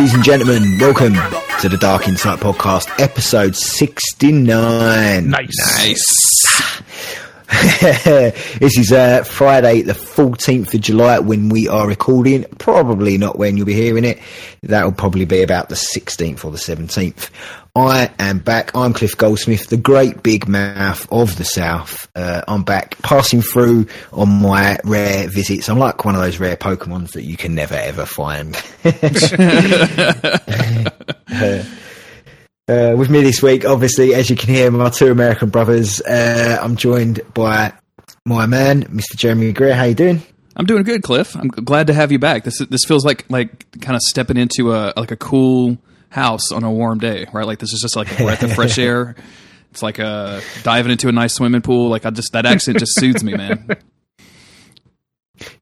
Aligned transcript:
Ladies 0.00 0.14
and 0.14 0.24
gentlemen, 0.24 0.78
welcome 0.78 1.12
to 1.60 1.68
the 1.68 1.76
Dark 1.78 2.08
Insight 2.08 2.38
Podcast, 2.38 2.88
episode 2.98 3.54
69. 3.54 5.28
Nice. 5.28 5.28
Nice. 5.28 6.82
this 8.58 8.78
is 8.78 8.92
uh, 8.92 9.24
Friday, 9.24 9.82
the 9.82 9.92
14th 9.92 10.72
of 10.72 10.80
July, 10.80 11.18
when 11.18 11.50
we 11.50 11.68
are 11.68 11.86
recording. 11.86 12.44
Probably 12.56 13.18
not 13.18 13.38
when 13.38 13.58
you'll 13.58 13.66
be 13.66 13.74
hearing 13.74 14.06
it. 14.06 14.18
That 14.70 14.84
will 14.84 14.92
probably 14.92 15.24
be 15.24 15.42
about 15.42 15.68
the 15.68 15.74
16th 15.74 16.44
or 16.44 16.52
the 16.52 16.58
17th. 16.58 17.30
I 17.74 18.10
am 18.18 18.38
back. 18.38 18.74
I'm 18.74 18.92
Cliff 18.92 19.16
Goldsmith, 19.16 19.68
the 19.68 19.76
great 19.76 20.22
big 20.22 20.46
mouth 20.48 21.06
of 21.12 21.36
the 21.36 21.44
South. 21.44 22.08
Uh, 22.14 22.42
I'm 22.46 22.62
back 22.62 22.96
passing 23.02 23.42
through 23.42 23.88
on 24.12 24.28
my 24.28 24.78
rare 24.84 25.28
visits. 25.28 25.68
I'm 25.68 25.78
like 25.78 26.04
one 26.04 26.14
of 26.14 26.20
those 26.20 26.38
rare 26.38 26.56
Pokemons 26.56 27.12
that 27.12 27.24
you 27.24 27.36
can 27.36 27.54
never 27.54 27.74
ever 27.74 28.06
find. 28.06 28.56
uh, 31.40 31.64
uh, 32.72 32.94
with 32.96 33.10
me 33.10 33.22
this 33.22 33.42
week, 33.42 33.64
obviously, 33.64 34.14
as 34.14 34.30
you 34.30 34.36
can 34.36 34.54
hear, 34.54 34.70
my 34.70 34.90
two 34.90 35.10
American 35.10 35.50
brothers. 35.50 36.00
Uh, 36.00 36.58
I'm 36.60 36.76
joined 36.76 37.20
by 37.34 37.72
my 38.24 38.46
man, 38.46 38.84
Mr. 38.84 39.16
Jeremy 39.16 39.52
Greer. 39.52 39.74
How 39.74 39.84
you 39.84 39.94
doing? 39.94 40.22
I'm 40.56 40.66
doing 40.66 40.82
good, 40.82 41.02
Cliff. 41.02 41.36
I'm 41.36 41.48
glad 41.48 41.86
to 41.86 41.94
have 41.94 42.10
you 42.12 42.18
back. 42.18 42.44
This 42.44 42.58
this 42.58 42.84
feels 42.84 43.04
like 43.04 43.24
like 43.30 43.70
kind 43.80 43.96
of 43.96 44.02
stepping 44.02 44.36
into 44.36 44.74
a 44.74 44.92
like 44.96 45.10
a 45.10 45.16
cool 45.16 45.78
house 46.08 46.50
on 46.52 46.64
a 46.64 46.70
warm 46.70 46.98
day, 46.98 47.26
right? 47.32 47.46
Like 47.46 47.58
this 47.60 47.72
is 47.72 47.80
just 47.80 47.96
like 47.96 48.12
a 48.12 48.24
breath 48.24 48.42
of 48.42 48.52
fresh 48.54 48.78
air. 48.78 49.14
It's 49.70 49.82
like 49.82 50.00
uh, 50.00 50.40
diving 50.64 50.90
into 50.90 51.08
a 51.08 51.12
nice 51.12 51.34
swimming 51.34 51.62
pool. 51.62 51.88
Like 51.88 52.04
I 52.04 52.10
just 52.10 52.32
that 52.32 52.46
accent 52.46 52.78
just 52.78 52.92
soothes 52.98 53.22
me, 53.22 53.34
man. 53.34 53.76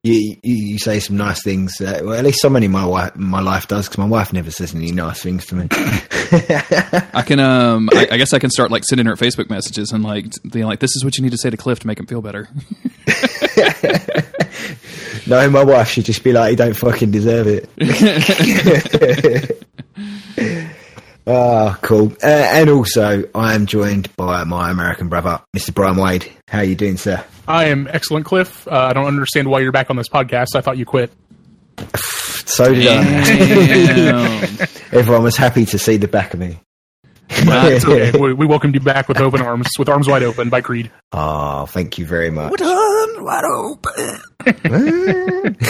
You, 0.02 0.36
you, 0.42 0.44
you 0.54 0.78
say 0.78 1.00
some 1.00 1.16
nice 1.16 1.42
things. 1.42 1.80
Uh, 1.80 2.00
well, 2.02 2.14
at 2.14 2.24
least 2.24 2.40
somebody 2.40 2.66
in 2.66 2.72
my 2.72 2.84
wife, 2.84 3.16
my 3.16 3.40
life 3.40 3.68
does, 3.68 3.88
because 3.88 3.98
my 3.98 4.06
wife 4.06 4.32
never 4.32 4.50
says 4.50 4.74
any 4.74 4.92
nice 4.92 5.22
things 5.22 5.46
to 5.46 5.54
me. 5.54 5.68
I 5.70 7.22
can, 7.26 7.40
um, 7.40 7.88
I, 7.92 8.08
I 8.12 8.16
guess 8.16 8.32
I 8.32 8.38
can 8.38 8.50
start 8.50 8.70
like 8.70 8.84
sending 8.84 9.06
her 9.06 9.14
Facebook 9.14 9.50
messages 9.50 9.92
and 9.92 10.04
like 10.04 10.26
being 10.50 10.66
like, 10.66 10.80
"This 10.80 10.96
is 10.96 11.04
what 11.04 11.16
you 11.16 11.22
need 11.22 11.32
to 11.32 11.38
say 11.38 11.50
to 11.50 11.56
Cliff 11.56 11.80
to 11.80 11.86
make 11.86 11.98
him 11.98 12.06
feel 12.06 12.22
better." 12.22 12.48
no, 15.26 15.50
my 15.50 15.64
wife 15.64 15.88
should 15.88 16.04
just 16.04 16.24
be 16.24 16.32
like, 16.32 16.52
"You 16.52 16.56
don't 16.56 16.74
fucking 16.74 17.10
deserve 17.10 17.46
it." 17.48 17.68
Ah, 21.28 21.78
cool. 21.82 22.12
Uh, 22.22 22.26
and 22.26 22.70
also, 22.70 23.24
I 23.34 23.54
am 23.54 23.66
joined 23.66 24.14
by 24.16 24.44
my 24.44 24.70
American 24.70 25.08
brother, 25.08 25.42
Mr. 25.54 25.74
Bryan 25.74 25.96
Wade. 25.96 26.32
How 26.48 26.58
are 26.58 26.64
you 26.64 26.74
doing, 26.74 26.96
sir? 26.96 27.22
I 27.46 27.66
am 27.66 27.86
excellent, 27.90 28.24
Cliff. 28.24 28.66
Uh, 28.66 28.88
I 28.90 28.94
don't 28.94 29.06
understand 29.06 29.48
why 29.48 29.60
you're 29.60 29.72
back 29.72 29.90
on 29.90 29.96
this 29.96 30.08
podcast. 30.08 30.56
I 30.56 30.62
thought 30.62 30.78
you 30.78 30.86
quit. 30.86 31.12
So 32.46 32.74
did 32.74 32.86
I. 32.88 34.48
Everyone 34.92 35.22
was 35.22 35.36
happy 35.36 35.66
to 35.66 35.78
see 35.78 35.98
the 35.98 36.08
back 36.08 36.32
of 36.32 36.40
me. 36.40 36.60
It's 37.30 37.84
okay. 37.88 38.18
we, 38.18 38.32
we 38.32 38.46
welcomed 38.46 38.74
you 38.74 38.80
back 38.80 39.08
with 39.08 39.20
open 39.20 39.40
arms, 39.40 39.68
with 39.78 39.88
arms 39.88 40.08
wide 40.08 40.22
open 40.22 40.48
by 40.48 40.60
Creed. 40.60 40.90
Oh, 41.12 41.66
thank 41.66 41.98
you 41.98 42.06
very 42.06 42.30
much. 42.30 42.54
Done 42.58 43.24
wide 43.24 43.44
open. 43.44 44.20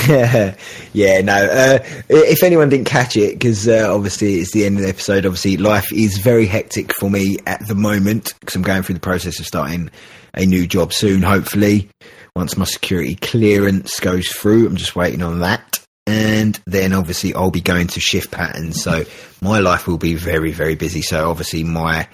yeah, 0.09 0.55
yeah, 0.93 1.21
no. 1.21 1.35
Uh, 1.35 1.79
if 2.09 2.43
anyone 2.43 2.69
didn't 2.69 2.87
catch 2.87 3.17
it, 3.17 3.35
because 3.35 3.67
uh, 3.69 3.87
obviously 3.93 4.37
it's 4.37 4.53
the 4.53 4.65
end 4.65 4.77
of 4.77 4.83
the 4.83 4.89
episode. 4.89 5.27
Obviously, 5.27 5.57
life 5.57 5.93
is 5.93 6.19
very 6.19 6.47
hectic 6.47 6.93
for 6.95 7.11
me 7.11 7.39
at 7.47 7.67
the 7.67 7.75
moment 7.75 8.35
because 8.41 8.57
I'm 8.57 8.63
going 8.63 8.83
through 8.83 8.95
the 8.95 9.01
process 9.01 9.39
of 9.41 9.47
starting 9.47 9.91
a 10.35 10.47
new 10.47 10.67
job 10.67 10.93
soon. 10.93 11.23
Hopefully, 11.23 11.89
once 12.37 12.57
my 12.57 12.65
security 12.65 13.17
clearance 13.17 13.99
goes 14.01 14.29
through, 14.29 14.67
I'm 14.67 14.77
just 14.77 14.95
waiting 14.97 15.23
on 15.23 15.41
that. 15.41 15.81
And 16.09 16.59
then 16.67 16.95
obviously 16.95 17.35
I'll 17.35 17.51
be 17.51 17.61
going 17.61 17.89
to 17.89 18.01
shift 18.01 18.31
patterns, 18.31 18.83
so 18.83 19.05
my 19.43 19.59
life 19.59 19.87
will 19.87 19.99
be 19.99 20.15
very, 20.15 20.53
very 20.53 20.75
busy. 20.75 21.03
So 21.03 21.29
obviously 21.29 21.65
my 21.65 22.09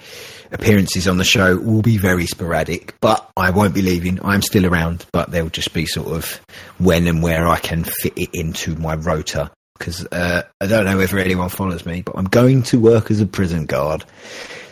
appearances 0.51 1.07
on 1.07 1.15
the 1.15 1.23
show 1.23 1.55
will 1.55 1.81
be 1.81 1.95
very 1.97 2.25
sporadic, 2.25 2.93
but 2.99 3.31
I 3.37 3.51
won't 3.51 3.73
be 3.73 3.81
leaving. 3.81 4.19
I'm 4.21 4.41
still 4.41 4.65
around, 4.65 5.05
but 5.13 5.31
they'll 5.31 5.47
just 5.47 5.73
be 5.73 5.85
sort 5.85 6.09
of 6.09 6.41
when 6.77 7.07
and 7.07 7.23
where 7.23 7.47
I 7.47 7.57
can 7.57 7.85
fit 7.85 8.17
it 8.17 8.31
into 8.33 8.75
my 8.75 8.95
rota. 8.95 9.49
Because 9.77 10.05
uh, 10.07 10.43
I 10.59 10.67
don't 10.67 10.83
know 10.83 10.97
whether 10.97 11.17
anyone 11.17 11.47
follows 11.47 11.85
me, 11.85 12.01
but 12.01 12.17
I'm 12.17 12.25
going 12.25 12.63
to 12.63 12.79
work 12.79 13.09
as 13.11 13.21
a 13.21 13.25
prison 13.25 13.65
guard. 13.65 14.03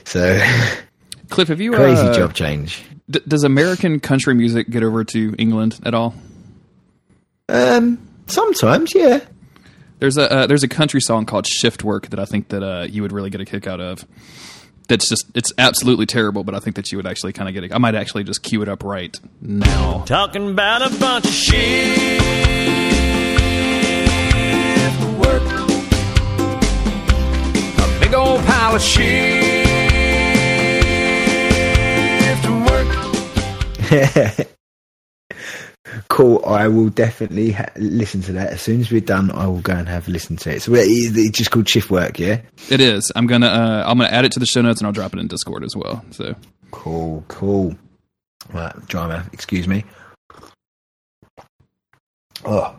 So 0.04 0.38
Cliff, 1.30 1.48
have 1.48 1.62
you 1.62 1.72
crazy 1.72 2.08
uh, 2.08 2.14
job 2.14 2.34
change. 2.34 2.84
D- 3.10 3.22
does 3.26 3.46
American 3.46 4.02
country 4.02 4.34
music 4.34 4.70
get 4.70 4.84
over 4.84 5.06
to 5.06 5.34
England 5.38 5.80
at 5.86 5.94
all? 5.94 6.14
Um, 7.48 8.00
sometimes, 8.28 8.94
yeah. 8.96 9.20
There's 10.00 10.18
a 10.18 10.32
uh, 10.32 10.48
there's 10.48 10.64
a 10.64 10.68
country 10.68 11.00
song 11.00 11.26
called 11.26 11.48
Shift 11.48 11.84
Work 11.84 12.10
that 12.10 12.20
I 12.20 12.26
think 12.26 12.50
that 12.50 12.62
uh, 12.64 12.88
you 12.90 13.02
would 13.04 13.14
really 13.14 13.30
get 13.30 13.40
a 13.40 13.46
kick 13.46 13.68
out 13.68 13.80
of. 13.80 14.06
That's 14.90 15.08
just 15.08 15.26
it's 15.34 15.54
absolutely 15.58 16.06
terrible, 16.06 16.44
but 16.44 16.54
I 16.56 16.60
think 16.60 16.76
that 16.76 16.92
you 16.92 16.98
would 16.98 17.08
actually 17.08 17.32
kind 17.32 17.48
of 17.48 17.54
get 17.54 17.64
it. 17.64 17.74
I 17.74 17.78
might 17.78 17.96
actually 17.96 18.26
just 18.26 18.44
cue 18.44 18.62
it 18.62 18.68
up 18.68 18.84
right 18.84 19.18
now. 19.40 20.04
Talking 20.06 20.50
about 20.52 20.82
a 20.82 21.00
bunch 21.00 21.26
of 21.26 21.32
shit. 21.32 22.22
Work. 25.20 25.44
A 27.80 28.00
big 28.02 28.14
old 28.14 28.44
pile 28.44 28.76
of 28.76 28.82
shit. 28.82 29.64
Work. 34.30 34.48
Cool. 36.10 36.44
I 36.46 36.68
will 36.68 36.90
definitely 36.90 37.52
ha- 37.52 37.70
listen 37.76 38.22
to 38.24 38.32
that 38.34 38.52
as 38.54 38.62
soon 38.62 38.82
as 38.82 38.92
we're 38.92 39.02
done. 39.02 39.32
I 39.32 39.48
will 39.48 39.62
go 39.62 39.74
and 39.74 39.88
have 39.88 40.08
a 40.08 40.12
listen 40.12 40.38
to 40.38 40.56
it. 40.56 40.62
So 40.62 40.74
it- 40.74 40.86
it's 40.88 41.38
just 41.38 41.52
called 41.52 41.68
shift 41.70 41.90
work, 41.90 42.20
yeah. 42.20 42.42
It 42.70 42.82
is. 42.82 43.12
I'm 43.16 43.28
gonna 43.28 43.48
uh, 43.48 43.84
I'm 43.86 43.98
gonna 43.98 44.10
add 44.10 44.26
it 44.26 44.32
to 44.34 44.40
the 44.40 44.46
show 44.46 44.62
notes 44.62 44.80
and 44.80 44.88
I'll 44.88 44.94
drop 44.94 45.14
it 45.14 45.20
in 45.20 45.28
Discord 45.28 45.64
as 45.64 45.76
well. 45.76 46.04
So 46.12 46.36
Cool, 46.72 47.24
cool. 47.28 47.76
Right, 48.54 48.74
drama. 48.88 49.26
Excuse 49.32 49.68
me. 49.68 49.84
Oh, 52.46 52.76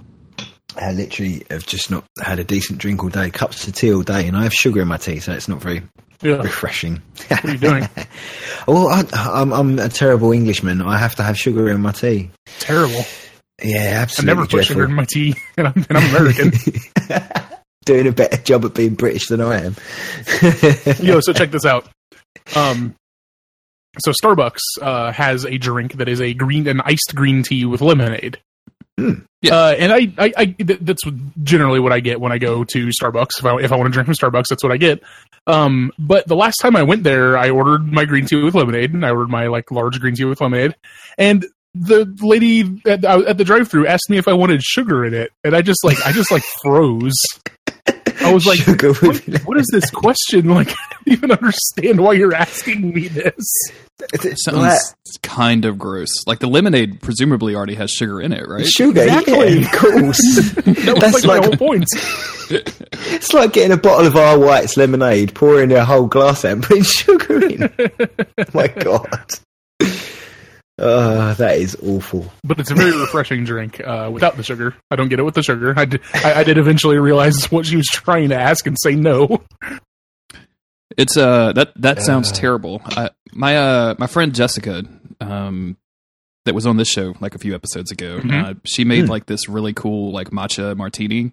I 0.76 0.92
literally 0.92 1.44
have 1.50 1.64
just 1.66 1.90
not 1.90 2.04
had 2.22 2.38
a 2.38 2.44
decent 2.44 2.78
drink 2.80 3.02
all 3.02 3.08
day. 3.10 3.30
Cups 3.30 3.66
of 3.68 3.74
tea 3.74 3.92
all 3.92 4.02
day, 4.02 4.26
and 4.26 4.36
I 4.36 4.42
have 4.42 4.52
sugar 4.52 4.82
in 4.82 4.88
my 4.88 4.96
tea, 4.96 5.20
so 5.20 5.32
it's 5.32 5.48
not 5.48 5.62
very 5.62 5.82
Yeah. 6.22 6.36
refreshing. 6.36 7.02
What 7.28 7.44
are 7.44 7.50
you 7.52 7.58
doing? 7.58 7.88
well, 8.68 8.88
I, 8.88 9.04
I'm, 9.12 9.52
I'm 9.52 9.78
a 9.78 9.88
terrible 9.88 10.32
Englishman. 10.32 10.80
I 10.82 10.98
have 10.98 11.16
to 11.16 11.22
have 11.22 11.38
sugar 11.38 11.68
in 11.68 11.80
my 11.80 11.92
tea. 11.92 12.30
Terrible. 12.60 13.04
Yeah, 13.62 14.00
absolutely. 14.02 14.30
I 14.30 14.34
never 14.34 14.46
put 14.46 14.50
dreadful. 14.50 14.74
sugar 14.74 14.84
in 14.84 14.92
my 14.94 15.04
tea, 15.04 15.34
and 15.56 15.68
I'm, 15.68 15.86
and 15.88 15.98
I'm 15.98 16.16
American. 16.16 16.52
Doing 17.84 18.06
a 18.06 18.12
better 18.12 18.38
job 18.38 18.64
at 18.64 18.74
being 18.74 18.94
British 18.94 19.28
than 19.28 19.42
I 19.42 19.64
am. 19.64 19.76
Yo, 21.00 21.20
so 21.20 21.34
check 21.34 21.50
this 21.50 21.66
out. 21.66 21.86
Um, 22.56 22.94
so 23.98 24.12
Starbucks 24.12 24.58
uh, 24.80 25.12
has 25.12 25.44
a 25.44 25.58
drink 25.58 25.94
that 25.94 26.08
is 26.08 26.20
a 26.20 26.32
green, 26.34 26.66
an 26.66 26.80
iced 26.80 27.14
green 27.14 27.42
tea 27.42 27.64
with 27.64 27.80
lemonade. 27.80 28.38
Yeah. 28.98 29.56
Uh, 29.56 29.74
and 29.78 29.92
I, 29.92 30.12
I, 30.16 30.32
I, 30.36 30.44
th- 30.46 30.78
that's 30.80 31.02
generally 31.42 31.78
what 31.78 31.92
I 31.92 32.00
get 32.00 32.18
when 32.18 32.32
I 32.32 32.38
go 32.38 32.64
to 32.64 32.86
Starbucks. 32.88 33.40
If 33.40 33.44
I, 33.44 33.56
if 33.60 33.72
I 33.72 33.76
want 33.76 33.88
to 33.88 33.92
drink 33.92 34.06
from 34.06 34.14
Starbucks, 34.14 34.46
that's 34.48 34.62
what 34.62 34.72
I 34.72 34.78
get. 34.78 35.02
Um, 35.46 35.92
but 35.98 36.26
the 36.26 36.36
last 36.36 36.56
time 36.58 36.76
I 36.76 36.82
went 36.82 37.02
there, 37.02 37.36
I 37.36 37.50
ordered 37.50 37.84
my 37.92 38.06
green 38.06 38.24
tea 38.24 38.42
with 38.42 38.54
lemonade, 38.54 38.94
and 38.94 39.04
I 39.04 39.10
ordered 39.10 39.28
my 39.28 39.48
like 39.48 39.70
large 39.70 40.00
green 40.00 40.14
tea 40.14 40.24
with 40.24 40.40
lemonade, 40.40 40.74
and 41.18 41.44
the 41.74 42.06
lady 42.22 42.80
at, 42.86 43.04
at 43.04 43.36
the 43.36 43.44
drive-through 43.44 43.86
asked 43.86 44.08
me 44.08 44.16
if 44.16 44.28
I 44.28 44.32
wanted 44.32 44.62
sugar 44.62 45.04
in 45.04 45.12
it, 45.12 45.32
and 45.42 45.54
I 45.54 45.60
just 45.60 45.84
like, 45.84 45.98
I 46.06 46.12
just 46.12 46.30
like 46.30 46.44
froze. 46.62 47.20
I 48.20 48.32
was 48.32 48.46
like, 48.46 48.60
what, 48.66 49.16
what 49.46 49.58
is 49.58 49.68
this 49.72 49.90
question? 49.90 50.48
Like, 50.54 50.70
I 50.70 50.74
don't 51.04 51.12
even 51.16 51.30
understand 51.32 52.00
why 52.00 52.12
you're 52.12 52.34
asking 52.34 52.92
me 52.94 53.08
this. 53.08 53.44
It 54.12 54.38
sounds 54.38 54.94
kind 55.22 55.64
of 55.64 55.78
gross. 55.78 56.26
Like 56.26 56.38
the 56.40 56.46
lemonade 56.48 57.00
presumably 57.00 57.54
already 57.54 57.74
has 57.76 57.90
sugar 57.90 58.20
in 58.20 58.32
it, 58.32 58.46
right? 58.48 58.66
Sugar, 58.66 59.02
Exactly. 59.02 59.60
yeah, 59.60 59.66
of 59.66 59.72
course. 59.72 60.50
That 60.64 60.98
That's 61.00 61.14
like, 61.14 61.24
my 61.24 61.38
like- 61.38 61.44
whole 61.58 61.68
point. 61.68 61.86
It's 62.50 63.32
like 63.32 63.52
getting 63.54 63.72
a 63.72 63.76
bottle 63.78 64.06
of 64.06 64.16
R. 64.16 64.38
White's 64.38 64.76
lemonade, 64.76 65.34
pouring 65.34 65.72
a 65.72 65.84
whole 65.84 66.06
glass 66.06 66.44
out, 66.44 66.52
and 66.52 66.62
putting 66.62 66.82
sugar 66.82 67.42
in. 67.46 67.70
My 68.52 68.68
God. 68.68 69.30
Oh, 70.78 71.34
that 71.34 71.58
is 71.58 71.76
awful. 71.84 72.32
But 72.42 72.58
it's 72.58 72.70
a 72.70 72.74
very 72.74 72.90
refreshing 72.98 73.44
drink 73.44 73.80
uh, 73.80 74.10
without 74.12 74.36
the 74.36 74.42
sugar. 74.42 74.74
I 74.90 74.96
don't 74.96 75.08
get 75.08 75.20
it 75.20 75.22
with 75.22 75.34
the 75.34 75.42
sugar. 75.42 75.72
I 75.76 75.84
did, 75.84 76.00
I, 76.12 76.40
I 76.40 76.44
did 76.44 76.58
eventually 76.58 76.98
realize 76.98 77.44
what 77.52 77.64
she 77.66 77.76
was 77.76 77.86
trying 77.86 78.30
to 78.30 78.34
ask 78.36 78.66
and 78.66 78.76
say 78.80 78.96
no. 78.96 79.42
It's 80.96 81.16
uh 81.16 81.52
that 81.54 81.72
that 81.80 82.02
sounds 82.02 82.30
terrible. 82.30 82.80
I, 82.84 83.10
my 83.32 83.56
uh 83.56 83.94
my 83.98 84.06
friend 84.06 84.34
Jessica, 84.34 84.84
um, 85.20 85.76
that 86.44 86.54
was 86.54 86.66
on 86.66 86.76
this 86.76 86.88
show 86.88 87.14
like 87.20 87.34
a 87.34 87.38
few 87.38 87.54
episodes 87.54 87.90
ago. 87.90 88.18
Mhm. 88.20 88.44
Uh, 88.44 88.54
she 88.64 88.84
made 88.84 89.08
like 89.08 89.26
this 89.26 89.48
really 89.48 89.72
cool 89.72 90.12
like 90.12 90.30
matcha 90.30 90.76
martini, 90.76 91.32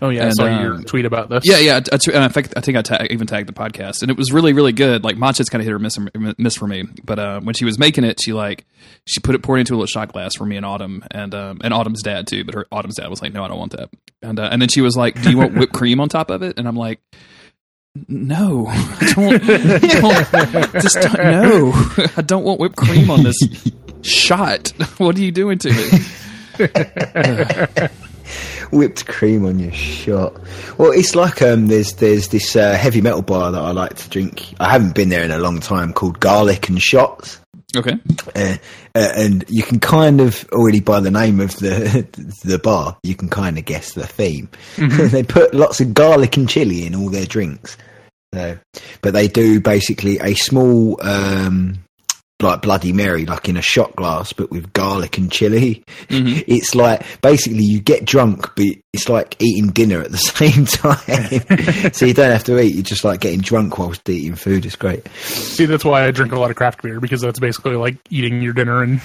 Oh 0.00 0.10
yeah, 0.10 0.22
And, 0.22 0.28
I 0.28 0.32
saw 0.32 0.46
um, 0.46 0.62
your 0.62 0.82
tweet 0.82 1.04
about 1.04 1.28
this. 1.28 1.42
Yeah, 1.44 1.58
yeah. 1.58 1.74
I, 1.74 1.94
I, 1.94 1.98
and 2.14 2.24
in 2.24 2.30
fact, 2.30 2.54
I 2.56 2.60
think 2.60 2.76
I 2.76 2.82
ta- 2.82 3.06
even 3.10 3.26
tagged 3.26 3.48
the 3.48 3.52
podcast, 3.52 4.02
and 4.02 4.10
it 4.10 4.16
was 4.16 4.32
really, 4.32 4.52
really 4.52 4.72
good. 4.72 5.04
Like 5.04 5.16
matcha's 5.16 5.48
kind 5.48 5.60
of 5.60 5.66
hit 5.66 5.72
or 5.72 5.78
miss, 5.78 5.98
miss 6.38 6.56
for 6.56 6.66
me, 6.66 6.84
but 7.04 7.18
uh, 7.18 7.40
when 7.40 7.54
she 7.54 7.64
was 7.64 7.78
making 7.78 8.04
it, 8.04 8.20
she 8.22 8.32
like 8.32 8.64
she 9.06 9.20
put 9.20 9.34
it 9.34 9.42
poured 9.42 9.60
into 9.60 9.72
a 9.72 9.76
little 9.76 9.86
shot 9.86 10.12
glass 10.12 10.32
for 10.36 10.44
me 10.44 10.56
and 10.56 10.64
Autumn, 10.64 11.04
and 11.10 11.34
um, 11.34 11.60
and 11.64 11.74
Autumn's 11.74 12.02
dad 12.02 12.26
too. 12.26 12.44
But 12.44 12.54
her 12.54 12.66
Autumn's 12.70 12.96
dad 12.96 13.08
was 13.08 13.22
like, 13.22 13.32
"No, 13.32 13.44
I 13.44 13.48
don't 13.48 13.58
want 13.58 13.72
that." 13.72 13.90
And 14.22 14.38
uh, 14.38 14.48
and 14.52 14.62
then 14.62 14.68
she 14.68 14.80
was 14.80 14.96
like, 14.96 15.20
"Do 15.20 15.30
you 15.30 15.38
want 15.38 15.54
whipped 15.54 15.72
cream 15.72 16.00
on 16.00 16.08
top 16.08 16.30
of 16.30 16.42
it?" 16.42 16.58
And 16.58 16.68
I'm 16.68 16.76
like. 16.76 17.00
No, 18.06 18.66
I 18.68 19.12
don't, 19.16 19.44
don't 19.44 20.72
just 20.74 21.00
don't, 21.00 21.18
no. 21.18 21.72
I 22.16 22.22
don't 22.22 22.44
want 22.44 22.60
whipped 22.60 22.76
cream 22.76 23.10
on 23.10 23.24
this 23.24 23.36
shot. 24.02 24.68
What 24.98 25.16
are 25.16 25.20
you 25.20 25.32
doing 25.32 25.58
to 25.58 25.72
me? 25.72 25.90
whipped 28.70 29.06
cream 29.06 29.44
on 29.44 29.58
your 29.58 29.72
shot. 29.72 30.34
Well, 30.78 30.92
it's 30.92 31.14
like 31.14 31.42
um, 31.42 31.66
there's 31.66 31.94
there's 31.94 32.28
this 32.28 32.54
uh, 32.56 32.74
heavy 32.74 33.00
metal 33.00 33.22
bar 33.22 33.52
that 33.52 33.60
I 33.62 33.72
like 33.72 33.94
to 33.94 34.08
drink. 34.10 34.54
I 34.60 34.70
haven't 34.70 34.94
been 34.94 35.08
there 35.08 35.24
in 35.24 35.30
a 35.30 35.38
long 35.38 35.60
time 35.60 35.92
called 35.92 36.20
Garlic 36.20 36.68
and 36.68 36.80
Shots. 36.80 37.40
Okay, 37.76 37.98
Uh, 38.34 38.56
uh, 38.94 39.12
and 39.14 39.44
you 39.48 39.62
can 39.62 39.78
kind 39.78 40.22
of 40.22 40.48
already 40.52 40.80
by 40.80 41.00
the 41.00 41.10
name 41.10 41.38
of 41.38 41.54
the 41.56 42.06
the 42.44 42.58
bar, 42.58 42.96
you 43.02 43.14
can 43.14 43.28
kind 43.28 43.58
of 43.58 43.64
guess 43.66 43.92
the 43.92 44.06
theme. 44.06 44.48
they 44.78 45.22
put 45.22 45.52
lots 45.52 45.80
of 45.80 45.92
garlic 45.92 46.36
and 46.38 46.48
chili 46.48 46.86
in 46.86 46.94
all 46.94 47.10
their 47.10 47.26
drinks. 47.26 47.76
So, 48.34 48.58
but 49.02 49.12
they 49.12 49.28
do 49.28 49.60
basically 49.60 50.18
a 50.18 50.34
small 50.34 50.98
um, 51.02 51.78
like 52.40 52.62
Bloody 52.62 52.92
Mary, 52.92 53.26
like 53.26 53.48
in 53.48 53.56
a 53.56 53.62
shot 53.62 53.96
glass, 53.96 54.32
but 54.32 54.50
with 54.50 54.72
garlic 54.72 55.18
and 55.18 55.30
chili. 55.30 55.84
It's 56.10 56.74
like 56.74 57.04
basically 57.20 57.64
you 57.64 57.80
get 57.80 58.04
drunk, 58.04 58.54
but 58.56 58.66
it's 58.92 59.08
like 59.08 59.36
eating 59.40 59.70
dinner 59.70 60.00
at 60.00 60.10
the 60.10 60.16
same 60.18 60.64
time. 60.64 61.92
so 61.92 62.06
you 62.06 62.14
don't 62.14 62.30
have 62.30 62.44
to 62.44 62.58
eat; 62.60 62.74
you're 62.74 62.82
just 62.82 63.04
like 63.04 63.20
getting 63.20 63.40
drunk 63.40 63.78
whilst 63.78 64.08
eating 64.08 64.34
food. 64.34 64.64
It's 64.64 64.76
great. 64.76 65.06
See, 65.18 65.66
that's 65.66 65.84
why 65.84 66.04
I 66.04 66.10
drink 66.10 66.32
a 66.32 66.38
lot 66.38 66.50
of 66.50 66.56
craft 66.56 66.82
beer 66.82 67.00
because 67.00 67.20
that's 67.20 67.38
basically 67.38 67.76
like 67.76 67.96
eating 68.10 68.40
your 68.40 68.52
dinner 68.52 68.82
and, 68.82 69.00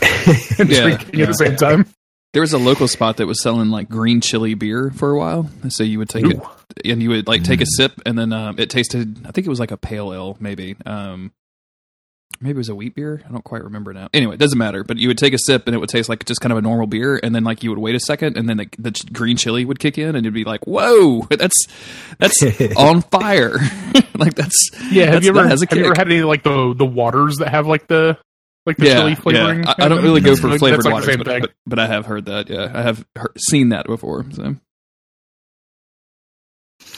and 0.57 0.69
Yeah, 0.69 0.83
drinking 0.83 1.21
at 1.21 1.27
the 1.27 1.33
same 1.33 1.55
time. 1.55 1.85
There 2.33 2.41
was 2.41 2.53
a 2.53 2.57
local 2.57 2.87
spot 2.87 3.17
that 3.17 3.27
was 3.27 3.41
selling 3.41 3.69
like 3.69 3.89
green 3.89 4.19
chili 4.19 4.55
beer 4.55 4.91
for 4.95 5.11
a 5.11 5.17
while. 5.19 5.49
So 5.69 5.83
you 5.83 5.99
would 5.99 6.09
take 6.09 6.25
it 6.25 6.39
and 6.83 7.03
you 7.03 7.09
would 7.09 7.27
like 7.27 7.43
take 7.43 7.61
a 7.61 7.65
sip 7.77 8.01
and 8.07 8.17
then 8.17 8.33
um, 8.33 8.57
it 8.57 8.71
tasted, 8.71 9.19
I 9.27 9.31
think 9.31 9.45
it 9.45 9.51
was 9.51 9.59
like 9.59 9.71
a 9.71 9.77
pale 9.77 10.11
ale, 10.11 10.35
maybe. 10.39 10.75
Um, 10.85 11.31
maybe 12.41 12.55
it 12.55 12.57
was 12.57 12.69
a 12.69 12.75
wheat 12.75 12.95
beer. 12.95 13.21
I 13.27 13.31
don't 13.31 13.43
quite 13.43 13.63
remember 13.63 13.93
now. 13.93 14.09
Anyway, 14.13 14.35
it 14.35 14.37
doesn't 14.39 14.57
matter. 14.57 14.83
But 14.83 14.97
you 14.97 15.07
would 15.07 15.17
take 15.17 15.33
a 15.33 15.37
sip 15.37 15.67
and 15.67 15.75
it 15.75 15.79
would 15.79 15.89
taste 15.89 16.09
like 16.09 16.25
just 16.25 16.41
kind 16.41 16.51
of 16.51 16.57
a 16.57 16.61
normal 16.61 16.87
beer. 16.87 17.19
And 17.21 17.33
then 17.33 17.43
like 17.43 17.63
you 17.63 17.69
would 17.69 17.79
wait 17.79 17.95
a 17.95 17.99
second 17.99 18.37
and 18.37 18.47
then 18.49 18.57
the, 18.57 18.67
the 18.79 19.03
green 19.11 19.37
chili 19.37 19.65
would 19.65 19.79
kick 19.79 19.97
in 19.97 20.09
and 20.09 20.17
it'd 20.17 20.33
be 20.33 20.43
like, 20.43 20.65
whoa, 20.67 21.21
that's, 21.29 21.67
that's 22.19 22.41
on 22.77 23.01
fire. 23.03 23.53
like 24.15 24.35
that's, 24.35 24.69
Yeah, 24.91 25.05
have 25.05 25.21
that's- 25.21 25.23
you 25.23 25.29
ever 25.29 25.47
has 25.47 25.61
a 25.61 25.67
have 25.69 25.77
you 25.77 25.85
ever 25.85 25.93
had 25.97 26.07
any 26.11 26.21
like 26.23 26.43
the 26.43 26.73
the 26.77 26.85
waters 26.85 27.37
that 27.37 27.49
have 27.49 27.65
like 27.67 27.87
the 27.87 28.17
like 28.65 28.77
the 28.77 28.85
yeah, 28.87 28.93
chili 28.95 29.15
flavoring? 29.15 29.63
yeah. 29.63 29.73
I, 29.77 29.85
I 29.85 29.87
don't 29.89 30.03
really 30.03 30.21
go 30.21 30.35
for 30.35 30.47
Like, 30.47 30.59
flavored 30.59 30.85
like 30.85 30.93
waters, 30.93 31.17
but, 31.17 31.25
but, 31.41 31.51
but 31.65 31.79
I 31.79 31.87
have 31.87 32.05
heard 32.05 32.25
that. 32.25 32.49
Yeah, 32.49 32.71
I 32.73 32.81
have 32.81 33.05
heard, 33.15 33.31
seen 33.37 33.69
that 33.69 33.85
before. 33.87 34.25
So 34.31 34.55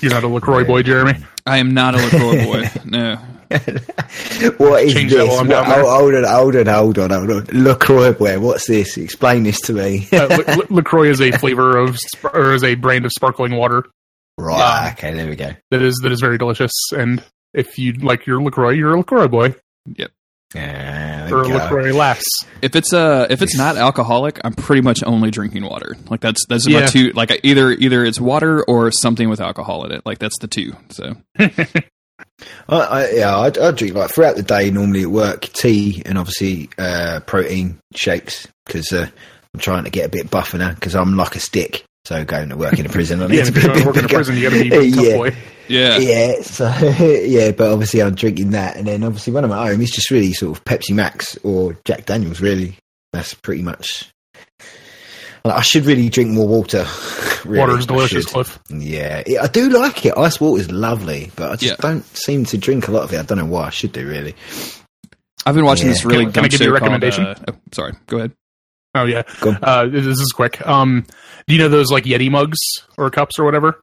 You're 0.02 0.12
not 0.12 0.24
a 0.24 0.28
Lacroix 0.28 0.64
boy, 0.66 0.84
Jeremy. 0.84 1.14
I 1.46 1.58
am 1.58 1.74
not 1.74 1.96
a 1.96 1.98
Lacroix 1.98 2.44
boy. 2.44 2.70
No, 2.86 3.18
What 4.58 4.84
is 4.84 4.94
Change 4.94 5.12
that 5.12 5.18
this? 5.18 5.30
while 5.30 5.40
I'm 5.40 5.48
What, 5.48 5.54
down 5.54 5.70
there. 5.70 5.82
hold, 5.84 6.14
hold 6.14 6.16
on, 6.16 6.24
hold 6.24 6.56
on, 6.56 6.66
hold 6.68 6.98
on, 7.00 7.10
hold 7.12 7.32
on. 7.50 7.64
LaCroix, 7.64 8.14
where? 8.14 8.40
What's 8.40 8.68
this? 8.68 8.98
Explain 8.98 9.44
this 9.44 9.60
to 9.62 9.74
me. 9.74 10.08
Uh, 10.12 10.28
La- 10.30 10.54
La- 10.56 10.64
Lacroix 10.70 11.10
is 11.10 11.22
a 11.22 11.32
flavor 11.32 11.78
of 11.78 11.98
sp- 11.98 12.34
or 12.34 12.54
is 12.54 12.64
a 12.64 12.76
brand 12.76 13.06
of 13.06 13.12
sparkling 13.12 13.56
water 13.56 13.84
right, 14.38 14.94
okay, 14.98 15.14
there 15.14 15.30
we 15.30 15.36
go. 15.38 15.52
that 15.72 15.82
is 15.82 16.00
that 16.04 16.12
is 16.12 16.20
very 16.20 16.38
delicious. 16.38 16.72
And 16.92 17.24
if 17.54 17.78
you 17.80 17.94
like 17.94 18.26
your 18.28 18.42
Lacroix, 18.42 18.72
you're 18.72 18.94
a 18.94 18.98
Lacroix 18.98 19.28
boy 19.30 19.56
Ah, 20.58 21.26
there 21.28 21.38
or 21.38 21.44
go. 21.44 21.50
Lacroix 21.56 21.92
lass. 21.94 22.24
if 22.62 22.76
it's 22.76 22.94
uh 22.94 23.28
if 23.30 23.42
it's 23.42 23.58
not 23.58 23.78
alcoholic, 23.78 24.40
I'm 24.44 24.54
pretty 24.54 24.82
much 24.82 25.04
only 25.04 25.32
drinking 25.32 25.64
water. 25.64 25.96
Like 26.10 26.22
that's 26.22 26.46
that's 26.48 26.68
my 26.70 26.86
two. 26.86 27.12
Like 27.12 27.40
either 27.44 27.72
either 27.72 28.04
it's 28.06 28.20
water 28.22 28.64
or 28.64 28.92
something 28.92 29.30
with 29.30 29.42
alcohol 29.42 29.86
in 29.86 29.92
it. 29.92 30.06
Like 30.06 30.20
that's 30.20 30.38
the 30.40 30.48
two. 30.48 30.74
So 30.90 31.16
I, 32.68 32.76
I, 32.80 33.10
yeah, 33.12 33.36
I, 33.36 33.46
I 33.48 33.72
drink 33.72 33.94
like 33.96 34.12
throughout 34.12 34.36
the 34.36 34.44
day, 34.44 34.70
normally 34.72 35.04
at 35.04 35.10
work, 35.10 35.42
tea 35.42 36.02
and 36.06 36.18
obviously 36.18 36.70
uh, 36.78 37.22
protein 37.26 37.80
shakes 37.96 38.48
because 38.66 38.92
uh, 38.92 39.08
I'm 39.54 39.60
trying 39.60 39.86
to 39.86 39.90
get 39.90 40.06
a 40.06 40.10
bit 40.10 40.30
buffer 40.30 40.58
now 40.58 40.74
because 40.74 40.96
I'm 40.96 41.16
like 41.16 41.36
a 41.36 41.40
stick. 41.40 41.84
So 42.04 42.24
going 42.24 42.50
to 42.50 42.58
work 42.58 42.78
in 42.78 42.86
a 42.86 42.90
prison, 42.90 43.22
I 43.24 43.28
need 43.30 43.38
Yeah, 43.38 43.44
to 43.46 43.52
be 43.52 43.62
you're 43.62 43.72
a 43.72 43.74
bit 43.74 43.84
going 43.84 43.88
work 43.88 43.98
in 43.98 44.06
a 44.06 44.10
prison, 44.10 44.36
you 44.36 44.44
got 44.50 44.56
to 44.56 44.70
be 44.70 44.76
a 44.76 44.92
tough 44.96 45.06
yeah. 45.06 45.18
boy. 45.18 45.36
yeah, 45.68 45.98
Yeah, 45.98 46.42
so 46.42 46.66
yeah, 47.26 47.52
but 47.52 47.72
obviously 47.72 48.02
I'm 48.04 48.14
drinking 48.16 48.52
that, 48.52 48.76
and 48.78 48.86
then 48.88 49.04
obviously 49.04 49.34
when 49.34 49.44
I'm 49.44 49.52
at 49.52 49.68
home, 49.72 49.82
it's 49.82 49.96
just 49.96 50.12
really 50.12 50.34
sort 50.34 50.58
of 50.58 50.64
Pepsi 50.66 50.94
Max 50.94 51.38
or 51.44 51.78
Jack 51.86 52.06
Daniels. 52.06 52.42
Really, 52.42 52.76
that's 53.14 53.34
pretty 53.34 53.64
much. 53.64 54.12
Like, 55.46 55.58
I 55.58 55.62
should 55.62 55.86
really 55.86 56.10
drink 56.10 56.32
more 56.32 56.48
water. 56.48 56.86
really, 57.46 57.60
Water's 57.60 57.86
I 57.86 57.88
delicious, 57.88 58.24
should. 58.26 58.34
Cliff. 58.34 58.60
Yeah, 58.70 59.22
it- 59.26 59.40
I 59.40 59.48
do 59.48 59.70
like 59.70 60.06
it. 60.06 60.18
Ice 60.18 60.42
water 60.42 60.60
is 60.60 60.72
lovely, 60.72 61.32
but 61.36 61.52
I 61.52 61.56
just 61.56 61.64
Yeah. 61.78 61.90
don't 61.90 62.04
seem 62.18 62.44
to 62.46 62.58
drink 62.58 62.88
a 62.88 62.92
lot 62.92 63.04
of 63.04 63.14
it. 63.14 63.20
I 63.20 63.24
don't 63.24 63.38
know 63.38 63.46
why. 63.46 63.68
I 63.68 63.70
should 63.70 63.92
do 63.94 64.08
really. 64.08 64.36
I've 65.46 65.54
been 65.56 65.64
watching 65.66 65.86
Yeah. 65.88 65.94
this 65.94 66.04
really 66.06 66.26
Can- 66.26 66.34
can 66.34 66.34
dumb 66.34 66.46
I 66.46 66.48
give 66.50 66.62
you 66.62 66.68
a 66.68 66.70
called, 66.72 66.82
recommendation? 66.82 67.26
uh, 67.28 67.36
oh, 67.50 67.56
sorry, 67.74 67.94
go 68.08 68.18
ahead. 68.18 68.32
Oh 68.96 69.04
yeah, 69.06 69.24
Go 69.42 69.52
uh, 69.52 69.86
this 69.88 70.06
is 70.06 70.32
quick. 70.34 70.66
Um, 70.66 71.06
do 71.48 71.54
you 71.54 71.60
know 71.60 71.68
those 71.70 71.92
like 71.92 72.06
Yeti 72.06 72.32
mugs 72.32 72.58
or 72.98 73.10
cups 73.12 73.38
or 73.38 73.44
whatever? 73.44 73.80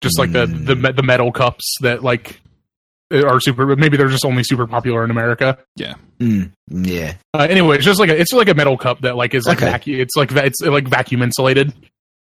Just 0.00 0.18
like 0.18 0.30
the 0.32 0.46
the 0.46 0.74
the 0.92 1.02
metal 1.02 1.32
cups 1.32 1.64
that 1.80 2.04
like 2.04 2.40
are 3.12 3.40
super. 3.40 3.66
But 3.66 3.78
maybe 3.78 3.96
they're 3.96 4.08
just 4.08 4.24
only 4.24 4.42
super 4.44 4.66
popular 4.66 5.04
in 5.04 5.10
America. 5.10 5.58
Mm, 6.18 6.50
yeah, 6.68 7.14
Uh, 7.34 7.46
anyway, 7.48 7.76
it's 7.76 7.84
just 7.84 8.00
like 8.00 8.08
a, 8.10 8.18
it's 8.18 8.32
like 8.32 8.48
a 8.48 8.54
metal 8.54 8.76
cup 8.78 9.02
that 9.02 9.16
like 9.16 9.34
is 9.34 9.46
like 9.46 9.58
Okay. 9.58 9.70
vacuum. 9.70 10.00
It's 10.00 10.16
like 10.16 10.30
va- 10.30 10.46
it's 10.46 10.60
like 10.62 10.88
vacuum 10.88 11.22
insulated. 11.22 11.72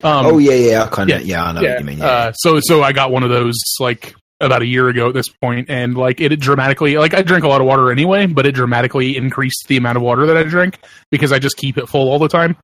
Um, 0.03 0.27
oh 0.27 0.39
yeah, 0.39 0.55
yeah. 0.55 0.83
I 0.85 0.87
kind 0.89 1.09
yeah, 1.09 1.19
yeah, 1.19 1.45
I 1.45 1.53
know 1.53 1.61
yeah. 1.61 1.71
what 1.75 1.81
you 1.81 1.87
mean. 1.87 1.99
Yeah. 1.99 2.07
Uh, 2.07 2.33
so 2.33 2.59
so 2.61 2.83
I 2.83 2.93
got 2.93 3.11
one 3.13 3.23
of 3.23 3.31
those 3.31 3.55
like 3.81 4.15
about 4.41 4.63
a 4.63 4.67
year 4.67 4.89
ago 4.89 5.09
at 5.09 5.15
this 5.15 5.29
point, 5.29 5.71
and 5.71 5.97
like 5.97 6.21
it 6.21 6.37
dramatically 6.41 6.97
like 6.99 7.15
I 7.15 7.23
drink 7.23 7.45
a 7.45 7.49
lot 7.49 7.61
of 7.61 7.67
water 7.69 7.93
anyway, 7.93 8.27
but 8.27 8.45
it 8.45 8.53
dramatically 8.53 9.17
increased 9.17 9.67
the 9.69 9.77
amount 9.77 9.97
of 9.97 10.03
water 10.03 10.27
that 10.27 10.37
I 10.37 10.43
drink 10.43 10.79
because 11.11 11.33
I 11.33 11.39
just 11.39 11.57
keep 11.57 11.79
it 11.79 11.89
full 11.89 12.11
all 12.11 12.19
the 12.19 12.29
time. 12.29 12.57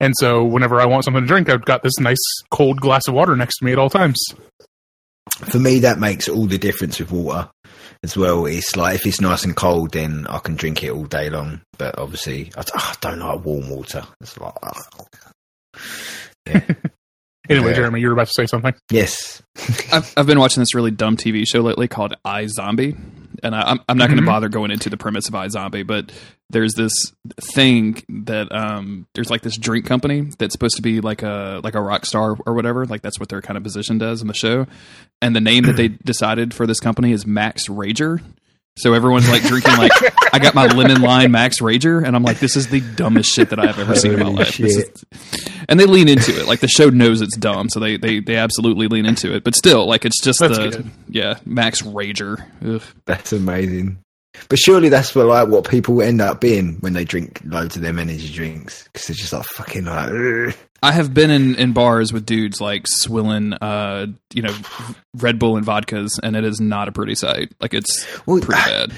And 0.00 0.12
so 0.18 0.44
whenever 0.44 0.78
I 0.80 0.84
want 0.86 1.04
something 1.04 1.22
to 1.22 1.26
drink, 1.26 1.48
I've 1.48 1.64
got 1.64 1.82
this 1.82 1.98
nice 1.98 2.18
cold 2.50 2.80
glass 2.80 3.06
of 3.08 3.14
water 3.14 3.34
next 3.36 3.58
to 3.58 3.64
me 3.64 3.72
at 3.72 3.78
all 3.78 3.88
times. 3.88 4.18
For 5.36 5.58
me, 5.58 5.80
that 5.80 5.98
makes 5.98 6.28
all 6.28 6.46
the 6.46 6.58
difference 6.58 6.98
with 6.98 7.12
water 7.12 7.50
as 8.02 8.16
well. 8.16 8.46
It's 8.46 8.74
like 8.74 8.94
if 8.94 9.06
it's 9.06 9.20
nice 9.20 9.44
and 9.44 9.54
cold, 9.54 9.92
then 9.92 10.26
I 10.28 10.38
can 10.38 10.54
drink 10.56 10.82
it 10.82 10.90
all 10.90 11.04
day 11.04 11.28
long. 11.28 11.60
But 11.76 11.98
obviously, 11.98 12.50
I, 12.56 12.64
I 12.74 12.94
don't 13.00 13.18
like 13.18 13.44
warm 13.44 13.68
water. 13.68 14.04
It's 14.20 14.38
like 14.38 14.54
Anyway, 17.48 17.70
Yeah. 17.70 17.76
Jeremy, 17.76 18.00
you 18.00 18.08
were 18.08 18.12
about 18.12 18.26
to 18.26 18.32
say 18.34 18.46
something. 18.46 18.74
yes, 18.90 19.42
I've, 19.92 20.12
I've 20.16 20.26
been 20.26 20.40
watching 20.40 20.60
this 20.60 20.74
really 20.74 20.90
dumb 20.90 21.16
TV 21.16 21.46
show 21.46 21.60
lately 21.60 21.86
called 21.88 22.14
iZombie, 22.26 22.98
and 23.42 23.54
I, 23.54 23.62
I'm 23.62 23.80
I'm 23.88 23.98
not 23.98 24.06
going 24.08 24.16
to 24.16 24.22
mm-hmm. 24.22 24.26
bother 24.26 24.48
going 24.48 24.70
into 24.70 24.90
the 24.90 24.96
premise 24.96 25.28
of 25.28 25.34
iZombie, 25.34 25.86
but 25.86 26.10
there's 26.50 26.74
this 26.74 26.92
thing 27.40 28.02
that 28.24 28.52
um 28.52 29.06
there's 29.14 29.30
like 29.30 29.42
this 29.42 29.56
drink 29.56 29.84
company 29.86 30.30
that's 30.38 30.52
supposed 30.52 30.76
to 30.76 30.82
be 30.82 31.00
like 31.00 31.22
a 31.22 31.60
like 31.64 31.74
a 31.74 31.80
rock 31.80 32.06
star 32.06 32.36
or 32.46 32.54
whatever, 32.54 32.86
like 32.86 33.02
that's 33.02 33.18
what 33.18 33.28
their 33.28 33.42
kind 33.42 33.56
of 33.56 33.62
position 33.64 33.98
does 33.98 34.22
in 34.22 34.28
the 34.28 34.34
show, 34.34 34.66
and 35.20 35.34
the 35.34 35.40
name 35.40 35.64
that 35.64 35.76
they 35.76 35.88
decided 36.04 36.54
for 36.54 36.66
this 36.66 36.80
company 36.80 37.12
is 37.12 37.26
Max 37.26 37.68
Rager. 37.68 38.20
So 38.78 38.92
everyone's 38.92 39.26
like 39.30 39.40
drinking 39.42 39.74
like 39.78 39.90
I 40.34 40.38
got 40.38 40.54
my 40.54 40.66
lemon 40.66 41.00
lime 41.00 41.32
Max 41.32 41.60
Rager, 41.60 42.04
and 42.06 42.14
I'm 42.14 42.22
like, 42.22 42.38
this 42.40 42.56
is 42.56 42.68
the 42.68 42.80
dumbest 42.94 43.32
shit 43.32 43.48
that 43.50 43.58
I've 43.58 43.78
ever 43.78 43.94
seen 43.96 44.12
in 44.12 44.20
my 44.20 44.28
life. 44.28 44.58
This 44.58 44.76
is- 44.76 45.04
and 45.68 45.80
they 45.80 45.86
lean 45.86 46.08
into 46.08 46.38
it. 46.38 46.46
Like 46.46 46.60
the 46.60 46.68
show 46.68 46.90
knows 46.90 47.22
it's 47.22 47.36
dumb, 47.38 47.70
so 47.70 47.80
they 47.80 47.96
they 47.96 48.20
they 48.20 48.36
absolutely 48.36 48.86
lean 48.88 49.06
into 49.06 49.34
it. 49.34 49.44
But 49.44 49.54
still, 49.56 49.86
like 49.86 50.04
it's 50.04 50.20
just 50.22 50.38
That's 50.40 50.58
the 50.58 50.68
good. 50.68 50.90
yeah 51.08 51.38
Max 51.46 51.80
Rager. 51.82 52.44
Ugh. 52.64 52.82
that's 53.06 53.32
amazing. 53.32 53.98
But 54.48 54.58
surely 54.58 54.88
that's 54.88 55.14
what 55.14 55.26
like 55.26 55.48
what 55.48 55.68
people 55.68 56.00
end 56.02 56.20
up 56.20 56.40
being 56.40 56.76
when 56.80 56.92
they 56.92 57.04
drink 57.04 57.40
loads 57.44 57.76
of 57.76 57.82
them 57.82 57.98
energy 57.98 58.32
drinks 58.32 58.84
because 58.84 59.06
they're 59.06 59.14
just 59.14 59.32
like 59.32 59.44
fucking 59.44 59.84
like. 59.84 60.10
"Ugh." 60.10 60.54
I 60.82 60.92
have 60.92 61.14
been 61.14 61.30
in, 61.30 61.54
in 61.56 61.72
bars 61.72 62.12
with 62.12 62.26
dudes 62.26 62.60
like 62.60 62.84
swilling, 62.86 63.54
uh, 63.54 64.06
you 64.34 64.42
know, 64.42 64.54
Red 65.14 65.38
Bull 65.38 65.56
and 65.56 65.66
vodkas, 65.66 66.10
and 66.22 66.36
it 66.36 66.44
is 66.44 66.60
not 66.60 66.86
a 66.88 66.92
pretty 66.92 67.14
sight. 67.14 67.52
Like 67.60 67.74
it's 67.74 68.06
Well, 68.26 68.40
pretty 68.40 68.60
bad. 68.62 68.92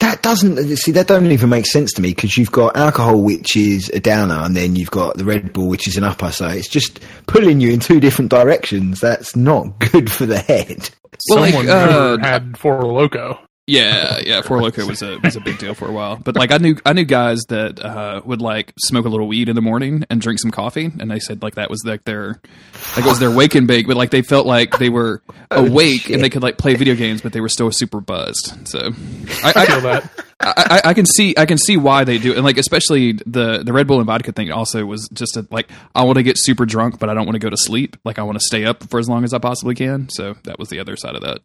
That 0.00 0.20
doesn't 0.22 0.76
see 0.78 0.92
that 0.92 1.06
don't 1.06 1.30
even 1.30 1.48
make 1.48 1.64
sense 1.66 1.92
to 1.92 2.02
me 2.02 2.10
because 2.10 2.36
you've 2.36 2.50
got 2.50 2.76
alcohol 2.76 3.22
which 3.22 3.56
is 3.56 3.88
a 3.90 4.00
downer 4.00 4.34
and 4.34 4.56
then 4.56 4.74
you've 4.74 4.90
got 4.90 5.16
the 5.16 5.24
Red 5.24 5.52
Bull 5.52 5.68
which 5.68 5.86
is 5.86 5.96
an 5.96 6.02
upper. 6.02 6.32
So 6.32 6.48
it's 6.48 6.68
just 6.68 6.98
pulling 7.28 7.60
you 7.60 7.70
in 7.72 7.78
two 7.78 8.00
different 8.00 8.30
directions. 8.30 8.98
That's 8.98 9.36
not 9.36 9.78
good 9.78 10.10
for 10.10 10.26
the 10.26 10.38
head. 10.38 10.90
Well, 11.28 11.40
like, 11.40 11.54
Someone 11.54 11.70
uh, 11.70 12.18
had 12.18 12.58
Four 12.58 12.82
Loco. 12.82 13.38
Yeah, 13.68 14.18
yeah. 14.24 14.42
Four 14.42 14.60
Loco 14.60 14.84
was 14.86 15.02
a 15.02 15.18
was 15.22 15.36
a 15.36 15.40
big 15.40 15.58
deal 15.58 15.72
for 15.74 15.86
a 15.86 15.92
while, 15.92 16.16
but 16.16 16.34
like 16.34 16.50
I 16.50 16.58
knew 16.58 16.76
I 16.84 16.92
knew 16.94 17.04
guys 17.04 17.42
that 17.48 17.78
uh, 17.78 18.20
would 18.24 18.42
like 18.42 18.74
smoke 18.84 19.06
a 19.06 19.08
little 19.08 19.28
weed 19.28 19.48
in 19.48 19.54
the 19.54 19.62
morning 19.62 20.04
and 20.10 20.20
drink 20.20 20.40
some 20.40 20.50
coffee, 20.50 20.86
and 20.98 21.08
they 21.08 21.20
said 21.20 21.42
like 21.44 21.54
that 21.54 21.70
was 21.70 21.84
like 21.84 22.02
their 22.02 22.40
like 22.96 23.04
it 23.04 23.08
was 23.08 23.20
their 23.20 23.30
wake 23.30 23.54
and 23.54 23.68
bake, 23.68 23.86
but 23.86 23.96
like 23.96 24.10
they 24.10 24.22
felt 24.22 24.46
like 24.46 24.78
they 24.78 24.88
were 24.88 25.22
awake 25.52 26.10
and 26.10 26.24
they 26.24 26.28
could 26.28 26.42
like 26.42 26.58
play 26.58 26.74
video 26.74 26.96
games, 26.96 27.20
but 27.20 27.32
they 27.32 27.40
were 27.40 27.48
still 27.48 27.70
super 27.70 28.00
buzzed. 28.00 28.66
So 28.66 28.90
I, 29.44 29.52
I 29.54 29.66
feel 29.66 29.80
that. 29.82 30.10
I, 30.42 30.80
I, 30.84 30.88
I 30.90 30.94
can 30.94 31.06
see 31.06 31.34
I 31.36 31.46
can 31.46 31.58
see 31.58 31.76
why 31.76 32.04
they 32.04 32.18
do, 32.18 32.32
it. 32.32 32.36
and 32.36 32.44
like 32.44 32.58
especially 32.58 33.12
the 33.12 33.62
the 33.64 33.72
Red 33.72 33.86
Bull 33.86 33.98
and 33.98 34.06
vodka 34.06 34.32
thing 34.32 34.50
also 34.50 34.84
was 34.84 35.08
just 35.12 35.36
a, 35.36 35.46
like 35.50 35.70
I 35.94 36.04
want 36.04 36.16
to 36.16 36.22
get 36.22 36.36
super 36.38 36.66
drunk, 36.66 36.98
but 36.98 37.08
I 37.08 37.14
don't 37.14 37.26
want 37.26 37.36
to 37.36 37.40
go 37.40 37.50
to 37.50 37.56
sleep. 37.56 37.96
Like 38.04 38.18
I 38.18 38.22
want 38.22 38.38
to 38.38 38.44
stay 38.44 38.64
up 38.64 38.88
for 38.88 38.98
as 38.98 39.08
long 39.08 39.24
as 39.24 39.32
I 39.32 39.38
possibly 39.38 39.74
can. 39.74 40.08
So 40.08 40.34
that 40.44 40.58
was 40.58 40.68
the 40.68 40.80
other 40.80 40.96
side 40.96 41.14
of 41.14 41.22
that. 41.22 41.40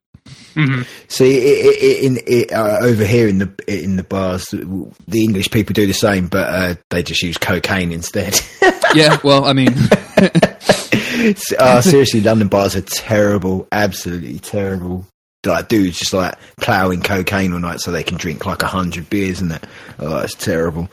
See, 1.08 1.38
i 1.40 1.70
i 1.70 2.06
in, 2.06 2.20
i 2.28 2.54
uh, 2.54 2.80
over 2.82 3.06
here 3.06 3.28
in 3.28 3.38
the 3.38 3.54
in 3.68 3.96
the 3.96 4.04
bars, 4.04 4.46
the 4.48 5.24
English 5.24 5.52
people 5.52 5.74
do 5.74 5.86
the 5.88 5.94
same, 5.94 6.28
but 6.28 6.50
uh, 6.50 6.76
they 6.90 7.04
just 7.04 7.22
use 7.22 7.38
cocaine 7.38 7.92
instead. 7.92 8.40
Yeah, 8.96 9.18
well, 9.22 9.44
I 9.44 9.52
mean. 9.52 9.68
uh, 11.60 11.82
seriously, 11.82 12.22
London 12.22 12.48
bars 12.48 12.74
are 12.76 12.82
terrible, 12.82 13.68
absolutely 13.74 14.40
terrible. 14.40 15.06
Like 15.48 15.68
dudes 15.68 15.98
just 15.98 16.14
like 16.14 16.36
ploughing 16.58 17.02
cocaine 17.02 17.54
all 17.54 17.60
night 17.60 17.80
so 17.80 17.92
they 17.92 18.04
can 18.04 18.18
drink 18.18 18.46
like 18.46 18.62
a 18.62 18.68
hundred 18.68 19.10
beers 19.10 19.42
and 19.42 19.52
that. 19.52 19.68
Oh, 20.00 20.20
it's 20.20 20.36
terrible. 20.36 20.90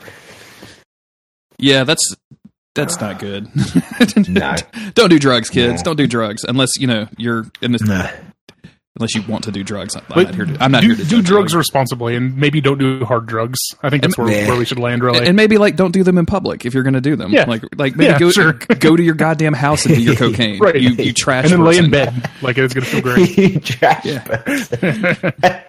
Yeah, 1.57 1.83
that's 1.83 2.15
that's 2.73 2.99
not 2.99 3.19
good. 3.19 3.47
No. 4.27 4.55
don't 4.93 5.09
do 5.09 5.17
drugs, 5.19 5.49
kids. 5.49 5.81
No. 5.81 5.83
Don't 5.85 5.95
do 5.95 6.07
drugs 6.07 6.43
unless 6.43 6.71
you 6.77 6.87
know 6.87 7.07
you're 7.17 7.45
in 7.61 7.71
this. 7.71 7.81
No. 7.81 8.09
Unless 8.97 9.13
you 9.13 9.23
want 9.23 9.43
to 9.43 9.51
do 9.51 9.61
drugs, 9.61 9.93
I'm 9.97 10.03
But 10.07 10.15
not 10.27 10.35
here. 10.35 10.45
To, 10.45 10.57
I'm 10.63 10.71
not 10.71 10.81
do, 10.81 10.87
here 10.87 10.95
to 10.95 11.03
do 11.03 11.17
judge 11.17 11.25
drugs 11.25 11.53
responsibly, 11.55 12.15
and 12.15 12.37
maybe 12.37 12.61
don't 12.61 12.77
do 12.77 13.03
hard 13.03 13.25
drugs. 13.25 13.59
I 13.83 13.89
think 13.89 14.03
that's 14.03 14.17
where, 14.17 14.31
Yeah. 14.31 14.47
where 14.47 14.57
we 14.57 14.63
should 14.63 14.79
land. 14.79 15.03
Really, 15.03 15.27
and 15.27 15.35
maybe 15.35 15.57
like 15.57 15.75
don't 15.75 15.91
do 15.91 16.01
them 16.01 16.17
in 16.17 16.25
public 16.25 16.65
if 16.65 16.73
you're 16.73 16.83
going 16.83 16.93
to 16.93 17.01
do 17.01 17.17
them. 17.17 17.33
Yeah. 17.33 17.43
Like 17.45 17.63
like 17.75 17.95
maybe 17.97 18.11
Yeah, 18.13 18.19
go 18.19 18.31
sure. 18.31 18.53
go 18.53 18.95
to 18.95 19.03
your 19.03 19.15
goddamn 19.15 19.53
house 19.53 19.85
and 19.85 19.95
do 19.95 20.01
your 20.01 20.15
cocaine. 20.17 20.59
Right. 20.59 20.79
You 20.79 20.91
you 20.91 21.11
trash 21.11 21.43
and 21.43 21.53
then 21.53 21.65
lay 21.65 21.77
in 21.77 21.91
bed 21.91 22.29
like 22.41 22.57
it's 22.57 22.73
gonna 22.73 22.85
feel 22.85 23.01
great. 23.01 23.63
Trash 23.65 24.05
Yeah. 24.05 25.61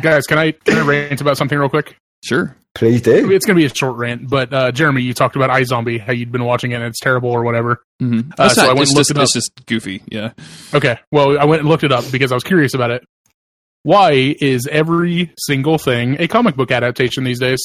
Guys, 0.00 0.26
can 0.26 0.38
I 0.38 0.52
can 0.52 0.78
I 0.78 0.80
rant 0.80 1.20
about 1.20 1.36
something 1.36 1.58
real 1.58 1.68
quick? 1.68 1.96
Sure. 2.22 2.56
Please 2.74 3.02
do. 3.02 3.30
It's 3.32 3.46
gonna 3.46 3.56
be 3.58 3.64
a 3.64 3.74
short 3.74 3.96
rant, 3.96 4.28
but 4.30 4.52
uh, 4.52 4.70
Jeremy, 4.70 5.02
you 5.02 5.12
talked 5.12 5.34
about 5.34 5.50
iZombie, 5.50 6.00
how 6.00 6.12
you'd 6.12 6.30
been 6.30 6.44
watching 6.44 6.70
it 6.70 6.76
and 6.76 6.84
it's 6.84 7.00
terrible 7.00 7.30
or 7.30 7.42
whatever. 7.42 7.82
Mm-hmm. 8.00 8.30
Uh, 8.38 8.48
so 8.48 8.62
I 8.62 8.68
went 8.68 8.80
it's 8.82 8.90
and 8.90 8.96
looked 8.96 9.08
just 9.08 9.10
it 9.10 9.16
up. 9.16 9.22
it's 9.24 9.32
just 9.32 9.66
goofy. 9.66 10.02
Yeah. 10.06 10.32
Okay, 10.72 10.98
well, 11.10 11.38
I 11.38 11.44
went 11.46 11.60
and 11.60 11.68
looked 11.68 11.82
it 11.84 11.92
up 11.92 12.04
because 12.12 12.30
I 12.30 12.36
was 12.36 12.44
curious 12.44 12.74
about 12.74 12.92
it. 12.92 13.04
Why 13.82 14.36
is 14.40 14.68
every 14.70 15.32
single 15.38 15.78
thing 15.78 16.20
a 16.20 16.28
comic 16.28 16.54
book 16.54 16.70
adaptation 16.70 17.24
these 17.24 17.40
days? 17.40 17.60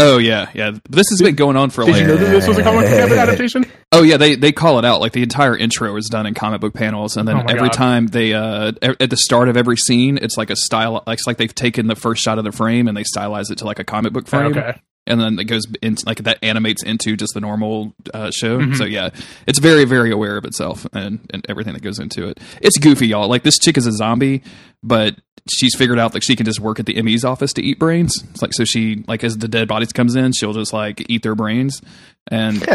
Oh 0.00 0.18
yeah, 0.18 0.50
yeah. 0.54 0.72
This 0.88 1.06
has 1.10 1.20
been 1.22 1.34
going 1.36 1.56
on 1.56 1.70
for 1.70 1.84
Did 1.84 1.92
like. 1.92 2.00
you 2.02 2.06
know 2.08 2.16
that 2.16 2.30
this 2.30 2.46
was 2.48 2.58
a 2.58 2.62
comic 2.62 2.86
book 2.88 3.18
adaptation? 3.18 3.64
Oh 3.92 4.02
yeah, 4.02 4.16
they 4.16 4.34
they 4.34 4.50
call 4.52 4.78
it 4.78 4.84
out. 4.84 5.00
Like 5.00 5.12
the 5.12 5.22
entire 5.22 5.56
intro 5.56 5.96
is 5.96 6.06
done 6.06 6.26
in 6.26 6.34
comic 6.34 6.60
book 6.60 6.74
panels, 6.74 7.16
and 7.16 7.26
then 7.28 7.36
Oh 7.36 7.44
every 7.48 7.68
God. 7.68 7.72
time 7.72 8.06
they 8.08 8.34
uh 8.34 8.72
at 8.82 9.10
the 9.10 9.16
start 9.16 9.48
of 9.48 9.56
every 9.56 9.76
scene, 9.76 10.18
it's 10.20 10.36
like 10.36 10.50
a 10.50 10.56
style. 10.56 11.02
It's 11.06 11.26
like 11.26 11.36
they've 11.36 11.54
taken 11.54 11.86
the 11.86 11.94
first 11.96 12.22
shot 12.22 12.38
of 12.38 12.44
the 12.44 12.52
frame 12.52 12.88
and 12.88 12.96
they 12.96 13.04
stylize 13.04 13.50
it 13.50 13.58
to 13.58 13.64
like 13.66 13.78
a 13.78 13.84
comic 13.84 14.12
book 14.12 14.26
frame. 14.26 14.46
Okay. 14.56 14.80
And 15.08 15.20
then 15.20 15.38
it 15.38 15.44
goes 15.44 15.64
into 15.82 16.04
like 16.06 16.18
that 16.18 16.38
animates 16.42 16.82
into 16.82 17.16
just 17.16 17.34
the 17.34 17.40
normal 17.40 17.94
uh, 18.14 18.30
show. 18.30 18.58
Mm-hmm. 18.58 18.74
So 18.74 18.84
yeah, 18.84 19.10
it's 19.46 19.58
very 19.58 19.84
very 19.84 20.12
aware 20.12 20.36
of 20.36 20.44
itself 20.44 20.86
and 20.92 21.18
and 21.30 21.44
everything 21.48 21.74
that 21.74 21.82
goes 21.82 21.98
into 21.98 22.28
it. 22.28 22.38
It's 22.60 22.78
goofy, 22.78 23.08
y'all. 23.08 23.28
Like 23.28 23.42
this 23.42 23.58
chick 23.58 23.76
is 23.76 23.86
a 23.86 23.92
zombie, 23.92 24.42
but 24.82 25.16
she's 25.50 25.74
figured 25.74 25.98
out 25.98 26.12
that 26.12 26.22
she 26.22 26.36
can 26.36 26.46
just 26.46 26.60
work 26.60 26.78
at 26.78 26.86
the 26.86 27.00
ME's 27.02 27.24
office 27.24 27.52
to 27.54 27.62
eat 27.62 27.78
brains. 27.78 28.22
It's 28.30 28.42
like 28.42 28.52
so 28.52 28.64
she 28.64 29.04
like 29.08 29.24
as 29.24 29.38
the 29.38 29.48
dead 29.48 29.66
bodies 29.66 29.92
comes 29.92 30.14
in, 30.14 30.32
she'll 30.32 30.52
just 30.52 30.72
like 30.72 31.04
eat 31.10 31.22
their 31.22 31.34
brains 31.34 31.82
and. 32.28 32.66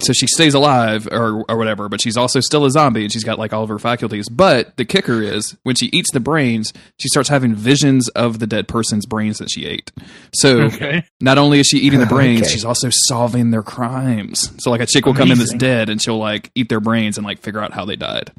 So 0.00 0.12
she 0.12 0.26
stays 0.26 0.54
alive 0.54 1.08
or 1.10 1.44
or 1.48 1.56
whatever, 1.56 1.88
but 1.88 2.00
she's 2.00 2.16
also 2.16 2.40
still 2.40 2.64
a 2.64 2.70
zombie 2.70 3.02
and 3.04 3.12
she's 3.12 3.24
got 3.24 3.38
like 3.38 3.52
all 3.52 3.62
of 3.62 3.68
her 3.68 3.78
faculties. 3.78 4.28
But 4.28 4.76
the 4.76 4.84
kicker 4.84 5.22
is 5.22 5.56
when 5.62 5.76
she 5.76 5.86
eats 5.86 6.10
the 6.12 6.20
brains, 6.20 6.72
she 6.98 7.08
starts 7.08 7.28
having 7.28 7.54
visions 7.54 8.08
of 8.10 8.38
the 8.38 8.46
dead 8.46 8.68
person's 8.68 9.06
brains 9.06 9.38
that 9.38 9.50
she 9.50 9.64
ate. 9.66 9.90
So 10.34 10.62
Okay. 10.62 11.04
not 11.20 11.38
only 11.38 11.60
is 11.60 11.66
she 11.66 11.78
eating 11.78 12.00
the 12.00 12.06
brains, 12.16 12.42
Okay. 12.42 12.50
she's 12.50 12.64
also 12.64 12.88
solving 12.90 13.50
their 13.50 13.62
crimes. 13.62 14.52
So 14.58 14.70
like 14.70 14.80
a 14.80 14.86
chick 14.86 15.06
will 15.06 15.14
come 15.14 15.30
in 15.30 15.38
that's 15.38 15.54
dead 15.54 15.88
and 15.88 16.00
she'll 16.02 16.18
like 16.18 16.50
eat 16.54 16.68
their 16.68 16.80
brains 16.80 17.16
and 17.18 17.26
like 17.26 17.40
figure 17.40 17.60
out 17.62 17.72
how 17.72 17.84
they 17.84 17.96
died. 17.96 18.30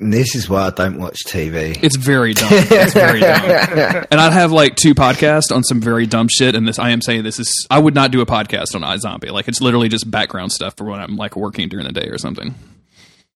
This 0.00 0.36
is 0.36 0.48
why 0.48 0.66
I 0.66 0.70
don't 0.70 0.98
watch 0.98 1.18
TV. 1.26 1.82
It's 1.82 1.96
very 1.96 2.32
dumb. 2.32 2.48
It's 2.52 2.94
very 2.94 3.20
dumb. 3.20 4.04
And 4.10 4.20
I'd 4.20 4.32
have 4.32 4.52
like 4.52 4.76
two 4.76 4.94
podcasts 4.94 5.54
on 5.54 5.64
some 5.64 5.80
very 5.80 6.06
dumb 6.06 6.28
shit. 6.30 6.54
And 6.54 6.66
this, 6.68 6.78
I 6.78 6.90
am 6.90 7.02
saying 7.02 7.24
this 7.24 7.40
is, 7.40 7.66
I 7.70 7.78
would 7.78 7.94
not 7.94 8.10
do 8.12 8.20
a 8.20 8.26
podcast 8.26 8.74
on 8.74 8.82
iZombie. 8.82 9.30
Like 9.30 9.48
it's 9.48 9.60
literally 9.60 9.88
just 9.88 10.08
background 10.10 10.52
stuff 10.52 10.74
for 10.76 10.84
when 10.84 11.00
I'm 11.00 11.16
like 11.16 11.34
working 11.36 11.68
during 11.68 11.86
the 11.86 11.92
day 11.92 12.08
or 12.08 12.18
something. 12.18 12.54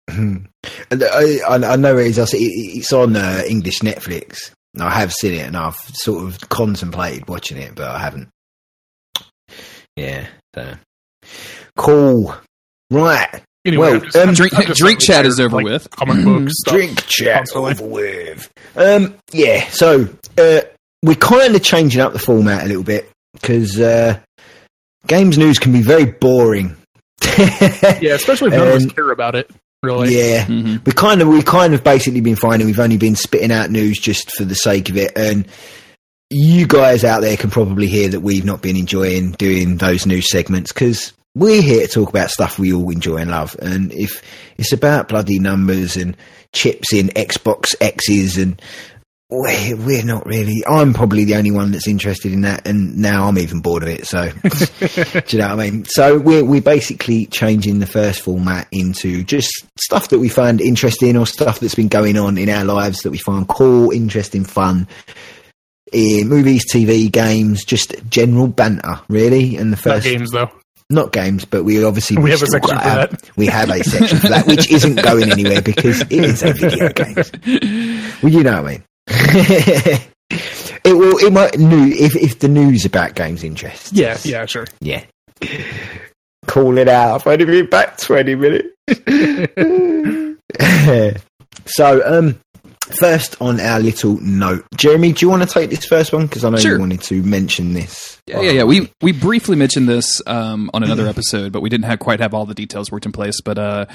And 0.09 0.49
I, 0.91 1.39
I, 1.49 1.55
I 1.55 1.77
know 1.77 1.97
it 1.97 2.09
is. 2.09 2.19
I 2.19 2.25
see 2.27 2.79
It's 2.79 2.93
on 2.93 3.17
uh, 3.17 3.43
English 3.49 3.81
Netflix. 3.81 4.53
I 4.79 4.91
have 4.91 5.13
seen 5.13 5.35
it, 5.35 5.47
and 5.47 5.57
I've 5.57 5.77
sort 5.77 6.25
of 6.27 6.49
contemplated 6.49 7.29
watching 7.29 7.59
it, 7.59 7.75
but 7.75 7.89
I 7.89 7.99
haven't. 7.99 8.29
Yeah. 9.97 10.27
So. 10.55 10.75
Cool. 11.77 12.35
Right. 12.91 13.43
Anyway, 13.65 13.91
Well, 13.91 14.01
just- 14.01 14.17
um, 14.17 14.35
Drink, 14.35 14.55
drink 14.77 15.01
chat 15.01 15.27
is 15.27 15.39
over 15.39 15.57
like, 15.57 15.65
with. 15.65 15.91
Comic 15.91 16.25
book 16.25 16.49
stuff. 16.51 16.75
Drink 16.75 17.07
chat 17.07 17.37
constantly. 17.51 17.71
over 17.73 17.85
with. 17.87 18.51
Um. 18.77 19.15
Yeah. 19.33 19.69
So 19.69 20.09
uh, 20.39 20.61
we're 21.03 21.15
kind 21.15 21.55
of 21.55 21.63
changing 21.63 22.01
up 22.01 22.13
the 22.13 22.19
format 22.19 22.65
a 22.65 22.69
little 22.69 22.83
bit 22.85 23.11
because 23.35 23.79
uh, 23.79 24.19
games 25.07 25.37
news 25.39 25.59
can 25.59 25.73
be 25.73 25.83
very 25.83 26.07
boring. 26.07 26.77
Yeah, 28.01 28.15
especially 28.15 28.49
if 28.49 28.55
none 28.55 28.69
of 28.69 28.75
us 28.75 28.85
Um, 28.85 28.91
care 28.91 29.11
about 29.11 29.35
it. 29.35 29.51
Really. 29.83 30.15
yeah. 30.19 30.45
Mhm. 30.47 30.85
we 30.85 30.93
kind 30.93 31.23
of 31.23 31.29
we 31.29 31.43
kind 31.43 31.73
of 31.73 31.83
basically 31.83 32.21
been 32.21 32.37
finding 32.37 32.67
we've 32.67 32.79
only 32.81 32.99
been 32.99 33.17
spitting 33.17 33.51
out 33.51 33.71
news 33.71 33.99
just 33.99 34.31
for 34.37 34.45
the 34.45 34.55
sake 34.55 34.91
of 34.91 34.97
it 34.99 35.13
and 35.17 35.47
you 36.29 36.67
guys 36.67 37.03
out 37.03 37.23
there 37.23 37.37
can 37.39 37.49
probably 37.51 37.87
hear 37.87 38.09
that 38.11 38.21
we've 38.21 38.45
not 38.45 38.61
been 38.61 38.77
enjoying 38.77 39.31
doing 39.33 39.79
those 39.79 40.05
news 40.05 40.29
segments 40.31 40.71
because 40.73 41.15
we're 41.41 41.63
here 41.63 41.87
to 41.87 41.93
talk 41.93 42.11
about 42.11 42.31
stuff 42.31 42.59
we 42.59 42.73
all 42.73 42.91
enjoy 42.91 43.17
and 43.17 43.31
love 43.31 43.57
and 43.63 43.93
if 43.93 44.23
it's 44.59 44.73
about 44.73 45.09
bloody 45.09 45.39
numbers 45.39 45.97
and 45.97 46.17
chips 46.53 46.93
in 46.93 47.09
xbox 47.09 47.75
x's 47.81 48.37
and 48.37 48.61
we're, 49.31 49.77
we're 49.77 50.05
not 50.05 50.27
really 50.27 50.63
i'm 50.69 50.93
probably 50.93 51.25
the 51.25 51.37
only 51.37 51.51
one 51.51 51.71
that's 51.71 51.89
interested 51.89 52.33
in 52.33 52.43
that 52.43 52.67
and 52.67 52.99
now 52.99 53.27
i'm 53.27 53.39
even 53.39 53.61
bored 53.61 53.83
of 53.83 53.89
it 53.89 54.07
so 54.07 54.31
do 55.29 55.37
you 55.37 55.43
know 55.43 55.55
what 55.55 55.61
I 55.61 55.71
mean? 55.71 55.85
So 55.85 56.19
we're 56.19 56.45
we're 56.45 56.61
basically 56.61 57.27
changing 57.27 57.79
the 57.79 57.87
first 57.87 58.21
format 58.23 58.67
into 58.73 59.23
just 59.23 59.67
stuff 59.79 60.09
that 60.09 60.19
we 60.19 60.29
find 60.29 60.61
interesting 60.61 61.17
or 61.17 61.27
stuff 61.27 61.61
that's 61.61 61.75
been 61.75 61.89
going 61.89 62.19
on 62.19 62.37
in 62.39 62.49
our 62.49 62.65
lives 62.65 63.03
that 63.03 63.11
we 63.11 63.19
find 63.19 63.47
cool, 63.49 63.93
interesting, 63.93 64.45
fun. 64.45 64.89
In 65.93 66.29
movies, 66.29 66.71
TV, 66.73 67.11
games, 67.11 67.65
just 67.65 67.95
general 68.09 68.49
banter, 68.49 69.01
really. 69.09 69.57
And 69.57 69.73
the 69.73 69.77
Not 69.77 69.83
first, 69.83 70.05
games 70.05 70.31
though. 70.31 70.51
Not 70.91 71.13
games, 71.13 71.45
but 71.45 71.65
we 71.65 71.83
obviously 71.85 72.17
We 72.19 72.31
have 72.31 72.43
a 72.43 72.47
section 72.47 72.77
for 72.79 72.85
our- 72.85 73.07
that. 73.07 73.31
We 73.37 73.47
have 73.47 73.71
a 73.71 73.83
section 73.85 74.19
for 74.19 74.29
that, 74.29 74.47
which 74.47 74.71
isn't 74.71 75.03
going 75.03 75.31
anywhere 75.31 75.63
because 75.63 76.01
it 76.03 76.13
is 76.13 76.43
a 76.43 76.53
video 76.53 76.89
game. 76.93 77.15
Well, 78.23 78.33
you 78.33 78.43
know 78.43 78.63
what 78.63 78.71
I 78.71 78.73
mean. 78.73 78.83
it 80.85 80.93
will. 80.97 81.19
It 81.19 81.33
might 81.33 81.59
new 81.59 81.93
if 81.93 82.15
if 82.17 82.39
the 82.41 82.49
news 82.49 82.85
about 82.85 83.15
games 83.15 83.43
interests. 83.45 83.93
Yeah, 83.93 84.19
yeah, 84.25 84.47
sure. 84.47 84.67
Yeah. 84.81 85.05
Call 86.47 86.79
it 86.79 86.89
out. 86.89 87.15
I've 87.21 87.27
only 87.27 87.45
been 87.45 87.67
back 87.67 87.97
20 87.99 88.35
minutes. 88.35 88.69
so, 91.67 92.03
um, 92.05 92.39
first 92.95 93.37
on 93.41 93.61
our 93.61 93.81
little 93.81 94.19
note. 94.21 94.65
Jeremy, 94.77 95.13
do 95.13 95.25
you 95.25 95.31
want 95.31 95.43
to 95.43 95.49
take 95.49 95.71
this 95.71 95.85
first 95.85 96.13
one? 96.13 96.27
Because 96.27 96.45
I 96.45 96.51
know 96.51 96.57
Sure. 96.59 96.75
you 96.75 96.81
wanted 96.81 97.01
to 97.03 97.23
mention 97.23 97.73
this. 97.73 98.21
Yeah, 98.27 98.41
yeah, 98.41 98.51
yeah. 98.53 98.65
We 98.65 98.93
we 99.01 99.13
briefly 99.13 99.57
mentioned 99.57 99.89
this 99.89 100.23
um, 100.27 100.71
on 100.73 100.83
another 100.85 101.07
episode, 101.09 101.53
but 101.53 101.63
we 101.63 101.69
didn't 101.69 101.87
have 101.87 101.99
quite 101.99 102.21
have 102.21 102.33
all 102.35 102.47
the 102.47 102.55
details 102.55 102.91
worked 102.93 103.07
in 103.07 103.13
place. 103.13 103.41
But 103.41 103.59
uh, 103.59 103.87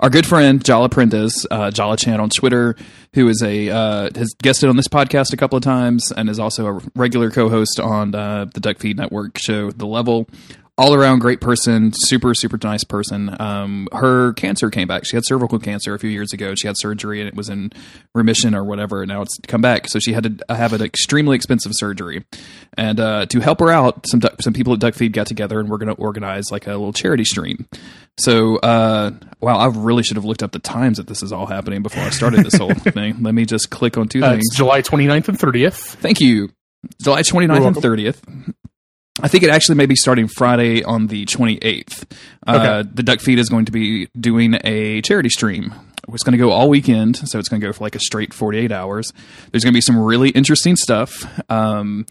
our 0.00 0.08
good 0.08 0.26
friend 0.26 0.64
Jala 0.64 0.88
Prendez, 0.88 1.46
uh, 1.50 1.70
Jala 1.70 1.96
Chan 1.96 2.18
on 2.18 2.30
Twitter, 2.30 2.74
who 3.14 3.28
is 3.28 3.42
a 3.42 3.68
uh, 3.68 4.10
has 4.14 4.34
guested 4.42 4.68
on 4.70 4.76
this 4.76 4.88
podcast 4.88 5.32
a 5.32 5.36
couple 5.36 5.56
of 5.58 5.62
times 5.62 6.10
and 6.12 6.30
is 6.30 6.38
also 6.38 6.66
a 6.66 6.80
regular 6.94 7.30
co-host 7.30 7.78
on 7.80 8.14
uh, 8.14 8.46
the 8.54 8.60
Duckfeed 8.60 8.96
Network 8.96 9.36
show, 9.38 9.70
The 9.70 9.86
Level. 9.86 10.28
All 10.78 10.94
around 10.94 11.18
great 11.18 11.40
person, 11.40 11.92
super 11.94 12.34
super 12.34 12.58
nice 12.62 12.82
person. 12.82 13.36
Um, 13.40 13.88
her 13.92 14.32
cancer 14.32 14.70
came 14.70 14.88
back. 14.88 15.04
She 15.04 15.16
had 15.16 15.24
cervical 15.26 15.58
cancer 15.58 15.94
a 15.94 15.98
few 15.98 16.08
years 16.10 16.32
ago. 16.32 16.54
She 16.54 16.66
had 16.66 16.76
surgery 16.78 17.20
and 17.20 17.28
it 17.28 17.34
was 17.34 17.48
in 17.50 17.72
remission 18.14 18.54
or 18.54 18.64
whatever. 18.64 19.02
And 19.02 19.08
now 19.10 19.22
it's 19.22 19.38
come 19.46 19.60
back, 19.60 19.88
so 19.88 19.98
she 19.98 20.12
had 20.14 20.42
to 20.48 20.54
have 20.54 20.72
an 20.72 20.80
extremely 20.82 21.36
expensive 21.36 21.72
surgery. 21.74 22.24
And 22.76 22.98
uh, 22.98 23.26
to 23.26 23.40
help 23.40 23.60
her 23.60 23.70
out, 23.70 24.06
some 24.08 24.20
duck- 24.20 24.40
some 24.40 24.54
people 24.54 24.72
at 24.72 24.78
Duckfeed 24.80 25.12
got 25.12 25.26
together 25.26 25.60
and 25.60 25.68
we're 25.68 25.78
going 25.78 25.94
to 25.94 26.00
organize 26.02 26.50
like 26.50 26.66
a 26.66 26.70
little 26.70 26.92
charity 26.94 27.24
stream. 27.24 27.66
So, 28.18 28.56
uh, 28.56 29.10
wow, 29.40 29.58
I 29.58 29.66
really 29.68 30.02
should 30.02 30.16
have 30.16 30.24
looked 30.24 30.42
up 30.42 30.52
the 30.52 30.58
times 30.58 30.96
that 30.98 31.06
this 31.06 31.22
is 31.22 31.32
all 31.32 31.46
happening 31.46 31.82
before 31.82 32.02
I 32.02 32.10
started 32.10 32.44
this 32.44 32.54
whole 32.56 32.72
thing. 32.74 33.22
Let 33.22 33.34
me 33.34 33.44
just 33.46 33.70
click 33.70 33.96
on 33.98 34.08
two 34.08 34.22
Uh, 34.24 34.32
things. 34.32 34.54
July 34.54 34.82
29th 34.82 35.28
and 35.28 35.38
30th. 35.38 35.74
Thank 35.96 36.20
you. 36.20 36.48
July 37.00 37.22
29th 37.22 37.66
and 37.66 37.76
30th. 37.76 38.54
I 39.20 39.28
think 39.28 39.44
it 39.44 39.50
actually 39.50 39.74
may 39.74 39.86
be 39.86 39.96
starting 39.96 40.26
Friday 40.26 40.82
on 40.82 41.08
the 41.08 41.26
28th. 41.26 42.10
Uh, 42.46 42.82
the 42.82 43.02
Duckfeed 43.02 43.38
is 43.38 43.48
going 43.48 43.66
to 43.66 43.72
be 43.72 44.08
doing 44.18 44.58
a 44.64 45.02
charity 45.02 45.28
stream. 45.28 45.74
It's 46.08 46.22
going 46.24 46.32
to 46.32 46.38
go 46.38 46.50
all 46.50 46.68
weekend, 46.68 47.16
so 47.16 47.38
it's 47.38 47.48
going 47.48 47.60
to 47.60 47.66
go 47.66 47.72
for 47.72 47.84
like 47.84 47.94
a 47.94 48.00
straight 48.00 48.32
48 48.32 48.72
hours. 48.72 49.12
There's 49.50 49.64
going 49.64 49.72
to 49.72 49.76
be 49.76 49.82
some 49.82 49.98
really 49.98 50.30
interesting 50.30 50.76
stuff. 50.76 51.24
Um, 51.50 52.06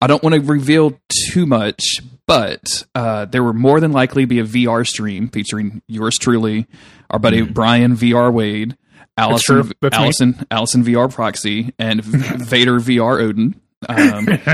I 0.00 0.06
don't 0.06 0.22
want 0.22 0.34
to 0.34 0.40
reveal 0.40 0.98
too 1.30 1.46
much, 1.46 1.82
but 2.26 2.84
uh, 2.94 3.26
there 3.26 3.44
will 3.44 3.52
more 3.52 3.80
than 3.80 3.92
likely 3.92 4.24
be 4.24 4.40
a 4.40 4.44
VR 4.44 4.86
stream 4.86 5.28
featuring 5.28 5.82
yours 5.86 6.16
truly, 6.18 6.66
our 7.10 7.18
buddy 7.18 7.42
Bryan 7.42 7.96
VR 7.96 8.32
Wade, 8.32 8.76
Allison, 9.16 9.62
true. 9.62 9.72
That's 9.80 9.96
me. 9.96 10.04
Allison, 10.04 10.46
Allison 10.50 10.84
VR 10.84 11.12
Proxy, 11.12 11.74
and 11.78 12.02
Vader 12.04 12.80
VR 12.80 13.20
Odin. 13.20 13.60
Um, 13.88 14.26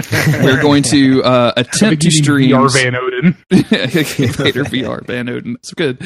we're 0.43 0.63
going 0.63 0.83
to 0.85 1.23
uh, 1.25 1.53
attempt 1.57 2.03
to 2.03 2.11
stream 2.11 2.51
VR 2.51 2.73
Van 2.73 2.95
Odin. 2.95 3.33
Vader 3.51 4.65
VR 4.65 5.05
Van 5.05 5.29
Odin. 5.29 5.57
It's 5.57 5.75
good. 5.75 6.01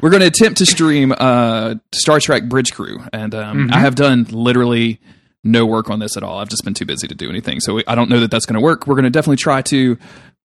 We're 0.00 0.10
going 0.10 0.20
to 0.20 0.26
attempt 0.26 0.58
to 0.58 0.66
stream 0.66 1.14
uh, 1.16 1.76
Star 1.94 2.18
Trek 2.18 2.48
Bridge 2.48 2.72
Crew, 2.72 2.98
and 3.12 3.34
um, 3.34 3.70
I 3.72 3.78
have 3.78 3.94
done 3.94 4.26
literally 4.30 5.00
no 5.44 5.64
work 5.64 5.90
on 5.90 6.00
this 6.00 6.16
at 6.16 6.22
all. 6.22 6.38
I've 6.38 6.48
just 6.48 6.64
been 6.64 6.74
too 6.74 6.86
busy 6.86 7.06
to 7.06 7.14
do 7.14 7.30
anything, 7.30 7.60
so 7.60 7.80
I 7.86 7.94
don't 7.94 8.10
know 8.10 8.20
that 8.20 8.30
that's 8.30 8.46
going 8.46 8.58
to 8.58 8.60
work. 8.60 8.86
We're 8.86 8.96
going 8.96 9.04
to 9.04 9.10
definitely 9.10 9.36
try 9.36 9.62
to. 9.62 9.96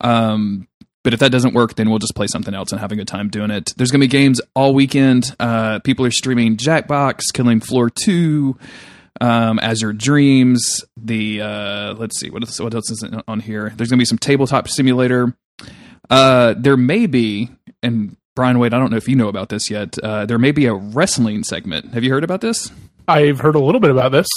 Um, 0.00 0.66
but 1.04 1.14
if 1.14 1.20
that 1.20 1.30
doesn't 1.30 1.54
work, 1.54 1.76
then 1.76 1.88
we'll 1.88 2.00
just 2.00 2.16
play 2.16 2.26
something 2.26 2.52
else 2.52 2.72
and 2.72 2.80
have 2.80 2.92
a 2.92 2.96
good 2.96 3.08
time 3.08 3.28
doing 3.28 3.50
it. 3.50 3.72
There's 3.76 3.90
going 3.90 4.00
to 4.00 4.04
be 4.04 4.10
games 4.10 4.40
all 4.54 4.74
weekend. 4.74 5.34
Uh, 5.38 5.78
people 5.78 6.04
are 6.04 6.10
streaming 6.10 6.56
Jackbox, 6.56 7.32
Killing 7.32 7.60
Floor 7.60 7.88
2, 7.88 8.58
um, 9.20 9.58
Azure 9.60 9.92
Dreams. 9.92 10.84
The 10.96 11.42
uh, 11.42 11.94
let's 11.94 12.18
see 12.18 12.30
what 12.30 12.42
else, 12.42 12.60
what 12.60 12.74
else 12.74 12.90
is 12.90 13.04
on 13.26 13.40
here. 13.40 13.72
There's 13.76 13.90
going 13.90 13.98
to 13.98 14.02
be 14.02 14.06
some 14.06 14.18
tabletop 14.18 14.68
simulator. 14.68 15.36
Uh, 16.10 16.54
there 16.56 16.76
may 16.76 17.06
be, 17.06 17.50
and 17.82 18.16
Bryan 18.34 18.58
Wade, 18.58 18.72
I 18.72 18.78
don't 18.78 18.90
know 18.90 18.96
if 18.96 19.08
you 19.08 19.16
know 19.16 19.28
about 19.28 19.48
this 19.48 19.70
yet. 19.70 19.98
Uh, 19.98 20.24
there 20.26 20.38
may 20.38 20.52
be 20.52 20.66
a 20.66 20.74
wrestling 20.74 21.44
segment. 21.44 21.92
Have 21.94 22.04
you 22.04 22.10
heard 22.10 22.24
about 22.24 22.40
this? 22.40 22.70
I've 23.06 23.40
heard 23.40 23.54
a 23.54 23.60
little 23.60 23.80
bit 23.80 23.90
about 23.90 24.12
this. 24.12 24.28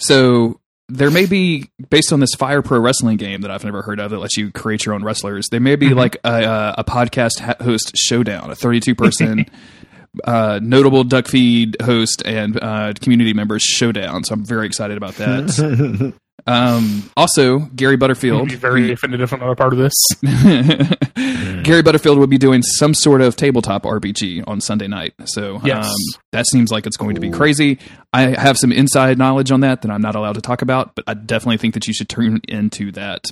So 0.00 0.60
there 0.88 1.10
may 1.10 1.26
be, 1.26 1.68
based 1.88 2.12
on 2.12 2.20
this 2.20 2.34
Fire 2.34 2.62
Pro 2.62 2.80
Wrestling 2.80 3.16
game 3.16 3.42
that 3.42 3.50
I've 3.50 3.64
never 3.64 3.82
heard 3.82 4.00
of, 4.00 4.10
that 4.10 4.18
lets 4.18 4.36
you 4.36 4.50
create 4.50 4.84
your 4.84 4.94
own 4.94 5.04
wrestlers. 5.04 5.48
There 5.50 5.60
may 5.60 5.76
be 5.76 5.90
like 5.90 6.16
a, 6.24 6.42
a, 6.44 6.74
a 6.78 6.84
podcast 6.84 7.60
host 7.62 7.92
showdown, 7.96 8.50
a 8.50 8.54
32 8.54 8.94
person. 8.94 9.46
Uh, 10.24 10.58
notable 10.60 11.04
duck 11.04 11.28
feed 11.28 11.76
host 11.80 12.22
and 12.26 12.58
uh, 12.60 12.92
community 13.00 13.32
members 13.32 13.62
showdown. 13.62 14.24
So 14.24 14.34
I'm 14.34 14.44
very 14.44 14.66
excited 14.66 14.96
about 14.96 15.14
that. 15.14 16.12
um, 16.48 17.10
also, 17.16 17.60
Gary 17.60 17.96
Butterfield, 17.96 18.48
be 18.48 18.56
very 18.56 18.90
offended 18.90 19.20
if 19.20 19.32
I'm 19.32 19.38
part 19.54 19.72
of 19.72 19.78
this. 19.78 19.92
Gary 21.62 21.82
Butterfield 21.82 22.18
will 22.18 22.26
be 22.26 22.38
doing 22.38 22.62
some 22.62 22.92
sort 22.92 23.20
of 23.20 23.36
tabletop 23.36 23.84
RPG 23.84 24.44
on 24.48 24.60
Sunday 24.60 24.88
night. 24.88 25.14
So 25.26 25.60
Yes. 25.62 25.86
um, 25.86 25.94
that 26.32 26.46
seems 26.46 26.72
like 26.72 26.86
it's 26.86 26.96
going 26.96 27.14
to 27.14 27.20
be 27.20 27.30
crazy. 27.30 27.78
I 28.12 28.22
have 28.40 28.58
some 28.58 28.72
inside 28.72 29.16
knowledge 29.18 29.52
on 29.52 29.60
that 29.60 29.82
that 29.82 29.90
I'm 29.92 30.02
not 30.02 30.16
allowed 30.16 30.34
to 30.34 30.40
talk 30.40 30.62
about, 30.62 30.96
but 30.96 31.04
I 31.06 31.14
definitely 31.14 31.58
think 31.58 31.74
that 31.74 31.86
you 31.86 31.94
should 31.94 32.08
turn 32.08 32.40
into 32.48 32.90
that. 32.92 33.30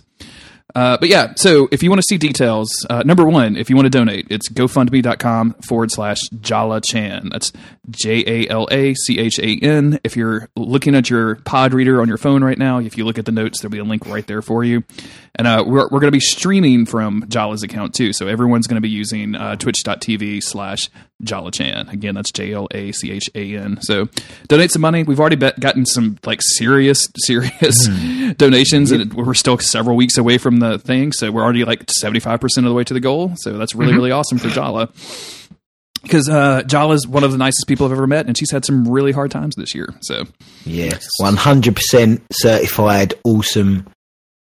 Uh, 0.75 0.99
but 0.99 1.09
yeah, 1.09 1.33
so 1.35 1.69
if 1.73 1.83
you 1.83 1.91
want 1.91 1.99
to 1.99 2.07
see 2.09 2.19
details, 2.19 2.69
uh, 2.91 3.03
number 3.05 3.27
one, 3.27 3.57
if 3.57 3.71
you 3.71 3.77
want 3.77 3.87
to 3.87 3.91
donate, 3.91 4.27
it's 4.31 4.49
gofundme.com 4.51 5.55
forward 5.67 5.91
slash 5.91 6.19
Jala 6.41 6.81
Chan. 6.83 7.31
That's 7.33 7.53
J 7.91 8.23
A 8.27 8.49
L 8.51 8.69
A 8.71 8.95
C 8.95 9.19
H 9.19 9.39
A 9.39 9.59
N. 9.63 9.99
If 10.05 10.17
you're 10.17 10.49
looking 10.57 10.95
at 10.95 11.09
your 11.09 11.37
pod 11.37 11.73
reader 11.73 12.03
on 12.03 12.09
your 12.09 12.19
phone 12.19 12.45
right 12.45 12.59
now, 12.59 12.79
if 12.81 12.99
you 12.99 13.05
look 13.05 13.19
at 13.19 13.25
the 13.25 13.33
notes, 13.33 13.61
there'll 13.61 13.73
be 13.73 13.79
a 13.79 13.85
link 13.85 14.07
right 14.07 14.27
there 14.27 14.43
for 14.43 14.63
you. 14.63 14.85
And 15.39 15.47
uh, 15.47 15.63
we're, 15.65 15.85
we're 15.85 16.01
going 16.01 16.09
to 16.09 16.11
be 16.11 16.19
streaming 16.19 16.85
from 16.85 17.25
Jala's 17.29 17.63
account 17.63 17.95
too. 17.95 18.13
So 18.13 18.27
everyone's 18.27 18.67
going 18.67 18.77
to 18.77 18.81
be 18.81 18.89
using 18.89 19.37
uh, 19.37 19.55
twitch.tv 19.55 20.43
slash 20.43 20.91
Jala 21.23 21.53
Chan. 21.53 21.89
Again, 21.89 22.17
that's 22.17 22.33
J 22.33 22.53
L 22.53 22.67
A 22.73 22.91
C 22.91 23.13
H 23.13 23.31
A 23.37 23.57
N. 23.57 23.79
So 23.81 24.09
donate 24.49 24.73
some 24.73 24.83
money. 24.83 25.05
We've 25.05 25.21
already 25.21 25.37
bet, 25.37 25.61
gotten 25.61 25.87
some 25.87 26.19
like 26.27 26.41
serious, 26.43 27.07
serious 27.19 27.87
donations, 28.37 28.91
and 28.91 29.15
we're 29.15 29.35
still 29.35 29.59
several 29.59 29.97
weeks 29.97 30.19
away 30.19 30.39
from 30.39 30.59
the 30.59 30.79
thing. 30.79 31.13
So 31.13 31.31
we're 31.31 31.45
already 31.45 31.65
like 31.65 31.87
75% 31.87 32.59
of 32.59 32.65
the 32.65 32.75
way 32.75 32.83
to 32.83 32.95
the 32.95 33.01
goal. 33.01 33.33
So 33.37 33.57
that's 33.59 33.77
really, 33.77 33.95
really 33.95 34.11
awesome 34.11 34.39
for 34.39 34.49
Jala. 34.49 34.91
Because 36.03 36.29
uh, 36.29 36.63
Jala's 36.63 37.07
one 37.07 37.23
of 37.23 37.33
the 37.33 37.39
nicest 37.39 37.67
people 37.69 37.87
I've 37.87 37.93
ever 37.93 38.07
met, 38.07 38.27
and 38.27 38.37
she's 38.37 38.51
had 38.51 38.65
some 38.65 38.89
really 38.89 39.13
hard 39.13 39.31
times 39.31 39.55
this 39.57 39.75
year. 39.75 39.95
So 40.01 40.25
Yeah, 40.65 40.99
one 41.19 41.37
hundred 41.37 41.77
percent 41.77 42.23
certified, 42.33 43.15
awesome 43.25 43.87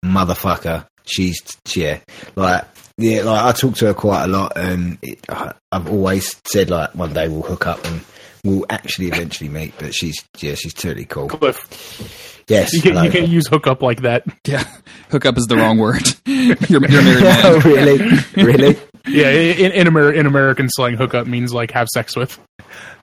motherfucker. 0.05 0.85
She's 1.05 1.37
yeah, 1.75 1.99
like 2.35 2.63
yeah, 2.97 3.21
like 3.23 3.45
I 3.45 3.51
talk 3.51 3.75
to 3.75 3.87
her 3.87 3.93
quite 3.93 4.23
a 4.25 4.27
lot, 4.27 4.53
and 4.55 4.97
it, 5.01 5.19
I- 5.29 5.53
I've 5.71 5.89
always 5.89 6.39
said 6.45 6.69
like 6.69 6.95
one 6.95 7.13
day 7.13 7.27
we'll 7.27 7.41
hook 7.43 7.67
up 7.67 7.83
and 7.85 8.01
we'll 8.43 8.65
actually 8.69 9.07
eventually 9.07 9.49
meet. 9.49 9.73
But 9.77 9.93
she's 9.93 10.23
yeah, 10.39 10.55
she's 10.55 10.73
totally 10.73 11.05
cool. 11.05 11.27
Cliff, 11.29 12.43
Yes, 12.47 12.73
you 12.73 12.81
can't, 12.81 12.93
hello. 12.95 13.05
you 13.05 13.11
can't 13.11 13.27
use 13.27 13.47
hookup 13.47 13.81
like 13.81 14.01
that. 14.03 14.23
yeah, 14.47 14.63
hookup 15.09 15.37
is 15.37 15.45
the 15.47 15.57
wrong 15.57 15.77
word. 15.77 16.01
you're, 16.25 16.55
you're 16.69 16.83
a 16.83 16.87
married 16.89 17.23
man. 17.23 17.39
oh 17.43 17.59
really, 17.65 18.17
really? 18.37 18.77
Yeah, 19.07 19.29
in 19.29 19.71
in, 19.73 19.87
Amer- 19.87 20.13
in 20.13 20.25
American 20.25 20.69
slang, 20.69 20.95
hookup 20.95 21.27
means 21.27 21.53
like 21.53 21.71
have 21.71 21.87
sex 21.89 22.15
with. 22.15 22.39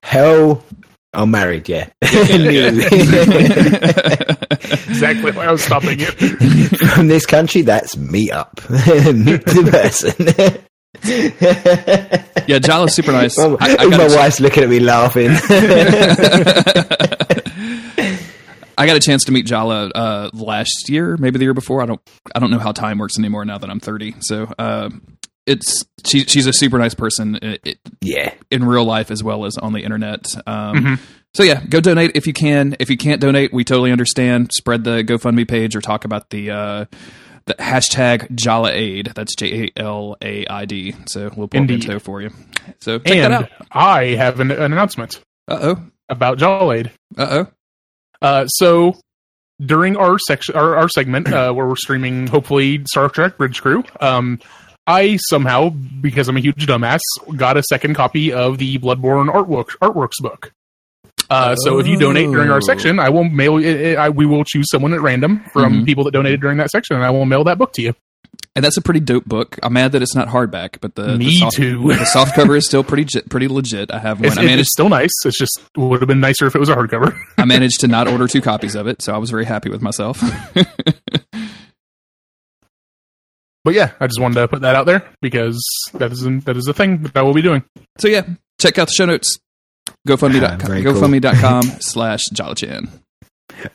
Hell, 0.03 0.65
I'm 1.15 1.31
married. 1.31 1.69
Yeah, 1.69 1.89
Exactly 4.89 5.33
why 5.33 5.47
I'm 5.47 5.59
stopping 5.59 6.01
you. 6.01 6.07
from 6.95 7.09
this 7.09 7.27
country, 7.27 7.63
that's 7.63 7.97
meet 7.97 8.33
up, 8.33 8.61
meet 8.71 9.45
the 9.45 9.69
person. 9.71 10.15
Yeah, 12.47 12.59
Jala's 12.59 12.95
super 12.95 13.13
nice. 13.13 13.37
My, 13.37 13.57
I, 13.61 13.77
I 13.79 13.87
my 13.87 13.97
got 13.97 14.13
a, 14.13 14.17
wife's 14.17 14.41
looking 14.41 14.63
at 14.63 14.71
me 14.71 14.81
laughing. 14.81 15.31
I 18.79 18.87
got 18.87 18.97
a 18.97 19.01
chance 19.01 19.25
to 19.25 19.33
meet 19.33 19.47
Jala 19.47 19.89
uh, 19.91 20.31
last 20.33 20.89
year, 20.89 21.17
maybe 21.19 21.39
the 21.39 21.45
year 21.45 21.55
before. 21.55 21.83
I 21.83 21.87
don't 21.87 22.01
I 22.35 22.39
don't 22.39 22.51
know 22.51 22.59
how 22.59 22.73
time 22.73 22.99
works 22.99 23.19
anymore 23.19 23.45
now 23.45 23.59
that 23.59 23.69
I'm 23.71 23.81
30. 23.81 24.17
So 24.21 24.53
uh, 24.59 24.89
it's 25.47 25.85
she, 26.07 26.21
she's 26.21 26.47
a 26.47 26.53
super 26.53 26.79
nice 26.79 26.95
person 26.95 27.39
i 27.43 27.59
i 27.67 27.75
yeah, 28.01 28.35
in 28.51 28.65
real 28.65 28.85
life 28.85 29.11
as 29.11 29.23
well 29.25 29.45
as 29.45 29.57
on 29.59 29.73
the 29.73 29.81
internet. 29.83 30.27
Um, 30.47 30.99
So 31.35 31.43
yeah, 31.45 31.65
go 31.65 31.81
donate 31.81 32.13
if 32.15 32.27
you 32.27 32.33
can. 32.35 32.77
If 32.79 32.91
you 32.91 32.97
can't 32.99 33.21
donate, 33.21 33.53
we 33.55 33.65
totally 33.65 33.91
understand. 33.91 34.51
Spread 34.53 34.85
the 34.85 35.03
GoFundMe 35.03 35.49
page 35.49 35.75
or 35.75 35.81
talk 35.81 36.05
about 36.05 36.29
the. 36.31 36.51
Uh, 36.51 36.85
the 37.47 37.55
hashtag 37.55 38.33
Jala 38.37 38.71
Aid. 38.71 39.11
That's 39.17 39.35
J 39.35 39.65
A 39.77 39.81
L 39.81 40.17
A 40.23 40.47
I 40.47 40.65
D. 40.65 40.95
So 41.07 41.29
we'll 41.37 41.49
put 41.49 41.57
Indeed. 41.59 41.85
info 41.87 41.99
for 41.99 42.21
you. 42.23 42.31
So 42.81 42.99
check 43.01 43.07
that 43.17 43.25
and 43.25 43.35
out. 43.35 43.51
I 43.73 44.05
have 44.15 44.39
an, 44.39 44.53
an 44.53 44.73
announcement 44.73 45.21
Uh 45.49 45.59
oh. 45.61 45.83
about 46.09 46.39
Jala 46.39 46.73
Aid. 46.75 46.93
Uh 47.19 47.27
oh. 47.31 47.47
Uh, 48.21 48.47
so 48.47 48.95
during 49.61 49.97
our 49.97 50.19
section, 50.21 50.55
our, 50.55 50.77
our 50.77 50.89
segment 50.89 51.33
uh, 51.33 51.53
where 51.53 51.67
we're 51.67 51.75
streaming, 51.75 52.29
hopefully 52.29 52.85
Star 52.87 53.09
Trek 53.09 53.37
Bridge 53.39 53.61
Crew, 53.61 53.83
um, 54.01 54.39
I 54.87 55.17
somehow, 55.29 55.69
because 55.71 56.29
I'm 56.29 56.37
a 56.37 56.41
huge 56.41 56.67
dumbass, 56.67 57.01
got 57.37 57.57
a 57.57 57.63
second 57.63 57.95
copy 57.95 58.33
of 58.33 58.59
the 58.59 58.79
Bloodborne 58.79 59.33
artwork 59.33 59.77
artworks 59.81 60.21
book. 60.21 60.53
Uh, 61.31 61.55
So 61.57 61.79
if 61.79 61.87
you 61.87 61.97
donate 61.99 62.31
during 62.31 62.51
our 62.51 62.61
section, 62.61 62.99
I 62.99 63.09
will 63.11 63.25
mail. 63.25 63.57
I, 63.57 63.95
I, 63.95 64.09
we 64.11 64.27
will 64.27 64.45
choose 64.45 64.67
someone 64.71 64.93
at 64.93 65.01
random 65.01 65.45
from 65.53 65.83
Mhm. 65.83 65.87
people 65.87 66.05
that 66.05 66.11
donated 66.11 66.41
during 66.41 66.59
that 66.59 66.71
section, 66.71 66.97
and 66.97 67.05
I 67.05 67.11
will 67.11 67.25
mail 67.27 67.45
that 67.45 67.59
book 67.59 67.73
to 67.75 67.83
you. 67.83 67.95
And 68.57 68.63
that's 68.65 68.77
a 68.77 68.83
pretty 68.83 69.01
dope 69.01 69.25
book. 69.25 69.59
I'm 69.63 69.73
mad 69.75 69.93
that 69.93 70.03
it's 70.03 70.15
not 70.15 70.29
hardback, 70.29 70.77
but 70.83 70.95
the, 70.95 71.03
the 71.13 71.19
Me 71.19 71.37
soft, 71.39 71.57
too. 71.57 71.89
the 71.89 72.05
soft 72.05 72.35
cover 72.35 72.55
is 72.57 72.67
still 72.67 72.83
pretty 72.85 73.07
pretty 73.31 73.49
legit. 73.49 73.91
I 73.91 73.99
have 73.99 74.19
one. 74.21 74.27
It's, 74.29 74.37
I 74.37 74.43
it's 74.45 74.71
still 74.73 74.89
nice. 74.91 75.11
It's 75.25 75.39
just 75.39 75.59
would 75.77 76.01
have 76.01 76.09
been 76.09 76.21
nicer 76.21 76.47
if 76.47 76.55
it 76.55 76.59
was 76.59 76.69
a 76.69 76.75
hardcover. 76.75 77.17
I 77.39 77.45
managed 77.47 77.81
to 77.81 77.89
not 77.89 78.09
order 78.09 78.27
two 78.27 78.41
copies 78.43 78.75
of 78.75 78.87
it, 78.87 79.01
so 79.01 79.15
I 79.15 79.19
was 79.19 79.31
very 79.31 79.45
happy 79.47 79.71
with 79.71 79.81
myself. 79.81 80.21
But 83.65 83.75
yeah, 83.75 83.93
I 84.01 84.07
just 84.07 84.21
wanted 84.21 84.41
to 84.41 84.49
put 84.49 84.63
that 84.63 84.75
out 84.75 84.87
there 84.87 85.09
because 85.21 85.63
that 85.95 86.11
is 86.13 86.23
that 86.23 86.57
is 86.57 86.67
a 86.67 86.75
thing 86.75 87.03
that 87.03 87.17
I 87.17 87.23
will 87.23 87.35
be 87.35 87.43
doing. 87.43 87.63
so 87.99 88.09
yeah, 88.09 88.23
check 88.61 88.79
out 88.79 88.89
the 88.89 88.95
show 88.95 89.07
notes. 89.07 89.39
Ah, 89.89 89.93
GoFundMe.com, 90.09 90.59
very 90.61 90.83
cool. 90.83 90.95
GoFundMe.com 90.95 91.63
slash 91.81 92.29
Jala 92.33 92.55
Chan. 92.57 92.89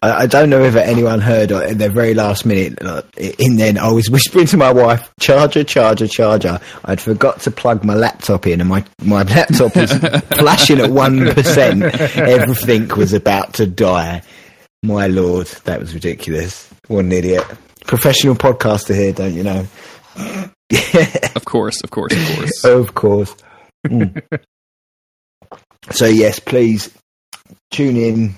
I, 0.02 0.12
I 0.24 0.26
don't 0.26 0.50
know 0.50 0.64
if 0.64 0.76
anyone 0.76 1.22
heard 1.22 1.52
or 1.52 1.64
in 1.64 1.78
their 1.78 1.90
very 1.90 2.14
last 2.14 2.46
minute. 2.46 2.82
Like, 2.82 3.06
in 3.18 3.58
then, 3.58 3.78
I 3.78 3.92
was 3.92 4.10
whispering 4.10 4.48
to 4.48 4.58
my 4.58 4.72
wife, 4.72 5.10
"Charger, 5.20 5.64
charger, 5.64 6.08
charger." 6.08 6.60
I'd 6.86 7.00
forgot 7.00 7.42
to 7.42 7.52
plug 7.52 7.84
my 7.84 7.94
laptop 7.94 8.48
in, 8.48 8.60
and 8.60 8.70
my 8.70 8.84
my 9.04 9.24
laptop 9.24 9.76
was 9.76 9.94
flashing 10.38 10.80
at 10.80 10.90
one 10.90 11.34
percent. 11.34 11.84
Everything 11.84 12.88
was 12.90 13.14
about 13.14 13.54
to 13.56 13.68
die. 13.68 14.24
My 14.84 15.08
lord, 15.08 15.48
that 15.66 15.80
was 15.80 15.94
ridiculous. 15.94 16.70
What 16.88 17.06
an 17.06 17.12
idiot! 17.12 17.46
Professional 17.88 18.36
podcaster 18.36 18.94
here, 18.96 19.14
don't 19.14 19.34
you 19.34 19.44
know? 19.44 19.66
Of 21.36 21.46
course, 21.46 21.82
of 21.82 21.92
course, 21.92 22.12
of 22.14 22.36
course. 22.36 22.64
Of 22.66 22.94
course. 22.94 23.36
Mm. 23.88 24.22
so 25.92 26.06
yes, 26.06 26.40
please 26.40 26.94
tune 27.72 27.96
in, 27.96 28.36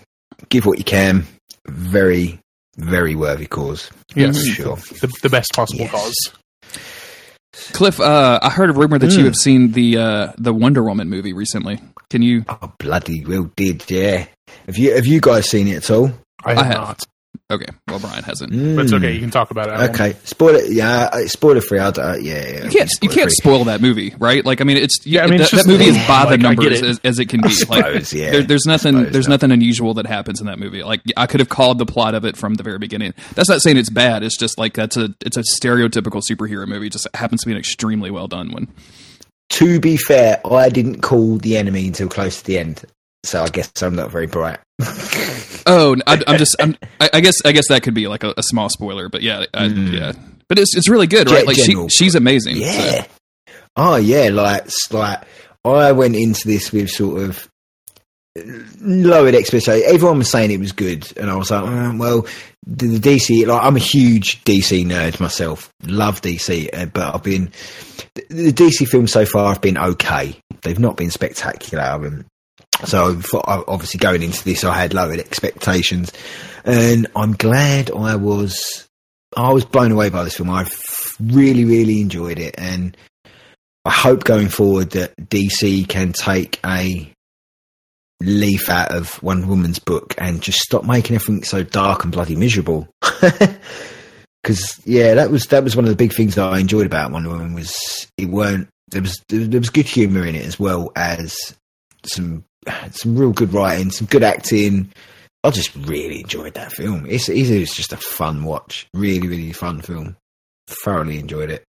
give 0.49 0.65
what 0.67 0.77
you 0.77 0.83
can. 0.83 1.25
Very, 1.67 2.39
very 2.77 3.15
worthy 3.15 3.47
cause. 3.47 3.89
Yes. 4.13 4.37
for 4.47 4.53
sure. 4.53 4.75
The, 4.75 5.11
the 5.23 5.29
best 5.29 5.51
possible 5.55 5.81
Yes. 5.85 5.91
cause. 5.91 6.33
Cliff, 7.73 7.99
uh, 7.99 8.39
I 8.43 8.51
heard 8.51 8.69
a 8.69 8.73
rumor 8.73 8.99
that 8.99 9.11
you 9.13 9.19
Mm. 9.21 9.25
have 9.25 9.35
seen 9.35 9.71
the 9.71 9.97
uh, 9.97 10.31
the 10.37 10.53
Wonder 10.53 10.83
Woman 10.83 11.09
movie 11.09 11.33
recently. 11.33 11.79
Can 12.11 12.21
you? 12.21 12.45
Oh, 12.47 12.71
bloody 12.77 13.25
well 13.25 13.49
did, 13.55 13.89
yeah. 13.89 14.25
Have 14.67 14.77
you 14.77 14.93
have 14.93 15.07
you 15.07 15.19
guys 15.19 15.49
seen 15.49 15.67
it 15.67 15.77
at 15.77 15.89
all? 15.89 16.11
I 16.45 16.49
have, 16.53 16.57
I 16.59 16.63
have. 16.65 16.75
not. 16.75 17.03
Okay, 17.51 17.65
well, 17.87 17.97
Bryan 17.99 18.23
hasn't. 18.23 18.51
But 18.51 18.83
it's 18.85 18.93
Mm. 18.93 18.97
okay. 18.97 19.13
You 19.13 19.19
can 19.21 19.31
talk 19.31 19.49
about 19.49 19.69
it. 19.69 19.71
I 19.71 19.79
won't. 19.87 19.91
Okay, 19.99 20.15
spoiler. 20.23 20.61
Yeah, 20.65 21.09
spoiler 21.25 21.61
free. 21.61 21.79
I 21.79 21.89
don't, 21.89 22.05
uh, 22.05 22.15
yeah, 22.21 22.33
yeah, 22.47 22.63
You 22.65 22.69
can't 22.69 22.89
you 23.01 23.09
can't 23.09 23.31
spoiler-free. 23.31 23.31
spoil 23.31 23.63
that 23.65 23.81
movie, 23.81 24.13
right? 24.19 24.45
Like, 24.45 24.61
I 24.61 24.65
mean, 24.65 24.77
it's 24.77 24.99
Yeah, 25.05 25.23
I 25.23 25.27
mean, 25.27 25.37
that, 25.39 25.43
it's 25.45 25.51
just- 25.51 25.65
that 25.65 25.71
movie 25.71 25.85
is 25.85 25.97
by 26.07 26.25
the 26.25 26.29
I 26.33 26.37
get 26.37 26.41
numbers 26.41 26.81
as, 26.83 26.99
as 27.03 27.17
it 27.19 27.25
can 27.29 27.41
be. 27.41 27.49
like, 27.69 28.11
yeah. 28.13 28.31
there, 28.31 28.43
there's 28.43 28.65
nothing 28.67 28.97
suppose 28.97 29.13
there's 29.13 29.25
so. 29.25 29.31
nothing 29.31 29.51
unusual 29.51 29.95
that 29.95 30.05
happens 30.05 30.39
in 30.41 30.45
that 30.47 30.59
movie. 30.59 30.83
Like, 30.83 31.01
I 31.17 31.25
could 31.25 31.39
have 31.39 31.49
called 31.49 31.79
the 31.79 31.87
plot 31.87 32.13
of 32.13 32.23
it 32.23 32.37
from 32.37 32.53
the 32.53 32.61
very 32.63 32.77
beginning. 32.77 33.13
That's 33.33 33.49
not 33.49 33.61
saying 33.61 33.77
it's 33.77 33.89
bad. 33.89 34.21
It's 34.21 34.37
just 34.37 34.59
like 34.59 34.73
that's 34.75 34.95
a 34.97 35.15
it's 35.25 35.37
a 35.37 35.43
stereotypical 35.59 36.21
superhero 36.29 36.67
movie. 36.67 36.87
It 36.87 36.93
just 36.93 37.07
happens 37.15 37.41
to 37.41 37.47
be 37.47 37.53
an 37.53 37.57
extremely 37.57 38.11
well 38.11 38.27
done 38.27 38.51
one. 38.51 38.67
To 39.53 39.79
be 39.79 39.97
fair, 39.97 40.39
I 40.45 40.69
didn't 40.69 41.01
call 41.01 41.37
the 41.37 41.57
enemy 41.57 41.87
until 41.87 42.07
close 42.09 42.37
to 42.39 42.45
the 42.45 42.59
end, 42.59 42.83
so 43.23 43.43
I 43.43 43.49
guess 43.49 43.71
I'm 43.81 43.95
not 43.95 44.11
very 44.11 44.27
bright. 44.27 44.59
Oh, 45.71 45.95
I, 46.07 46.19
I'm 46.25 46.37
just 46.39 46.55
I'm, 46.59 46.75
I, 46.99 47.19
guess 47.19 47.35
I 47.45 47.51
guess 47.51 47.67
that 47.67 47.83
could 47.83 47.93
be 47.93 48.07
like 48.07 48.23
a, 48.23 48.33
a 48.37 48.41
small 48.41 48.69
spoiler, 48.69 49.07
but 49.07 49.21
yeah, 49.21 49.45
I, 49.53 49.65
yeah. 49.65 50.13
But 50.47 50.57
it's 50.57 50.75
it's 50.75 50.89
really 50.89 51.05
good, 51.05 51.29
right? 51.29 51.45
Like 51.45 51.57
she 51.57 51.75
she's 51.89 52.15
amazing. 52.15 52.55
so- 52.55 52.61
Yeah. 52.61 53.05
Oh 53.75 53.95
yeah, 53.97 54.29
like 54.29 54.67
like 54.89 55.21
I 55.63 55.91
went 55.91 56.15
into 56.15 56.47
this 56.47 56.71
with 56.71 56.89
sort 56.89 57.21
of 57.21 57.47
lowered 58.81 59.35
expectations. 59.35 59.83
Everyone 59.93 60.17
was 60.19 60.29
saying 60.31 60.51
it 60.51 60.59
was 60.59 60.71
good, 60.71 61.05
and 61.17 61.29
I 61.29 61.35
was 61.35 61.51
like, 61.51 61.63
"Mm, 61.65 61.99
well, 61.99 62.25
the, 62.65 62.87
the 62.87 62.99
DC. 62.99 63.45
Like 63.45 63.63
I'm 63.63 63.75
a 63.75 63.79
huge 63.79 64.43
DC 64.45 64.85
nerd 64.85 65.19
myself. 65.19 65.69
Love 65.83 66.21
DC, 66.21 66.69
uh, 66.73 66.85
but 66.87 67.13
I've 67.15 67.23
been 67.23 67.51
the, 68.15 68.23
the 68.29 68.53
DC 68.53 68.87
films 68.87 69.11
so 69.11 69.25
far 69.25 69.49
have 69.53 69.61
been 69.61 69.77
okay. 69.77 70.35
They've 70.61 70.79
not 70.79 70.97
been 70.97 71.11
spectacular. 71.11 71.83
I 71.83 71.97
so 72.85 73.19
uh, 73.33 73.63
obviously 73.67 73.97
going 73.97 74.23
into 74.23 74.43
this, 74.43 74.63
I 74.63 74.77
had 74.77 74.93
lowered 74.93 75.19
expectations, 75.19 76.11
and 76.63 77.07
I'm 77.15 77.33
glad 77.33 77.91
I 77.91 78.15
was. 78.15 78.85
I 79.37 79.53
was 79.53 79.63
blown 79.63 79.91
away 79.91 80.09
by 80.09 80.23
this 80.23 80.37
film. 80.37 80.49
I 80.49 80.67
really, 81.19 81.63
really 81.63 82.01
enjoyed 82.01 82.39
it, 82.39 82.55
and 82.57 82.97
I 83.85 83.91
hope 83.91 84.23
going 84.23 84.49
forward 84.49 84.91
that 84.91 85.15
DC 85.17 85.87
can 85.87 86.13
take 86.13 86.59
a 86.65 87.11
leaf 88.21 88.69
out 88.69 88.91
of 88.91 89.21
Wonder 89.21 89.47
Woman's 89.47 89.79
book 89.79 90.15
and 90.17 90.41
just 90.41 90.59
stop 90.59 90.83
making 90.83 91.15
everything 91.15 91.43
so 91.43 91.63
dark 91.63 92.03
and 92.03 92.11
bloody 92.11 92.35
miserable. 92.35 92.87
Because 94.41 94.79
yeah, 94.85 95.15
that 95.15 95.31
was 95.31 95.47
that 95.47 95.65
was 95.65 95.75
one 95.75 95.83
of 95.83 95.89
the 95.89 95.97
big 95.97 96.13
things 96.13 96.35
that 96.35 96.47
I 96.47 96.59
enjoyed 96.59 96.85
about 96.85 97.11
Wonder 97.11 97.29
Woman 97.29 97.53
was 97.53 98.07
it 98.17 98.29
weren't 98.29 98.69
there 98.87 99.01
was 99.01 99.21
there 99.27 99.59
was 99.59 99.69
good 99.69 99.85
humor 99.85 100.25
in 100.25 100.35
it 100.35 100.45
as 100.45 100.57
well 100.57 100.91
as 100.95 101.37
some 102.05 102.43
some 102.91 103.15
real 103.17 103.31
good 103.31 103.53
writing, 103.53 103.91
some 103.91 104.07
good 104.07 104.23
acting. 104.23 104.91
I 105.43 105.51
just 105.51 105.73
really 105.75 106.21
enjoyed 106.21 106.55
that 106.55 106.73
film. 106.73 107.05
It's 107.07 107.29
it's, 107.29 107.75
just 107.75 107.93
a 107.93 107.97
fun 107.97 108.43
watch, 108.43 108.87
really 108.93 109.27
really 109.27 109.53
fun 109.53 109.81
film. 109.81 110.17
Thoroughly 110.67 111.17
enjoyed 111.17 111.49
it. 111.49 111.63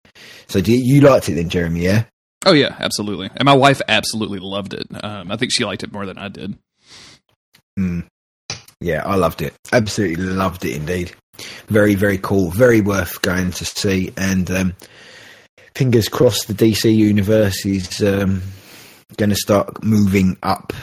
So 0.48 0.62
do 0.62 0.72
you, 0.72 0.96
you 0.96 1.02
liked 1.02 1.30
it 1.30 1.36
then, 1.36 1.50
Jeremy? 1.50 1.82
Yeah. 1.82 2.06
Oh 2.46 2.54
yeah, 2.54 2.76
absolutely. 2.80 3.30
And 3.36 3.46
my 3.46 3.54
wife 3.54 3.82
absolutely 3.88 4.40
loved 4.40 4.74
it. 4.74 4.88
Um, 5.04 5.32
I 5.32 5.38
think 5.38 5.52
she 5.52 5.66
liked 5.66 5.84
it 5.84 5.92
more 5.92 6.06
than 6.06 6.18
I 6.18 6.30
did. 6.30 6.58
Mm. 7.78 8.08
Yeah, 8.80 9.04
I 9.06 9.16
loved 9.16 9.42
it. 9.42 9.56
Absolutely 9.74 10.24
loved 10.24 10.64
it 10.64 10.76
indeed. 10.76 11.14
Very, 11.68 11.96
very 11.96 12.18
cool. 12.18 12.52
Very 12.52 12.82
worth 12.82 13.22
going 13.22 13.52
to 13.52 13.66
see. 13.66 14.14
And 14.18 14.50
um, 14.52 14.76
fingers 15.76 16.10
crossed 16.10 16.48
the 16.48 16.54
DC 16.54 16.94
universe 16.96 17.66
is 17.66 18.02
um, 18.02 18.42
going 19.16 19.30
to 19.30 19.36
start 19.36 19.84
moving 19.84 20.38
up. 20.44 20.74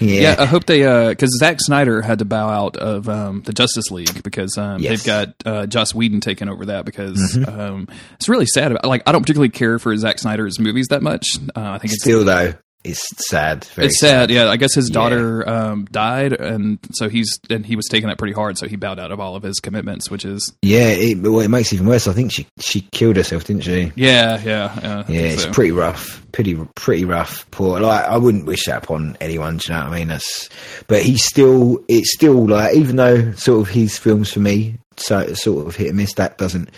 Yeah, 0.00 0.20
Yeah. 0.20 0.36
I 0.38 0.44
hope 0.46 0.64
they 0.66 0.80
because 1.08 1.36
Zack 1.38 1.58
Snyder 1.60 2.02
had 2.02 2.20
to 2.20 2.24
bow 2.24 2.48
out 2.48 2.76
of 2.76 3.08
um, 3.08 3.42
the 3.42 3.52
Justice 3.52 3.90
League 3.90 4.22
because 4.22 4.56
um, 4.56 4.80
Yes. 4.80 4.90
they've 5.02 5.06
got 5.06 5.34
uh, 5.44 5.66
Joss 5.66 5.92
Whedon 5.94 6.20
taking 6.20 6.48
over 6.48 6.66
that 6.66 6.84
because 6.84 7.18
Mhm. 7.36 7.48
um, 7.58 7.88
it's 8.14 8.28
really 8.28 8.46
sad. 8.46 8.70
About, 8.72 8.84
like 8.84 9.02
I 9.06 9.12
don't 9.12 9.22
particularly 9.22 9.48
care 9.50 9.78
for 9.80 9.96
Zack 9.96 10.18
Snyder's 10.20 10.60
movies 10.60 10.86
that 10.90 11.02
much. 11.02 11.36
Uh, 11.56 11.60
I 11.72 11.78
think 11.78 11.92
it's 11.94 12.02
Still, 12.02 12.24
though, 12.24 12.54
it's 12.84 13.06
sad. 13.28 13.64
Very 13.74 13.88
it's 13.88 14.00
sad. 14.00 14.30
Yeah, 14.30 14.48
I 14.48 14.56
guess 14.56 14.74
his 14.74 14.88
Yeah. 14.88 14.94
daughter 14.94 15.48
um, 15.48 15.84
died, 15.90 16.32
and 16.32 16.78
so 16.92 17.08
he's 17.08 17.38
and 17.50 17.66
he 17.66 17.76
was 17.76 17.86
taking 17.86 18.08
that 18.08 18.18
pretty 18.18 18.34
hard. 18.34 18.56
So 18.56 18.66
he 18.68 18.76
bowed 18.76 18.98
out 18.98 19.10
of 19.12 19.20
all 19.20 19.36
of 19.36 19.42
his 19.42 19.58
commitments, 19.60 20.10
which 20.10 20.24
is 20.24 20.52
Yeah, 20.62 20.88
it, 20.88 21.18
well, 21.18 21.40
it 21.40 21.48
makes 21.48 21.72
it 21.72 21.76
even 21.76 21.86
worse. 21.88 22.06
I 22.06 22.12
think 22.12 22.32
she 22.32 22.46
she 22.60 22.82
killed 22.92 23.16
herself, 23.16 23.44
didn't 23.44 23.62
she? 23.64 23.92
yeah, 23.96 24.40
yeah, 24.44 24.78
yeah. 24.82 25.04
Yeah, 25.08 25.20
it's 25.20 25.42
so. 25.44 25.52
pretty 25.52 25.72
rough, 25.72 26.24
pretty 26.32 26.56
pretty 26.76 27.04
rough. 27.04 27.50
Poor, 27.50 27.80
like 27.80 28.04
I 28.04 28.16
wouldn't 28.16 28.46
wish 28.46 28.64
that 28.66 28.84
upon 28.84 29.16
anyone. 29.20 29.56
Do 29.58 29.72
you 29.72 29.78
know 29.78 29.84
what 29.86 29.92
I 29.94 29.98
mean? 29.98 30.08
That's, 30.08 30.48
but 30.86 31.02
he's 31.02 31.24
still, 31.24 31.84
it's 31.88 32.14
still 32.14 32.46
like 32.48 32.74
even 32.76 32.96
though 32.96 33.32
sort 33.32 33.60
of 33.68 33.74
his 33.74 33.98
films 33.98 34.32
for 34.32 34.40
me, 34.40 34.78
so 34.96 35.32
sort 35.34 35.66
of 35.66 35.76
hit 35.76 35.88
and 35.88 35.96
miss. 35.96 36.14
That 36.14 36.38
doesn't 36.38 36.70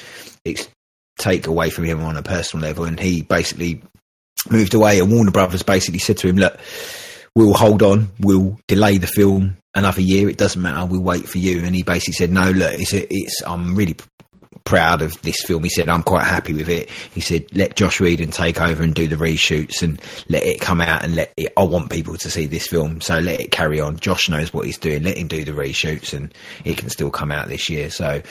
ex- 0.46 0.68
take 1.18 1.46
away 1.46 1.68
from 1.70 1.84
him 1.84 2.02
on 2.02 2.16
a 2.16 2.22
personal 2.22 2.66
level. 2.66 2.84
And 2.84 2.98
he 2.98 3.20
basically 3.22 3.82
moved 4.50 4.74
away, 4.74 5.00
and 5.00 5.12
Warner 5.12 5.30
Brothers 5.30 5.62
basically 5.62 6.00
said 6.00 6.18
to 6.18 6.28
him, 6.28 6.36
"Look, 6.36 6.58
we'll 7.34 7.54
hold 7.54 7.82
on, 7.82 8.08
we'll 8.20 8.58
delay 8.66 8.98
the 8.98 9.06
film 9.06 9.56
another 9.74 10.00
year. 10.00 10.28
It 10.28 10.38
doesn't 10.38 10.60
matter. 10.60 10.86
We'll 10.86 11.02
wait 11.02 11.28
for 11.28 11.38
you." 11.38 11.64
And 11.64 11.74
he 11.74 11.82
basically 11.82 12.14
said, 12.14 12.30
"No, 12.30 12.50
look, 12.50 12.74
it's 12.74 12.92
it's 12.92 13.42
I'm 13.46 13.74
really." 13.74 13.96
proud 14.64 15.02
of 15.02 15.20
this 15.22 15.42
film. 15.42 15.62
He 15.64 15.70
said, 15.70 15.88
I'm 15.88 16.02
quite 16.02 16.24
happy 16.24 16.52
with 16.52 16.68
it. 16.68 16.90
He 17.12 17.20
said, 17.20 17.46
let 17.52 17.76
Joss 17.76 17.98
Whedon 17.98 18.30
take 18.30 18.60
over 18.60 18.82
and 18.82 18.94
do 18.94 19.08
the 19.08 19.16
reshoots 19.16 19.82
and 19.82 20.00
let 20.28 20.44
it 20.44 20.60
come 20.60 20.80
out 20.80 21.02
and 21.02 21.14
let 21.16 21.32
it, 21.36 21.52
I 21.56 21.64
want 21.64 21.90
people 21.90 22.16
to 22.16 22.30
see 22.30 22.46
this 22.46 22.66
film. 22.66 23.00
So 23.00 23.18
let 23.18 23.40
it 23.40 23.50
carry 23.50 23.80
on. 23.80 23.98
Joss 23.98 24.28
knows 24.28 24.52
what 24.52 24.66
he's 24.66 24.78
doing. 24.78 25.02
Let 25.02 25.16
him 25.16 25.28
do 25.28 25.44
the 25.44 25.52
reshoots 25.52 26.12
and 26.12 26.32
it 26.64 26.76
can 26.76 26.88
still 26.90 27.10
come 27.10 27.32
out 27.32 27.48
this 27.48 27.68
year. 27.68 27.90
So 27.90 28.22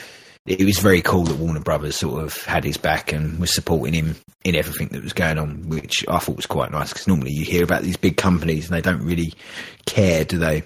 it 0.46 0.64
was 0.64 0.78
very 0.78 1.02
cool 1.02 1.24
that 1.24 1.36
Warner 1.38 1.60
Brothers 1.60 1.96
sort 1.96 2.22
of 2.24 2.36
had 2.44 2.64
his 2.64 2.76
back 2.76 3.12
and 3.12 3.38
was 3.38 3.54
supporting 3.54 3.92
him 3.94 4.16
in 4.44 4.56
everything 4.56 4.88
that 4.88 5.02
was 5.02 5.12
going 5.12 5.38
on, 5.38 5.68
which 5.68 6.04
I 6.08 6.18
thought 6.18 6.36
was 6.36 6.46
quite 6.46 6.70
nice 6.72 6.92
because 6.92 7.06
normally 7.06 7.32
you 7.32 7.44
hear 7.44 7.62
about 7.64 7.82
these 7.82 7.96
big 7.96 8.16
companies 8.16 8.66
and 8.68 8.74
they 8.76 8.80
don't 8.80 9.04
really 9.04 9.34
care, 9.86 10.24
do 10.24 10.38
they? 10.38 10.62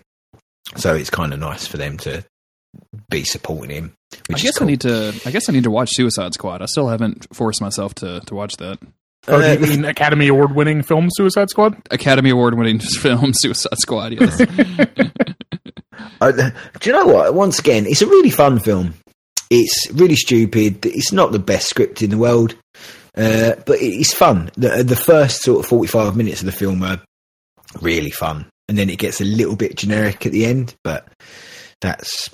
So 0.76 0.94
it's 0.94 1.10
kind 1.10 1.32
of 1.32 1.40
nice 1.40 1.66
for 1.66 1.76
them 1.76 1.98
to 1.98 2.24
be 3.10 3.24
supporting 3.24 3.70
him. 3.70 3.92
I 4.30 4.34
guess 4.38 4.58
cool. 4.58 4.66
I 4.66 4.70
need 4.70 4.80
to. 4.82 5.20
I 5.26 5.30
guess 5.30 5.48
I 5.48 5.52
need 5.52 5.64
to 5.64 5.70
watch 5.70 5.90
Suicide 5.92 6.34
Squad. 6.34 6.62
I 6.62 6.66
still 6.66 6.88
haven't 6.88 7.26
forced 7.34 7.60
myself 7.60 7.94
to 7.96 8.20
to 8.20 8.34
watch 8.34 8.56
that 8.58 8.78
Oh, 9.26 9.40
do 9.40 9.46
Uh, 9.46 9.52
you 9.54 9.66
mean 9.76 9.84
Academy 9.87 10.28
Award 10.28 10.54
winning 10.54 10.82
film 10.82 11.08
Suicide 11.10 11.50
Squad? 11.50 11.76
Academy 11.90 12.30
Award 12.30 12.54
winning 12.58 12.78
film 13.00 13.32
Suicide 13.34 13.78
Squad. 13.78 14.12
Yes. 14.20 14.40
Uh, 16.20 16.30
do 16.32 16.90
you 16.90 16.92
know 16.92 17.06
what? 17.06 17.34
Once 17.34 17.58
again, 17.58 17.87
it's 17.87 18.00
a 18.00 18.06
really 18.06 18.30
fun 18.30 18.58
film. 18.58 18.94
It's 19.57 19.90
really 19.93 20.17
stupid. 20.17 20.85
It's 20.85 21.12
not 21.12 21.31
the 21.31 21.38
best 21.38 21.69
script 21.69 22.03
in 22.03 22.11
the 22.11 22.19
world, 22.19 22.57
uh, 23.17 23.55
but 23.64 23.79
it's 23.81 24.12
fun. 24.12 24.51
The, 24.57 24.83
the 24.83 24.97
first 24.97 25.43
sort 25.43 25.61
of 25.61 25.67
forty-five 25.67 26.17
minutes 26.17 26.40
of 26.40 26.47
the 26.47 26.53
film 26.53 26.83
are 26.83 27.01
really 27.81 28.11
fun, 28.11 28.47
and 28.69 28.77
then 28.77 28.90
it 28.90 28.99
gets 28.99 29.21
a 29.21 29.25
little 29.25 29.55
bit 29.55 29.77
generic 29.77 30.27
at 30.27 30.33
the 30.33 30.45
end. 30.45 30.75
But 30.83 31.07
that's 31.81 32.31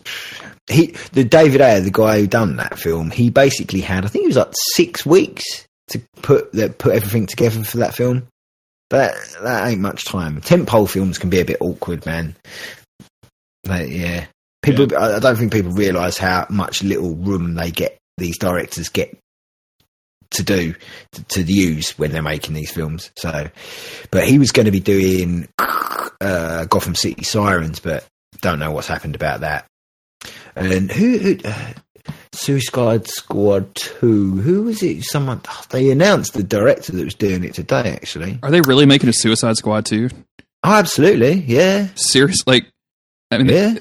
he. 0.66 0.96
The 1.12 1.24
David 1.24 1.60
Ayer, 1.60 1.80
the 1.80 1.90
guy 1.90 2.20
who 2.20 2.26
done 2.26 2.56
that 2.56 2.78
film, 2.78 3.10
he 3.10 3.28
basically 3.28 3.82
had. 3.82 4.06
I 4.06 4.08
think 4.08 4.24
it 4.24 4.28
was 4.28 4.36
like 4.36 4.54
six 4.74 5.04
weeks 5.04 5.44
to 5.88 6.00
put 6.22 6.52
that 6.52 6.78
put 6.78 6.94
everything 6.94 7.26
together 7.26 7.62
for 7.64 7.78
that 7.78 7.94
film. 7.94 8.28
That 8.88 9.14
that 9.42 9.68
ain't 9.68 9.82
much 9.82 10.06
time. 10.06 10.40
Tentpole 10.40 10.88
films 10.88 11.18
can 11.18 11.28
be 11.28 11.40
a 11.40 11.44
bit 11.44 11.60
awkward, 11.60 12.06
man. 12.06 12.34
Like, 13.66 13.90
yeah, 13.90 14.26
people. 14.62 14.88
I 14.96 15.16
I 15.16 15.18
don't 15.18 15.36
think 15.36 15.52
people 15.52 15.72
realise 15.72 16.18
how 16.18 16.46
much 16.50 16.82
little 16.82 17.14
room 17.14 17.54
they 17.54 17.70
get. 17.70 17.98
These 18.18 18.38
directors 18.38 18.88
get 18.88 19.16
to 20.32 20.42
do 20.42 20.74
to, 21.12 21.24
to 21.24 21.42
use 21.42 21.98
when 21.98 22.12
they're 22.12 22.22
making 22.22 22.54
these 22.54 22.70
films. 22.70 23.10
So, 23.16 23.48
but 24.10 24.28
he 24.28 24.38
was 24.38 24.52
going 24.52 24.66
to 24.66 24.72
be 24.72 24.80
doing 24.80 25.48
uh, 25.58 26.64
Gotham 26.66 26.94
City 26.94 27.24
Sirens, 27.24 27.80
but 27.80 28.04
don't 28.40 28.58
know 28.58 28.70
what's 28.70 28.86
happened 28.88 29.14
about 29.14 29.40
that. 29.40 29.66
And 30.54 30.90
who, 30.90 31.18
who 31.18 31.38
uh, 31.44 31.72
Suicide 32.32 33.06
Squad 33.06 33.74
two? 33.74 34.36
Who 34.36 34.64
was 34.64 34.82
it? 34.82 35.02
Someone 35.04 35.40
they 35.70 35.90
announced 35.90 36.34
the 36.34 36.42
director 36.42 36.92
that 36.92 37.04
was 37.04 37.14
doing 37.14 37.44
it 37.44 37.54
today. 37.54 37.92
Actually, 37.92 38.38
Are 38.42 38.50
they 38.50 38.60
really 38.60 38.86
making 38.86 39.08
a 39.08 39.12
Suicide 39.12 39.56
Squad 39.56 39.86
Two? 39.86 40.10
oh, 40.62 40.74
absolutely, 40.74 41.32
yeah, 41.46 41.88
Serious? 41.94 42.46
Like, 42.46 42.66
I 43.30 43.38
mean, 43.38 43.48
yeah. 43.48 43.78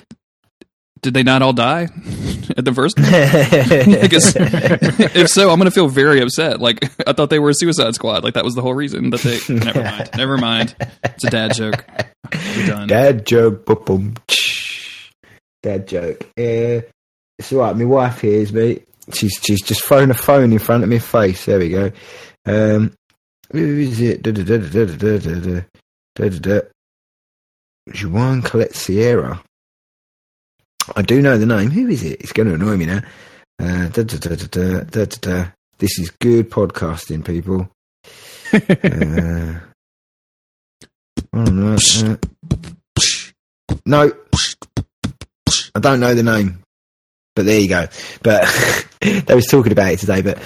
Did 1.01 1.13
they 1.13 1.23
not 1.23 1.41
all 1.41 1.53
die 1.53 1.83
at 2.57 2.65
the 2.65 2.73
first? 2.73 2.97
If 5.15 5.29
so, 5.29 5.49
I'm 5.49 5.57
gonna 5.57 5.71
feel 5.71 5.88
very 5.88 6.21
upset. 6.21 6.59
Like 6.59 6.83
I 7.07 7.13
thought 7.13 7.29
they 7.29 7.39
were 7.39 7.49
a 7.49 7.53
Suicide 7.53 7.95
Squad. 7.95 8.23
Like 8.23 8.33
that 8.33 8.43
was 8.43 8.55
the 8.55 8.62
whole 8.62 8.73
reason 8.73 9.09
that 9.12 9.21
they. 9.21 9.39
Never 9.53 9.83
mind. 9.83 10.09
Never 10.17 10.38
mind. 10.38 10.75
It's 11.03 11.23
a 11.23 11.29
dad 11.29 11.53
joke. 11.53 11.85
We're 12.33 12.67
done. 12.67 12.88
Dad 12.88 13.25
joke, 13.25 13.65
boom, 13.65 13.83
boom. 13.85 14.13
Dad 15.63 15.88
joke. 15.88 16.23
Uh, 16.38 16.81
it's 17.38 17.53
all 17.53 17.59
right. 17.59 17.75
My 17.75 17.85
wife 17.85 18.21
hears 18.21 18.51
me. 18.53 18.81
She's 19.13 19.39
she's 19.41 19.62
just 19.62 19.83
thrown 19.83 20.12
a 20.12 20.13
phone 20.13 20.51
in 20.51 20.59
front 20.59 20.83
of 20.83 20.89
my 20.89 20.99
face. 20.99 21.45
There 21.45 21.59
we 21.59 21.69
go. 21.69 21.91
Um, 22.45 22.93
who 23.51 23.79
is 23.79 23.99
it? 24.01 24.21
Da, 24.21 24.31
da, 24.31 24.43
da, 24.43 24.57
da, 24.57 24.85
da, 24.85 25.17
da, 25.17 25.62
da, 26.15 26.29
da, 26.29 26.39
da. 26.39 26.59
Juan 28.05 28.41
Collet-Serra. 28.43 29.41
I 30.95 31.01
do 31.01 31.21
know 31.21 31.37
the 31.37 31.45
name. 31.45 31.71
Who 31.71 31.87
is 31.87 32.03
it? 32.03 32.21
It's 32.21 32.31
going 32.33 32.47
to 32.47 32.55
annoy 32.55 32.77
me 32.77 32.85
now. 32.85 33.01
Uh, 33.61 33.89
da, 33.89 34.03
da, 34.03 35.05
da, 35.05 35.45
this 35.77 35.99
is 35.99 36.11
good 36.11 36.49
podcasting, 36.49 37.25
people. 37.25 37.69
uh, 38.53 39.59
oh, 41.33 41.43
know, 41.43 41.77
uh, 42.03 42.17
no, 43.85 44.11
I 45.75 45.79
don't 45.79 45.99
know 45.99 46.13
the 46.13 46.23
name, 46.23 46.63
but 47.35 47.45
there 47.45 47.59
you 47.59 47.69
go. 47.69 47.87
But 48.23 48.85
they 49.01 49.35
was 49.35 49.45
talking 49.45 49.71
about 49.71 49.93
it 49.93 49.99
today. 49.99 50.21
But 50.21 50.37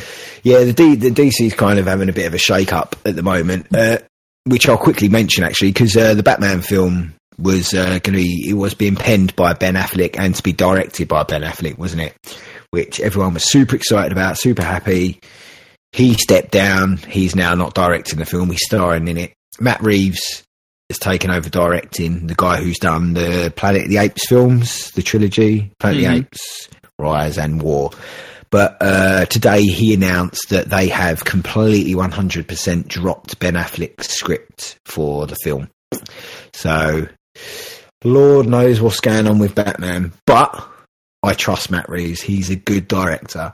yeah, 0.44 0.64
the, 0.64 0.74
D, 0.74 0.96
the 0.96 1.52
kind 1.56 1.80
of 1.80 1.88
having 1.88 2.10
a 2.10 2.14
bit 2.14 2.28
of 2.28 2.34
a 2.34 2.38
shake 2.38 2.74
up 2.74 2.96
at 3.06 3.16
the 3.16 3.24
moment, 3.24 3.68
uh, 3.76 4.00
which 4.46 4.68
I'll 4.68 4.78
quickly 4.78 5.10
mention 5.10 5.44
actually 5.44 5.72
because 5.72 5.96
uh, 5.96 6.14
the 6.14 6.24
Batman 6.24 6.62
film 6.62 7.14
was 7.40 7.74
uh, 7.74 7.86
going 7.88 8.02
to 8.02 8.12
be 8.14 8.50
it 8.50 8.54
was 8.54 8.74
being 8.74 8.96
penned 8.96 9.36
by 9.36 9.54
Ben 9.54 9.76
Affleck 9.76 10.18
and 10.20 10.34
to 10.36 10.44
be 10.44 10.54
directed 10.54 11.08
by 11.08 11.24
Ben 11.24 11.42
Affleck, 11.42 11.78
wasn't 11.78 12.04
it? 12.04 12.16
Which 12.72 13.00
everyone 13.00 13.34
was 13.34 13.50
super 13.50 13.76
excited 13.76 14.12
about, 14.12 14.38
super 14.40 14.64
happy. 14.64 15.20
He 15.92 16.14
stepped 16.16 16.52
down. 16.52 16.98
He's 16.98 17.36
now 17.36 17.54
not 17.56 17.76
directing 17.76 18.20
the 18.20 18.26
film. 18.26 18.50
He's 18.50 18.66
starring 18.66 19.08
in 19.08 19.18
it. 19.18 19.34
Matt 19.60 19.82
Reeves 19.82 20.44
has 20.90 20.98
taken 21.00 21.30
over 21.30 21.50
directing. 21.50 22.26
The 22.28 22.36
guy 22.36 22.58
who's 22.62 22.80
done 22.80 23.14
the 23.14 23.54
Planet 23.56 23.84
of 23.84 23.90
the 23.90 23.98
Apes 23.98 24.28
films, 24.28 24.90
the 24.92 25.04
trilogy, 25.04 25.72
Planet 25.80 26.00
of 26.00 26.04
Mhm. 26.04 26.08
the 26.10 26.16
Apes, 26.18 26.70
Rise 27.00 27.38
and 27.38 27.62
War. 27.62 27.92
But 28.50 28.78
uh, 28.82 29.26
today 29.26 29.62
he 29.64 29.94
announced 29.94 30.50
that 30.50 30.70
they 30.70 30.88
have 30.90 31.26
completely 31.26 31.94
100% 31.96 32.88
dropped 32.88 33.40
Ben 33.40 33.54
Affleck's 33.56 34.10
script 34.10 34.78
for 34.86 35.26
the 35.28 35.36
film. 35.44 35.70
So, 36.54 37.08
Lord 38.04 38.48
knows 38.48 38.82
what's 38.82 39.00
going 39.00 39.28
on 39.28 39.40
with 39.40 39.56
Batman. 39.56 40.14
But 40.26 40.68
I 41.22 41.34
trust 41.34 41.72
Matt 41.72 41.90
Reeves. 41.90 42.22
He's 42.22 42.50
a 42.50 42.56
good 42.56 42.88
director. 42.88 43.54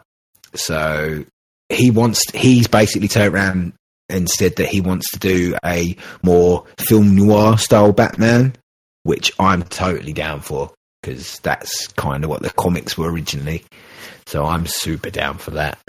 So 0.55 1.25
he 1.69 1.91
wants 1.91 2.23
he's 2.31 2.67
basically 2.67 3.07
turned 3.07 3.33
around 3.33 3.73
and 4.09 4.27
said 4.27 4.55
that 4.55 4.67
he 4.67 4.81
wants 4.81 5.11
to 5.11 5.19
do 5.19 5.55
a 5.63 5.95
more 6.23 6.65
film 6.79 7.15
noir 7.15 7.59
style 7.59 7.93
Batman, 7.93 8.55
which 9.03 9.31
I'm 9.39 9.63
totally 9.63 10.13
down 10.13 10.41
for 10.41 10.71
because 11.01 11.39
that's 11.39 11.87
kind 11.89 12.23
of 12.23 12.29
what 12.29 12.41
the 12.41 12.49
comics 12.49 12.97
were 12.97 13.11
originally. 13.11 13.63
So 14.25 14.45
I'm 14.45 14.65
super 14.65 15.11
down 15.11 15.37
for 15.37 15.51
that. 15.51 15.79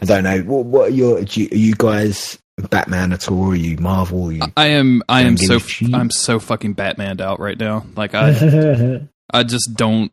I 0.00 0.04
don't 0.04 0.24
know 0.24 0.40
what, 0.40 0.66
what 0.66 0.88
are 0.90 0.94
your 0.94 1.20
you, 1.20 1.48
are 1.50 1.56
you 1.56 1.74
guys 1.74 2.38
Batman 2.70 3.12
at 3.12 3.30
all? 3.30 3.50
Are 3.50 3.54
you 3.54 3.76
Marvel? 3.78 4.26
Are 4.26 4.32
you, 4.32 4.42
I 4.56 4.66
am. 4.68 5.02
I 5.08 5.22
am 5.22 5.36
so. 5.36 5.58
shit. 5.58 5.94
I'm 5.94 6.10
so 6.10 6.38
fucking 6.38 6.74
Batmaned 6.74 7.20
out 7.20 7.40
right 7.40 7.58
now. 7.58 7.84
Like 7.96 8.14
I. 8.14 9.00
I 9.32 9.42
just 9.42 9.74
don't 9.74 10.10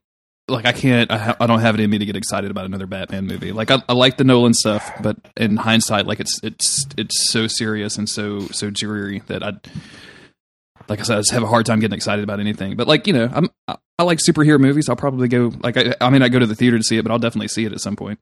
like. 0.48 0.66
I 0.66 0.74
can't. 0.74 1.10
I, 1.10 1.18
ha- 1.18 1.38
I 1.40 1.48
don't 1.48 1.62
have 1.62 1.76
it 1.76 1.82
in 1.82 1.90
me 1.90 1.98
to 1.98 2.06
get 2.06 2.16
excited 2.16 2.52
about 2.52 2.66
another 2.66 2.86
Batman 2.86 3.26
movie. 3.26 3.52
Like 3.52 3.72
I, 3.72 3.82
I 3.88 3.94
like 3.94 4.18
the 4.18 4.24
Nolan 4.24 4.54
stuff, 4.54 4.92
but 5.02 5.18
in 5.38 5.58
hindsight, 5.58 6.06
like 6.06 6.20
it's 6.20 6.40
it's 6.44 6.86
it's 6.98 7.32
so 7.32 7.48
serious 7.48 7.98
and 7.98 8.10
so 8.10 8.42
so 8.48 8.70
dreary 8.70 9.24
that 9.28 9.44
I. 9.44 9.54
Like 10.88 11.00
I 11.00 11.04
said, 11.04 11.18
I 11.18 11.20
just 11.22 11.32
have 11.32 11.42
a 11.42 11.48
hard 11.48 11.66
time 11.66 11.80
getting 11.80 11.96
excited 11.96 12.24
about 12.24 12.40
anything. 12.40 12.76
But 12.76 12.88
like 12.88 13.08
you 13.08 13.14
know, 13.14 13.28
I'm 13.34 13.50
I, 13.68 13.78
I 13.98 14.04
like 14.04 14.20
superhero 14.20 14.60
movies. 14.60 14.88
I'll 14.88 14.96
probably 14.96 15.28
go. 15.28 15.52
Like 15.62 15.78
I, 15.78 15.96
I 16.00 16.10
mean, 16.12 16.22
I 16.22 16.30
go 16.30 16.38
to 16.38 16.46
the 16.46 16.54
theater 16.54 16.78
to 16.78 16.84
see 16.84 16.98
it, 16.98 17.02
but 17.04 17.12
I'll 17.12 17.18
definitely 17.18 17.48
see 17.48 17.66
it 17.66 17.72
at 17.72 17.80
some 17.80 17.96
point. 17.96 18.20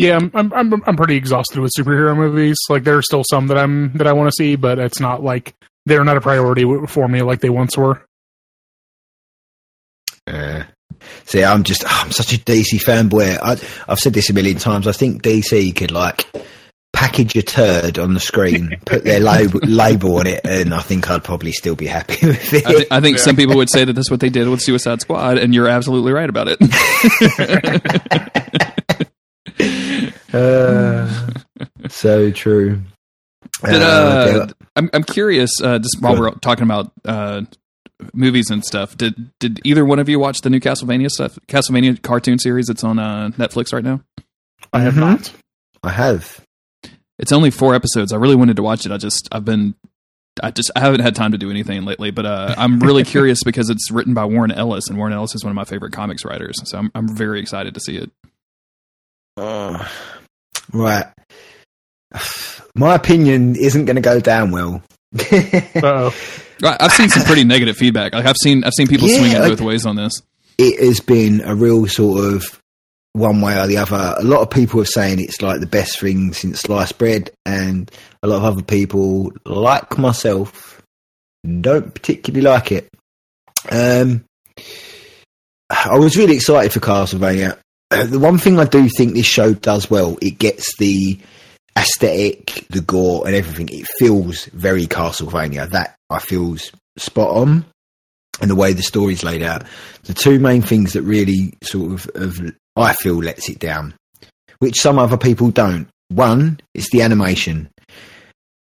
Yeah, 0.00 0.16
I'm, 0.16 0.30
I'm 0.34 0.52
I'm 0.52 0.82
I'm 0.86 0.96
pretty 0.96 1.16
exhausted 1.16 1.58
with 1.58 1.72
superhero 1.76 2.16
movies. 2.16 2.56
Like 2.70 2.84
there 2.84 2.96
are 2.96 3.02
still 3.02 3.22
some 3.28 3.48
that 3.48 3.58
I'm 3.58 3.92
that 3.98 4.06
I 4.06 4.14
want 4.14 4.28
to 4.28 4.34
see, 4.34 4.56
but 4.56 4.78
it's 4.78 4.98
not 4.98 5.22
like 5.22 5.54
they're 5.84 6.04
not 6.04 6.16
a 6.16 6.22
priority 6.22 6.64
for 6.86 7.06
me 7.06 7.20
like 7.20 7.40
they 7.40 7.50
once 7.50 7.76
were. 7.76 8.02
Uh, 10.26 10.62
see, 11.26 11.44
I'm 11.44 11.64
just 11.64 11.84
I'm 11.86 12.12
such 12.12 12.32
a 12.32 12.38
DC 12.38 12.82
fanboy. 12.82 13.38
I, 13.42 13.92
I've 13.92 13.98
said 13.98 14.14
this 14.14 14.30
a 14.30 14.32
million 14.32 14.56
times. 14.56 14.86
I 14.86 14.92
think 14.92 15.22
DC 15.22 15.76
could 15.76 15.90
like 15.90 16.26
package 16.94 17.36
a 17.36 17.42
turd 17.42 17.98
on 17.98 18.14
the 18.14 18.20
screen, 18.20 18.80
put 18.86 19.04
their 19.04 19.20
label, 19.20 19.60
label 19.62 20.16
on 20.16 20.26
it, 20.26 20.40
and 20.44 20.72
I 20.72 20.80
think 20.80 21.10
I'd 21.10 21.24
probably 21.24 21.52
still 21.52 21.74
be 21.74 21.86
happy 21.86 22.14
with 22.26 22.54
it. 22.54 22.66
I, 22.66 22.72
th- 22.72 22.88
I 22.90 23.00
think 23.00 23.18
some 23.18 23.36
people 23.36 23.56
would 23.56 23.70
say 23.70 23.84
that 23.84 23.92
that's 23.92 24.10
what 24.10 24.20
they 24.20 24.30
did 24.30 24.48
with 24.48 24.62
Suicide 24.62 25.02
Squad, 25.02 25.36
and 25.36 25.54
you're 25.54 25.68
absolutely 25.68 26.12
right 26.12 26.28
about 26.28 26.48
it. 26.50 26.58
Uh, 30.32 31.30
so 31.88 32.30
true. 32.30 32.80
Did, 33.64 33.82
Uh, 33.82 33.86
uh, 33.86 34.26
okay, 34.44 34.52
I'm 34.76 34.90
I'm 34.92 35.04
curious. 35.04 35.50
Uh, 35.62 35.78
just 35.78 35.96
while 36.00 36.18
we're 36.18 36.30
talking 36.36 36.64
about 36.64 36.92
uh, 37.04 37.42
movies 38.14 38.50
and 38.50 38.64
stuff, 38.64 38.96
did 38.96 39.30
did 39.38 39.60
either 39.64 39.84
one 39.84 39.98
of 39.98 40.08
you 40.08 40.18
watch 40.18 40.40
the 40.42 40.50
new 40.50 40.60
Castlevania 40.60 41.10
stuff? 41.10 41.38
Castlevania 41.48 42.00
cartoon 42.02 42.38
series 42.38 42.66
that's 42.66 42.84
on 42.84 42.98
uh, 42.98 43.30
Netflix 43.36 43.72
right 43.72 43.84
now. 43.84 44.00
I 44.72 44.80
have 44.80 44.94
Mhm. 44.94 44.98
not. 45.00 45.32
I 45.82 45.90
have. 45.90 46.40
It's 47.18 47.32
only 47.32 47.50
four 47.50 47.74
episodes. 47.74 48.12
I 48.12 48.16
really 48.16 48.36
wanted 48.36 48.56
to 48.56 48.62
watch 48.62 48.86
it. 48.86 48.92
I 48.92 48.96
just 48.96 49.28
I've 49.32 49.44
been 49.44 49.74
I 50.42 50.50
just 50.52 50.70
I 50.76 50.80
haven't 50.80 51.00
had 51.00 51.14
time 51.14 51.32
to 51.32 51.38
do 51.38 51.50
anything 51.50 51.84
lately. 51.84 52.10
But 52.10 52.24
uh, 52.26 52.54
I'm 52.56 52.78
really 52.80 53.04
curious 53.14 53.42
because 53.42 53.68
it's 53.68 53.90
written 53.90 54.14
by 54.14 54.24
Warren 54.24 54.52
Ellis, 54.52 54.88
and 54.88 54.96
Warren 54.96 55.12
Ellis 55.12 55.34
is 55.34 55.44
one 55.44 55.50
of 55.50 55.56
my 55.56 55.64
favorite 55.64 55.92
comics 55.92 56.24
writers. 56.24 56.56
So 56.64 56.78
I'm 56.78 56.90
I'm 56.94 57.08
very 57.08 57.40
excited 57.40 57.74
to 57.74 57.80
see 57.80 57.96
it. 57.96 58.10
Uh, 59.36 59.86
right. 60.72 61.06
My 62.74 62.94
opinion 62.94 63.56
isn't 63.56 63.84
going 63.86 63.96
to 63.96 64.02
go 64.02 64.20
down 64.20 64.50
well. 64.52 64.82
Uh-oh. 65.20 66.14
I- 66.62 66.76
I've 66.80 66.92
seen 66.92 67.08
some 67.08 67.24
pretty 67.24 67.44
negative 67.44 67.76
feedback. 67.76 68.14
Like 68.14 68.26
I've 68.26 68.36
seen 68.36 68.62
I've 68.64 68.74
seen 68.74 68.86
people 68.86 69.08
Yeah, 69.08 69.18
swing 69.18 69.32
it 69.32 69.38
like- 69.40 69.50
both 69.50 69.60
ways 69.60 69.86
on 69.86 69.96
this. 69.96 70.12
it 70.58 70.78
has 70.84 71.00
been 71.00 71.40
a 71.44 71.54
real 71.54 71.86
sort 71.88 72.24
of 72.34 72.60
one 73.12 73.40
way 73.40 73.58
or 73.60 73.66
the 73.66 73.78
other. 73.78 74.14
A 74.18 74.22
lot 74.22 74.40
of 74.42 74.50
people 74.50 74.80
are 74.80 74.84
saying 74.84 75.18
it's 75.20 75.42
like 75.42 75.58
the 75.60 75.66
best 75.66 75.98
thing 75.98 76.32
since 76.32 76.60
sliced 76.60 76.96
bread, 76.98 77.30
and 77.44 77.90
a 78.22 78.28
lot 78.28 78.36
of 78.36 78.44
other 78.44 78.62
people, 78.62 79.32
like 79.44 79.98
myself, 79.98 80.80
don't 81.60 81.92
particularly 81.92 82.42
like 82.48 82.70
it. 82.70 82.88
Um, 83.68 84.24
I 85.70 85.98
was 85.98 86.16
really 86.16 86.36
excited 86.36 86.72
for 86.72 86.78
Castlevania. 86.80 87.58
The 87.90 88.18
one 88.20 88.38
thing 88.38 88.58
I 88.58 88.64
do 88.64 88.88
think 88.88 89.14
this 89.14 89.26
show 89.26 89.52
does 89.52 89.90
well, 89.90 90.16
it 90.22 90.38
gets 90.38 90.76
the 90.76 91.18
aesthetic, 91.76 92.66
the 92.70 92.80
gore, 92.80 93.26
and 93.26 93.34
everything. 93.34 93.68
It 93.68 93.88
feels 93.98 94.44
very 94.46 94.86
Castlevania. 94.86 95.68
That 95.70 95.96
I 96.08 96.20
feels 96.20 96.70
spot 96.96 97.30
on, 97.30 97.64
and 98.40 98.50
the 98.50 98.54
way 98.54 98.72
the 98.72 98.82
story's 98.82 99.24
laid 99.24 99.42
out 99.42 99.64
the 100.04 100.14
two 100.14 100.38
main 100.38 100.62
things 100.62 100.92
that 100.92 101.02
really 101.02 101.54
sort 101.62 101.92
of, 101.92 102.10
of 102.14 102.40
I 102.76 102.92
feel 102.92 103.16
lets 103.16 103.48
it 103.48 103.58
down, 103.58 103.94
which 104.60 104.80
some 104.80 104.98
other 104.98 105.16
people 105.16 105.50
don't. 105.50 105.88
One 106.08 106.60
is 106.74 106.88
the 106.90 107.02
animation. 107.02 107.70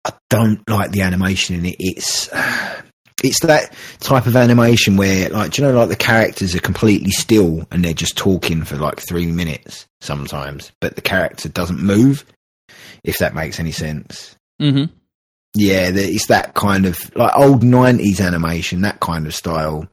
I 0.04 0.12
don't 0.30 0.68
like 0.68 0.90
the 0.90 1.02
animation 1.02 1.56
in 1.56 1.66
it. 1.66 1.76
It's 1.78 2.28
it's 3.22 3.40
that 3.40 3.72
type 4.00 4.26
of 4.26 4.36
animation 4.36 4.96
where, 4.96 5.28
like, 5.30 5.52
do 5.52 5.62
you 5.62 5.68
know, 5.68 5.74
like 5.74 5.88
the 5.88 5.96
characters 5.96 6.54
are 6.54 6.60
completely 6.60 7.10
still 7.10 7.66
and 7.70 7.84
they're 7.84 7.94
just 7.94 8.16
talking 8.16 8.64
for 8.64 8.76
like 8.76 9.00
three 9.00 9.26
minutes 9.26 9.86
sometimes, 10.00 10.72
but 10.80 10.96
the 10.96 11.02
character 11.02 11.48
doesn't 11.48 11.80
move. 11.80 12.24
If 13.04 13.18
that 13.18 13.34
makes 13.34 13.58
any 13.58 13.72
sense. 13.72 14.36
Mm-hmm. 14.60 14.92
Yeah, 15.54 15.90
the, 15.90 16.02
it's 16.04 16.26
that 16.26 16.54
kind 16.54 16.86
of 16.86 17.14
like 17.16 17.36
old 17.36 17.62
nineties 17.62 18.20
animation, 18.20 18.82
that 18.82 19.00
kind 19.00 19.26
of 19.26 19.34
style. 19.34 19.88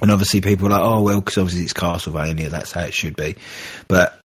And 0.00 0.10
obviously, 0.10 0.40
people 0.40 0.66
are 0.66 0.70
like, 0.70 0.82
"Oh 0.82 1.02
well," 1.02 1.20
because 1.20 1.38
obviously 1.38 1.64
it's 1.64 1.72
Castlevania. 1.72 2.50
That's 2.50 2.72
how 2.72 2.82
it 2.82 2.94
should 2.94 3.16
be. 3.16 3.36
But 3.88 4.20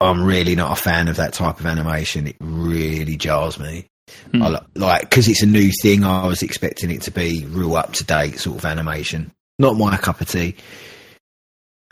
I'm 0.00 0.24
really 0.24 0.54
not 0.54 0.78
a 0.78 0.80
fan 0.80 1.08
of 1.08 1.16
that 1.16 1.34
type 1.34 1.60
of 1.60 1.66
animation. 1.66 2.28
It 2.28 2.36
really 2.40 3.16
jars 3.16 3.58
me. 3.58 3.86
I 4.34 4.60
like 4.74 5.02
because 5.02 5.28
it's 5.28 5.42
a 5.42 5.46
new 5.46 5.70
thing. 5.82 6.04
I 6.04 6.26
was 6.26 6.42
expecting 6.42 6.90
it 6.90 7.02
to 7.02 7.10
be 7.10 7.44
real 7.46 7.76
up 7.76 7.92
to 7.94 8.04
date 8.04 8.38
sort 8.38 8.58
of 8.58 8.64
animation. 8.64 9.32
Not 9.58 9.76
my 9.76 9.96
cup 9.96 10.20
of 10.20 10.28
tea. 10.28 10.56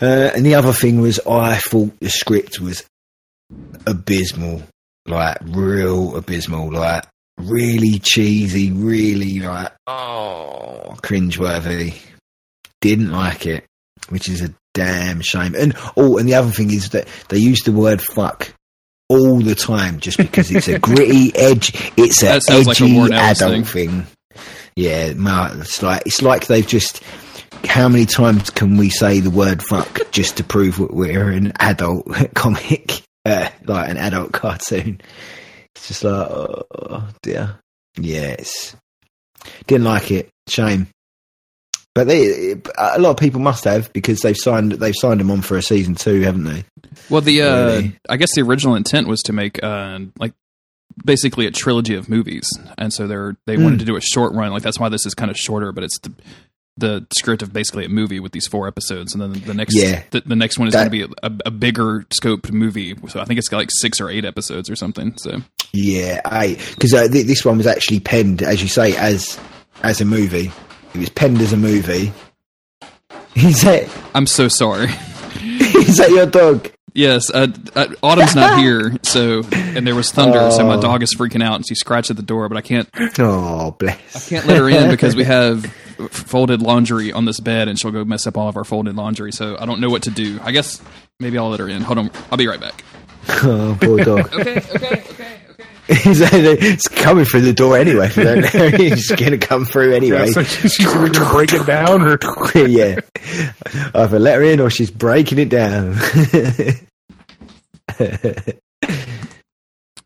Uh, 0.01 0.31
and 0.35 0.45
the 0.45 0.55
other 0.55 0.73
thing 0.73 1.01
was, 1.01 1.19
I 1.27 1.57
thought 1.57 1.99
the 2.01 2.11
script 2.11 2.61
was 2.61 2.85
abysmal, 3.87 4.63
like 5.07 5.39
real 5.43 6.17
abysmal, 6.17 6.71
like 6.71 7.05
really 7.39 7.99
cheesy, 7.99 8.73
really 8.73 9.41
like 9.41 9.73
oh 9.87 10.97
cringeworthy. 11.03 11.95
Didn't 12.83 13.11
like 13.11 13.47
it, 13.47 13.65
which 14.11 14.29
is 14.29 14.43
a 14.43 14.55
damn 14.75 15.23
shame. 15.23 15.55
And 15.55 15.75
oh, 15.97 16.19
and 16.19 16.29
the 16.29 16.35
other 16.35 16.51
thing 16.51 16.73
is 16.73 16.91
that 16.91 17.09
they 17.29 17.39
used 17.39 17.65
the 17.65 17.73
word 17.73 18.03
fuck 18.03 18.53
all 19.09 19.41
the 19.41 19.55
time 19.55 20.01
just 20.01 20.19
because 20.19 20.51
it's 20.51 20.69
a 20.69 20.79
gritty 20.81 21.35
edge. 21.37 21.93
It's 21.97 22.23
a 22.23 22.41
sounds 22.41 22.67
like 22.67 22.81
a 22.81 22.85
edgy 22.85 23.15
adult 23.15 23.69
thing. 23.69 24.07
Yeah, 24.75 25.13
ma- 25.15 25.51
it's 25.55 25.83
like 25.83 26.03
it's 26.07 26.23
like 26.23 26.47
they've 26.47 26.67
just. 26.67 27.03
How 27.65 27.89
many 27.89 28.05
times 28.07 28.51
can 28.51 28.77
we 28.77 28.91
say 28.91 29.21
the 29.21 29.31
word 29.31 29.63
fuck 29.63 30.11
just 30.13 30.37
to 30.37 30.45
prove 30.45 30.79
we're 30.79 31.31
an 31.31 31.53
adult 31.59 32.07
comic, 32.35 33.03
uh, 33.25 33.49
like 33.65 33.89
an 33.91 33.97
adult 33.97 34.33
cartoon? 34.33 35.01
It's 35.75 35.89
just 35.89 36.05
like, 36.05 36.29
oh 36.29 37.09
dear. 37.23 37.59
Yes, 37.99 38.77
didn't 39.67 39.85
like 39.85 40.11
it. 40.11 40.29
Shame. 40.49 40.89
But 41.97 42.09
they, 42.09 42.53
a 42.77 42.99
lot 43.01 43.11
of 43.13 43.17
people 43.17 43.41
must 43.41 43.65
have 43.65 43.91
because 43.95 44.21
they've 44.21 44.37
signed 44.37 44.73
they've 44.73 44.95
signed 44.95 45.19
them 45.19 45.31
on 45.31 45.41
for 45.41 45.57
a 45.57 45.63
season 45.63 45.95
two, 45.95 46.21
haven't 46.21 46.45
they? 46.45 46.65
Well, 47.09 47.23
the 47.23 47.41
uh, 47.41 47.67
Really? 47.67 47.99
I 48.11 48.19
guess 48.19 48.29
the 48.35 48.43
original 48.43 48.75
intent 48.75 49.09
was 49.09 49.23
to 49.23 49.33
make 49.33 49.59
uh, 49.65 50.01
like 50.19 50.35
basically 51.05 51.47
a 51.47 51.51
trilogy 51.51 51.95
of 51.95 52.11
movies, 52.11 52.49
and 52.77 52.93
so 52.93 53.07
they're 53.07 53.37
they 53.47 53.57
wanted 53.57 53.79
to 53.79 53.87
do 53.87 53.97
a 53.97 54.01
short 54.03 54.35
run. 54.35 54.53
Like 54.53 54.63
that's 54.63 54.79
why 54.79 54.91
this 54.91 55.07
is 55.07 55.15
kind 55.15 55.31
of 55.31 55.39
shorter, 55.39 55.73
but 55.73 55.85
it's 55.85 55.99
the 56.01 56.13
the 56.79 57.07
script 57.17 57.41
of 57.41 57.55
basically 57.55 57.87
a 57.87 57.89
movie 57.89 58.21
with 58.21 58.33
these 58.33 58.47
four 58.47 58.69
episodes, 58.69 59.15
and 59.15 59.23
then 59.23 59.33
the 59.47 59.55
next 59.55 59.75
Yeah. 59.75 60.03
the, 60.11 60.21
the 60.21 60.37
next 60.37 60.59
one 60.59 60.69
is 60.69 60.75
going 60.75 60.85
to 60.85 60.91
be 60.91 61.03
a, 61.05 61.33
a 61.47 61.51
bigger 61.51 62.05
scoped 62.23 62.53
movie. 62.53 62.95
So 63.09 63.19
I 63.21 63.25
think 63.25 63.39
it's 63.39 63.49
got 63.49 63.57
like 63.57 63.71
six 63.73 63.99
or 64.03 64.11
eight 64.11 64.27
episodes 64.27 64.69
or 64.69 64.77
something. 64.77 65.17
So 65.17 65.39
Yeah, 65.73 66.21
I 66.27 66.59
because 66.75 66.93
uh, 66.93 67.09
th- 67.09 67.27
this 67.27 67.43
one 67.43 67.57
was 67.57 67.67
actually 67.67 68.01
penned, 68.01 68.43
as 68.43 68.61
you 68.61 68.69
say, 68.69 68.95
as 68.97 69.41
as 69.83 70.03
a 70.03 70.05
movie. 70.05 70.53
It 70.97 71.01
was 71.01 71.09
penned 71.11 71.41
as 71.41 71.53
a 71.53 71.57
movie. 71.57 72.13
Is 73.35 73.63
that 73.63 73.89
I'm 74.15 74.27
so 74.27 74.49
sorry. 74.49 74.87
is 75.43 75.99
that 75.99 76.11
your 76.11 76.27
dog? 76.27 76.71
Yes, 76.95 77.31
uh, 77.31 77.49
uh, 77.75 77.89
Autumn's 78.03 78.35
not 78.35 78.59
here, 78.63 78.97
so 79.03 79.43
and 79.53 79.87
there 79.87 79.95
was 79.95 80.11
thunder, 80.11 80.51
so 80.51 80.65
my 80.67 80.77
Oh. 80.77 80.81
dog 80.81 81.03
is 81.03 81.15
freaking 81.15 81.43
out, 81.45 81.57
and 81.57 81.69
she 81.69 81.75
scratched 81.75 82.11
at 82.11 82.17
the 82.17 82.23
door, 82.23 82.49
but 82.49 82.57
I 82.57 82.63
can't 82.63 82.89
Oh, 83.19 83.73
bless. 83.79 84.17
I 84.17 84.31
can't 84.31 84.47
let 84.47 84.57
her 84.57 84.69
in 84.71 84.91
because 84.91 85.15
we 85.15 85.25
have 85.25 85.67
folded 86.11 86.63
laundry 86.63 87.13
on 87.13 87.27
this 87.27 87.39
bed, 87.39 87.69
and 87.69 87.79
she'll 87.79 87.91
go 87.91 88.03
mess 88.07 88.27
up 88.27 88.39
all 88.39 88.49
of 88.49 88.57
our 88.57 88.65
folded 88.65 88.97
laundry. 88.97 89.31
So 89.33 89.59
I 89.61 89.67
don't 89.67 89.81
know 89.81 89.91
what 89.91 90.05
to 90.05 90.11
do. 90.11 90.41
I 90.43 90.53
guess 90.53 90.81
maybe 91.21 91.37
I'll 91.37 91.51
let 91.51 91.61
her 91.61 91.69
in. 91.69 91.83
Hold 91.83 91.99
on, 91.99 92.11
I'll 92.33 92.39
be 92.39 92.47
right 92.47 92.61
back. 92.61 92.83
Oh, 93.29 93.77
poor 93.79 93.99
dog. 94.03 94.33
Okay, 94.33 94.57
okay, 94.75 95.05
okay, 95.11 95.36
okay. 95.91 96.57
it's 96.59 96.89
coming 96.89 97.25
through 97.25 97.43
the 97.43 97.53
door 97.53 97.77
anyway. 97.79 98.07
If 98.07 98.17
you 98.17 98.25
don't. 98.25 98.45
It's 98.53 99.11
going 99.11 99.33
to 99.33 99.39
come 99.39 99.65
through 99.65 99.95
anyway. 99.95 100.31
So 100.33 100.43
she's 100.43 100.81
either 100.81 101.09
gonna 101.09 101.31
break 101.33 101.53
it 101.53 101.65
down 101.67 102.03
or 102.03 102.19
yeah. 102.67 103.01
Either 103.95 104.19
let 104.19 104.37
her 104.37 104.43
in 104.43 104.61
or 104.61 104.69
she's 104.71 104.91
breaking 104.91 105.39
it 105.39 105.49
down. 105.49 105.95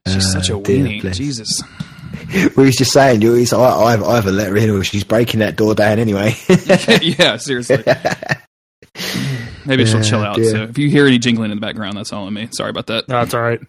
She's 0.06 0.32
such 0.32 0.50
a 0.50 0.56
Uh, 0.56 0.60
weenie. 0.60 1.00
bless. 1.02 1.16
Jesus. 1.16 1.62
we 2.56 2.64
was 2.64 2.76
just 2.76 2.92
saying, 2.92 3.22
you 3.22 3.34
it's, 3.34 3.52
I, 3.52 3.60
I've 3.60 4.02
either 4.02 4.32
let 4.32 4.48
her 4.48 4.56
in 4.56 4.70
or 4.70 4.82
she's 4.84 5.04
breaking 5.04 5.40
that 5.40 5.56
door 5.56 5.74
down 5.74 5.98
anyway. 5.98 6.34
yeah, 7.02 7.36
seriously. 7.36 7.82
Maybe 9.66 9.84
she'll 9.86 9.96
Yeah, 9.96 10.02
chill 10.02 10.22
out. 10.22 10.36
dear. 10.36 10.50
So 10.50 10.62
if 10.64 10.78
you 10.78 10.88
hear 10.88 11.06
any 11.06 11.18
jingling 11.18 11.50
in 11.52 11.56
the 11.58 11.60
background, 11.60 11.96
that's 11.96 12.12
all 12.12 12.26
on 12.26 12.34
me. 12.34 12.48
Sorry 12.52 12.70
about 12.70 12.86
that. 12.86 13.08
no, 13.08 13.20
it's 13.20 13.34
all 13.34 13.42
right. 13.42 13.60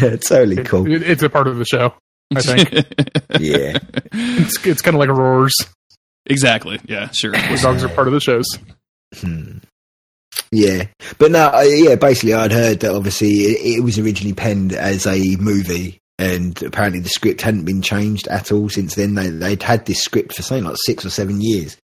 totally 0.28 0.58
It- 0.58 0.66
cool. 0.66 0.90
it- 0.90 1.02
it's 1.02 1.22
a 1.22 1.28
part 1.30 1.46
of 1.48 1.56
the 1.58 1.64
show. 1.64 1.94
I 2.34 2.40
think 2.40 2.70
Yeah. 3.40 3.78
it's 4.12 4.64
it's 4.66 4.82
kind 4.82 4.96
of 4.96 5.00
like 5.00 5.08
roars. 5.10 5.54
exactly. 6.26 6.80
Yeah, 6.86 7.10
sure. 7.10 7.32
The 7.32 7.58
dogs 7.62 7.84
are 7.84 7.88
part 7.88 8.08
of 8.08 8.14
the 8.14 8.20
shows. 8.20 8.46
Hmm. 9.14 9.58
Yeah, 10.52 10.86
but 11.18 11.30
no, 11.30 11.46
I, 11.46 11.64
yeah. 11.64 11.94
Basically, 11.96 12.34
I'd 12.34 12.52
heard 12.52 12.80
that 12.80 12.94
obviously 12.94 13.28
it, 13.28 13.78
it 13.78 13.80
was 13.84 13.98
originally 13.98 14.34
penned 14.34 14.72
as 14.72 15.06
a 15.06 15.36
movie, 15.36 15.98
and 16.18 16.60
apparently 16.62 17.00
the 17.00 17.08
script 17.08 17.40
hadn't 17.42 17.64
been 17.64 17.80
changed 17.82 18.28
at 18.28 18.52
all 18.52 18.68
since 18.68 18.94
then. 18.96 19.14
They 19.14 19.28
they'd 19.30 19.62
had 19.62 19.86
this 19.86 20.02
script 20.02 20.34
for 20.34 20.42
something 20.42 20.64
like 20.64 20.76
six 20.84 21.04
or 21.06 21.10
seven 21.10 21.40
years, 21.40 21.76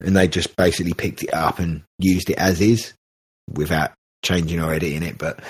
and 0.00 0.16
they 0.16 0.28
just 0.28 0.54
basically 0.56 0.94
picked 0.94 1.22
it 1.22 1.34
up 1.34 1.58
and 1.58 1.82
used 1.98 2.30
it 2.30 2.38
as 2.38 2.60
is 2.60 2.92
without 3.50 3.92
changing 4.24 4.60
or 4.60 4.72
editing 4.72 5.02
it. 5.02 5.18
But 5.18 5.40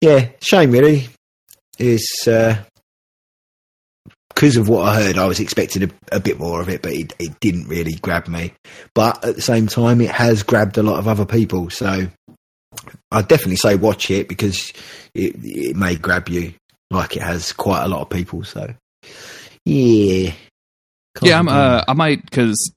yeah, 0.00 0.28
shame 0.40 0.70
really. 0.70 1.08
It's 1.78 2.26
because 4.38 4.56
of 4.56 4.68
what 4.68 4.86
I 4.86 5.02
heard, 5.02 5.18
I 5.18 5.26
was 5.26 5.40
expecting 5.40 5.82
a, 5.82 5.90
a 6.12 6.20
bit 6.20 6.38
more 6.38 6.60
of 6.60 6.68
it, 6.68 6.80
but 6.80 6.92
it, 6.92 7.12
it 7.18 7.40
didn't 7.40 7.66
really 7.66 7.94
grab 7.94 8.28
me. 8.28 8.52
But 8.94 9.24
at 9.24 9.34
the 9.34 9.42
same 9.42 9.66
time, 9.66 10.00
it 10.00 10.10
has 10.10 10.44
grabbed 10.44 10.78
a 10.78 10.82
lot 10.82 10.98
of 10.98 11.08
other 11.08 11.26
people. 11.26 11.70
So 11.70 12.06
I'd 13.10 13.28
definitely 13.28 13.56
say 13.56 13.74
watch 13.74 14.10
it 14.10 14.28
because 14.28 14.72
it, 15.14 15.34
it 15.42 15.76
may 15.76 15.96
grab 15.96 16.28
you 16.28 16.54
like 16.90 17.16
it 17.16 17.22
has 17.22 17.52
quite 17.52 17.84
a 17.84 17.88
lot 17.88 18.02
of 18.02 18.10
people. 18.10 18.44
So 18.44 18.74
yeah. 19.64 20.30
Can't 21.16 21.22
yeah, 21.22 21.38
I'm. 21.38 21.48
Uh. 21.48 21.82
I 21.88 21.94
might 21.94 22.22
because 22.24 22.72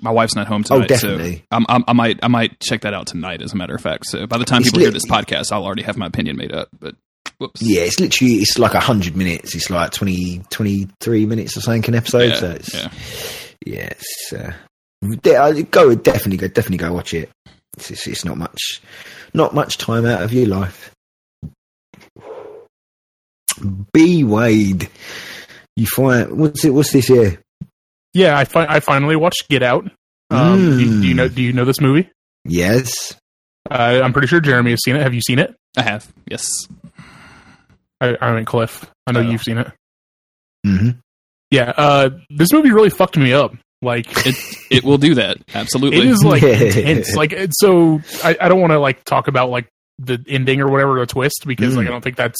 my 0.00 0.10
wife's 0.10 0.34
not 0.34 0.48
home 0.48 0.64
tonight. 0.64 0.76
Oh, 0.76 0.86
tonight. 0.86 0.98
so 0.98 1.08
definitely. 1.08 1.44
I'm, 1.50 1.66
I'm, 1.68 1.84
I 1.86 1.92
might. 1.92 2.18
I 2.22 2.28
might 2.28 2.58
check 2.60 2.80
that 2.80 2.94
out 2.94 3.06
tonight. 3.06 3.42
As 3.42 3.52
a 3.52 3.56
matter 3.56 3.74
of 3.74 3.80
fact, 3.80 4.06
so 4.06 4.26
by 4.26 4.38
the 4.38 4.44
time 4.44 4.62
It's 4.62 4.70
people 4.70 4.80
hear 4.80 4.90
this 4.90 5.06
podcast, 5.06 5.52
I'll 5.52 5.64
already 5.64 5.82
have 5.82 5.96
my 5.96 6.06
opinion 6.06 6.36
made 6.36 6.52
up. 6.52 6.68
But 6.78 6.96
whoops. 7.38 7.60
yeah, 7.62 7.82
it's 7.82 7.98
literally 8.00 8.34
it's 8.34 8.58
like 8.58 8.72
hundred 8.72 9.16
minutes. 9.16 9.54
It's 9.54 9.70
like 9.70 9.90
20, 9.92 10.42
23 10.50 11.26
minutes 11.26 11.56
or 11.56 11.60
something 11.60 11.86
an 11.88 11.94
episode. 11.96 12.30
Yeah, 12.30 12.34
so 12.36 12.50
it's, 12.50 12.74
yeah. 12.74 12.90
yeah, 13.66 13.88
it's 13.90 14.32
uh, 14.32 14.52
de- 15.22 15.62
go 15.64 15.94
definitely 15.94 16.36
go 16.38 16.48
definitely 16.48 16.78
go 16.78 16.92
watch 16.92 17.14
it. 17.14 17.30
It's, 17.76 17.90
it's, 17.90 18.06
it's 18.06 18.24
not 18.24 18.36
much, 18.38 18.80
not 19.34 19.54
much 19.54 19.78
time 19.78 20.06
out 20.06 20.22
of 20.22 20.32
your 20.32 20.46
life. 20.46 20.90
B 23.92 24.24
Wade, 24.24 24.88
you 25.76 25.86
find 25.86 26.38
what's 26.38 26.64
it? 26.64 26.70
What's 26.70 26.92
this 26.92 27.06
here? 27.06 27.40
Yeah, 28.12 28.36
I 28.36 28.44
fi- 28.44 28.66
I 28.68 28.80
finally 28.80 29.16
watched 29.16 29.48
Get 29.48 29.62
Out. 29.62 29.90
Um, 30.30 30.78
do, 30.78 30.84
do 31.00 31.06
you 31.06 31.14
Mm. 31.14 31.16
know 31.16 31.28
Do 31.28 31.42
you 31.42 31.52
know 31.52 31.64
this 31.64 31.80
movie? 31.80 32.08
Yes, 32.44 33.14
Uh, 33.70 34.00
I'm 34.04 34.12
pretty 34.12 34.28
sure 34.28 34.40
Jeremy 34.40 34.72
has 34.72 34.80
seen 34.84 34.96
it. 34.96 35.02
Have 35.02 35.14
you 35.14 35.20
seen 35.22 35.38
it? 35.38 35.54
I 35.76 35.82
have. 35.82 36.06
Yes. 36.30 36.44
I, 38.20 38.38
I 38.38 38.44
Cliff. 38.44 38.90
I 39.06 39.12
know 39.12 39.20
Oh. 39.20 39.30
you've 39.30 39.42
seen 39.42 39.58
it. 39.58 39.70
hmm 40.66 40.90
Yeah. 41.50 41.72
Uh, 41.76 42.10
this 42.30 42.52
movie 42.52 42.70
really 42.72 42.90
fucked 42.90 43.16
me 43.16 43.32
up. 43.32 43.54
Like 43.82 44.06
It 44.26 44.36
it 44.70 44.84
will 44.84 44.98
do 44.98 45.14
that. 45.16 45.38
Absolutely. 45.54 45.98
it 45.98 46.06
is 46.06 46.24
like 46.24 46.42
intense. 46.44 47.14
Like 47.14 47.34
so 47.52 48.00
I, 48.22 48.36
I 48.40 48.48
don't 48.48 48.60
want 48.60 48.72
to 48.72 48.78
like 48.78 49.04
talk 49.04 49.28
about 49.28 49.50
like 49.50 49.68
the 49.98 50.24
ending 50.28 50.60
or 50.60 50.70
whatever 50.70 50.98
the 50.98 51.06
twist 51.06 51.44
because 51.46 51.76
like 51.76 51.84
Mm. 51.84 51.88
I 51.88 51.92
don't 51.92 52.02
think 52.04 52.16
that's 52.16 52.38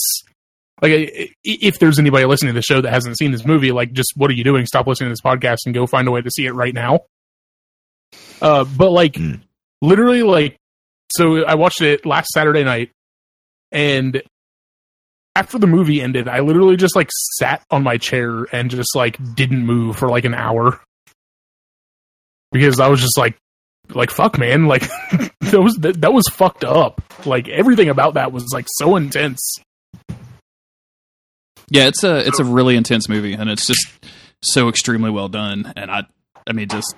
like 0.83 0.93
I- 0.93 1.11
i- 1.23 1.29
if 1.45 1.79
there's 1.79 1.99
anybody 1.99 2.25
listening 2.25 2.53
to 2.55 2.59
the 2.59 2.63
show 2.63 2.81
that 2.81 2.91
hasn't 2.91 3.17
seen 3.19 3.31
this 3.31 3.45
movie, 3.45 3.73
like 3.73 3.93
just 3.93 4.13
what 4.17 4.31
are 4.31 4.35
you 4.35 4.43
doing? 4.45 4.67
Stop 4.67 4.87
listening 4.87 5.09
to 5.09 5.13
this 5.13 5.21
podcast 5.21 5.59
and 5.67 5.75
go 5.75 5.87
find 5.87 6.09
a 6.09 6.11
way 6.11 6.21
to 6.23 6.31
see 6.31 6.47
it 6.47 6.53
right 6.53 6.75
now. 6.75 7.01
Uh, 8.41 8.65
but 8.65 8.91
like 8.91 9.15
Mm. 9.15 9.41
literally 9.83 10.23
like 10.23 10.57
so 11.17 11.45
I 11.45 11.55
watched 11.55 11.81
it 11.83 12.05
last 12.07 12.29
Saturday 12.31 12.65
night 12.65 12.91
and 13.71 14.23
after 15.37 15.59
the 15.59 15.67
movie 15.67 16.01
ended, 16.01 16.29
I 16.29 16.41
literally 16.41 16.77
just 16.77 16.95
like 16.97 17.11
sat 17.39 17.65
on 17.71 17.83
my 17.83 17.97
chair 17.97 18.47
and 18.53 18.71
just 18.71 18.95
like 18.95 19.19
didn't 19.35 19.67
move 19.67 19.97
for 19.97 20.09
like 20.09 20.25
an 20.25 20.35
hour 20.35 20.81
because 22.53 22.79
I 22.81 22.89
was 22.89 23.01
just 23.01 23.19
like, 23.19 23.37
like 23.91 24.11
fuck, 24.11 24.39
man, 24.39 24.67
like 24.67 24.83
that 25.41 25.61
was 25.61 25.75
that, 25.81 26.01
that 26.01 26.13
was 26.13 26.25
fucked 26.33 26.65
up. 26.65 27.03
Like 27.27 27.49
everything 27.49 27.89
about 27.89 28.15
that 28.15 28.33
was 28.33 28.49
like 28.53 28.67
so 28.69 28.97
intense. 28.97 29.57
Yeah, 31.71 31.87
it's 31.87 32.05
a 32.05 32.27
it's 32.27 32.39
a 32.41 32.45
really 32.45 32.77
intense 32.77 33.09
movie, 33.09 33.33
and 33.33 33.51
it's 33.51 33.67
just 33.67 33.87
so 34.43 34.69
extremely 34.69 35.11
well 35.11 35.29
done. 35.29 35.73
And 35.77 35.91
I, 35.91 36.03
I 36.47 36.53
mean, 36.53 36.69
just 36.69 36.95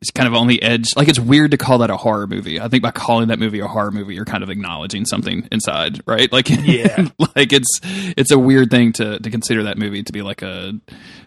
it's 0.00 0.10
kind 0.12 0.28
of 0.28 0.34
on 0.34 0.46
the 0.46 0.62
edge. 0.62 0.94
Like 0.96 1.08
it's 1.08 1.18
weird 1.18 1.50
to 1.50 1.56
call 1.56 1.78
that 1.78 1.90
a 1.90 1.96
horror 1.96 2.26
movie. 2.26 2.60
I 2.60 2.68
think 2.68 2.82
by 2.82 2.90
calling 2.92 3.28
that 3.28 3.38
movie 3.38 3.60
a 3.60 3.66
horror 3.66 3.90
movie, 3.90 4.14
you're 4.14 4.24
kind 4.24 4.42
of 4.44 4.50
acknowledging 4.50 5.04
something 5.04 5.48
inside, 5.50 6.00
right? 6.06 6.30
Like, 6.32 6.48
Yeah. 6.64 7.08
like 7.36 7.52
it's 7.52 7.80
it's 7.82 8.30
a 8.30 8.38
weird 8.38 8.70
thing 8.70 8.92
to 8.94 9.18
to 9.18 9.30
consider 9.30 9.64
that 9.64 9.76
movie 9.78 10.02
to 10.02 10.12
be 10.12 10.22
like 10.22 10.42
a 10.42 10.72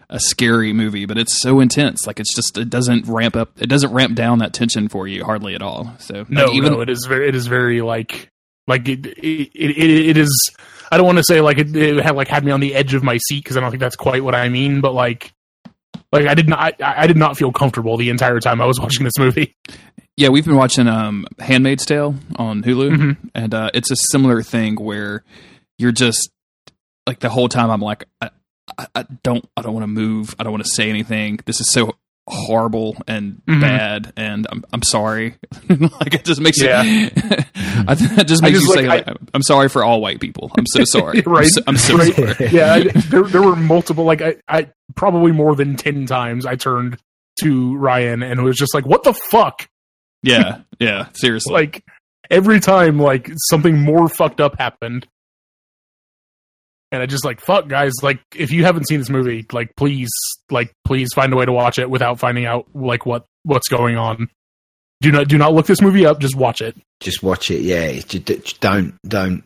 a 0.08 0.20
scary 0.20 0.72
movie, 0.72 1.06
but 1.06 1.16
it's 1.18 1.40
so 1.40 1.60
intense. 1.60 2.06
Like 2.06 2.20
it's 2.20 2.34
just 2.34 2.56
it 2.58 2.70
doesn't 2.70 3.06
ramp 3.06 3.36
up, 3.36 3.60
it 3.60 3.66
doesn't 3.68 3.92
ramp 3.92 4.14
down 4.14 4.38
that 4.38 4.52
tension 4.54 4.88
for 4.88 5.06
you 5.06 5.24
hardly 5.24 5.54
at 5.54 5.62
all. 5.62 5.94
So 5.98 6.24
No, 6.28 6.46
like, 6.46 6.54
even 6.54 6.72
no, 6.74 6.80
it 6.80 6.88
is 6.90 7.06
very, 7.08 7.28
it 7.28 7.34
is 7.34 7.46
very 7.46 7.80
like, 7.82 8.28
like 8.66 8.88
it, 8.88 9.06
it, 9.06 9.50
it, 9.54 10.08
it 10.10 10.16
is. 10.16 10.50
I 10.90 10.96
don't 10.98 11.06
want 11.06 11.18
to 11.18 11.24
say 11.24 11.40
like 11.40 11.58
it, 11.58 11.74
it 11.74 12.02
had 12.04 12.14
like 12.16 12.28
had 12.28 12.44
me 12.44 12.52
on 12.52 12.60
the 12.60 12.74
edge 12.74 12.92
of 12.94 13.02
my 13.02 13.16
seat 13.18 13.42
because 13.42 13.56
I 13.56 13.60
don't 13.60 13.70
think 13.70 13.80
that's 13.80 13.96
quite 13.96 14.22
what 14.22 14.34
I 14.34 14.48
mean, 14.50 14.80
but 14.82 14.92
like 14.92 15.32
like 16.12 16.26
I 16.26 16.34
did 16.34 16.48
not 16.48 16.80
I, 16.80 17.02
I 17.02 17.06
did 17.06 17.16
not 17.16 17.36
feel 17.36 17.50
comfortable 17.52 17.96
the 17.96 18.10
entire 18.10 18.38
time 18.40 18.60
I 18.60 18.66
was 18.66 18.78
watching 18.80 19.04
this 19.04 19.18
movie. 19.18 19.56
Yeah, 20.16 20.28
we've 20.28 20.44
been 20.44 20.56
watching 20.56 20.86
um, 20.88 21.26
Handmaid's 21.38 21.86
Tale 21.86 22.14
on 22.36 22.62
Hulu, 22.62 22.90
Mhm. 22.96 23.16
and 23.34 23.54
uh, 23.54 23.70
it's 23.72 23.90
a 23.90 23.96
similar 23.96 24.42
thing 24.42 24.74
where 24.76 25.24
you're 25.78 25.90
just 25.92 26.30
like 27.06 27.20
the 27.20 27.30
whole 27.30 27.48
time 27.48 27.70
I'm 27.70 27.80
like, 27.80 28.04
I, 28.20 28.30
I, 28.78 28.86
I 28.94 29.06
don't, 29.22 29.48
I 29.56 29.62
don't 29.62 29.72
want 29.72 29.84
to 29.84 29.88
move, 29.88 30.34
I 30.38 30.42
don't 30.44 30.52
want 30.52 30.64
to 30.64 30.70
say 30.70 30.90
anything. 30.90 31.40
This 31.46 31.60
is 31.60 31.72
so 31.72 31.96
horrible 32.28 32.96
and 33.08 33.42
Mhm. 33.48 33.60
bad, 33.60 34.12
and 34.16 34.46
I'm, 34.50 34.64
I'm 34.72 34.82
sorry. 34.82 35.34
like 35.68 36.14
it 36.14 36.24
just 36.24 36.40
makes 36.40 36.60
Yeah. 36.62 36.82
it, 36.84 37.12
I 37.88 37.94
that 37.94 38.26
just 38.28 38.42
I 38.42 38.46
makes 38.48 38.60
just, 38.60 38.68
you 38.68 38.74
say, 38.82 38.86
like, 38.86 39.06
like, 39.06 39.16
I'm 39.34 39.42
sorry 39.42 39.68
for 39.68 39.82
all 39.84 40.00
white 40.00 40.20
people. 40.20 40.50
I'm 40.56 40.66
so 40.66 40.84
sorry. 40.86 41.20
Right. 41.26 41.44
I'm 41.44 41.48
so, 41.48 41.62
I'm 41.66 41.76
so 41.76 41.96
Right. 41.98 42.14
sorry. 42.36 42.48
yeah, 42.50 42.74
I, 42.74 42.80
there 43.10 43.24
there 43.24 43.42
were 43.42 43.56
multiple 43.56 44.04
like 44.04 44.22
I, 44.22 44.36
I 44.48 44.70
probably 44.94 45.32
more 45.32 45.56
than 45.56 45.76
ten 45.76 46.06
times 46.06 46.46
I 46.46 46.54
turned 46.56 46.98
to 47.40 47.76
Ryan 47.76 48.22
and 48.22 48.38
it 48.38 48.42
was 48.42 48.56
just 48.56 48.74
like, 48.74 48.86
"What 48.86 49.02
the 49.04 49.14
fuck?" 49.14 49.68
Yeah, 50.22 50.58
yeah, 50.78 51.06
seriously. 51.14 51.52
Like 51.52 51.82
every 52.30 52.60
time, 52.60 52.98
like 52.98 53.30
something 53.48 53.78
more 53.82 54.08
fucked 54.08 54.40
up 54.40 54.58
happened, 54.58 55.08
and 56.92 57.02
I 57.02 57.06
just 57.06 57.24
like, 57.24 57.40
"Fuck, 57.40 57.66
guys!" 57.68 57.92
Like 58.02 58.20
if 58.36 58.52
you 58.52 58.64
haven't 58.64 58.86
seen 58.86 58.98
this 59.00 59.10
movie, 59.10 59.44
like 59.52 59.74
please, 59.76 60.10
like 60.50 60.72
please 60.84 61.08
find 61.14 61.32
a 61.32 61.36
way 61.36 61.44
to 61.46 61.52
watch 61.52 61.78
it 61.80 61.90
without 61.90 62.20
finding 62.20 62.46
out 62.46 62.66
like 62.74 63.04
what 63.06 63.24
what's 63.42 63.68
going 63.68 63.96
on. 63.96 64.28
Do 65.00 65.10
not 65.10 65.26
do 65.26 65.36
not 65.38 65.52
look 65.52 65.66
this 65.66 65.80
movie 65.80 66.06
up. 66.06 66.20
Just 66.20 66.36
watch 66.36 66.60
it. 66.60 66.76
Just 67.00 67.22
watch 67.24 67.50
it. 67.50 67.62
Yeah, 67.62 67.90
just 67.92 68.60
don't 68.60 68.94
don't 69.04 69.42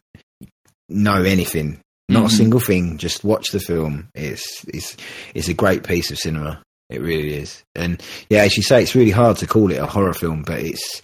know 0.91 1.23
anything. 1.23 1.81
Not 2.09 2.25
Mhm. 2.25 2.27
a 2.27 2.31
single 2.31 2.61
thing. 2.61 2.99
Just 2.99 3.25
watch 3.25 3.49
the 3.53 3.61
film. 3.61 4.09
It's 4.15 4.65
it's 4.69 4.97
it's 5.35 5.49
a 5.49 5.55
great 5.55 5.83
piece 5.85 6.11
of 6.11 6.19
cinema. 6.19 6.63
It 6.91 7.01
really 7.01 7.35
is. 7.35 7.63
And 7.75 8.01
yeah, 8.29 8.43
as 8.43 8.57
you 8.57 8.63
say, 8.63 8.83
it's 8.83 8.95
really 8.95 9.11
hard 9.11 9.39
to 9.39 9.47
call 9.47 9.73
it 9.73 9.79
a 9.79 9.87
horror 9.87 10.13
film, 10.15 10.43
but 10.43 10.61
it's 10.61 11.03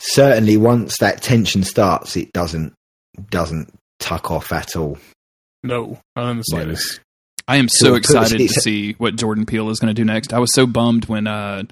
certainly 0.00 0.56
once 0.56 0.98
that 0.98 1.22
tension 1.22 1.62
starts, 1.62 2.16
it 2.16 2.32
doesn't 2.32 2.72
doesn't 3.30 3.72
tuck 4.00 4.30
off 4.30 4.52
at 4.52 4.74
all. 4.76 4.98
No, 5.64 5.98
not 6.14 6.30
in 6.30 6.36
the 6.38 6.42
slightest. 6.44 7.00
I 7.48 7.56
am 7.56 7.68
so 7.68 7.86
So 7.86 7.94
it 7.94 7.98
puts- 8.04 8.10
excited 8.10 8.38
to 8.38 8.48
see 8.60 8.92
what 8.98 9.16
Jordan 9.16 9.44
Peele 9.46 9.68
is 9.70 9.80
going 9.80 9.94
to 9.94 10.00
do 10.00 10.04
next. 10.04 10.32
I 10.32 10.38
was 10.38 10.50
so 10.54 10.66
bummed 10.66 11.06
when 11.06 11.26
uh, 11.26 11.64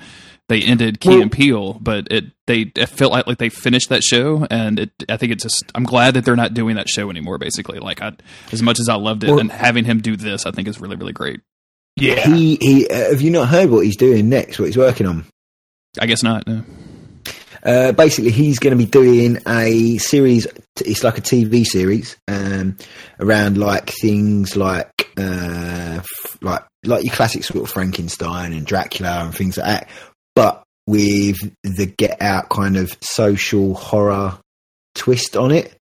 they 0.48 0.60
ended 0.62 1.00
Key 1.00 1.10
Well- 1.10 1.22
and 1.22 1.32
Peele, 1.32 1.74
but 1.80 2.08
it 2.10 2.24
they 2.46 2.72
it 2.74 2.88
felt 2.88 3.12
like 3.12 3.26
like 3.26 3.38
they 3.38 3.48
finished 3.48 3.88
that 3.90 4.02
show, 4.02 4.46
and 4.50 4.78
it 4.80 4.90
I 5.08 5.16
think 5.16 5.32
it's 5.32 5.44
just 5.44 5.64
I'm 5.74 5.84
glad 5.84 6.14
that 6.14 6.24
they're 6.24 6.36
not 6.36 6.52
doing 6.54 6.76
that 6.76 6.88
show 6.88 7.08
anymore. 7.10 7.38
Basically, 7.38 7.78
like 7.78 8.02
I, 8.02 8.12
as 8.50 8.60
much 8.62 8.80
as 8.80 8.88
I 8.88 8.94
loved 8.96 9.24
it, 9.24 9.30
Well- 9.30 9.38
and 9.40 9.50
having 9.52 9.84
him 9.84 10.00
do 10.00 10.16
this, 10.16 10.44
I 10.46 10.50
think 10.50 10.68
is 10.68 10.80
really 10.80 10.96
really 10.96 11.12
great. 11.12 11.40
Yeah, 11.96 12.20
He 12.34 12.56
he. 12.60 12.88
Uh, 12.88 13.10
have 13.10 13.20
you 13.22 13.30
not 13.30 13.48
heard 13.48 13.70
what 13.70 13.84
he's 13.84 13.96
doing 13.96 14.28
next? 14.28 14.58
What 14.58 14.66
he's 14.66 14.76
working 14.78 15.06
on? 15.06 15.24
I 16.00 16.06
guess 16.06 16.22
not. 16.22 16.46
no. 16.46 16.64
Uh, 17.62 17.92
basically, 17.92 18.30
he's 18.32 18.58
going 18.58 18.76
to 18.76 18.82
be 18.82 18.90
doing 18.90 19.38
a 19.46 19.98
series. 19.98 20.46
It's 20.80 21.04
like 21.04 21.18
a 21.18 21.22
TV 21.22 21.64
series 21.64 22.16
um, 22.28 22.76
around 23.20 23.58
like 23.58 23.90
things 23.90 24.56
like 24.56 25.10
uh, 25.18 26.00
like 26.40 26.64
like 26.84 27.04
your 27.04 27.14
classic 27.14 27.44
sort 27.44 27.64
of 27.64 27.70
Frankenstein 27.70 28.52
and 28.52 28.66
Dracula 28.66 29.24
and 29.24 29.34
things 29.34 29.58
like 29.58 29.66
that, 29.66 29.88
but 30.34 30.64
with 30.86 31.36
the 31.62 31.86
Get 31.86 32.20
Out 32.20 32.48
kind 32.48 32.76
of 32.76 32.96
social 33.00 33.74
horror 33.74 34.38
twist 34.94 35.36
on 35.36 35.52
it 35.52 35.76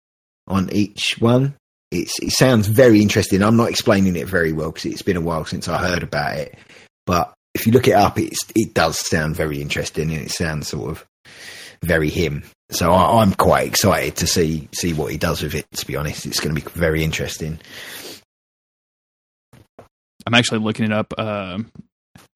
on 0.47 0.71
each 0.71 1.15
one. 1.19 1.55
It's 1.91 2.19
it 2.21 2.31
sounds 2.31 2.67
very 2.67 3.01
interesting. 3.01 3.43
I'm 3.43 3.57
not 3.57 3.69
explaining 3.69 4.15
it 4.15 4.27
very 4.27 4.53
well 4.53 4.71
because 4.71 4.85
it's 4.85 5.01
been 5.01 5.17
a 5.17 5.21
while 5.21 5.45
since 5.45 5.67
I 5.67 5.77
heard 5.77 6.03
about 6.03 6.37
it, 6.37 6.57
but 7.05 7.33
if 7.53 7.65
you 7.65 7.73
look 7.73 7.87
it 7.87 7.93
up, 7.93 8.17
it's 8.17 8.39
it 8.55 8.73
does 8.73 8.97
sound 8.99 9.35
very 9.35 9.61
interesting 9.61 10.11
and 10.11 10.21
it 10.25 10.31
sounds 10.31 10.69
sort 10.69 10.91
of 10.91 11.05
very 11.83 12.09
him. 12.09 12.43
So 12.71 12.91
I, 12.91 13.21
I'm 13.21 13.33
quite 13.33 13.67
excited 13.67 14.15
to 14.17 14.27
see 14.27 14.67
see 14.73 14.93
what 14.93 15.11
he 15.11 15.17
does 15.17 15.41
with 15.43 15.53
it. 15.55 15.65
To 15.75 15.85
be 15.85 15.95
honest, 15.95 16.25
it's 16.25 16.39
going 16.39 16.55
to 16.55 16.61
be 16.61 16.67
very 16.71 17.03
interesting. 17.03 17.59
I'm 20.27 20.33
actually 20.33 20.59
looking 20.59 20.85
it 20.85 20.91
up 20.93 21.13
um 21.17 21.71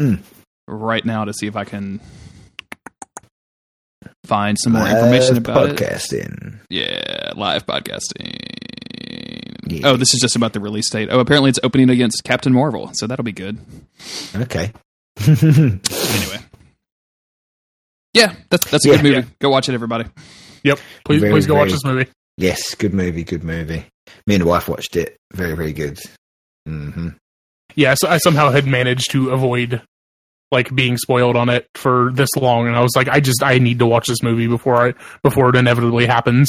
Mm. 0.02 0.20
right 0.68 1.06
now 1.06 1.26
to 1.26 1.34
see 1.34 1.48
if 1.48 1.56
I 1.56 1.64
can 1.64 2.02
find 4.26 4.58
some 4.60 4.74
more 4.74 4.88
information 4.88 5.38
about 5.38 5.70
it. 5.70 5.76
podcasting. 5.78 6.60
Yeah, 6.70 7.32
live 7.36 7.66
podcasting. 7.66 8.40
Yeah. 9.68 9.88
Oh, 9.90 9.98
this 9.98 10.14
is 10.14 10.20
just 10.20 10.36
about 10.36 10.54
the 10.54 10.60
release 10.60 10.90
date. 10.90 11.10
Oh, 11.12 11.20
apparently 11.20 11.50
it's 11.50 11.60
opening 11.64 11.90
against 11.90 12.24
Captain 12.24 12.52
Marvel, 12.54 12.90
so 12.94 13.08
that'll 13.08 13.24
be 13.24 13.32
good. 13.32 13.58
Okay. 14.36 14.72
Anyway. 15.28 16.40
Yeah, 18.16 18.34
that's 18.50 18.66
that's 18.72 18.86
a 18.86 18.90
Yeah. 18.90 19.02
good 19.02 19.04
movie. 19.16 19.28
Go 19.40 19.50
watch 19.50 19.70
it, 19.70 19.74
everybody. 19.74 20.06
yep. 20.64 20.80
Please, 21.04 21.20
Very, 21.22 21.34
please 21.34 21.46
go 21.46 21.56
watch 21.56 21.70
this 21.72 21.84
movie. 21.86 22.10
yes, 22.38 22.74
good 22.74 22.94
movie. 22.94 23.24
Good 23.24 23.44
movie. 23.44 23.86
Me 24.26 24.36
and 24.36 24.42
the 24.44 24.48
wife 24.48 24.68
watched 24.68 24.96
it. 24.96 25.18
Very 25.34 25.56
very 25.56 25.74
good. 25.74 26.00
hmm 26.66 27.10
yeah, 27.78 27.94
so 27.96 28.08
I 28.08 28.18
somehow 28.20 28.52
had 28.52 28.66
managed 28.66 29.12
to 29.12 29.32
avoid 29.32 29.82
like 30.52 30.74
being 30.74 30.96
spoiled 30.98 31.36
on 31.36 31.50
it 31.50 31.68
for 31.76 32.10
this 32.14 32.30
long, 32.38 32.68
and 32.68 32.76
I 32.76 32.82
was 32.82 32.96
like, 32.96 33.10
I 33.10 33.20
just 33.20 33.44
I 33.44 33.58
need 33.58 33.80
to 33.80 33.86
watch 33.86 34.08
this 34.08 34.24
movie 34.24 34.48
before 34.48 34.78
I 34.88 34.94
before 35.24 35.50
it 35.50 35.56
inevitably 35.58 36.06
happens. 36.06 36.48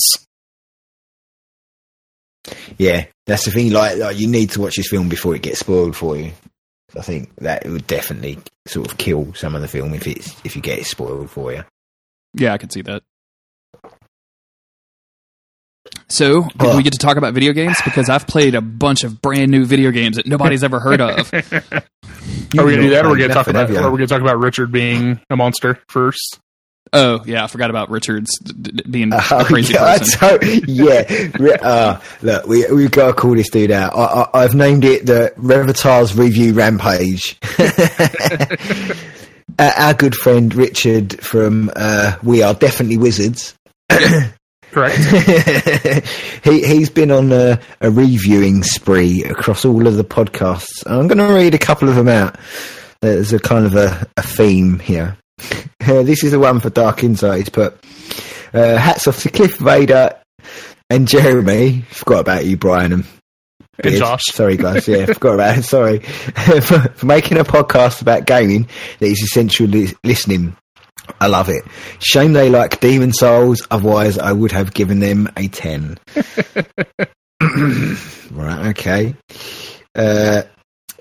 Yeah, 2.79 3.07
that's 3.27 3.45
the 3.45 3.51
thing. 3.51 3.73
Like, 3.73 3.97
like 3.99 4.19
you 4.19 4.29
need 4.29 4.51
to 4.51 4.61
watch 4.61 4.77
this 4.77 4.89
film 4.89 5.09
before 5.09 5.35
it 5.35 5.43
gets 5.43 5.61
spoiled 5.61 5.97
for 5.97 6.17
you. 6.17 6.31
I 6.97 7.03
think 7.03 7.34
that 7.37 7.66
it 7.66 7.70
would 7.70 7.87
definitely 7.87 8.39
sort 8.66 8.91
of 8.91 8.99
kill 8.99 9.32
some 9.34 9.55
of 9.55 9.62
the 9.62 9.68
film 9.68 9.95
if 9.95 10.07
it's 10.07 10.34
if 10.45 10.55
you 10.57 10.62
get 10.62 10.78
it 10.78 10.87
spoiled 10.87 11.30
for 11.30 11.53
you. 11.53 11.64
Yeah, 12.34 12.53
I 12.53 12.59
can 12.59 12.70
see 12.70 12.82
that. 12.82 13.03
So, 16.09 16.43
did 16.43 16.53
Oh. 16.61 16.76
we 16.76 16.82
get 16.82 16.93
to 16.93 16.99
talk 16.99 17.16
about 17.16 17.34
video 17.34 17.53
games? 17.53 17.76
Because 17.84 18.09
I've 18.09 18.26
played 18.26 18.55
a 18.55 18.61
bunch 18.61 19.03
of 19.05 19.20
brand 19.20 19.51
new 19.51 19.64
video 19.64 19.91
games 19.91 20.16
that 20.16 20.26
nobody's 20.26 20.62
ever 20.62 20.78
heard 20.78 21.01
of. 21.01 21.32
Are 21.34 22.64
we 22.64 22.72
gonna 22.74 22.82
do 22.82 22.91
that, 22.91 23.05
or 23.05 23.09
are 23.09 23.12
we 23.12 23.18
gonna 23.18 23.34
talk 23.34 23.49
about? 23.49 23.70
Or 23.70 23.78
are 23.82 23.91
we 23.91 23.99
gonna 23.99 24.07
talk 24.07 24.20
about 24.20 24.39
Richard 24.39 24.70
being 24.72 25.20
a 25.30 25.37
monster 25.37 25.80
first? 25.89 26.39
Oh, 26.97 27.22
yeah, 27.26 27.44
I 27.44 27.47
forgot 27.47 27.70
about 27.70 27.90
Richard's 27.90 28.30
d- 28.38 28.53
d- 28.72 28.82
being 28.90 29.12
a 29.12 29.16
Oh, 29.30 29.44
crazy 29.44 29.74
yeah, 29.74 29.99
person. 29.99 30.07
so- 30.07 30.38
yeah. 30.66 31.28
Re- 31.38 31.59
uh, 31.61 32.01
look, 32.22 32.47
we 32.47 32.66
we've 32.72 32.90
got 32.90 33.07
to 33.09 33.12
call 33.12 33.34
this 33.34 33.51
dude 33.51 33.70
out. 33.70 33.94
I, 33.94 34.05
I, 34.32 34.42
I've 34.44 34.55
named 34.55 34.84
it 34.84 35.07
the 35.07 35.32
Revitar's 35.36 36.14
Review 36.16 36.53
Rampage. 36.55 37.38
Uh, 39.59 39.72
our 39.78 39.94
good 39.94 40.14
friend 40.14 40.55
Richard 40.55 41.18
from 41.24 41.70
uh, 41.76 42.16
We 42.22 42.42
Are 42.42 42.53
Definitely 42.53 42.99
Wizards. 42.99 43.55
Correct. 44.70 44.99
he 46.44 46.62
he's 46.66 46.90
been 46.90 47.11
on 47.11 47.32
a, 47.32 47.59
a 47.80 47.90
reviewing 47.90 48.62
spree 48.62 49.24
across 49.24 49.64
all 49.64 49.86
of 49.86 49.97
the 49.97 50.05
podcasts. 50.05 50.82
I'm 50.84 51.09
going 51.09 51.26
to 51.26 51.32
read 51.34 51.55
a 51.55 51.59
couple 51.59 51.88
of 51.88 51.94
them 51.94 52.09
out. 52.09 52.36
There's 53.01 53.32
a 53.32 53.38
kind 53.38 53.64
of 53.64 53.76
a, 53.76 54.07
a 54.18 54.22
theme 54.22 54.78
here. 54.78 55.16
Uh, 55.41 56.03
this 56.03 56.24
is 56.24 56.32
the 56.32 56.39
one 56.39 56.61
for 56.61 56.70
Dark 56.70 57.05
Insights, 57.05 57.49
but 57.51 57.78
uh, 58.53 58.76
hats 58.76 59.07
off 59.07 59.22
to 59.22 59.30
Cliff 59.30 59.57
Vader 59.59 60.16
and 60.91 61.07
Jeremy. 61.07 61.82
Forgot 61.91 62.20
about 62.20 62.45
you, 62.45 62.57
Brian 62.57 62.93
and 62.93 63.05
And 63.05 63.82
Beard. 63.82 63.99
Josh. 63.99 64.22
Sorry, 64.32 64.57
guys. 64.57 64.89
Yeah, 64.89 65.07
forgot 65.12 65.34
about 65.34 65.59
it. 65.59 65.62
Sorry 65.64 65.99
for, 66.01 66.61
for 66.97 67.07
making 67.07 67.39
a 67.39 67.45
podcast 67.45 68.03
about 68.03 68.24
gaming 68.26 68.68
that 68.99 69.07
is 69.07 69.22
essential 69.22 69.66
li- 69.66 69.95
listening. 70.03 70.57
I 71.20 71.28
love 71.28 71.49
it. 71.51 71.62
Shame 72.01 72.32
they 72.32 72.49
like 72.51 72.80
Demon's 72.80 73.18
Souls. 73.18 73.64
Otherwise, 73.70 74.18
I 74.18 74.32
would 74.32 74.51
have 74.53 74.74
given 74.74 74.99
them 74.99 75.28
a 75.37 75.47
ten. 75.49 75.99
right. 78.32 78.66
Okay. 78.70 79.14
Uh, 79.95 80.43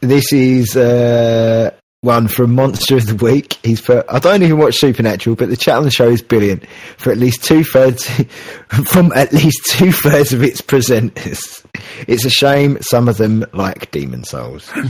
this 0.01 0.31
is 0.31 0.75
uh, 0.75 1.71
one 2.05 2.27
from 2.27 2.55
Monster 2.55 2.95
of 2.95 3.07
the 3.07 3.15
Week. 3.15 3.57
He's 3.63 3.81
put, 3.81 4.05
I 4.07 4.19
don't 4.19 4.43
even 4.43 4.57
watch 4.57 4.75
Supernatural, 4.75 5.35
but 5.35 5.49
the 5.49 5.57
chat 5.57 5.77
on 5.77 5.83
the 5.83 5.91
show 5.91 6.07
is 6.07 6.21
brilliant. 6.21 6.65
For 6.97 7.11
at 7.11 7.17
least 7.17 7.43
two 7.43 7.63
thirds, 7.63 8.07
from 8.85 9.11
at 9.13 9.33
least 9.33 9.59
two 9.71 9.91
thirds 9.91 10.31
of 10.31 10.43
its 10.43 10.61
presenters. 10.61 11.65
It's 12.07 12.23
a 12.23 12.29
shame 12.29 12.77
some 12.81 13.09
of 13.09 13.17
them 13.17 13.45
like 13.51 13.91
Demon's 13.91 14.29
Souls. 14.29 14.71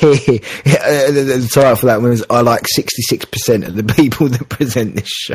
The, 0.00 1.50
title 1.52 1.76
for 1.76 1.86
that 1.86 2.00
one 2.00 2.12
is 2.12 2.24
I 2.30 2.42
like 2.42 2.62
66% 2.78 3.66
of 3.66 3.74
the 3.74 3.82
people 3.82 4.28
that 4.28 4.48
present 4.48 4.94
this 4.94 5.08
show. 5.08 5.34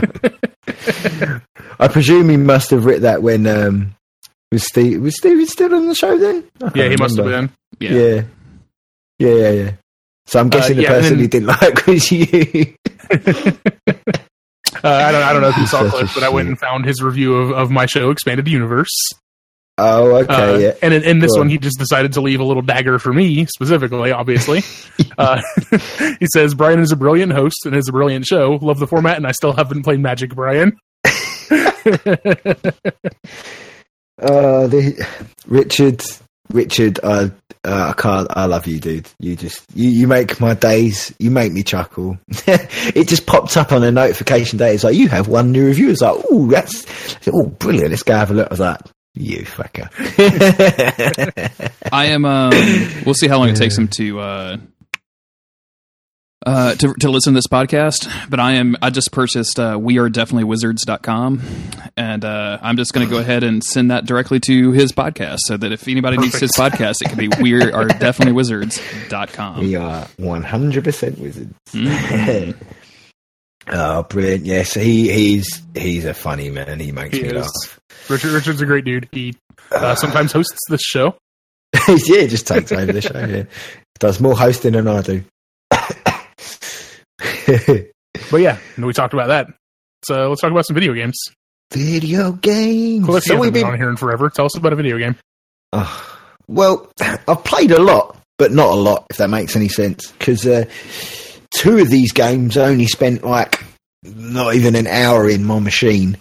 I 1.80 1.88
presume 1.90 2.30
he 2.30 2.38
must 2.38 2.70
have 2.70 2.86
written 2.86 3.02
that 3.02 3.22
when 3.22 3.46
um, 3.48 3.96
was 4.52 4.64
Steve 4.66 5.02
was 5.02 5.18
Steven 5.18 5.48
still 5.48 5.74
on 5.74 5.88
the 5.88 5.96
show 5.96 6.18
then? 6.18 6.44
Yeah, 6.76 6.88
he 6.88 6.96
must 6.96 7.18
have 7.18 7.26
been. 7.26 7.50
Yeah. 7.80 7.94
Yeah. 7.94 8.22
Yeah, 9.20 9.34
yeah, 9.34 9.50
yeah. 9.52 9.72
So 10.26 10.40
I'm 10.40 10.50
guessing 10.50 10.74
Uh, 10.74 10.76
the 10.78 10.82
yeah, 10.84 10.94
and 10.94 11.02
person 11.02 11.14
then- 11.18 11.22
he 11.22 11.28
didn't 11.28 11.48
like 11.48 11.86
was 11.88 12.12
you. 12.12 12.76
Uh, 14.84 14.90
I 14.90 15.12
don't. 15.14 15.24
I 15.24 15.32
don't 15.32 15.42
know 15.44 15.50
if 15.50 15.56
you 15.58 15.68
saw 15.68 15.88
Cliff, 15.90 16.12
but 16.14 16.24
I 16.24 16.30
went 16.30 16.50
and 16.50 16.60
found 16.60 16.84
his 16.84 17.02
review 17.02 17.36
of, 17.38 17.52
of 17.52 17.72
my 17.72 17.86
show, 17.86 18.10
Expanded 18.10 18.50
Universe. 18.50 18.90
Oh, 19.78 20.16
okay, 20.18 20.34
Uh, 20.34 20.58
yeah. 20.58 20.74
And 20.82 20.94
in, 20.94 21.04
in 21.04 21.20
this 21.20 21.32
Go 21.34 21.40
one, 21.42 21.50
he 21.50 21.58
just 21.58 21.78
decided 21.80 22.14
to 22.14 22.22
leave 22.22 22.42
a 22.42 22.44
little 22.44 22.64
dagger 22.64 23.00
for 23.00 23.14
me 23.14 23.46
specifically. 23.46 24.12
Obviously, 24.12 24.62
uh, 25.18 25.42
he 26.20 26.26
says 26.34 26.54
Brian 26.54 26.80
is 26.80 26.92
a 26.92 26.98
brilliant 26.98 27.32
host 27.32 27.66
and 27.66 27.76
is 27.76 27.88
a 27.88 27.94
brilliant 27.94 28.26
show. 28.26 28.58
Love 28.62 28.80
the 28.80 28.88
format, 28.88 29.16
and 29.16 29.26
I 29.28 29.32
still 29.32 29.54
haven't 29.54 29.84
played 29.84 30.00
Magic, 30.02 30.34
Brian. 30.36 30.76
Uh, 34.22 34.68
the, 34.68 35.08
Richard, 35.48 36.04
Richard, 36.52 37.00
uh, 37.04 37.30
uh, 37.66 37.94
I 37.96 38.02
can't. 38.02 38.28
I 38.32 38.46
love 38.46 38.68
you, 38.68 38.80
dude. 38.80 39.10
You 39.20 39.36
just 39.36 39.64
you, 39.74 39.90
you 39.90 40.08
make 40.08 40.40
my 40.42 40.54
days. 40.54 41.14
You 41.18 41.32
make 41.32 41.54
me 41.54 41.64
chuckle. 41.64 42.18
it 42.28 43.08
just 43.08 43.26
popped 43.26 43.56
up 43.56 43.72
on 43.72 43.84
a 43.84 43.92
notification 43.92 44.60
day. 44.60 44.74
It's 44.74 44.84
like 44.84 44.96
you 44.96 45.08
have 45.08 45.28
one 45.30 45.52
new 45.52 45.66
review. 45.66 45.90
It's 45.90 46.02
like, 46.02 46.18
oh, 46.30 46.48
that's 46.48 46.86
oh, 47.28 47.48
brilliant. 47.48 47.92
Let's 47.92 48.04
go 48.04 48.16
have 48.16 48.32
a 48.32 48.34
look. 48.34 48.48
I 48.48 48.54
was 48.54 48.60
like, 48.60 48.82
you 49.16 49.46
fucker. 49.46 49.90
I 51.92 52.06
am. 52.08 52.26
Um, 52.26 52.52
we'll 53.06 53.14
see 53.14 53.28
how 53.28 53.38
long 53.38 53.50
it 53.50 53.56
takes 53.56 53.78
him 53.78 53.88
to 53.90 54.20
uh, 54.20 54.58
uh, 56.46 56.76
to 56.76 56.94
to 57.00 57.10
listen 57.10 57.34
to 57.34 57.38
this 57.38 57.48
podcast. 57.48 58.10
But 58.30 58.40
I 58.40 58.54
am. 58.54 58.76
I 58.82 58.90
just 58.90 59.12
purchased 59.12 59.60
uh, 59.60 59.78
wearedefinitelyWizards.com, 59.78 61.42
and 61.98 62.26
uh, 62.26 62.60
I'm 62.62 62.78
just 62.78 62.94
going 62.94 63.08
to 63.08 63.12
go 63.14 63.20
ahead 63.20 63.44
and 63.44 63.64
send 63.64 63.92
that 63.92 64.06
directly 64.06 64.40
to 64.42 64.72
his 64.72 64.92
podcast, 64.92 65.40
so 65.46 65.58
that 65.58 65.72
if 65.72 65.88
anybody 65.88 66.18
needs 66.18 66.38
his 66.40 66.52
podcast, 66.52 67.02
it 67.02 67.10
can 67.10 67.18
be 67.18 67.30
we 67.42 67.62
are 67.72 67.88
definitely 67.88 68.34
wizards.com. 68.34 69.60
we 69.60 69.76
are 69.76 70.08
one 70.18 70.44
hundred 70.44 70.84
percent 70.84 71.18
wizards. 71.20 71.54
Mhm. 71.72 72.56
oh, 73.70 74.04
brilliant! 74.04 74.46
Yes, 74.46 74.74
he 74.74 75.12
he's 75.12 75.62
he's 75.76 76.06
a 76.06 76.14
funny 76.14 76.50
man. 76.50 76.80
He 76.80 76.92
makes 76.92 77.16
He 77.18 77.24
me 77.24 77.30
is. 77.30 77.36
laugh. 77.36 77.80
Richard 78.10 78.32
Richard's 78.32 78.62
a 78.62 78.66
great 78.66 78.86
dude. 78.86 79.08
He 79.12 79.36
uh, 79.72 79.96
sometimes 79.96 80.32
hosts 80.32 80.58
this 80.70 80.82
show. 80.82 81.16
yeah, 81.88 82.22
he 82.22 82.28
just 82.28 82.48
takes 82.48 82.72
over 82.72 82.92
the 82.92 83.02
show. 83.02 83.18
Yeah, 83.26 83.44
does 84.00 84.20
more 84.20 84.36
hosting 84.38 84.74
than 84.74 84.88
I 84.88 85.02
do. 85.02 85.24
But 88.30 88.42
yeah, 88.42 88.58
we 88.78 88.94
talked 88.94 89.14
about 89.14 89.28
that. 89.28 89.48
So 90.06 90.30
let's 90.30 90.42
talk 90.42 90.52
about 90.52 90.66
some 90.66 90.76
video 90.76 90.94
games. 90.94 91.16
Video 91.72 92.32
games. 92.34 93.08
So 93.26 93.40
we've 93.40 93.52
been 93.52 93.64
been. 93.64 93.72
on 93.72 93.78
here 93.78 93.90
in 93.90 93.98
forever. 93.98 94.30
Tell 94.30 94.46
us 94.46 94.56
about 94.56 94.74
a 94.74 94.76
video 94.76 94.98
game. 94.98 95.16
Oh, 95.72 96.20
well, 96.48 96.92
I've 97.02 97.44
played 97.44 97.72
a 97.72 97.82
lot, 97.82 98.18
but 98.38 98.52
not 98.52 98.70
a 98.70 98.76
lot, 98.76 99.08
if 99.10 99.18
that 99.18 99.30
makes 99.30 99.56
any 99.56 99.68
sense. 99.68 100.12
Because 100.12 100.46
uh, 100.46 100.66
two 101.50 101.80
of 101.80 101.90
these 101.90 102.12
games 102.12 102.58
I 102.58 102.70
only 102.70 102.86
spent 102.86 103.24
like 103.24 103.64
not 104.04 104.54
even 104.56 104.76
an 104.76 104.88
hour 104.88 105.28
in 105.28 105.44
my 105.46 105.60
machine. 105.60 106.18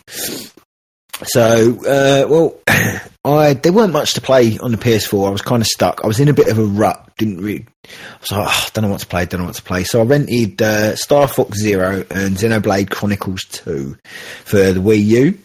So, 1.27 1.79
uh, 1.81 2.27
well, 2.29 2.55
I 3.25 3.55
there 3.55 3.73
weren't 3.73 3.93
much 3.93 4.14
to 4.14 4.20
play 4.20 4.59
on 4.59 4.73
the 4.73 4.77
PS4. 4.77 5.29
I 5.29 5.31
was 5.31 5.43
kind 5.43 5.61
of 5.62 5.66
stuck. 5.66 6.01
I 6.05 6.07
was 6.07 6.20
in 6.20 6.29
a 6.29 6.33
bit 6.33 6.49
of 6.49 6.59
a 6.59 6.64
rut. 6.64 7.11
Didn't 7.18 7.39
really. 7.39 7.66
I 7.85 7.89
was 8.20 8.31
like, 8.33 8.49
oh, 8.49 8.68
don't 8.73 8.85
know 8.85 8.91
what 8.91 9.01
to 9.01 9.07
play. 9.07 9.27
Don't 9.27 9.41
know 9.41 9.47
what 9.47 9.57
to 9.57 9.62
play. 9.62 9.85
So 9.85 10.01
I 10.01 10.05
rented 10.05 10.61
uh, 10.61 10.97
Star 10.97 11.29
Fox 11.29 11.59
Zero 11.59 12.05
and 12.11 12.37
Xenoblade 12.37 12.91
Chronicles 12.91 13.45
Two 13.45 13.97
for 14.45 14.73
the 14.73 14.81
Wii 14.81 15.05
U. 15.05 15.39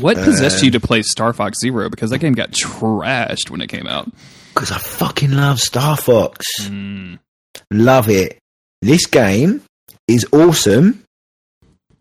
What 0.00 0.16
possessed 0.18 0.60
Um, 0.60 0.66
you 0.66 0.70
to 0.72 0.80
play 0.80 1.02
Star 1.02 1.32
Fox 1.32 1.58
Zero? 1.60 1.88
Because 1.88 2.10
that 2.10 2.18
game 2.18 2.34
got 2.34 2.52
trashed 2.52 3.50
when 3.50 3.60
it 3.60 3.68
came 3.68 3.86
out. 3.86 4.10
Because 4.54 4.70
I 4.70 4.78
fucking 4.78 5.32
love 5.32 5.60
Star 5.60 5.96
Fox. 5.96 6.44
Mm. 6.62 7.18
Love 7.72 8.08
it. 8.08 8.38
This 8.82 9.06
game 9.06 9.62
is 10.06 10.26
awesome 10.32 11.04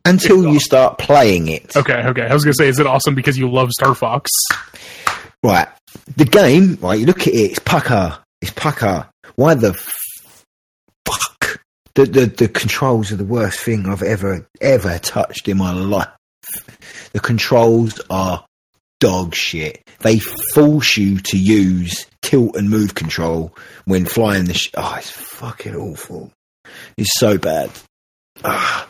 until 0.10 0.52
you 0.52 0.60
start 0.60 0.98
playing 0.98 1.48
it. 1.48 1.76
Okay, 1.76 1.94
okay. 2.08 2.24
I 2.28 2.34
was 2.34 2.44
gonna 2.44 2.54
say, 2.54 2.68
is 2.68 2.80
it 2.80 2.88
awesome 2.88 3.16
because 3.16 3.38
you 3.38 3.50
love 3.50 3.72
Star 3.72 3.96
Fox? 3.96 4.32
Right. 5.44 5.68
The 6.18 6.26
game, 6.26 6.78
right, 6.82 7.00
you 7.00 7.06
look 7.06 7.22
at 7.22 7.34
it, 7.34 7.52
it's 7.52 7.60
pucker. 7.60 8.20
It's 8.42 8.52
pucker. 8.52 9.08
Why 9.36 9.54
the 9.54 9.74
fuck? 11.06 11.62
The, 11.96 12.06
the, 12.06 12.26
the 12.28 12.48
controls 12.48 13.12
are 13.12 13.16
the 13.18 13.26
worst 13.26 13.60
thing 13.60 13.86
I've 13.86 14.04
ever, 14.04 14.48
ever 14.62 15.00
touched 15.00 15.48
in 15.48 15.58
my 15.58 15.72
life. 15.74 16.08
The 17.14 17.20
controls 17.20 18.00
are 18.10 18.46
dog 19.00 19.34
shit. 19.36 19.82
They 20.00 20.20
force 20.20 20.98
you 20.98 21.20
to 21.20 21.38
use 21.38 22.06
tilt 22.22 22.56
and 22.56 22.70
move 22.70 22.96
control 22.96 23.56
when 23.86 24.06
flying 24.06 24.46
the 24.46 24.54
sh- 24.54 24.72
Oh, 24.76 24.96
it's 24.98 25.10
fucking 25.10 25.76
awful. 25.76 26.32
It's 26.98 27.18
so 27.18 27.38
bad. 27.38 27.72
Ah. 28.44 28.88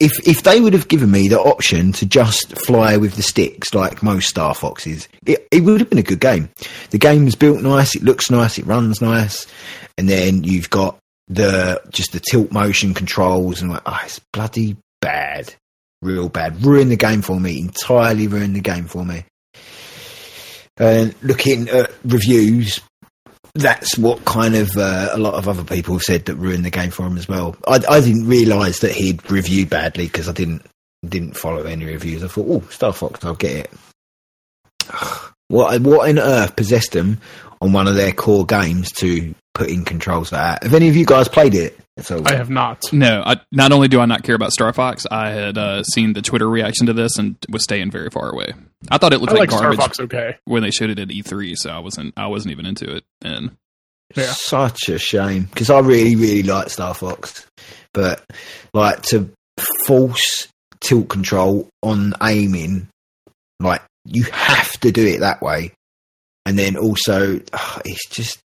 If 0.00 0.26
if 0.26 0.42
they 0.42 0.60
would 0.60 0.72
have 0.72 0.88
given 0.88 1.10
me 1.10 1.28
the 1.28 1.40
option 1.40 1.92
to 1.92 2.06
just 2.06 2.58
fly 2.58 2.96
with 2.96 3.14
the 3.14 3.22
sticks 3.22 3.72
like 3.72 4.02
most 4.02 4.28
Star 4.28 4.54
Foxes, 4.54 5.08
it, 5.24 5.46
it 5.50 5.60
would 5.62 5.80
have 5.80 5.90
been 5.90 5.98
a 5.98 6.02
good 6.02 6.20
game. 6.20 6.50
The 6.90 6.98
game's 6.98 7.36
built 7.36 7.62
nice, 7.62 7.94
it 7.94 8.02
looks 8.02 8.30
nice, 8.30 8.58
it 8.58 8.66
runs 8.66 9.00
nice, 9.00 9.46
and 9.96 10.08
then 10.08 10.42
you've 10.42 10.70
got 10.70 10.98
the 11.28 11.80
just 11.90 12.12
the 12.12 12.20
tilt 12.20 12.50
motion 12.50 12.94
controls 12.94 13.62
and 13.62 13.70
like, 13.70 13.82
oh, 13.86 14.00
it's 14.04 14.20
bloody 14.32 14.76
bad, 15.00 15.54
real 16.00 16.28
bad. 16.28 16.64
Ruined 16.64 16.90
the 16.90 16.96
game 16.96 17.22
for 17.22 17.38
me 17.38 17.60
entirely. 17.60 18.26
Ruined 18.26 18.56
the 18.56 18.60
game 18.60 18.86
for 18.86 19.04
me. 19.04 19.24
And 20.78 21.14
looking 21.22 21.68
at 21.68 21.92
reviews, 22.04 22.80
that's 23.54 23.98
what 23.98 24.24
kind 24.24 24.54
of 24.54 24.76
uh, 24.76 25.10
a 25.12 25.18
lot 25.18 25.34
of 25.34 25.48
other 25.48 25.64
people 25.64 25.94
have 25.94 26.02
said 26.02 26.24
that 26.24 26.36
ruined 26.36 26.64
the 26.64 26.70
game 26.70 26.90
for 26.90 27.06
him 27.06 27.18
as 27.18 27.28
well. 27.28 27.56
I, 27.66 27.80
I 27.88 28.00
didn't 28.00 28.26
realise 28.26 28.80
that 28.80 28.92
he'd 28.92 29.30
reviewed 29.30 29.68
badly 29.70 30.06
because 30.06 30.28
I 30.28 30.32
didn't 30.32 30.64
didn't 31.06 31.36
follow 31.36 31.64
any 31.64 31.84
reviews. 31.84 32.22
I 32.22 32.28
thought, 32.28 32.46
oh, 32.48 32.68
Star 32.70 32.92
Fox, 32.92 33.24
I'll 33.24 33.34
get 33.34 33.66
it. 33.66 33.70
What 35.48 35.82
what 35.82 36.08
on 36.08 36.18
earth 36.18 36.56
possessed 36.56 36.92
them 36.92 37.20
on 37.62 37.72
one 37.72 37.86
of 37.88 37.94
their 37.94 38.12
core 38.12 38.44
games 38.44 38.90
to 38.92 39.34
put 39.54 39.68
in 39.70 39.84
controls 39.84 40.32
like 40.32 40.60
that? 40.60 40.62
Have 40.64 40.74
any 40.74 40.88
of 40.88 40.96
you 40.96 41.06
guys 41.06 41.28
played 41.28 41.54
it? 41.54 41.78
So 42.00 42.22
I 42.24 42.34
have 42.34 42.48
not. 42.50 42.90
No, 42.92 43.22
I, 43.24 43.36
not 43.52 43.70
only 43.70 43.86
do 43.88 44.00
I 44.00 44.06
not 44.06 44.22
care 44.22 44.34
about 44.34 44.50
Star 44.52 44.72
Fox, 44.72 45.06
I 45.10 45.28
had 45.30 45.58
uh, 45.58 45.82
seen 45.82 46.14
the 46.14 46.22
Twitter 46.22 46.48
reaction 46.48 46.86
to 46.86 46.92
this 46.94 47.18
and 47.18 47.36
was 47.50 47.62
staying 47.62 47.90
very 47.90 48.08
far 48.10 48.30
away. 48.30 48.52
I 48.90 48.96
thought 48.98 49.12
it 49.12 49.18
looked 49.20 49.32
I 49.34 49.36
like, 49.36 49.50
like 49.52 49.58
Star 49.60 49.74
Fox. 49.74 50.00
Okay. 50.00 50.36
when 50.46 50.62
they 50.62 50.70
showed 50.70 50.90
it 50.90 50.98
at 50.98 51.08
E3, 51.08 51.54
so 51.56 51.70
I 51.70 51.78
wasn't 51.80 52.14
I 52.16 52.26
wasn't 52.28 52.52
even 52.52 52.64
into 52.66 52.96
it. 52.96 53.04
And 53.22 53.52
Yeah. 54.16 54.32
such 54.32 54.88
a 54.88 54.98
shame 54.98 55.44
because 55.44 55.68
I 55.70 55.78
really 55.80 56.16
really 56.16 56.42
like 56.42 56.70
Star 56.70 56.94
Fox, 56.94 57.46
but 57.92 58.24
like 58.72 59.02
to 59.04 59.30
force 59.86 60.48
tilt 60.80 61.08
control 61.10 61.68
on 61.82 62.14
aiming, 62.22 62.88
like 63.60 63.82
you 64.06 64.24
have 64.32 64.72
to 64.80 64.90
do 64.92 65.06
it 65.06 65.20
that 65.20 65.42
way, 65.42 65.72
and 66.46 66.58
then 66.58 66.76
also 66.76 67.40
ah, 67.52 67.80
it's 67.84 68.08
just 68.08 68.40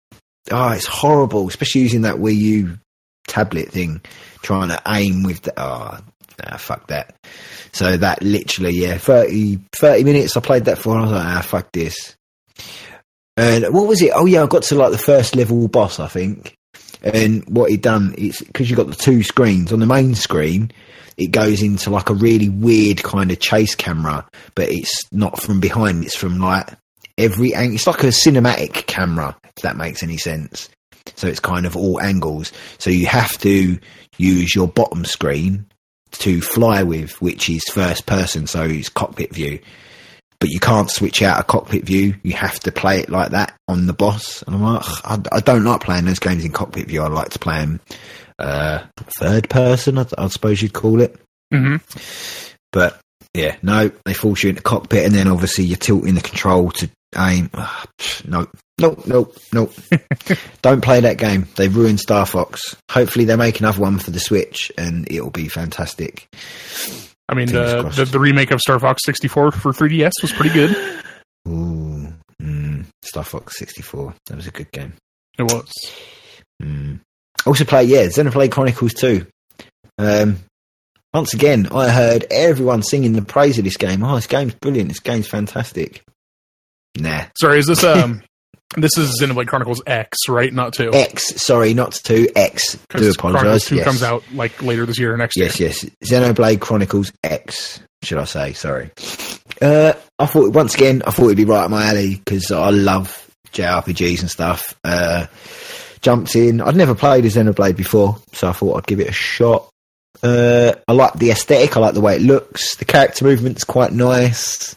oh 0.51 0.71
it's 0.71 0.85
horrible, 0.85 1.47
especially 1.47 1.81
using 1.81 2.01
that 2.01 2.15
Wii 2.15 2.35
U 2.35 2.77
tablet 3.27 3.69
thing, 3.69 4.01
trying 4.41 4.69
to 4.69 4.81
aim 4.87 5.23
with 5.23 5.41
the 5.41 5.53
oh 5.61 5.99
fuck 6.57 6.87
that. 6.87 7.15
So 7.73 7.97
that 7.97 8.21
literally 8.21 8.73
yeah 8.73 8.97
30, 8.97 9.59
30 9.73 10.03
minutes 10.03 10.37
I 10.37 10.39
played 10.41 10.65
that 10.65 10.77
for 10.77 10.91
and 10.91 10.99
I 10.99 11.03
was 11.03 11.11
like 11.11 11.25
ah 11.25 11.41
fuck 11.41 11.71
this. 11.71 12.15
And 13.37 13.65
what 13.73 13.87
was 13.87 14.01
it? 14.01 14.11
Oh 14.15 14.25
yeah, 14.25 14.43
I 14.43 14.47
got 14.47 14.63
to 14.63 14.75
like 14.75 14.91
the 14.91 14.97
first 14.97 15.35
level 15.35 15.67
boss, 15.67 15.99
I 15.99 16.07
think. 16.07 16.55
And 17.03 17.43
what 17.47 17.69
he 17.69 17.77
done 17.77 18.15
is 18.17 18.39
because 18.39 18.69
you 18.69 18.75
got 18.75 18.87
the 18.87 18.95
two 18.95 19.23
screens 19.23 19.73
on 19.73 19.79
the 19.79 19.85
main 19.85 20.15
screen, 20.15 20.71
it 21.17 21.27
goes 21.27 21.61
into 21.61 21.89
like 21.89 22.09
a 22.09 22.13
really 22.13 22.49
weird 22.49 23.03
kind 23.03 23.31
of 23.31 23.39
chase 23.39 23.75
camera, 23.75 24.27
but 24.55 24.69
it's 24.69 25.01
not 25.11 25.41
from 25.41 25.59
behind; 25.59 26.03
it's 26.03 26.15
from 26.15 26.39
like 26.39 26.69
every 27.17 27.53
angle. 27.53 27.75
It's 27.75 27.87
like 27.87 28.03
a 28.03 28.07
cinematic 28.07 28.87
camera, 28.87 29.35
if 29.43 29.63
that 29.63 29.77
makes 29.77 30.03
any 30.03 30.17
sense. 30.17 30.69
So 31.15 31.27
it's 31.27 31.39
kind 31.39 31.65
of 31.65 31.77
all 31.77 32.01
angles. 32.01 32.51
So 32.77 32.89
you 32.89 33.05
have 33.07 33.37
to 33.39 33.77
use 34.17 34.55
your 34.55 34.67
bottom 34.67 35.05
screen 35.05 35.65
to 36.13 36.41
fly 36.41 36.83
with, 36.83 37.21
which 37.21 37.49
is 37.49 37.63
first 37.69 38.05
person, 38.05 38.47
so 38.47 38.63
it's 38.63 38.89
cockpit 38.89 39.33
view 39.33 39.59
but 40.39 40.49
you 40.49 40.59
can't 40.59 40.91
switch 40.91 41.21
out 41.21 41.39
a 41.39 41.43
cockpit 41.43 41.85
view. 41.85 42.15
You 42.23 42.33
have 42.33 42.59
to 42.61 42.71
play 42.71 42.99
it 42.99 43.09
like 43.09 43.31
that 43.31 43.55
on 43.67 43.87
the 43.87 43.93
boss. 43.93 44.43
And 44.43 44.55
I'm 44.55 44.61
like, 44.61 44.83
I, 45.03 45.19
I 45.31 45.39
don't 45.39 45.63
like 45.63 45.81
playing 45.81 46.05
those 46.05 46.19
games 46.19 46.45
in 46.45 46.51
cockpit 46.51 46.87
view. 46.87 47.01
I 47.01 47.07
like 47.07 47.29
to 47.29 47.39
play 47.39 47.59
them 47.59 47.79
uh, 48.37 48.83
third 49.19 49.49
person, 49.49 49.97
I, 49.97 50.05
I 50.17 50.27
suppose 50.27 50.61
you'd 50.61 50.73
call 50.73 51.01
it. 51.01 51.15
hmm 51.51 51.77
But 52.71 52.99
yeah, 53.33 53.55
no, 53.61 53.91
they 54.05 54.13
force 54.13 54.43
you 54.43 54.49
into 54.49 54.61
cockpit, 54.61 55.05
and 55.05 55.15
then 55.15 55.27
obviously 55.27 55.65
you're 55.65 55.77
tilting 55.77 56.15
the 56.15 56.21
control 56.21 56.71
to 56.71 56.89
aim. 57.17 57.49
Ugh, 57.53 57.87
no, 58.25 58.47
no, 58.79 58.97
no, 59.05 59.31
no. 59.53 59.69
don't 60.61 60.81
play 60.81 60.99
that 61.01 61.17
game. 61.17 61.47
They've 61.55 61.75
ruined 61.75 61.99
Star 61.99 62.25
Fox. 62.25 62.75
Hopefully 62.91 63.25
they 63.25 63.35
make 63.35 63.59
another 63.59 63.81
one 63.81 63.99
for 63.99 64.11
the 64.11 64.19
Switch, 64.19 64.71
and 64.77 65.09
it'll 65.11 65.31
be 65.31 65.47
fantastic. 65.47 66.27
I 67.27 67.33
mean, 67.33 67.47
the, 67.47 67.91
the 67.95 68.05
the 68.05 68.19
remake 68.19 68.51
of 68.51 68.61
Star 68.61 68.79
Fox 68.79 69.01
64 69.05 69.51
for 69.51 69.71
3DS 69.71 70.11
was 70.21 70.31
pretty 70.31 70.53
good. 70.53 70.75
Ooh, 71.47 72.13
mm, 72.41 72.85
Star 73.03 73.23
Fox 73.23 73.57
64. 73.57 74.13
That 74.27 74.37
was 74.37 74.47
a 74.47 74.51
good 74.51 74.71
game. 74.71 74.93
It 75.37 75.43
was. 75.43 75.71
Mm. 76.61 76.99
Also 77.45 77.65
play, 77.65 77.83
yeah, 77.83 78.05
Xenoblade 78.05 78.51
Chronicles 78.51 78.93
2. 78.93 79.25
Um, 79.97 80.39
once 81.13 81.33
again, 81.33 81.67
I 81.71 81.89
heard 81.89 82.25
everyone 82.29 82.83
singing 82.83 83.13
the 83.13 83.21
praise 83.21 83.57
of 83.57 83.63
this 83.63 83.77
game. 83.77 84.03
Oh, 84.03 84.15
this 84.15 84.27
game's 84.27 84.55
brilliant. 84.55 84.89
This 84.89 84.99
game's 84.99 85.27
fantastic. 85.27 86.03
Nah. 86.97 87.25
Sorry, 87.39 87.59
is 87.59 87.65
this 87.67 87.83
um 87.83 88.21
this 88.77 88.97
is 88.97 89.19
Xenoblade 89.21 89.47
Chronicles 89.47 89.81
X, 89.85 90.17
right? 90.27 90.53
Not 90.53 90.73
two. 90.73 90.91
X, 90.93 91.41
sorry, 91.41 91.73
not 91.73 91.93
two, 91.93 92.27
X. 92.35 92.73
Do 92.89 92.99
'Cause 92.99 93.15
Chronicles. 93.17 93.65
Two 93.65 93.75
Yes. 93.77 93.85
comes 93.85 94.03
out 94.03 94.23
like 94.33 94.61
later 94.61 94.85
this 94.85 94.99
year 94.99 95.13
or 95.13 95.17
next 95.17 95.37
Yes, 95.37 95.59
year. 95.59 95.69
Yes, 95.69 95.83
yes. 96.01 96.11
Xenoblade 96.11 96.59
Chronicles 96.59 97.11
X, 97.23 97.79
should 98.03 98.17
I 98.17 98.25
say? 98.25 98.53
Sorry. 98.53 98.91
Uh, 99.61 99.93
I 100.19 100.25
thought, 100.25 100.51
once 100.53 100.75
again, 100.75 101.03
I 101.07 101.11
thought 101.11 101.25
it'd 101.25 101.37
be 101.37 101.45
right 101.45 101.63
up 101.63 101.71
my 101.71 101.85
alley 101.87 102.15
because 102.15 102.51
I 102.51 102.69
love 102.71 103.29
JRPGs 103.53 104.21
and 104.21 104.29
stuff. 104.29 104.75
Uh, 104.83 105.27
jumped 106.01 106.35
in. 106.35 106.59
I'd 106.61 106.75
never 106.75 106.93
played 106.95 107.23
a 107.25 107.29
Xenoblade 107.29 107.77
before, 107.77 108.17
so 108.33 108.49
I 108.49 108.51
thought 108.51 108.77
I'd 108.77 108.87
give 108.87 108.99
it 108.99 109.07
a 109.09 109.13
shot. 109.13 109.69
Uh, 110.21 110.73
I 110.87 110.91
like 110.93 111.13
the 111.13 111.31
aesthetic. 111.31 111.77
I 111.77 111.79
like 111.79 111.93
the 111.93 112.01
way 112.01 112.15
it 112.15 112.21
looks. 112.21 112.75
The 112.75 112.85
character 112.85 113.23
movement's 113.25 113.63
quite 113.63 113.91
nice. 113.93 114.75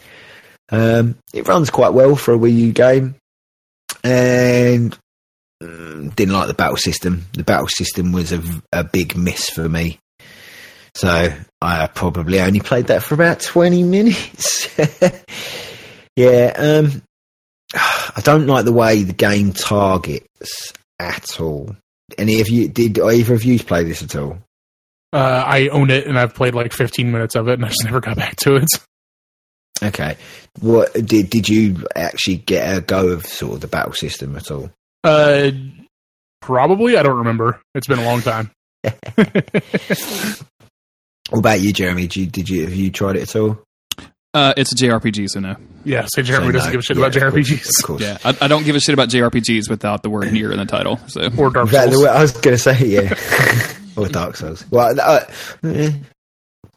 Um, 0.70 1.16
it 1.32 1.48
runs 1.48 1.70
quite 1.70 1.94
well 1.94 2.16
for 2.16 2.34
a 2.34 2.38
Wii 2.38 2.56
U 2.56 2.72
game. 2.72 3.14
And 4.04 4.96
mm, 5.62 6.14
didn't 6.14 6.34
like 6.34 6.48
the 6.48 6.54
battle 6.54 6.76
system. 6.76 7.26
The 7.32 7.44
battle 7.44 7.68
system 7.68 8.12
was 8.12 8.32
a, 8.32 8.42
a 8.72 8.84
big 8.84 9.16
miss 9.16 9.50
for 9.50 9.68
me. 9.68 9.98
So 10.94 11.32
I 11.62 11.86
probably 11.86 12.40
only 12.40 12.60
played 12.60 12.88
that 12.88 13.02
for 13.02 13.14
about 13.14 13.40
20 13.40 13.84
minutes. 13.84 14.68
yeah, 16.16 16.52
um, 16.56 17.02
I 17.74 18.20
don't 18.22 18.46
like 18.46 18.64
the 18.64 18.72
way 18.72 19.02
the 19.02 19.12
game 19.12 19.52
targets 19.52 20.72
at 20.98 21.40
all. 21.40 21.76
Any 22.16 22.40
of 22.40 22.48
you, 22.48 22.68
did 22.68 22.98
either 22.98 23.34
of 23.34 23.44
you 23.44 23.58
play 23.58 23.84
this 23.84 24.02
at 24.02 24.16
all? 24.16 24.38
Uh, 25.12 25.44
I 25.46 25.68
own 25.68 25.90
it 25.90 26.06
and 26.06 26.18
I've 26.18 26.34
played 26.34 26.54
like 26.54 26.72
15 26.72 27.10
minutes 27.10 27.34
of 27.34 27.48
it 27.48 27.54
and 27.54 27.64
I 27.64 27.68
just 27.68 27.84
never 27.84 28.00
got 28.00 28.16
back 28.16 28.36
to 28.36 28.56
it. 28.56 28.68
Okay. 29.82 30.16
What 30.60 30.92
did 30.94 31.30
did 31.30 31.48
you 31.48 31.86
actually 31.94 32.36
get 32.38 32.76
a 32.76 32.80
go 32.80 33.08
of 33.08 33.26
sort 33.26 33.54
of 33.54 33.60
the 33.60 33.68
battle 33.68 33.92
system 33.92 34.34
at 34.36 34.50
all? 34.50 34.70
Uh, 35.04 35.50
probably. 36.40 36.96
I 36.96 37.02
don't 37.02 37.18
remember. 37.18 37.60
It's 37.74 37.86
been 37.86 37.98
a 38.00 38.04
long 38.04 38.20
time. 38.22 38.50
What 41.30 41.40
about 41.40 41.60
you, 41.60 41.74
Jeremy? 41.74 42.02
Did 42.06 42.16
you, 42.16 42.26
did 42.26 42.48
you 42.48 42.62
have 42.64 42.72
you 42.74 42.90
tried 42.90 43.16
it 43.16 43.22
at 43.22 43.36
all? 43.36 43.58
Uh, 44.32 44.54
it's 44.56 44.72
a 44.72 44.74
JRPG, 44.74 45.28
so 45.28 45.40
no. 45.40 45.56
yeah, 45.84 46.06
say 46.14 46.22
Jeremy 46.22 46.46
So 46.46 46.52
doesn't 46.52 46.68
no. 46.68 46.72
give 46.72 46.78
a 46.78 46.82
shit 46.82 46.96
Yeah, 46.96 47.06
about 47.06 47.16
of 47.16 47.32
course, 47.34 47.48
JRPGs 47.50 47.78
Of 47.80 47.86
course. 47.86 48.00
Yeah, 48.02 48.18
I, 48.24 48.44
I 48.46 48.48
don't 48.48 48.64
give 48.64 48.76
a 48.76 48.80
shit 48.80 48.94
about 48.94 49.10
JRPGs 49.10 49.68
without 49.68 50.02
the 50.02 50.08
word 50.08 50.32
"Nier" 50.32 50.52
in 50.52 50.58
the 50.58 50.64
title. 50.64 50.98
So 51.08 51.28
or 51.36 51.50
Dark 51.50 51.68
That- 51.70 51.92
Souls. 51.92 52.04
I 52.06 52.22
was 52.22 52.32
going 52.32 52.56
to 52.56 52.62
say, 52.62 52.78
yeah. 52.86 53.14
or 53.98 54.08
Dark 54.08 54.36
Souls. 54.36 54.64
Well, 54.70 54.98
uh, 54.98 55.20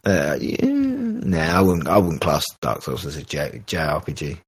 uh, 0.06 0.38
yeah, 0.40 0.58
nah, 0.66 1.58
I 1.58 1.62
wouldn't. 1.62 1.88
I 1.88 1.98
wouldn't 1.98 2.22
class 2.22 2.44
Dark 2.62 2.82
Souls 2.84 3.06
as 3.06 3.18
a 3.18 3.24
J, 3.24 3.62
JRPG. 3.68 4.40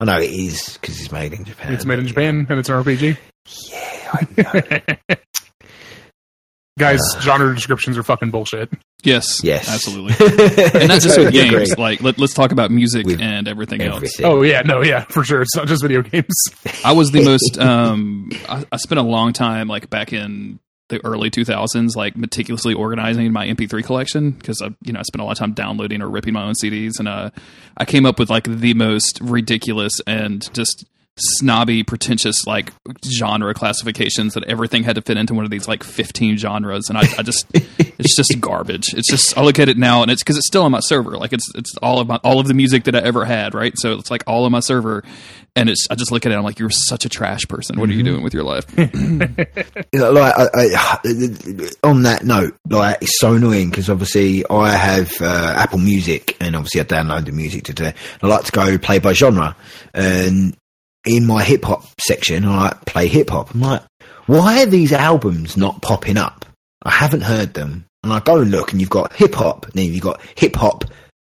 I 0.00 0.04
know 0.06 0.18
it 0.18 0.30
is 0.30 0.78
because 0.80 0.98
it's 1.00 1.12
made 1.12 1.32
in 1.34 1.44
Japan. 1.44 1.74
It's 1.74 1.84
made 1.84 1.98
in 1.98 2.06
Japan 2.06 2.46
and 2.48 2.58
it's 2.58 2.68
an 2.70 2.82
RPG. 2.82 3.16
Yeah, 3.70 4.10
I 4.12 5.06
know. 5.08 5.16
Guys, 6.78 7.00
Uh. 7.16 7.20
genre 7.20 7.54
descriptions 7.54 7.98
are 7.98 8.02
fucking 8.02 8.30
bullshit. 8.30 8.70
yes, 9.02 9.44
yes, 9.44 9.68
absolutely. 9.68 10.14
And 10.80 10.88
not 10.88 11.02
just 11.02 11.18
with 11.18 11.32
games. 11.32 11.76
Like 11.76 12.02
let, 12.02 12.18
let's 12.18 12.32
talk 12.32 12.52
about 12.52 12.70
music 12.70 13.04
With 13.04 13.20
and 13.20 13.46
everything 13.48 13.82
else. 13.82 14.18
Oh 14.22 14.40
yeah, 14.42 14.62
no, 14.62 14.82
yeah, 14.82 15.04
for 15.04 15.22
sure. 15.22 15.42
It's 15.42 15.54
not 15.54 15.66
just 15.66 15.82
video 15.82 16.00
games. 16.00 16.32
I 16.84 16.92
was 16.92 17.10
the 17.10 17.22
most. 17.22 17.58
Um, 17.58 18.30
I, 18.48 18.64
I 18.72 18.76
spent 18.78 18.98
a 18.98 19.02
long 19.02 19.34
time, 19.34 19.68
like 19.68 19.90
back 19.90 20.14
in 20.14 20.58
the 20.90 21.04
early 21.04 21.30
2000s, 21.30 21.96
like 21.96 22.16
meticulously 22.16 22.74
organizing 22.74 23.32
my 23.32 23.46
MP3 23.46 23.82
collection 23.82 24.32
because 24.32 24.60
I, 24.62 24.68
you 24.82 24.92
know, 24.92 25.00
I 25.00 25.02
spent 25.02 25.22
a 25.22 25.24
lot 25.24 25.32
of 25.32 25.38
time 25.38 25.54
downloading 25.54 26.02
or 26.02 26.10
ripping 26.10 26.34
my 26.34 26.44
own 26.44 26.54
CDs, 26.54 26.98
and 26.98 27.08
uh, 27.08 27.30
I 27.76 27.84
came 27.84 28.04
up 28.04 28.18
with 28.18 28.28
like 28.28 28.44
the 28.44 28.74
most 28.74 29.20
ridiculous 29.22 29.94
and 30.06 30.52
just 30.52 30.84
snobby, 31.16 31.82
pretentious 31.82 32.46
like 32.46 32.72
genre 33.04 33.52
classifications 33.54 34.34
that 34.34 34.44
everything 34.44 34.84
had 34.84 34.96
to 34.96 35.02
fit 35.02 35.16
into 35.16 35.34
one 35.34 35.44
of 35.44 35.50
these 35.50 35.68
like 35.68 35.82
15 35.84 36.36
genres, 36.36 36.88
and 36.88 36.98
I, 36.98 37.02
I 37.18 37.22
just, 37.22 37.46
it's 37.54 38.16
just 38.16 38.40
garbage. 38.40 38.94
It's 38.94 39.08
just 39.08 39.36
I 39.36 39.42
look 39.42 39.58
at 39.58 39.68
it 39.68 39.76
now, 39.76 40.02
and 40.02 40.10
it's 40.10 40.22
because 40.22 40.36
it's 40.36 40.46
still 40.46 40.62
on 40.62 40.72
my 40.72 40.80
server. 40.80 41.16
Like 41.16 41.32
it's 41.32 41.50
it's 41.54 41.76
all 41.78 42.00
of 42.00 42.08
my 42.08 42.16
all 42.24 42.40
of 42.40 42.48
the 42.48 42.54
music 42.54 42.84
that 42.84 42.94
I 42.94 43.00
ever 43.00 43.24
had, 43.24 43.54
right? 43.54 43.72
So 43.76 43.94
it's 43.94 44.10
like 44.10 44.24
all 44.26 44.44
on 44.44 44.52
my 44.52 44.60
server, 44.60 45.04
and 45.56 45.68
it's 45.68 45.86
I 45.90 45.94
just 45.94 46.12
look 46.12 46.24
at 46.26 46.30
it. 46.30 46.34
And 46.34 46.38
I'm 46.38 46.44
like, 46.44 46.58
you're 46.58 46.70
such 46.70 47.04
a 47.04 47.08
trash 47.08 47.46
person. 47.48 47.78
What 47.78 47.88
are 47.90 47.92
you 47.92 48.02
doing 48.02 48.22
with 48.22 48.34
your 48.34 48.44
life? 48.44 48.66
Like 49.92 50.34
I, 50.36 50.48
I, 50.54 50.98
on 51.84 52.02
that 52.04 52.22
note, 52.24 52.56
like 52.68 52.98
it's 53.02 53.18
so 53.18 53.34
annoying 53.34 53.70
because 53.70 53.90
obviously 53.90 54.44
I 54.48 54.70
have 54.70 55.20
uh, 55.20 55.54
Apple 55.56 55.78
Music 55.78 56.36
and 56.40 56.56
obviously 56.56 56.80
I 56.80 56.84
download 56.84 57.26
the 57.26 57.32
music 57.32 57.64
to 57.64 57.72
do. 57.72 57.90
I 58.22 58.26
like 58.26 58.44
to 58.44 58.52
go 58.52 58.78
play 58.78 58.98
by 58.98 59.12
genre, 59.12 59.56
and 59.92 60.56
in 61.04 61.26
my 61.26 61.42
hip 61.42 61.64
hop 61.64 61.84
section, 62.00 62.44
I 62.44 62.64
like 62.64 62.84
play 62.84 63.08
hip 63.08 63.30
hop. 63.30 63.54
I'm 63.54 63.60
like, 63.60 63.82
why 64.26 64.62
are 64.62 64.66
these 64.66 64.92
albums 64.92 65.56
not 65.56 65.82
popping 65.82 66.16
up? 66.16 66.44
I 66.82 66.90
haven't 66.90 67.22
heard 67.22 67.54
them, 67.54 67.86
and 68.02 68.12
I 68.12 68.20
go 68.20 68.40
and 68.40 68.50
look, 68.50 68.72
and 68.72 68.80
you've 68.80 68.90
got 68.90 69.12
hip 69.12 69.34
hop, 69.34 69.66
and 69.66 69.74
then 69.74 69.92
you've 69.92 70.02
got 70.02 70.20
hip 70.36 70.56
hop 70.56 70.84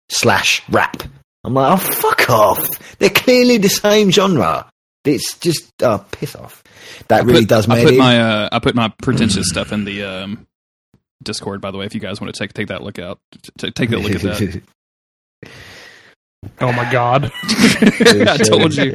slash 0.09 0.63
rap. 0.69 1.03
I'm 1.45 1.55
like, 1.55 1.73
oh 1.73 1.77
fuck 1.77 2.31
off! 2.31 2.99
They're 2.99 3.11
clearly 3.11 3.59
the 3.59 3.69
same 3.69 4.11
genre. 4.11 4.69
It's 5.05 5.39
just 5.39 5.71
uh, 5.83 5.99
piss 5.99 6.35
off. 6.35 6.65
That 7.09 7.25
really 7.25 7.41
put, 7.41 7.49
does 7.49 7.69
I 7.69 7.77
me 7.77 7.85
put 7.85 7.97
my 7.97 8.21
uh, 8.21 8.49
I 8.51 8.59
put 8.59 8.75
my 8.75 8.93
pretentious 9.03 9.49
stuff 9.49 9.73
in 9.73 9.85
the 9.85 10.03
um, 10.03 10.47
Discord. 11.23 11.61
By 11.61 11.71
the 11.71 11.79
way, 11.79 11.87
if 11.87 11.95
you 11.95 12.01
guys 12.01 12.21
want 12.21 12.35
to 12.35 12.39
take 12.39 12.53
take 12.53 12.69
that 12.69 12.83
look 12.83 12.99
out, 12.99 13.21
t- 13.59 13.71
take 13.71 13.93
a 13.93 13.97
look 13.97 14.15
at 14.15 14.23
that. 14.23 14.63
Oh 16.61 16.71
my 16.73 16.91
god. 16.93 17.33
I 17.45 18.37
told 18.39 18.75
you. 18.77 18.95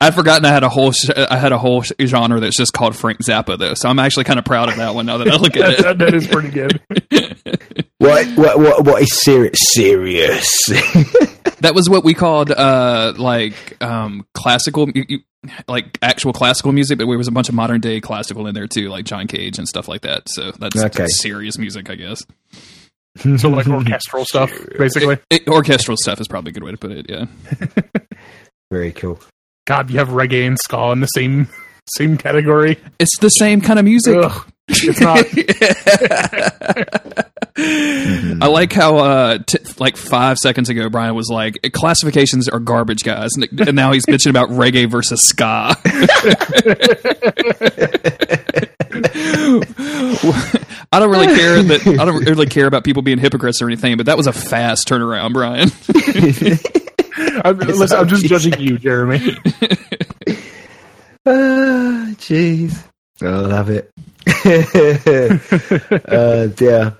I'd 0.00 0.14
forgotten 0.14 0.44
I 0.44 0.50
had 0.50 0.62
a 0.62 0.68
whole 0.68 0.92
sh- 0.92 1.10
I 1.16 1.36
had 1.36 1.52
a 1.52 1.58
whole 1.58 1.82
sh- 1.82 1.92
genre 2.02 2.38
that's 2.40 2.56
just 2.56 2.72
called 2.72 2.94
Frank 2.94 3.18
Zappa 3.20 3.58
though. 3.58 3.74
So 3.74 3.88
I'm 3.88 3.98
actually 3.98 4.24
kind 4.24 4.38
of 4.38 4.44
proud 4.44 4.68
of 4.68 4.76
that 4.76 4.94
one 4.94 5.06
now 5.06 5.18
that 5.18 5.28
I 5.28 5.36
look 5.36 5.56
at 5.56 5.78
that, 5.78 5.98
that 5.98 6.14
is 6.14 6.26
pretty 6.26 6.48
good. 6.50 6.80
What 7.98 8.26
what 8.36 8.58
what 8.58 8.84
what 8.84 9.02
is 9.02 9.20
serious? 9.22 9.58
Serious. 9.72 10.66
that 11.60 11.72
was 11.74 11.88
what 11.88 12.04
we 12.04 12.12
called 12.14 12.50
uh 12.50 13.14
like 13.16 13.82
um 13.82 14.26
classical 14.34 14.88
you, 14.90 15.04
you, 15.08 15.18
like 15.66 15.98
actual 16.02 16.32
classical 16.34 16.72
music, 16.72 16.98
but 16.98 17.06
there 17.06 17.16
was 17.18 17.26
a 17.26 17.32
bunch 17.32 17.48
of 17.48 17.54
modern 17.54 17.80
day 17.80 18.00
classical 18.02 18.46
in 18.48 18.54
there 18.54 18.66
too, 18.66 18.90
like 18.90 19.06
John 19.06 19.26
Cage 19.26 19.58
and 19.58 19.66
stuff 19.66 19.88
like 19.88 20.02
that. 20.02 20.28
So 20.28 20.52
that's 20.52 20.76
Okay. 20.76 21.06
serious 21.08 21.56
music, 21.58 21.88
I 21.88 21.94
guess. 21.94 22.22
So 23.38 23.48
like 23.48 23.66
orchestral 23.68 24.24
stuff, 24.24 24.50
basically. 24.78 25.18
It- 25.30 25.48
orchestral 25.48 25.96
stuff 26.00 26.20
is 26.20 26.28
probably 26.28 26.50
a 26.50 26.52
good 26.52 26.64
way 26.64 26.70
to 26.72 26.76
put 26.78 26.92
it. 26.92 27.06
Yeah. 27.08 27.26
Very 28.70 28.92
cool. 28.92 29.20
God, 29.66 29.90
you 29.90 29.98
have 29.98 30.08
reggae 30.08 30.46
and 30.46 30.58
ska 30.58 30.90
in 30.92 31.00
the 31.00 31.06
same 31.06 31.48
same 31.96 32.16
category. 32.16 32.78
It's 32.98 33.16
the 33.20 33.28
same 33.28 33.60
kind 33.60 33.78
of 33.78 33.84
music. 33.84 34.16
Ugh, 34.16 34.46
it's 34.68 35.00
not. 35.00 35.24
I 38.42 38.48
like 38.48 38.72
how, 38.72 38.96
uh, 38.98 39.38
t- 39.46 39.58
like 39.78 39.96
five 39.96 40.36
seconds 40.38 40.68
ago, 40.68 40.88
Brian 40.90 41.14
was 41.14 41.28
like, 41.30 41.58
"Classifications 41.72 42.48
are 42.48 42.58
garbage, 42.58 43.02
guys," 43.02 43.30
and, 43.36 43.60
and 43.60 43.74
now 43.76 43.92
he's 43.92 44.04
bitching 44.04 44.30
about 44.30 44.50
reggae 44.50 44.90
versus 44.90 45.20
ska. 45.26 45.74
I 50.96 50.98
don't 50.98 51.10
really 51.10 51.26
care 51.26 51.62
that 51.62 51.86
I 52.00 52.04
don't 52.06 52.24
really 52.28 52.46
care 52.46 52.66
about 52.66 52.84
people 52.84 53.02
being 53.02 53.18
hypocrites 53.18 53.60
or 53.60 53.66
anything, 53.66 53.96
but 53.98 54.06
that 54.06 54.16
was 54.16 54.26
a 54.26 54.32
fast 54.32 54.88
turnaround, 54.88 55.34
Brian. 55.34 55.68
I'm, 57.44 57.58
listen, 57.58 57.98
I'm 57.98 58.08
just 58.08 58.24
judging 58.26 58.58
you, 58.60 58.78
Jeremy. 58.78 59.36
Ah, 61.28 62.06
jeez. 62.18 62.84
I 63.20 63.26
love 63.26 63.68
it. 63.68 63.90
uh, 66.08 66.46
dear. 66.46 66.96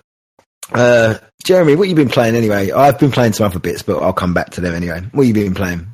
Uh, 0.73 1.15
Jeremy, 1.45 1.77
what 1.77 1.89
you 1.89 1.95
been 1.95 2.09
playing 2.09 2.35
anyway? 2.35 2.73
I've 2.73 2.99
been 2.99 3.13
playing 3.13 3.35
some 3.35 3.47
other 3.47 3.61
bits, 3.61 3.83
but 3.83 4.03
I'll 4.03 4.13
come 4.13 4.35
back 4.35 4.51
to 4.51 4.61
them 4.61 4.75
anyway. 4.75 5.03
What 5.13 5.29
you 5.29 5.33
been 5.35 5.55
playing? 5.55 5.87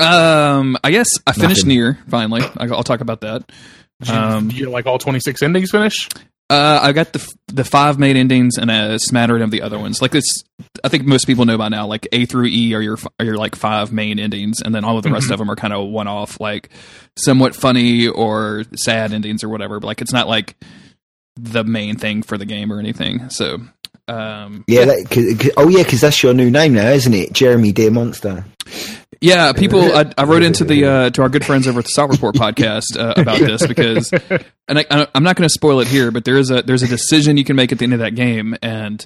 Um, 0.00 0.76
I 0.82 0.90
guess 0.90 1.06
I 1.26 1.32
finished 1.32 1.60
Nothing. 1.64 1.68
Nier 1.68 1.98
finally. 2.08 2.42
I- 2.42 2.66
I'll 2.66 2.82
talk 2.82 3.00
about 3.02 3.20
that. 3.20 3.48
Did 4.00 4.08
you, 4.08 4.14
Um, 4.14 4.50
you 4.50 4.70
like 4.70 4.86
all 4.86 4.98
26 4.98 5.40
endings 5.42 5.70
finish? 5.70 6.08
Uh, 6.50 6.80
I 6.82 6.92
got 6.92 7.12
the 7.12 7.18
f- 7.20 7.28
the 7.48 7.64
five 7.64 7.98
main 7.98 8.16
endings 8.16 8.56
and 8.56 8.70
a 8.70 8.98
smattering 8.98 9.42
of 9.42 9.50
the 9.50 9.60
other 9.60 9.78
ones. 9.78 10.00
Like 10.00 10.14
it's, 10.14 10.44
I 10.82 10.88
think 10.88 11.04
most 11.04 11.26
people 11.26 11.44
know 11.44 11.58
by 11.58 11.68
now. 11.68 11.86
Like 11.86 12.08
A 12.10 12.24
through 12.24 12.46
E 12.46 12.72
are 12.74 12.80
your 12.80 12.96
f- 12.96 13.06
are 13.20 13.26
your 13.26 13.36
like 13.36 13.54
five 13.54 13.92
main 13.92 14.18
endings, 14.18 14.62
and 14.64 14.74
then 14.74 14.82
all 14.82 14.96
of 14.96 15.02
the 15.02 15.10
rest 15.10 15.30
of 15.30 15.38
them 15.38 15.50
are 15.50 15.56
kind 15.56 15.74
of 15.74 15.88
one 15.88 16.08
off, 16.08 16.40
like 16.40 16.70
somewhat 17.16 17.54
funny 17.54 18.08
or 18.08 18.64
sad 18.76 19.12
endings 19.12 19.44
or 19.44 19.50
whatever. 19.50 19.78
But 19.78 19.88
like 19.88 20.00
it's 20.00 20.12
not 20.12 20.26
like 20.26 20.56
the 21.36 21.64
main 21.64 21.96
thing 21.96 22.22
for 22.22 22.38
the 22.38 22.46
game 22.46 22.72
or 22.72 22.78
anything. 22.78 23.28
So, 23.28 23.60
um, 24.08 24.64
Yeah, 24.66 24.86
that, 24.86 25.06
cause, 25.10 25.36
'cause- 25.38 25.52
oh 25.56 25.68
yeah, 25.68 25.82
because 25.82 26.00
that's 26.00 26.22
your 26.22 26.34
new 26.34 26.50
name 26.50 26.74
now, 26.74 26.88
isn't 26.88 27.14
it? 27.14 27.32
Jeremy 27.32 27.72
Dear 27.72 27.90
Monster. 27.90 28.44
Yeah, 29.20 29.52
people. 29.52 29.80
I, 29.96 30.12
I 30.16 30.24
wrote 30.24 30.42
into 30.44 30.64
the 30.64 30.84
uh, 30.84 31.10
to 31.10 31.22
our 31.22 31.28
good 31.28 31.44
friends 31.44 31.66
over 31.66 31.80
at 31.80 31.86
the 31.86 31.90
Salt 31.90 32.10
Report 32.12 32.34
podcast 32.36 32.96
uh, 32.96 33.14
about 33.20 33.40
this 33.40 33.66
because, 33.66 34.12
and 34.68 34.78
I, 34.78 35.06
I'm 35.14 35.22
not 35.24 35.34
going 35.36 35.48
to 35.48 35.52
spoil 35.52 35.80
it 35.80 35.88
here, 35.88 36.10
but 36.12 36.24
there 36.24 36.36
is 36.36 36.50
a 36.50 36.62
there's 36.62 36.82
a 36.82 36.86
decision 36.86 37.36
you 37.36 37.44
can 37.44 37.56
make 37.56 37.72
at 37.72 37.78
the 37.78 37.84
end 37.84 37.94
of 37.94 37.98
that 38.00 38.14
game, 38.14 38.56
and 38.62 39.04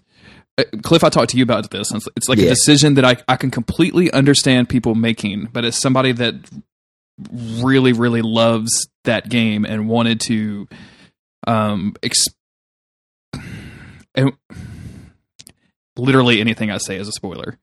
uh, 0.58 0.64
Cliff, 0.82 1.02
I 1.02 1.08
talked 1.08 1.30
to 1.30 1.38
you 1.38 1.42
about 1.44 1.70
this. 1.70 1.90
and 1.90 1.98
It's, 1.98 2.08
it's 2.16 2.28
like 2.28 2.38
a 2.38 2.42
decision 2.50 2.94
that 2.94 3.06
I, 3.06 3.16
I 3.26 3.36
can 3.36 3.50
completely 3.50 4.12
understand 4.12 4.68
people 4.68 4.94
making, 4.94 5.48
but 5.50 5.64
as 5.64 5.76
somebody 5.80 6.12
that 6.12 6.34
really, 7.32 7.94
really 7.94 8.20
loves 8.22 8.88
that 9.04 9.30
game 9.30 9.64
and 9.64 9.88
wanted 9.88 10.20
to, 10.22 10.68
um, 11.46 11.94
ex- 12.02 12.26
and 14.14 14.32
literally 15.96 16.40
anything 16.40 16.70
I 16.70 16.78
say 16.78 16.96
is 16.96 17.08
a 17.08 17.12
spoiler. 17.12 17.58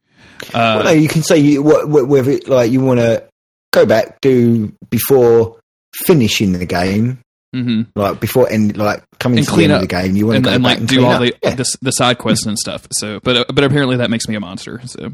Well, 0.53 0.83
no, 0.83 0.89
Uh, 0.89 0.93
you 0.93 1.07
can 1.07 1.21
say 1.23 1.37
you, 1.37 1.61
what, 1.63 1.87
what, 1.89 2.07
whether 2.07 2.31
it, 2.31 2.47
like 2.47 2.71
you 2.71 2.81
want 2.81 2.99
to 2.99 3.23
go 3.71 3.85
back 3.85 4.21
do 4.21 4.73
before 4.89 5.59
finishing 5.93 6.53
the 6.53 6.65
game, 6.65 7.19
mhm. 7.55 7.87
like 7.95 8.19
before 8.19 8.49
end, 8.49 8.77
like 8.77 9.03
coming 9.19 9.39
And 9.39 9.47
to 9.47 9.55
the 9.55 9.63
end 9.63 9.73
of 9.73 9.81
the 9.81 9.87
game. 9.87 10.15
You 10.15 10.27
want 10.27 10.37
to 10.37 10.41
go 10.41 10.51
and 10.55 10.63
back 10.63 10.69
like 10.71 10.79
and 10.79 10.87
do 10.87 11.05
all 11.05 11.11
up. 11.11 11.21
the, 11.21 11.35
Yeah. 11.43 11.55
the 11.55 11.65
the 11.81 11.91
side 11.91 12.17
quests 12.17 12.45
and 12.45 12.57
stuff. 12.57 12.87
So, 12.93 13.19
but 13.23 13.53
but 13.53 13.63
apparently 13.63 13.97
that 13.97 14.09
makes 14.09 14.27
me 14.27 14.35
a 14.35 14.39
monster. 14.39 14.81
So, 14.85 15.11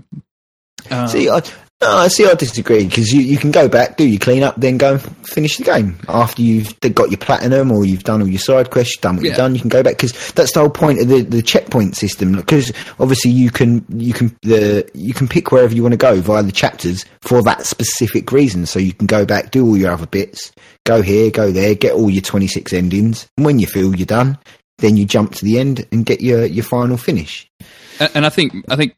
um, 0.91 1.07
See, 1.07 1.30
I, 1.30 1.41
I 1.88 2.07
see. 2.07 2.25
I 2.25 2.33
disagree 2.33 2.86
because 2.86 3.11
you, 3.13 3.21
you 3.21 3.38
can 3.38 3.51
go 3.51 3.67
back, 3.67 3.97
do 3.97 4.07
your 4.07 4.19
clean 4.19 4.43
up, 4.43 4.55
then 4.57 4.77
go 4.77 4.93
and 4.93 5.01
finish 5.27 5.57
the 5.57 5.63
game 5.63 5.97
after 6.07 6.41
you've 6.41 6.79
got 6.79 7.09
your 7.09 7.17
platinum 7.17 7.71
or 7.71 7.86
you've 7.86 8.03
done 8.03 8.21
all 8.21 8.27
your 8.27 8.39
side 8.39 8.71
quests, 8.71 8.95
you've 8.95 9.01
done 9.01 9.15
what 9.15 9.23
Yeah. 9.25 9.29
you've 9.31 9.38
done. 9.38 9.55
You 9.55 9.61
can 9.61 9.69
go 9.69 9.83
back 9.83 9.95
because 9.97 10.31
that's 10.33 10.53
the 10.53 10.59
whole 10.59 10.69
point 10.69 10.99
of 11.01 11.07
the, 11.07 11.21
the 11.21 11.41
checkpoint 11.41 11.95
system. 11.95 12.33
Because 12.36 12.71
obviously 12.99 13.31
you 13.31 13.51
can 13.51 13.86
you 13.89 14.13
can 14.13 14.36
the 14.41 14.89
you 14.93 15.13
can 15.13 15.27
pick 15.27 15.51
wherever 15.51 15.73
you 15.73 15.81
want 15.83 15.93
to 15.93 15.97
go 15.97 16.19
via 16.21 16.43
the 16.43 16.51
chapters 16.51 17.05
for 17.21 17.41
that 17.43 17.65
specific 17.65 18.31
reason. 18.31 18.65
So 18.65 18.79
you 18.79 18.93
can 18.93 19.07
go 19.07 19.25
back, 19.25 19.51
do 19.51 19.65
all 19.65 19.77
your 19.77 19.91
other 19.91 20.07
bits, 20.07 20.51
go 20.86 21.01
here, 21.01 21.31
go 21.31 21.51
there, 21.51 21.75
get 21.75 21.93
all 21.93 22.09
your 22.09 22.21
twenty 22.21 22.47
six 22.47 22.73
endings, 22.73 23.27
and 23.38 23.45
when 23.45 23.59
you 23.59 23.67
feel 23.67 23.95
you're 23.95 24.05
done, 24.05 24.38
then 24.79 24.97
you 24.97 25.05
jump 25.05 25.33
to 25.36 25.45
the 25.45 25.59
end 25.59 25.86
and 25.91 26.05
get 26.05 26.21
your 26.21 26.45
your 26.45 26.63
final 26.65 26.97
finish. 26.97 27.49
And, 27.99 28.25
I 28.25 28.29
think 28.29 28.53
I 28.69 28.75
think 28.75 28.93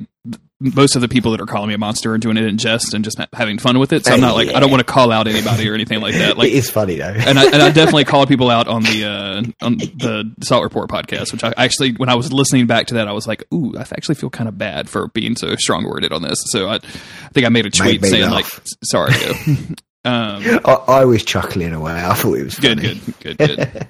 most 0.59 0.95
of 0.95 1.01
the 1.01 1.07
people 1.07 1.31
that 1.31 1.41
are 1.41 1.45
calling 1.45 1.67
me 1.67 1.75
a 1.75 1.77
monster 1.77 2.11
are 2.11 2.17
doing 2.17 2.37
it 2.37 2.43
in 2.43 2.57
jest 2.57 2.93
and 2.93 3.03
just 3.03 3.19
having 3.33 3.59
fun 3.59 3.77
with 3.77 3.93
it. 3.93 4.05
So 4.05 4.13
I'm 4.13 4.21
not 4.21 4.35
like 4.35 4.49
I 4.49 4.59
don't 4.59 4.71
want 4.71 4.79
to 4.85 4.91
call 4.91 5.11
out 5.11 5.27
anybody 5.27 5.69
or 5.69 5.75
anything 5.75 6.01
like 6.01 6.15
that. 6.15 6.37
Like 6.37 6.47
it 6.51 6.53
is 6.53 6.69
funny 6.69 6.95
though. 6.95 7.05
and 7.05 7.37
I, 7.37 7.45
and 7.45 7.61
I 7.61 7.71
definitely 7.71 8.05
call 8.05 8.25
people 8.25 8.49
out 8.49 8.67
on 8.67 8.83
the 8.83 9.05
uh, 9.05 9.65
on 9.65 9.77
the 9.77 10.33
Salt 10.41 10.63
Report 10.63 10.89
podcast, 10.89 11.31
which 11.31 11.43
I 11.43 11.53
actually, 11.57 11.93
when 11.93 12.09
I 12.09 12.15
was 12.15 12.33
listening 12.33 12.65
back 12.67 12.87
to 12.87 12.95
that, 12.95 13.07
I 13.07 13.11
was 13.11 13.27
like, 13.27 13.43
"Ooh, 13.53 13.77
I 13.77 13.81
actually 13.81 14.15
feel 14.15 14.29
kind 14.29 14.47
of 14.47 14.57
bad 14.57 14.89
for 14.89 15.09
being 15.09 15.35
so 15.35 15.55
strong 15.55 15.85
worded 15.85 16.11
on 16.11 16.21
this." 16.21 16.43
So 16.47 16.67
I, 16.67 16.75
I 16.75 17.29
think 17.33 17.45
I 17.45 17.49
made 17.49 17.65
a 17.65 17.69
tweet 17.69 18.01
me 18.01 18.09
saying 18.09 18.29
laugh. 18.29 18.57
like, 18.57 18.67
"Sorry." 18.83 19.13
um, 20.05 20.59
I, 20.65 20.83
I 20.87 21.05
was 21.05 21.23
chuckling 21.23 21.73
away. 21.73 21.93
I 21.93 22.13
thought 22.13 22.33
it 22.33 22.43
was 22.43 22.59
good, 22.59 22.81
good, 22.81 22.99
good, 23.19 23.37
good. 23.37 23.87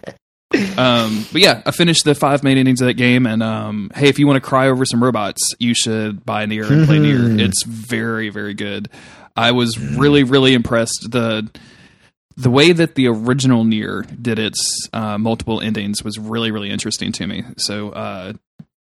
Um, 0.78 1.26
but 1.32 1.42
yeah, 1.42 1.62
I 1.66 1.72
finished 1.72 2.06
the 2.06 2.16
five 2.16 2.44
main 2.44 2.58
endings 2.58 2.82
of 2.82 2.88
that 2.88 2.94
game, 2.94 3.26
and 3.26 3.44
um, 3.44 3.92
hey, 3.96 4.08
if 4.08 4.18
you 4.20 4.28
want 4.28 4.42
to 4.42 4.48
cry 4.48 4.68
over 4.70 4.86
some 4.86 5.04
robots, 5.04 5.42
you 5.60 5.74
should 5.74 6.26
buy 6.26 6.46
Nier 6.46 6.64
and 6.72 6.88
play 6.88 7.00
Nier. 7.00 7.20
It's 7.40 7.64
very, 7.66 8.30
very 8.30 8.54
good. 8.54 8.90
I 9.36 9.52
was 9.52 9.78
really, 9.78 10.24
really 10.24 10.54
impressed. 10.54 11.08
the 11.12 11.50
The 12.38 12.50
way 12.50 12.72
that 12.72 12.96
the 12.96 13.08
original 13.08 13.64
Nier 13.66 14.04
did 14.22 14.40
its 14.40 14.88
uh, 14.94 15.18
multiple 15.18 15.60
endings 15.60 16.04
was 16.04 16.18
really, 16.18 16.52
really 16.52 16.70
interesting 16.70 17.12
to 17.14 17.28
me. 17.28 17.44
So 17.58 17.90
uh, 17.90 18.34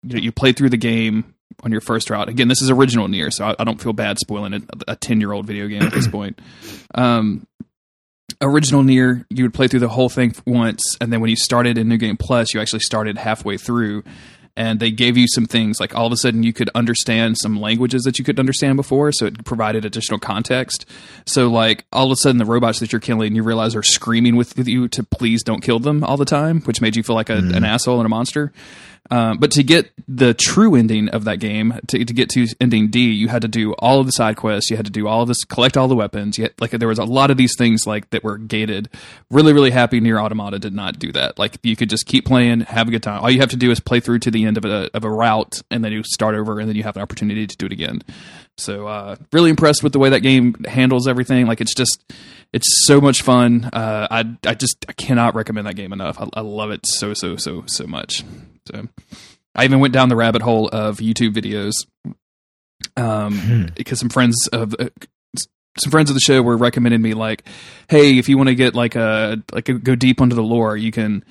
you, 0.02 0.18
you 0.18 0.32
play 0.32 0.52
through 0.52 0.70
the 0.70 0.76
game 0.76 1.34
on 1.62 1.70
your 1.70 1.80
first 1.82 2.10
route. 2.10 2.28
Again, 2.28 2.48
this 2.48 2.60
is 2.62 2.70
original 2.70 3.08
Nier, 3.08 3.30
so 3.30 3.44
I, 3.44 3.54
I 3.58 3.64
don't 3.64 3.80
feel 3.80 3.92
bad 3.92 4.18
spoiling 4.18 4.66
a 4.88 4.96
ten 4.96 5.20
year 5.20 5.32
old 5.32 5.46
video 5.46 5.68
game 5.68 5.82
at 5.82 5.92
this 5.92 6.08
point. 6.08 6.40
Um, 6.94 7.46
original 8.40 8.82
Nier 8.82 9.26
you 9.30 9.44
would 9.44 9.54
play 9.54 9.68
through 9.68 9.80
the 9.80 9.88
whole 9.88 10.08
thing 10.08 10.34
once 10.46 10.96
and 11.00 11.12
then 11.12 11.20
when 11.20 11.30
you 11.30 11.36
started 11.36 11.78
in 11.78 11.88
new 11.88 11.96
game 11.96 12.16
plus 12.16 12.54
you 12.54 12.60
actually 12.60 12.80
started 12.80 13.18
halfway 13.18 13.56
through 13.56 14.02
and 14.56 14.80
they 14.80 14.90
gave 14.90 15.16
you 15.16 15.26
some 15.28 15.46
things 15.46 15.80
like 15.80 15.94
all 15.94 16.06
of 16.06 16.12
a 16.12 16.16
sudden 16.16 16.42
you 16.42 16.52
could 16.52 16.68
understand 16.74 17.38
some 17.38 17.58
languages 17.58 18.02
that 18.02 18.18
you 18.18 18.24
couldn't 18.24 18.40
understand 18.40 18.76
before 18.76 19.10
so 19.12 19.26
it 19.26 19.44
provided 19.44 19.84
additional 19.84 20.18
context. 20.18 20.84
So 21.26 21.48
like 21.48 21.84
all 21.92 22.06
of 22.06 22.12
a 22.12 22.16
sudden 22.16 22.38
the 22.38 22.44
robots 22.44 22.80
that 22.80 22.92
you're 22.92 23.00
killing 23.00 23.34
you 23.34 23.42
realize 23.42 23.74
are 23.74 23.82
screaming 23.82 24.36
with 24.36 24.68
you 24.68 24.88
to 24.88 25.02
please 25.02 25.42
don't 25.42 25.62
kill 25.62 25.78
them 25.78 26.04
all 26.04 26.16
the 26.16 26.24
time 26.24 26.60
which 26.62 26.80
made 26.80 26.96
you 26.96 27.02
feel 27.02 27.16
like 27.16 27.30
a, 27.30 27.36
mm. 27.36 27.56
an 27.56 27.64
asshole 27.64 27.98
and 27.98 28.06
a 28.06 28.10
monster 28.10 28.52
um, 29.10 29.38
but 29.38 29.50
to 29.52 29.62
get 29.62 29.90
the 30.08 30.32
true 30.32 30.74
ending 30.74 31.08
of 31.08 31.24
that 31.24 31.40
game, 31.40 31.74
to, 31.88 32.04
to 32.04 32.14
get 32.14 32.30
to 32.30 32.46
ending 32.60 32.88
D, 32.88 33.10
you 33.10 33.28
had 33.28 33.42
to 33.42 33.48
do 33.48 33.72
all 33.74 34.00
of 34.00 34.06
the 34.06 34.12
side 34.12 34.36
quests. 34.36 34.70
You 34.70 34.76
had 34.76 34.86
to 34.86 34.92
do 34.92 35.08
all 35.08 35.22
of 35.22 35.28
this, 35.28 35.44
collect 35.44 35.76
all 35.76 35.88
the 35.88 35.96
weapons. 35.96 36.36
Had, 36.36 36.54
like 36.60 36.70
there 36.70 36.88
was 36.88 36.98
a 36.98 37.04
lot 37.04 37.30
of 37.30 37.36
these 37.36 37.54
things 37.58 37.86
like 37.86 38.08
that 38.10 38.22
were 38.22 38.38
gated. 38.38 38.88
Really, 39.30 39.52
really 39.52 39.70
happy. 39.70 40.00
Nier 40.00 40.18
Automata 40.18 40.58
did 40.58 40.72
not 40.72 40.98
do 40.98 41.12
that. 41.12 41.38
Like 41.38 41.58
you 41.62 41.76
could 41.76 41.90
just 41.90 42.06
keep 42.06 42.24
playing, 42.24 42.60
have 42.60 42.88
a 42.88 42.90
good 42.90 43.02
time. 43.02 43.22
All 43.22 43.30
you 43.30 43.40
have 43.40 43.50
to 43.50 43.56
do 43.56 43.70
is 43.70 43.80
play 43.80 44.00
through 44.00 44.20
to 44.20 44.30
the 44.30 44.44
end 44.44 44.56
of 44.56 44.64
a 44.64 44.88
of 44.94 45.04
a 45.04 45.10
route, 45.10 45.60
and 45.70 45.84
then 45.84 45.92
you 45.92 46.02
start 46.04 46.34
over, 46.34 46.60
and 46.60 46.68
then 46.68 46.76
you 46.76 46.84
have 46.84 46.96
an 46.96 47.02
opportunity 47.02 47.46
to 47.46 47.56
do 47.56 47.66
it 47.66 47.72
again. 47.72 48.02
So 48.56 48.86
uh, 48.86 49.16
really 49.32 49.50
impressed 49.50 49.82
with 49.82 49.92
the 49.92 49.98
way 49.98 50.10
that 50.10 50.20
game 50.20 50.54
handles 50.64 51.08
everything. 51.08 51.46
Like 51.46 51.60
it's 51.60 51.74
just 51.74 52.12
it's 52.52 52.86
so 52.86 53.00
much 53.00 53.22
fun. 53.22 53.64
Uh, 53.64 54.06
I 54.10 54.36
I 54.46 54.54
just 54.54 54.86
I 54.88 54.92
cannot 54.92 55.34
recommend 55.34 55.66
that 55.66 55.74
game 55.74 55.92
enough. 55.92 56.20
I, 56.20 56.28
I 56.34 56.40
love 56.40 56.70
it 56.70 56.86
so 56.86 57.14
so 57.14 57.36
so 57.36 57.64
so 57.66 57.86
much. 57.86 58.24
So 58.66 58.88
I 59.54 59.64
even 59.64 59.80
went 59.80 59.94
down 59.94 60.08
the 60.08 60.16
rabbit 60.16 60.42
hole 60.42 60.68
of 60.68 60.98
YouTube 60.98 61.34
videos 61.34 61.72
um, 62.96 63.68
because 63.74 63.98
some 63.98 64.08
friends 64.08 64.48
of 64.52 64.74
uh, 64.78 64.88
some 65.78 65.90
friends 65.90 66.10
of 66.10 66.14
the 66.14 66.20
show 66.20 66.42
were 66.42 66.56
recommending 66.56 67.00
me 67.00 67.14
like, 67.14 67.44
hey, 67.88 68.18
if 68.18 68.28
you 68.28 68.36
want 68.36 68.48
to 68.48 68.54
get 68.54 68.74
like 68.74 68.94
a 68.94 69.42
like 69.52 69.68
a, 69.68 69.74
go 69.74 69.94
deep 69.94 70.20
into 70.20 70.34
the 70.34 70.42
lore, 70.42 70.76
you 70.76 70.92
can 70.92 71.24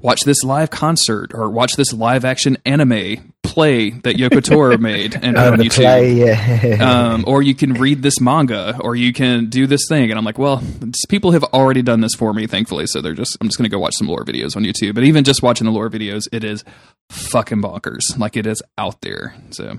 watch 0.00 0.20
this 0.24 0.42
live 0.44 0.70
concert 0.70 1.32
or 1.34 1.50
watch 1.50 1.72
this 1.76 1.92
live 1.92 2.24
action 2.24 2.56
anime 2.64 3.32
play 3.42 3.90
that 3.90 4.16
Yoko 4.16 4.42
Taro 4.42 4.76
made 4.78 5.14
and 5.20 5.36
Oh, 5.36 5.52
on 5.52 5.58
YouTube 5.58 5.74
play, 5.74 6.12
yeah. 6.12 7.12
um, 7.14 7.24
or 7.26 7.42
you 7.42 7.54
can 7.54 7.72
read 7.74 8.02
this 8.02 8.20
manga, 8.20 8.76
or 8.80 8.94
you 8.94 9.12
can 9.12 9.46
do 9.48 9.66
this 9.66 9.86
thing. 9.88 10.10
And 10.10 10.18
I'm 10.18 10.24
like, 10.24 10.38
well, 10.38 10.62
people 11.08 11.32
have 11.32 11.44
already 11.44 11.82
done 11.82 12.00
this 12.00 12.14
for 12.14 12.32
me, 12.32 12.46
thankfully. 12.46 12.86
So 12.86 13.00
they're 13.00 13.14
just, 13.14 13.36
I'm 13.40 13.48
just 13.48 13.58
going 13.58 13.68
to 13.68 13.74
go 13.74 13.78
watch 13.80 13.94
some 13.96 14.06
lore 14.06 14.24
videos 14.24 14.54
on 14.56 14.62
YouTube. 14.64 14.94
But 14.94 15.04
even 15.04 15.24
just 15.24 15.42
watching 15.42 15.64
the 15.64 15.72
lore 15.72 15.88
videos, 15.90 16.28
it 16.32 16.44
is 16.44 16.62
fucking 17.10 17.62
bonkers. 17.62 18.18
Like 18.18 18.36
it 18.36 18.46
is 18.46 18.62
out 18.76 19.00
there. 19.00 19.34
So, 19.50 19.78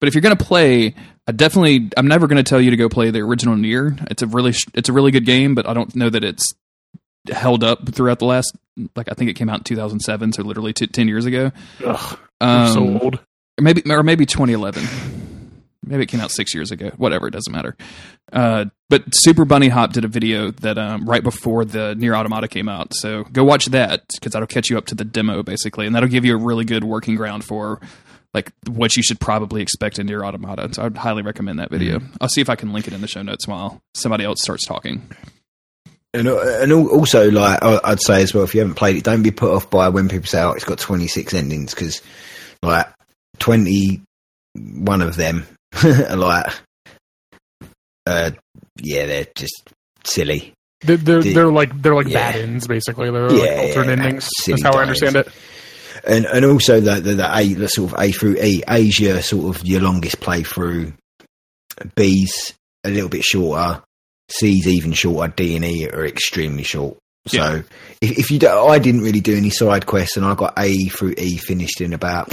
but 0.00 0.08
if 0.08 0.14
you're 0.14 0.22
going 0.22 0.36
to 0.36 0.44
play, 0.44 0.94
I 1.26 1.32
definitely, 1.32 1.90
I'm 1.96 2.08
never 2.08 2.26
going 2.26 2.42
to 2.42 2.48
tell 2.48 2.60
you 2.60 2.70
to 2.70 2.76
go 2.76 2.88
play 2.88 3.10
the 3.10 3.20
original 3.20 3.56
Nier. 3.56 3.96
It's 4.10 4.22
a 4.22 4.26
really, 4.26 4.54
it's 4.74 4.88
a 4.88 4.92
really 4.92 5.10
good 5.10 5.26
game, 5.26 5.54
but 5.54 5.68
I 5.68 5.74
don't 5.74 5.94
know 5.94 6.10
that 6.10 6.24
it's 6.24 6.52
held 7.28 7.62
up 7.64 7.92
throughout 7.92 8.18
the 8.18 8.24
last, 8.26 8.54
like 8.96 9.10
I 9.10 9.14
think 9.14 9.30
it 9.30 9.34
came 9.34 9.48
out 9.48 9.58
in 9.58 9.64
2007, 9.64 10.32
so 10.32 10.42
literally 10.42 10.72
t- 10.72 10.86
10 10.86 11.08
years 11.08 11.26
ago. 11.26 11.52
Ugh, 11.84 12.18
Um, 12.40 12.68
so 12.72 12.98
old. 13.04 13.14
or 13.58 13.62
maybe 13.62 13.82
or 13.90 14.02
maybe 14.02 14.24
2011 14.26 14.82
maybe 15.82 16.02
it 16.04 16.06
came 16.06 16.20
out 16.20 16.30
six 16.30 16.54
years 16.54 16.70
ago. 16.70 16.90
Whatever 16.98 17.26
it 17.26 17.32
doesn't 17.32 17.52
matter. 17.52 17.76
Uh, 18.32 18.66
but 18.90 19.02
Super 19.12 19.44
Bunnyhop 19.44 19.92
did 19.92 20.04
a 20.04 20.08
video 20.08 20.50
that 20.52 20.78
um, 20.78 21.04
right 21.08 21.22
before 21.22 21.64
the 21.64 21.94
Nier 21.96 22.14
Automata 22.14 22.46
came 22.48 22.68
out 22.68 22.94
so 22.94 23.24
go 23.32 23.42
watch 23.42 23.66
that 23.66 24.02
because 24.14 24.32
that'll 24.32 24.46
catch 24.46 24.70
you 24.70 24.78
up 24.78 24.86
to 24.86 24.94
the 24.94 25.04
demo 25.04 25.42
basically 25.42 25.86
and 25.86 25.94
that'll 25.96 26.08
give 26.08 26.24
you 26.24 26.34
a 26.34 26.38
really 26.38 26.64
good 26.64 26.84
working 26.84 27.16
ground 27.16 27.44
for 27.44 27.80
like 28.34 28.52
what 28.68 28.94
you 28.96 29.02
should 29.02 29.18
probably 29.18 29.62
expect 29.62 29.98
in 29.98 30.06
Nier 30.06 30.24
Automata 30.24 30.68
so 30.72 30.84
i'd 30.84 30.96
highly 30.96 31.22
recommend 31.22 31.58
that 31.58 31.70
video. 31.70 31.98
I'll 32.20 32.28
see 32.28 32.40
if 32.40 32.48
i 32.48 32.54
can 32.54 32.72
link 32.72 32.86
it 32.86 32.92
in 32.92 33.00
the 33.00 33.08
show 33.08 33.22
notes 33.22 33.48
while 33.48 33.82
somebody 33.94 34.22
else 34.24 34.40
starts 34.42 34.64
talking 34.64 35.10
And, 36.12 36.26
uh, 36.28 36.40
and 36.60 36.72
also, 36.72 37.30
like 37.30 37.62
I'd 37.62 38.00
say 38.02 38.22
as 38.22 38.34
well, 38.34 38.42
if 38.44 38.54
you 38.54 38.60
haven't 38.60 38.74
played 38.74 38.96
it, 38.96 39.04
don't 39.04 39.22
be 39.22 39.30
put 39.30 39.52
off 39.54 39.70
by 39.70 39.88
when 39.90 40.08
people 40.08 40.26
say, 40.26 40.42
"Oh, 40.42 40.52
it's 40.52 40.64
got 40.64 40.78
26 40.78 41.32
endings," 41.34 41.72
because 41.72 42.02
like 42.62 42.88
21 43.38 44.00
of 45.02 45.14
them 45.16 45.46
are 45.84 46.16
like, 46.16 46.52
uh, 48.06 48.30
yeah, 48.82 49.06
they're 49.06 49.26
just 49.36 49.68
silly. 50.04 50.52
They're, 50.82 50.96
they're, 50.96 51.22
the- 51.22 51.34
they're 51.34 51.52
like 51.52 51.80
they're 51.80 51.94
like 51.94 52.08
yeah. 52.08 52.32
bad 52.32 52.40
ends 52.40 52.66
basically. 52.66 53.10
They're 53.10 53.32
Yeah, 53.32 53.44
like 53.44 53.68
alternate 53.68 53.98
yeah, 53.98 54.04
endings. 54.04 54.28
That's 54.46 54.62
how 54.62 54.72
I 54.72 54.82
understand 54.82 55.16
it. 55.16 55.28
And 56.04 56.24
and 56.24 56.44
also 56.44 56.80
the 56.80 56.94
the, 57.00 57.14
the 57.14 57.36
A 57.38 57.52
the 57.54 57.68
sort 57.68 57.92
of 57.92 58.00
A 58.00 58.10
through 58.10 58.36
E, 58.42 58.62
Asia 58.68 59.22
sort 59.22 59.54
of 59.56 59.64
your 59.66 59.80
longest 59.82 60.20
playthrough. 60.20 60.94
B's 61.94 62.54
a 62.84 62.90
little 62.90 63.08
bit 63.10 63.22
shorter. 63.22 63.82
C's 64.30 64.66
even 64.66 64.92
shorter. 64.92 65.32
D 65.36 65.56
and 65.56 65.64
E 65.64 65.88
are 65.88 66.06
extremely 66.06 66.62
short. 66.62 66.96
So 67.26 67.36
Yeah. 67.36 67.62
if, 68.00 68.18
if 68.18 68.30
you 68.30 68.38
don't, 68.38 68.70
I 68.70 68.78
didn't 68.78 69.02
really 69.02 69.20
do 69.20 69.36
any 69.36 69.50
side 69.50 69.86
quests, 69.86 70.16
and 70.16 70.24
I 70.24 70.34
got 70.34 70.54
A 70.58 70.76
through 70.88 71.14
E 71.18 71.36
finished 71.36 71.80
in 71.80 71.92
about 71.92 72.32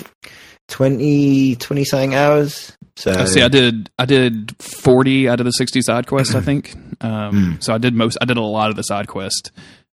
20, 0.69 1.55
20 1.55 1.83
something 1.85 2.15
hours. 2.15 2.73
So 2.95 3.11
I 3.11 3.25
see. 3.25 3.41
I 3.43 3.47
did. 3.47 3.91
I 3.99 4.05
did 4.05 4.55
forty 4.59 5.29
out 5.29 5.39
of 5.39 5.45
the 5.45 5.51
sixty 5.51 5.83
side 5.83 6.07
quests. 6.07 6.33
I 6.33 6.41
think. 6.41 6.73
Um, 6.99 7.57
So 7.61 7.75
I 7.75 7.77
did 7.77 7.93
most. 7.93 8.17
I 8.19 8.25
did 8.25 8.37
a 8.37 8.41
lot 8.41 8.71
of 8.71 8.75
the 8.75 8.81
side 8.81 9.07
quest, 9.07 9.51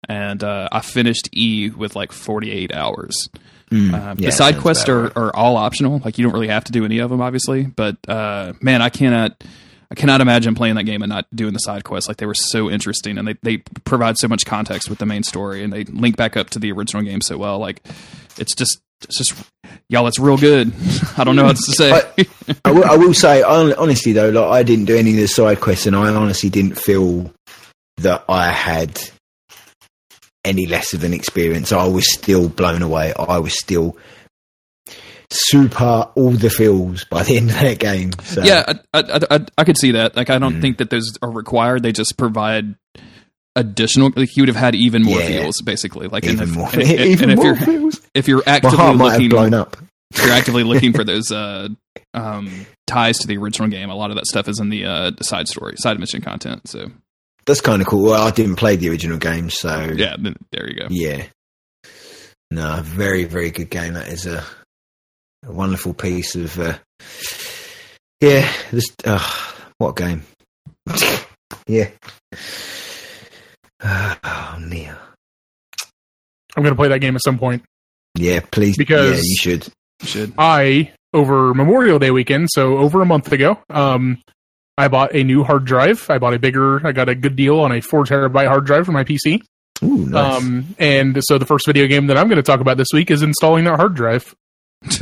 and 0.08 0.42
uh, 0.42 0.70
I 0.72 0.80
finished 0.80 1.28
E 1.34 1.70
with 1.70 1.98
like 1.98 2.14
forty 2.14 2.50
eight 2.50 2.74
hours. 2.74 3.28
Mm, 3.70 3.92
yeah, 4.22 4.28
the 4.28 4.32
side 4.32 4.58
quests 4.58 4.88
are, 4.88 5.02
right. 5.04 5.18
are 5.18 5.36
all 5.36 5.58
optional. 5.58 6.00
Like 6.00 6.18
you 6.18 6.24
don't 6.24 6.32
really 6.32 6.48
have 6.48 6.64
to 6.64 6.72
do 6.72 6.86
any 6.86 7.00
of 7.00 7.10
them, 7.10 7.20
obviously. 7.20 7.64
But 7.66 7.98
uh, 8.08 8.54
man, 8.62 8.82
I 8.82 8.88
cannot. 8.88 9.44
I 9.94 9.96
cannot 9.96 10.22
imagine 10.22 10.56
playing 10.56 10.74
that 10.74 10.86
game 10.86 11.04
and 11.04 11.10
not 11.12 11.28
doing 11.36 11.54
the 11.54 11.60
side 11.60 11.84
quests. 11.84 12.08
Like 12.08 12.18
they 12.18 12.26
were 12.26 12.34
so 12.34 12.68
interesting, 12.68 13.20
and 13.20 13.28
they, 13.28 13.36
they 13.44 13.58
provide 13.58 14.18
so 14.18 14.28
much 14.28 14.44
context 14.44 14.90
with 14.90 14.98
the 14.98 15.06
main 15.06 15.22
story, 15.22 15.64
and 15.64 15.72
they 15.72 15.84
link 15.84 16.18
back 16.18 16.36
up 16.36 16.50
to 16.52 16.60
the 16.60 16.72
original 16.72 17.04
game 17.04 17.22
so 17.22 17.38
well. 17.38 17.60
Like 17.60 17.80
it's 18.40 18.56
just 18.56 18.82
it's 19.04 19.20
just 19.20 19.36
y'all. 19.90 20.08
It's 20.08 20.18
real 20.18 20.38
good. 20.38 20.74
I 21.18 21.24
don't 21.24 21.36
know 21.36 21.44
what 21.44 21.58
to 21.58 21.74
say. 21.74 21.92
I, 21.92 22.26
I, 22.66 22.72
will, 22.72 22.86
I 22.86 22.98
will 22.98 23.14
say, 23.14 23.44
honestly 23.44 24.14
though, 24.14 24.30
like 24.30 24.50
I 24.50 24.64
didn't 24.64 24.86
do 24.86 24.98
any 24.98 25.12
of 25.12 25.18
the 25.18 25.28
side 25.28 25.62
quests, 25.62 25.86
and 25.86 25.96
I 25.96 26.08
honestly 26.12 26.50
didn't 26.50 26.74
feel 26.80 27.32
that 27.98 28.26
I 28.28 28.50
had 28.50 29.00
any 30.44 30.66
less 30.66 30.96
of 30.96 31.04
an 31.04 31.14
experience. 31.14 31.72
I 31.72 31.86
was 31.86 32.12
still 32.12 32.50
blown 32.50 32.82
away. 32.82 33.14
I 33.14 33.38
was 33.38 33.54
still 33.60 33.96
super 35.34 36.12
all 36.16 36.32
the 36.32 36.50
feels 36.50 37.04
by 37.06 37.24
the 37.24 37.38
end 37.38 37.50
of 37.50 37.56
that 37.60 37.80
game. 37.80 38.12
So, 38.24 38.44
yeah, 38.44 38.64
I, 38.94 39.00
I, 39.00 39.20
I, 39.38 39.46
I 39.58 39.64
could 39.64 39.78
see 39.78 39.92
that. 39.94 40.16
Like, 40.16 40.30
I 40.30 40.38
don't 40.40 40.56
Mm. 40.56 40.62
think 40.62 40.78
that 40.78 40.90
those 40.90 41.18
are 41.22 41.30
required. 41.32 41.84
They 41.84 41.92
just 41.92 42.18
provide 42.18 42.76
additional. 43.56 44.12
Like, 44.16 44.36
you 44.36 44.44
would 44.44 44.48
have 44.50 44.56
had 44.56 44.76
even 44.76 45.04
more 45.04 45.20
Yeah. 45.20 45.42
feels, 45.42 45.62
basically. 45.62 46.08
Like, 46.08 46.26
even 46.26 46.50
if, 46.50 46.56
more, 46.56 46.70
and, 46.74 46.82
and- 46.84 46.92
even 47.02 47.30
and 47.30 47.32
if 47.32 47.38
more 47.38 47.46
you're 47.48 47.56
feels. 47.56 48.02
if 48.14 48.28
you're 48.28 48.44
My 48.46 48.52
actively 48.54 48.78
heart 48.78 48.96
might 48.98 49.04
have 49.12 49.14
looking, 49.22 49.30
blown 49.30 49.54
up. 49.54 49.78
if 50.12 50.24
you're 50.24 50.34
actively 50.34 50.64
looking 50.72 50.94
for 50.94 51.04
those 51.04 51.32
uh, 51.32 51.68
um, 52.14 52.66
ties 52.88 53.18
to 53.20 53.28
the 53.28 53.38
original 53.38 53.68
game. 53.70 53.90
A 53.90 53.96
lot 53.96 54.10
of 54.12 54.16
that 54.18 54.26
stuff 54.28 54.48
is 54.48 54.60
in 54.60 54.70
the 54.70 54.86
uh, 54.86 55.12
side 55.22 55.48
story, 55.48 55.76
side 55.78 56.00
mission 56.00 56.22
content. 56.22 56.68
So 56.68 56.92
That's 57.46 57.62
kind 57.62 57.82
of 57.82 57.88
cool. 57.88 58.04
Well, 58.04 58.22
I 58.28 58.32
didn't 58.32 58.56
play 58.58 58.76
the 58.76 58.90
original 58.90 59.18
game, 59.18 59.50
so 59.50 59.92
yeah, 59.96 60.16
there 60.52 60.70
you 60.70 60.80
go. 60.80 60.88
Yeah. 60.90 61.26
No, 62.52 62.82
very, 62.84 63.24
very 63.24 63.50
good 63.50 63.70
game. 63.72 63.94
That 63.96 64.10
is 64.10 64.28
a, 64.28 64.44
a 65.46 65.52
wonderful 65.52 65.94
piece 65.94 66.36
of. 66.36 66.60
Uh, 66.60 66.78
yeah, 68.22 68.52
this. 68.72 68.86
Uh, 69.04 69.20
what 69.78 69.96
game? 69.96 70.24
yeah. 71.68 71.90
oh, 73.84 74.58
Nier. 74.60 74.98
I'm 76.56 76.64
going 76.64 76.74
to 76.74 76.80
play 76.80 76.90
that 76.90 77.00
game 77.00 77.16
at 77.16 77.24
some 77.24 77.40
point. 77.40 77.64
Yeah, 78.16 78.42
please. 78.52 78.78
Because- 78.78 79.18
yeah, 79.18 79.24
you 79.24 79.36
should. 79.40 79.68
You 80.02 80.08
should. 80.08 80.34
I 80.38 80.94
over 81.14 81.54
Memorial 81.54 82.00
Day 82.00 82.12
weekend, 82.12 82.50
so 82.52 82.78
over 82.78 83.02
a 83.02 83.06
month 83.06 83.32
ago, 83.32 83.60
um, 83.70 84.20
I 84.78 84.88
bought 84.88 85.16
a 85.16 85.24
new 85.24 85.44
hard 85.44 85.66
drive. 85.66 86.10
I 86.10 86.18
bought 86.18 86.34
a 86.34 86.40
bigger. 86.40 86.86
I 86.86 86.92
got 86.92 87.10
a 87.10 87.16
good 87.16 87.36
deal 87.36 87.60
on 87.60 87.72
a 87.72 87.82
four 87.82 88.04
terabyte 88.04 88.48
hard 88.48 88.66
drive 88.66 88.86
for 88.86 88.92
my 88.92 89.04
PC. 89.04 89.42
Ooh, 89.84 90.06
nice. 90.08 90.42
Um, 90.42 90.76
and 90.80 91.20
so 91.24 91.38
the 91.38 91.46
first 91.46 91.66
video 91.66 91.88
game 91.88 92.08
that 92.08 92.18
I'm 92.18 92.28
going 92.28 92.38
to 92.38 92.44
talk 92.44 92.60
about 92.60 92.78
this 92.78 92.88
week 92.94 93.12
is 93.12 93.22
installing 93.22 93.66
that 93.66 93.78
hard 93.78 93.96
drive. 93.96 94.34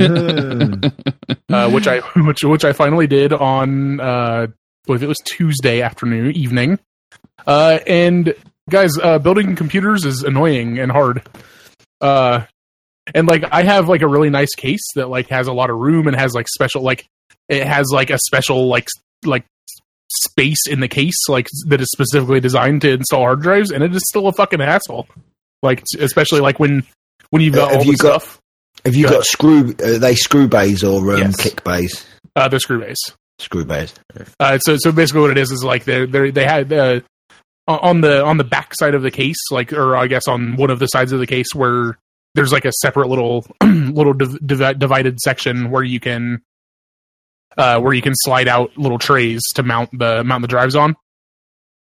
uh, 1.49 1.69
which 1.69 1.87
I 1.87 1.99
which 2.15 2.43
which 2.43 2.65
I 2.65 2.73
finally 2.73 3.07
did 3.07 3.33
on 3.33 3.99
uh, 3.99 4.47
believe 4.85 5.03
it 5.03 5.07
was 5.07 5.17
Tuesday 5.23 5.81
afternoon 5.81 6.31
evening. 6.35 6.79
Uh, 7.45 7.79
and 7.87 8.33
guys, 8.69 8.91
uh, 9.01 9.19
building 9.19 9.55
computers 9.55 10.05
is 10.05 10.23
annoying 10.23 10.79
and 10.79 10.91
hard. 10.91 11.27
Uh, 11.99 12.45
and 13.13 13.27
like 13.27 13.43
I 13.51 13.63
have 13.63 13.89
like 13.89 14.01
a 14.01 14.07
really 14.07 14.29
nice 14.29 14.53
case 14.55 14.83
that 14.95 15.09
like 15.09 15.29
has 15.29 15.47
a 15.47 15.53
lot 15.53 15.69
of 15.69 15.77
room 15.77 16.07
and 16.07 16.15
has 16.15 16.33
like 16.33 16.47
special 16.47 16.81
like 16.83 17.05
it 17.49 17.65
has 17.65 17.87
like 17.91 18.09
a 18.09 18.17
special 18.19 18.67
like 18.67 18.87
like 19.25 19.45
space 20.13 20.67
in 20.67 20.81
the 20.81 20.87
case 20.87 21.15
like 21.29 21.47
that 21.67 21.79
is 21.81 21.87
specifically 21.91 22.39
designed 22.39 22.81
to 22.81 22.91
install 22.91 23.21
hard 23.21 23.41
drives, 23.41 23.71
and 23.71 23.83
it 23.83 23.93
is 23.95 24.01
still 24.07 24.27
a 24.27 24.33
fucking 24.33 24.59
hassle. 24.59 25.07
Like 25.63 25.83
especially 25.99 26.41
like 26.41 26.59
when 26.59 26.83
when 27.29 27.41
you've 27.41 27.53
got 27.55 27.69
Uh, 27.69 27.71
have 27.71 27.79
all 27.81 27.85
you 27.85 27.91
the 27.93 27.97
got- 28.03 28.21
stuff, 28.21 28.40
Have 28.85 28.95
you 28.95 29.03
go 29.05 29.09
got 29.09 29.15
ahead. 29.17 29.25
screw? 29.25 29.75
Are 29.83 29.97
they 29.99 30.15
screw 30.15 30.47
bays 30.47 30.83
or 30.83 31.13
um, 31.13 31.19
Yes. 31.19 31.35
kick 31.41 31.63
bays? 31.63 32.05
uh, 32.35 32.47
the 32.47 32.59
screw 32.59 32.79
base. 32.79 32.97
Screw 33.39 33.65
bays. 33.65 33.93
Uh, 34.39 34.57
so 34.59 34.77
so 34.79 34.91
basically, 34.91 35.21
what 35.21 35.31
it 35.31 35.37
is 35.37 35.51
is 35.51 35.63
like 35.63 35.83
they 35.85 36.05
they 36.05 36.31
they 36.31 36.45
had 36.45 36.71
uh, 36.73 36.99
on 37.67 38.01
the 38.01 38.23
on 38.23 38.37
the 38.37 38.43
back 38.43 38.73
side 38.75 38.93
of 38.95 39.01
the 39.01 39.11
case, 39.11 39.37
like 39.51 39.73
or 39.73 39.95
I 39.95 40.07
guess 40.07 40.27
on 40.27 40.55
one 40.57 40.69
of 40.69 40.79
the 40.79 40.87
sides 40.87 41.11
of 41.11 41.19
the 41.19 41.27
case 41.27 41.47
where 41.55 41.97
there's 42.35 42.51
like 42.51 42.65
a 42.65 42.71
separate 42.81 43.07
little 43.09 43.45
little 43.63 44.13
div- 44.13 44.39
divi- 44.45 44.73
divided 44.75 45.19
section 45.19 45.69
where 45.71 45.83
you 45.83 45.99
can 45.99 46.41
uh, 47.57 47.79
where 47.79 47.93
you 47.93 48.01
can 48.01 48.13
slide 48.15 48.47
out 48.47 48.77
little 48.77 48.99
trays 48.99 49.41
to 49.55 49.63
mount 49.63 49.89
the 49.97 50.23
mount 50.23 50.41
the 50.41 50.47
drives 50.47 50.75
on. 50.75 50.95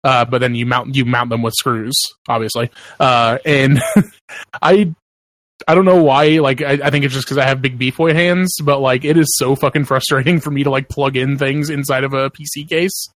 Uh, 0.04 0.24
but 0.24 0.40
then 0.40 0.56
you 0.56 0.66
mount 0.66 0.96
you 0.96 1.04
mount 1.06 1.30
them 1.30 1.42
with 1.42 1.54
screws, 1.56 1.96
obviously. 2.30 2.72
Uh, 3.02 3.38
and 3.46 3.82
I 4.62 4.94
I 5.68 5.76
don't 5.76 5.86
know 5.86 6.04
why. 6.04 6.40
Like 6.40 6.62
I, 6.62 6.80
I 6.84 6.90
think 6.90 7.06
it's 7.06 7.14
just 7.14 7.26
because 7.26 7.38
I 7.38 7.46
have 7.46 7.62
big 7.62 7.78
beef 7.78 7.98
boy 7.98 8.14
hands, 8.14 8.56
but 8.64 8.80
like 8.80 9.06
it 9.06 9.18
is 9.18 9.28
so 9.38 9.56
fucking 9.56 9.86
frustrating 9.86 10.40
for 10.42 10.52
me 10.52 10.64
to 10.64 10.70
like 10.70 10.90
plug 10.90 11.16
in 11.18 11.38
things 11.38 11.70
inside 11.70 12.04
of 12.04 12.14
a 12.14 12.30
PC 12.30 12.68
case. 12.68 13.08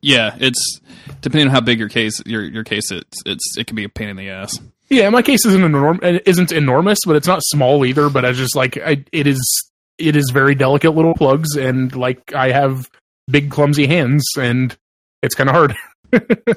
Yeah, 0.00 0.36
it's 0.40 0.80
depending 1.20 1.48
on 1.48 1.54
how 1.54 1.60
big 1.60 1.78
your 1.78 1.88
case 1.88 2.20
your 2.26 2.42
your 2.42 2.64
case 2.64 2.90
it's 2.90 3.18
it's 3.24 3.56
it 3.56 3.66
can 3.66 3.76
be 3.76 3.84
a 3.84 3.88
pain 3.88 4.08
in 4.08 4.16
the 4.16 4.30
ass. 4.30 4.58
Yeah, 4.88 5.08
my 5.10 5.22
case 5.22 5.46
isn't 5.46 5.62
enorm- 5.62 6.20
isn't 6.26 6.52
enormous, 6.52 6.98
but 7.06 7.16
it's 7.16 7.26
not 7.28 7.40
small 7.44 7.86
either. 7.86 8.10
But 8.10 8.24
I 8.24 8.32
just 8.32 8.56
like 8.56 8.76
I, 8.76 9.04
it 9.12 9.26
is 9.26 9.70
it 9.98 10.16
is 10.16 10.30
very 10.32 10.54
delicate 10.54 10.90
little 10.90 11.14
plugs, 11.14 11.56
and 11.56 11.94
like 11.94 12.34
I 12.34 12.50
have 12.50 12.90
big 13.30 13.50
clumsy 13.50 13.86
hands, 13.86 14.24
and 14.36 14.76
it's 15.22 15.34
kind 15.34 15.48
of 15.48 15.54
hard. 15.54 15.76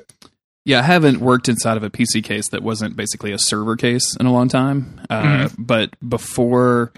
Yeah, 0.66 0.80
I 0.80 0.84
haven't 0.84 1.20
worked 1.20 1.47
inside 1.47 1.78
of 1.78 1.84
a 1.84 1.89
PC 1.91 2.24
case 2.24 2.49
that 2.49 2.63
wasn't 2.63 2.95
basically 2.95 3.32
a 3.32 3.38
server 3.38 3.76
case 3.76 4.16
in 4.20 4.26
a 4.26 4.34
long 4.34 4.49
time. 4.49 4.99
Uh, 5.09 5.22
Mm-hmm. 5.22 5.63
But 5.63 5.91
before 6.07 6.91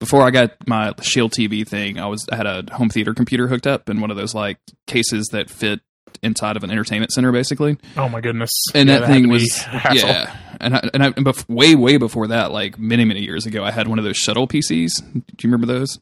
before 0.00 0.22
I 0.22 0.30
got 0.30 0.66
my 0.66 0.94
Shield 1.02 1.32
TV 1.32 1.66
thing, 1.68 1.98
I 1.98 2.06
was 2.06 2.26
I 2.32 2.36
had 2.36 2.46
a 2.46 2.64
home 2.74 2.88
theater 2.88 3.14
computer 3.14 3.48
hooked 3.48 3.66
up 3.66 3.88
in 3.90 4.00
one 4.00 4.10
of 4.10 4.16
those 4.16 4.34
like 4.34 4.58
cases 4.86 5.28
that 5.32 5.50
fit 5.50 5.80
inside 6.22 6.56
of 6.56 6.64
an 6.64 6.70
entertainment 6.70 7.12
center, 7.12 7.32
basically. 7.32 7.76
Oh 7.96 8.08
my 8.08 8.20
goodness! 8.20 8.50
And 8.74 8.88
Yeah, 8.88 8.98
that 8.98 9.06
had 9.08 9.14
thing 9.14 9.28
was 9.28 9.64
yeah, 9.92 10.36
and 10.60 10.74
I, 10.74 10.88
and 10.94 11.02
I, 11.02 11.06
and 11.08 11.26
bef- 11.26 11.48
way 11.48 11.74
way 11.74 11.98
before 11.98 12.28
that, 12.28 12.50
like 12.50 12.78
many 12.78 13.04
many 13.04 13.20
years 13.22 13.46
ago, 13.46 13.62
I 13.62 13.70
had 13.70 13.88
one 13.88 13.98
of 13.98 14.04
those 14.04 14.16
shuttle 14.16 14.48
PCs. 14.48 14.90
Do 15.12 15.20
you 15.20 15.50
remember 15.50 15.66
those? 15.66 16.00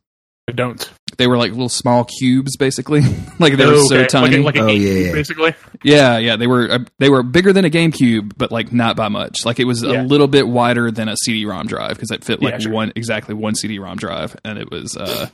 I 0.51 0.53
don't. 0.53 0.93
They 1.17 1.27
were 1.27 1.37
like 1.37 1.51
little 1.53 1.69
small 1.69 2.05
cubes, 2.05 2.57
basically. 2.57 3.01
like 3.39 3.57
they 3.57 3.67
were 3.67 3.75
Oh, 3.75 3.89
so 3.89 4.05
tiny. 4.05 4.39
like 4.39 4.57
a, 4.57 4.57
like 4.57 4.57
a 4.57 4.61
Oh, 4.61 4.67
GameCube, 4.67 4.81
yeah, 4.81 5.07
yeah. 5.07 5.13
basically. 5.13 5.55
Yeah, 5.83 6.19
yeah, 6.19 6.37
they 6.37 6.47
were 6.47 6.71
uh, 6.71 6.79
they 6.99 7.09
were 7.11 7.23
bigger 7.23 7.53
than 7.53 7.65
a 7.65 7.71
GameCube, 7.71 8.33
but 8.37 8.51
like 8.51 8.73
not 8.73 8.97
by 8.97 9.09
much. 9.09 9.45
Like 9.45 9.61
it 9.61 9.65
was 9.65 9.83
Yeah. 9.83 10.03
a 10.03 10.05
little 10.05 10.29
bit 10.29 10.47
wider 10.49 10.91
than 10.91 11.09
a 11.09 11.17
CD-ROM 11.25 11.67
drive 11.67 11.91
because 11.91 12.11
it 12.11 12.25
fit 12.25 12.43
like 12.43 12.53
Yeah, 12.55 12.59
sure. 12.59 12.73
one 12.73 12.93
exactly 12.97 13.35
one 13.35 13.55
CD-ROM 13.55 13.97
drive, 13.97 14.37
and 14.45 14.59
it 14.59 14.71
was, 14.71 14.97
uh, 14.97 15.29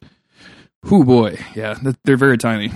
whoo 0.85 1.05
boy, 1.05 1.39
yeah, 1.55 1.79
they're 2.05 2.17
very 2.17 2.39
tiny. 2.39 2.71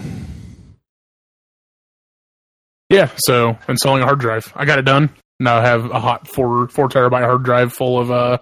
Yeah, 2.89 3.11
so 3.19 3.57
installing 3.69 4.03
a 4.03 4.07
hard 4.07 4.19
drive, 4.19 4.53
I 4.57 4.65
got 4.65 4.79
it 4.79 4.83
done. 4.85 5.11
Now 5.39 5.59
I 5.59 5.63
have 5.67 5.85
a 5.91 6.01
hot 6.01 6.27
four 6.29 6.69
four 6.69 6.89
terabyte 6.89 7.25
hard 7.25 7.45
drive 7.45 7.73
full 7.73 7.99
of 7.99 8.11
uh, 8.11 8.39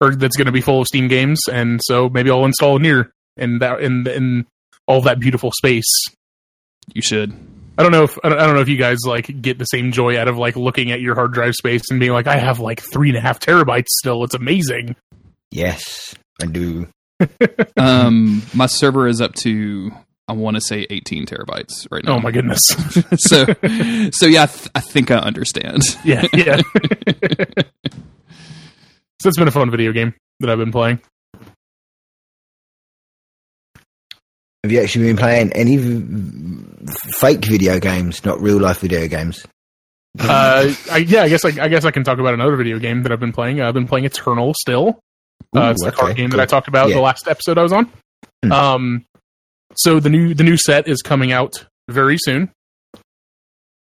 or 0.00 0.14
that's 0.14 0.36
going 0.36 0.46
to 0.46 0.52
be 0.52 0.60
full 0.60 0.80
of 0.82 0.86
Steam 0.86 1.08
games, 1.08 1.40
and 1.50 1.80
so 1.82 2.08
maybe 2.08 2.30
I'll 2.30 2.44
install 2.44 2.78
Nier 2.78 3.12
in 3.38 3.58
that 3.58 3.80
in 3.80 4.06
in 4.06 4.46
all 4.86 5.00
that 5.02 5.20
beautiful 5.20 5.50
space. 5.52 5.88
You 6.94 7.02
should. 7.02 7.32
I 7.76 7.82
don't 7.82 7.92
know 7.92 8.02
if 8.04 8.18
I 8.24 8.28
don't 8.28 8.38
I 8.38 8.46
don't 8.46 8.54
know 8.54 8.60
if 8.60 8.68
you 8.68 8.76
guys 8.76 8.98
like 9.06 9.40
get 9.40 9.58
the 9.58 9.64
same 9.64 9.92
joy 9.92 10.18
out 10.18 10.26
of 10.28 10.36
like 10.36 10.56
looking 10.56 10.90
at 10.90 11.00
your 11.00 11.14
hard 11.14 11.32
drive 11.32 11.54
space 11.54 11.82
and 11.90 12.00
being 12.00 12.12
like, 12.12 12.26
I 12.26 12.36
have 12.36 12.58
like 12.58 12.80
three 12.80 13.08
and 13.08 13.16
a 13.16 13.20
half 13.20 13.38
terabytes 13.38 13.88
still. 13.88 14.24
It's 14.24 14.34
amazing. 14.34 14.96
Yes, 15.50 16.14
I 16.42 16.46
do. 16.46 16.88
Um, 17.76 18.42
my 18.54 18.66
server 18.66 19.08
is 19.08 19.20
up 19.20 19.34
to 19.36 19.90
I 20.28 20.34
want 20.34 20.56
to 20.56 20.60
say 20.60 20.86
18 20.90 21.24
terabytes 21.26 21.86
right 21.90 22.04
now. 22.04 22.16
Oh 22.16 22.20
my 22.20 22.30
goodness. 22.30 22.60
so, 23.16 23.46
so 24.12 24.26
yeah, 24.26 24.42
I, 24.42 24.46
th- 24.46 24.68
I 24.74 24.80
think 24.80 25.10
I 25.10 25.16
understand. 25.16 25.82
yeah, 26.04 26.26
yeah. 26.34 26.60
so 29.20 29.28
it's 29.28 29.38
been 29.38 29.48
a 29.48 29.52
fun 29.52 29.70
video 29.70 29.92
game 29.92 30.14
that 30.40 30.50
I've 30.50 30.58
been 30.58 30.70
playing. 30.70 31.00
Have 34.64 34.72
you 34.72 34.80
actually 34.82 35.06
been 35.06 35.16
playing 35.16 35.52
any 35.52 35.76
v- 35.76 36.86
fake 37.12 37.44
video 37.44 37.78
games, 37.78 38.24
not 38.24 38.40
real 38.40 38.58
life 38.58 38.80
video 38.80 39.06
games? 39.06 39.46
Uh, 40.18 40.72
I, 40.90 40.96
yeah, 40.98 41.22
I 41.22 41.28
guess 41.28 41.44
I, 41.44 41.48
I 41.62 41.68
guess 41.68 41.84
I 41.84 41.92
can 41.92 42.02
talk 42.02 42.18
about 42.18 42.34
another 42.34 42.56
video 42.56 42.78
game 42.80 43.04
that 43.04 43.12
I've 43.12 43.20
been 43.20 43.32
playing. 43.32 43.60
I've 43.60 43.74
been 43.74 43.86
playing 43.86 44.04
Eternal 44.06 44.52
still. 44.58 44.98
Uh, 45.56 45.60
Ooh, 45.60 45.70
it's 45.70 45.84
the 45.84 45.92
card 45.92 46.16
game 46.16 46.30
cool. 46.30 46.38
that 46.38 46.42
I 46.42 46.46
talked 46.46 46.66
about 46.66 46.88
Yeah. 46.88 46.96
the 46.96 47.00
last 47.02 47.28
episode 47.28 47.56
I 47.56 47.62
was 47.62 47.72
on. 47.72 47.90
Hmm. 48.44 48.52
Um, 48.52 49.04
so 49.76 50.00
the 50.00 50.10
new 50.10 50.34
the 50.34 50.42
new 50.42 50.56
set 50.56 50.88
is 50.88 51.02
coming 51.02 51.30
out 51.30 51.64
very 51.88 52.16
soon. 52.18 52.50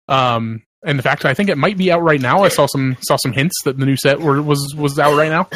Um, 0.07 0.61
and 0.85 0.99
in 0.99 1.01
fact, 1.01 1.25
I 1.25 1.33
think 1.33 1.49
it 1.49 1.57
might 1.57 1.77
be 1.77 1.91
out 1.91 2.03
right 2.03 2.21
now. 2.21 2.43
I 2.43 2.49
saw 2.49 2.67
some 2.67 2.97
saw 3.01 3.17
some 3.17 3.33
hints 3.33 3.55
that 3.65 3.77
the 3.79 3.85
new 3.85 3.97
set 3.97 4.19
were, 4.19 4.41
was 4.41 4.75
was 4.77 4.99
out 4.99 5.17
right 5.17 5.29
now. 5.31 5.49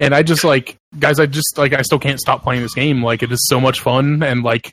And 0.00 0.14
I 0.14 0.22
just 0.22 0.44
like 0.44 0.78
guys, 0.98 1.18
I 1.18 1.26
just 1.26 1.58
like 1.58 1.72
I 1.72 1.82
still 1.82 1.98
can't 1.98 2.20
stop 2.20 2.42
playing 2.42 2.62
this 2.62 2.74
game. 2.74 3.02
Like 3.02 3.22
it 3.22 3.32
is 3.32 3.46
so 3.48 3.60
much 3.60 3.80
fun, 3.80 4.22
and 4.22 4.42
like 4.42 4.72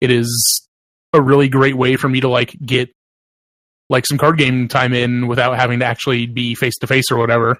it 0.00 0.10
is 0.10 0.68
a 1.12 1.22
really 1.22 1.48
great 1.48 1.76
way 1.76 1.96
for 1.96 2.08
me 2.08 2.20
to 2.20 2.28
like 2.28 2.54
get 2.64 2.90
like 3.88 4.06
some 4.06 4.18
card 4.18 4.38
game 4.38 4.68
time 4.68 4.92
in 4.92 5.26
without 5.26 5.56
having 5.56 5.78
to 5.80 5.86
actually 5.86 6.26
be 6.26 6.54
face 6.54 6.76
to 6.78 6.86
face 6.86 7.10
or 7.10 7.16
whatever. 7.16 7.58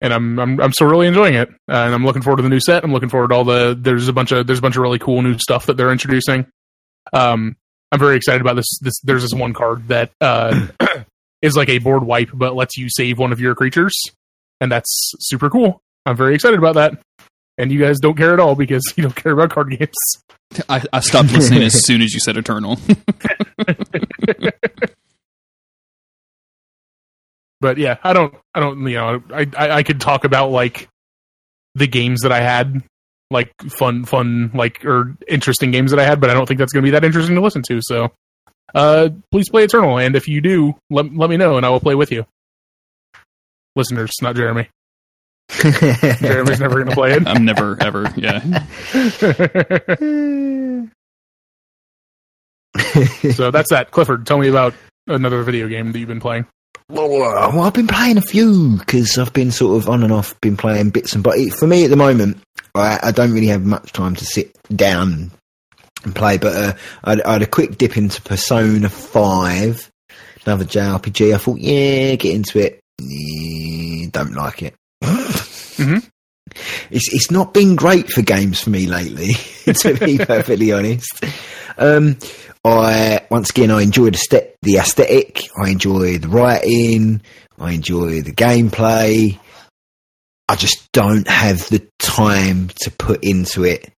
And 0.00 0.12
I'm 0.12 0.38
I'm 0.40 0.60
I'm 0.60 0.72
still 0.72 0.88
really 0.88 1.06
enjoying 1.06 1.34
it, 1.34 1.48
uh, 1.48 1.52
and 1.86 1.94
I'm 1.94 2.04
looking 2.04 2.22
forward 2.22 2.38
to 2.38 2.42
the 2.42 2.48
new 2.48 2.60
set. 2.60 2.82
I'm 2.82 2.92
looking 2.92 3.08
forward 3.08 3.28
to 3.28 3.36
all 3.36 3.44
the 3.44 3.78
there's 3.78 4.08
a 4.08 4.12
bunch 4.12 4.32
of 4.32 4.48
there's 4.48 4.58
a 4.58 4.62
bunch 4.62 4.76
of 4.76 4.82
really 4.82 4.98
cool 4.98 5.22
new 5.22 5.38
stuff 5.38 5.66
that 5.66 5.76
they're 5.76 5.92
introducing. 5.92 6.46
Um, 7.12 7.56
I'm 7.92 8.00
very 8.00 8.16
excited 8.16 8.40
about 8.40 8.56
this. 8.56 8.78
This 8.80 8.94
there's 9.04 9.22
this 9.22 9.32
one 9.32 9.52
card 9.52 9.88
that 9.88 10.10
uh, 10.20 10.66
is 11.42 11.56
like 11.56 11.68
a 11.68 11.78
board 11.78 12.02
wipe, 12.02 12.30
but 12.34 12.56
lets 12.56 12.76
you 12.76 12.88
save 12.90 13.18
one 13.18 13.30
of 13.30 13.38
your 13.38 13.54
creatures, 13.54 13.94
and 14.62 14.70
that's 14.70 15.12
super 15.18 15.50
cool. 15.50 15.82
I'm 16.06 16.16
very 16.16 16.34
excited 16.34 16.58
about 16.58 16.76
that. 16.76 17.02
And 17.58 17.70
you 17.70 17.80
guys 17.80 17.98
don't 17.98 18.16
care 18.16 18.32
at 18.32 18.40
all 18.40 18.54
because 18.54 18.82
you 18.96 19.02
don't 19.02 19.14
care 19.14 19.32
about 19.32 19.50
card 19.50 19.70
games. 19.70 19.96
I, 20.68 20.82
I 20.92 21.00
stopped 21.00 21.32
listening 21.32 21.62
as 21.62 21.84
soon 21.84 22.00
as 22.00 22.14
you 22.14 22.20
said 22.20 22.36
Eternal. 22.36 22.78
But 27.60 27.78
yeah, 27.78 27.98
I 28.02 28.12
don't, 28.12 28.34
I 28.56 28.58
don't, 28.58 28.84
you 28.88 28.96
know, 28.96 29.22
I, 29.32 29.46
I, 29.56 29.70
I 29.70 29.82
could 29.84 30.00
talk 30.00 30.24
about 30.24 30.50
like 30.50 30.88
the 31.76 31.86
games 31.86 32.22
that 32.22 32.32
I 32.32 32.40
had, 32.40 32.82
like 33.30 33.52
fun, 33.68 34.04
fun, 34.04 34.50
like 34.52 34.84
or 34.84 35.16
interesting 35.28 35.70
games 35.70 35.92
that 35.92 36.00
I 36.00 36.04
had, 36.04 36.20
but 36.20 36.28
I 36.28 36.34
don't 36.34 36.46
think 36.46 36.58
that's 36.58 36.72
going 36.72 36.82
to 36.82 36.86
be 36.88 36.90
that 36.90 37.04
interesting 37.04 37.36
to 37.36 37.40
listen 37.40 37.62
to. 37.68 37.78
So, 37.80 38.10
uh, 38.74 39.10
please 39.30 39.48
play 39.48 39.62
Eternal, 39.62 39.98
and 39.98 40.16
if 40.16 40.26
you 40.26 40.40
do, 40.40 40.74
let 40.90 41.14
let 41.14 41.30
me 41.30 41.36
know, 41.36 41.56
and 41.56 41.64
I 41.64 41.68
will 41.70 41.78
play 41.78 41.94
with 41.94 42.10
you. 42.10 42.26
Listeners, 43.76 44.12
not 44.20 44.36
Jeremy. 44.36 44.68
Jeremy's 45.50 46.60
never 46.60 46.76
going 46.76 46.88
to 46.88 46.94
play 46.94 47.12
it. 47.12 47.26
I'm 47.26 47.44
never 47.44 47.76
ever. 47.82 48.12
Yeah. 48.16 48.40
so 53.34 53.50
that's 53.50 53.70
that. 53.70 53.88
Clifford, 53.90 54.26
tell 54.26 54.38
me 54.38 54.48
about 54.48 54.74
another 55.06 55.42
video 55.42 55.68
game 55.68 55.92
that 55.92 55.98
you've 55.98 56.08
been 56.08 56.20
playing. 56.20 56.46
Well, 56.88 57.62
I've 57.62 57.72
been 57.72 57.86
playing 57.86 58.18
a 58.18 58.22
few 58.22 58.76
because 58.78 59.16
I've 59.16 59.32
been 59.32 59.50
sort 59.50 59.82
of 59.82 59.88
on 59.88 60.02
and 60.02 60.12
off, 60.12 60.38
been 60.40 60.56
playing 60.56 60.90
bits 60.90 61.14
and 61.14 61.24
but 61.24 61.38
for 61.52 61.66
me 61.66 61.84
at 61.84 61.90
the 61.90 61.96
moment, 61.96 62.38
I, 62.74 62.98
I 63.02 63.10
don't 63.12 63.32
really 63.32 63.46
have 63.46 63.64
much 63.64 63.92
time 63.92 64.14
to 64.16 64.26
sit 64.26 64.54
down 64.74 65.30
and 66.04 66.14
play. 66.14 66.38
But 66.38 66.56
uh, 66.56 66.72
I, 67.04 67.20
I 67.24 67.32
had 67.34 67.42
a 67.42 67.46
quick 67.46 67.78
dip 67.78 67.96
into 67.96 68.20
Persona 68.22 68.88
Five, 68.88 69.90
another 70.44 70.64
JRPG. 70.64 71.34
I 71.34 71.38
thought, 71.38 71.58
yeah, 71.58 72.14
get 72.16 72.34
into 72.34 72.58
it. 72.58 72.80
Don't 72.98 74.34
like 74.34 74.62
it. 74.62 74.74
Mhm. 75.02 76.06
It's 76.90 77.12
it's 77.12 77.30
not 77.30 77.54
been 77.54 77.76
great 77.76 78.10
for 78.10 78.20
games 78.22 78.60
for 78.60 78.70
me 78.70 78.86
lately, 78.86 79.32
to 79.74 79.94
be 79.94 80.18
perfectly 80.24 80.72
honest. 80.72 81.24
Um, 81.78 82.18
I 82.64 83.26
once 83.30 83.50
again 83.50 83.70
I 83.70 83.80
enjoy 83.82 84.10
the 84.10 84.18
ste- 84.18 84.54
the 84.62 84.76
aesthetic. 84.76 85.48
I 85.56 85.70
enjoy 85.70 86.18
the 86.18 86.28
writing. 86.28 87.22
I 87.58 87.72
enjoy 87.72 88.20
the 88.22 88.32
gameplay. 88.32 89.38
I 90.48 90.56
just 90.56 90.92
don't 90.92 91.26
have 91.28 91.68
the 91.70 91.86
time 91.98 92.68
to 92.82 92.90
put 92.90 93.24
into 93.24 93.64
it 93.64 93.90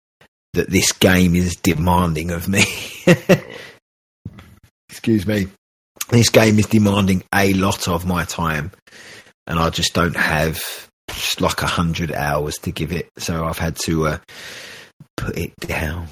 that 0.52 0.70
this 0.70 0.92
game 0.92 1.34
is 1.34 1.56
demanding 1.56 2.30
of 2.30 2.46
me. 2.48 2.64
Excuse 4.88 5.26
me. 5.26 5.48
This 6.08 6.28
game 6.28 6.58
is 6.58 6.66
demanding 6.66 7.24
a 7.34 7.54
lot 7.54 7.88
of 7.88 8.06
my 8.06 8.24
time, 8.24 8.70
and 9.46 9.58
I 9.58 9.70
just 9.70 9.94
don't 9.94 10.16
have 10.16 10.62
like 11.40 11.62
a 11.62 11.66
hundred 11.66 12.12
hours 12.12 12.58
to 12.58 12.70
give 12.70 12.92
it. 12.92 13.08
So 13.18 13.44
I've 13.44 13.58
had 13.58 13.76
to 13.84 14.06
uh, 14.08 14.18
put 15.16 15.36
it 15.38 15.54
down. 15.60 16.08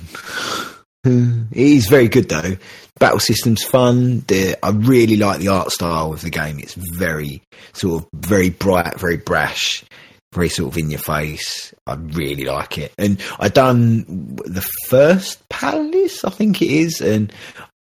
it 1.04 1.46
is 1.52 1.86
very 1.88 2.08
good 2.08 2.28
though. 2.28 2.56
Battle 2.98 3.18
system's 3.18 3.64
fun. 3.64 4.20
The, 4.28 4.56
I 4.62 4.70
really 4.70 5.16
like 5.16 5.40
the 5.40 5.48
art 5.48 5.70
style 5.70 6.12
of 6.12 6.22
the 6.22 6.30
game. 6.30 6.58
It's 6.58 6.74
very 6.74 7.42
sort 7.72 8.02
of 8.02 8.08
very 8.14 8.50
bright, 8.50 8.98
very 8.98 9.16
brash, 9.16 9.84
very 10.32 10.48
sort 10.48 10.72
of 10.72 10.78
in 10.78 10.90
your 10.90 11.00
face. 11.00 11.74
I 11.86 11.94
really 11.94 12.44
like 12.44 12.78
it. 12.78 12.92
And 12.98 13.20
I 13.38 13.48
done 13.48 14.36
the 14.36 14.66
first 14.88 15.46
palace, 15.48 16.24
I 16.24 16.30
think 16.30 16.62
it 16.62 16.70
is, 16.70 17.00
and 17.00 17.32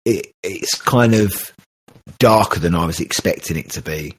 it, 0.04 0.32
it's 0.42 0.74
kind 0.74 1.14
of 1.14 1.52
darker 2.18 2.60
than 2.60 2.74
I 2.74 2.86
was 2.86 3.00
expecting 3.00 3.56
it 3.56 3.70
to 3.72 3.82
be. 3.82 4.16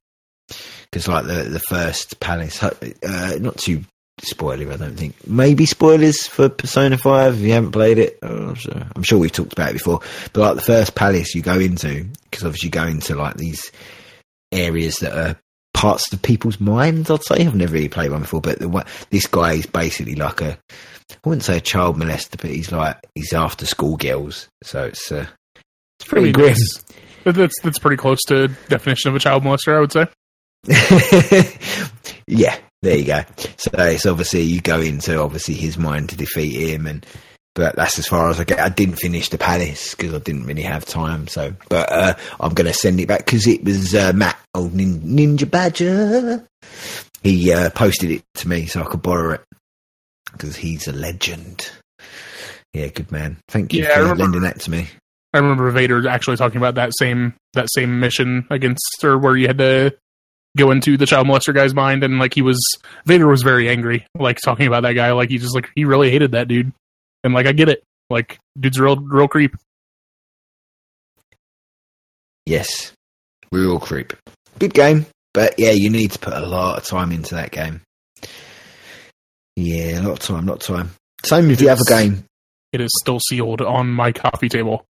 Because 0.92 1.08
like 1.08 1.26
the 1.26 1.44
the 1.44 1.60
first 1.60 2.20
palace, 2.20 2.62
uh, 2.64 3.38
not 3.42 3.58
too 3.58 3.84
spoiler, 4.22 4.72
I 4.72 4.78
don't 4.78 4.96
think. 4.96 5.16
Maybe 5.28 5.66
spoilers 5.66 6.26
for 6.26 6.50
Persona 6.50 6.98
5 6.98 7.36
if 7.36 7.40
you 7.42 7.52
haven't 7.54 7.72
played 7.74 7.98
it. 7.98 8.18
Oh, 8.24 8.50
I'm, 8.50 8.56
sure, 8.56 8.88
I'm 8.96 9.04
sure 9.04 9.20
we've 9.20 9.32
talked 9.32 9.54
about 9.54 9.72
it 9.72 9.74
before. 9.74 10.00
But 10.34 10.42
like 10.42 10.56
the 10.56 10.62
first 10.62 10.96
palace 10.96 11.36
you 11.36 11.42
go 11.42 11.60
into, 11.60 12.06
because 12.24 12.44
obviously 12.46 12.68
you 12.68 12.72
go 12.72 12.86
into 12.86 13.16
like 13.16 13.36
these 13.36 13.72
areas 14.52 14.98
that 14.98 15.14
are 15.14 15.38
parts 15.74 16.12
of 16.12 16.22
people's 16.22 16.60
minds, 16.60 17.12
I'd 17.12 17.24
say. 17.24 17.46
I've 17.46 17.54
never 17.56 17.74
really 17.74 17.90
played 17.90 18.12
one 18.12 18.22
before, 18.22 18.42
but 18.42 18.64
one- 18.66 18.86
this 19.10 19.28
guy 19.28 19.54
is 19.54 19.66
basically 19.66 20.16
like 20.16 20.42
a, 20.42 20.58
I 21.12 21.16
wouldn't 21.26 21.44
say 21.44 21.58
a 21.58 21.62
child 21.62 21.98
molester, 21.98 22.42
but 22.42 22.50
he's 22.50 22.72
like, 22.72 22.98
he's 23.14 23.34
after 23.34 23.66
school 23.66 23.98
girls. 23.98 24.48
So 24.64 24.86
it's, 24.86 25.12
uh, 25.12 25.28
it's 26.00 26.06
I 26.06 26.08
pretty 26.08 26.32
grim. 26.32 26.54
but 26.54 26.96
that's 27.36 27.60
that's 27.62 27.80
pretty 27.80 27.98
close 27.98 28.22
to 28.28 28.48
definition 28.70 29.10
of 29.10 29.16
a 29.16 29.20
child 29.20 29.44
molester, 29.44 29.76
I 29.76 29.80
would 29.80 29.92
say. 29.92 30.08
yeah, 32.28 32.58
there 32.82 32.98
you 32.98 33.06
go. 33.06 33.22
So 33.58 33.70
it's 33.78 34.06
obviously 34.06 34.42
you 34.42 34.62
go 34.62 34.80
into 34.82 35.20
obviously 35.22 35.54
his 35.56 35.78
mind 35.78 36.10
to 36.10 36.18
defeat 36.18 36.70
him, 36.70 36.88
and 36.88 37.06
but 37.56 37.76
that's 37.76 37.98
as 38.00 38.08
far 38.08 38.30
as 38.30 38.40
I 38.40 38.44
get. 38.44 38.60
I 38.60 38.70
didn't 38.70 38.96
finish 38.98 39.30
the 39.30 39.38
palace 39.38 39.96
because 39.96 40.14
I 40.14 40.20
didn't 40.20 40.46
really 40.46 40.64
have 40.64 40.86
time. 40.86 41.28
So, 41.28 41.54
but 41.70 41.92
uh, 41.92 42.14
I'm 42.40 42.54
going 42.54 42.68
to 42.68 42.74
send 42.74 43.00
it 43.00 43.08
back 43.08 43.26
because 43.26 43.48
it 43.48 43.64
was 43.64 43.96
uh, 43.96 44.14
Matt, 44.14 44.38
old 44.54 44.74
nin- 44.74 45.02
Ninja 45.02 45.50
Badger. 45.50 46.46
He 47.24 47.52
uh, 47.52 47.70
posted 47.72 48.12
it 48.12 48.24
to 48.36 48.48
me 48.48 48.68
so 48.68 48.82
I 48.82 48.86
could 48.86 49.02
borrow 49.02 49.34
it 49.34 49.44
because 50.34 50.56
he's 50.56 50.88
a 50.88 50.94
legend. 50.94 51.70
Yeah, 52.74 52.88
good 52.88 53.12
man. 53.12 53.38
Thank 53.48 53.74
you 53.74 53.84
Yeah, 53.84 53.96
for 53.96 54.02
remember- 54.02 54.24
lending 54.24 54.42
that 54.42 54.60
to 54.62 54.72
me. 54.72 54.88
I 55.34 55.40
remember 55.40 55.70
Vader 55.72 56.08
actually 56.08 56.38
talking 56.38 56.58
about 56.58 56.76
that 56.76 56.92
same 56.98 57.34
that 57.54 57.68
same 57.74 58.00
mission 58.00 58.48
against 58.50 59.04
or 59.04 59.18
where 59.18 59.36
you 59.36 59.48
had 59.48 59.58
to 59.60 59.96
go 60.58 60.72
into 60.72 60.98
the 60.98 61.06
child 61.06 61.28
molester 61.28 61.54
guy's 61.54 61.74
mind 61.76 62.04
and 62.04 62.18
like 62.18 62.34
he 62.34 62.42
was 62.42 62.60
Vader 63.06 63.28
was 63.28 63.44
very 63.44 63.70
angry 63.70 64.06
like 64.18 64.40
talking 64.44 64.66
about 64.66 64.84
that 64.84 64.94
guy 64.94 65.12
like 65.12 65.30
he 65.30 65.38
just 65.38 65.54
like 65.54 65.70
he 65.76 65.86
really 65.86 66.10
hated 66.10 66.32
that 66.32 66.48
dude 66.48 66.72
and 67.24 67.34
like 67.34 67.46
I 67.46 67.52
get 67.52 67.70
it 67.70 67.84
like 68.10 68.40
dude's 68.60 68.80
real 68.80 68.96
real 68.96 69.28
creep 69.28 69.56
Yes, 72.46 72.94
real 73.52 73.78
creep. 73.78 74.14
Good 74.58 74.74
game, 74.74 75.06
but 75.34 75.56
yeah, 75.58 75.72
you 75.72 75.90
need 75.90 76.12
to 76.14 76.20
put 76.20 76.32
a 76.34 76.46
lot 76.46 76.78
of 76.78 76.86
time 76.86 77.12
into 77.12 77.36
that 77.36 77.52
game. 77.52 77.82
Yeah, 79.58 80.00
a 80.00 80.02
lot 80.02 80.12
of 80.14 80.20
time, 80.20 80.48
a 80.48 80.52
lot 80.52 80.62
of 80.70 80.76
time. 80.78 80.92
Same 81.26 81.50
with 81.50 81.60
the 81.60 81.68
other 81.68 81.84
game. 81.86 82.24
it 82.72 82.80
is 82.80 82.90
still 83.02 83.20
sealed 83.20 83.62
on 83.62 83.90
my 83.90 84.14
coffee 84.14 84.48
table 84.48 84.86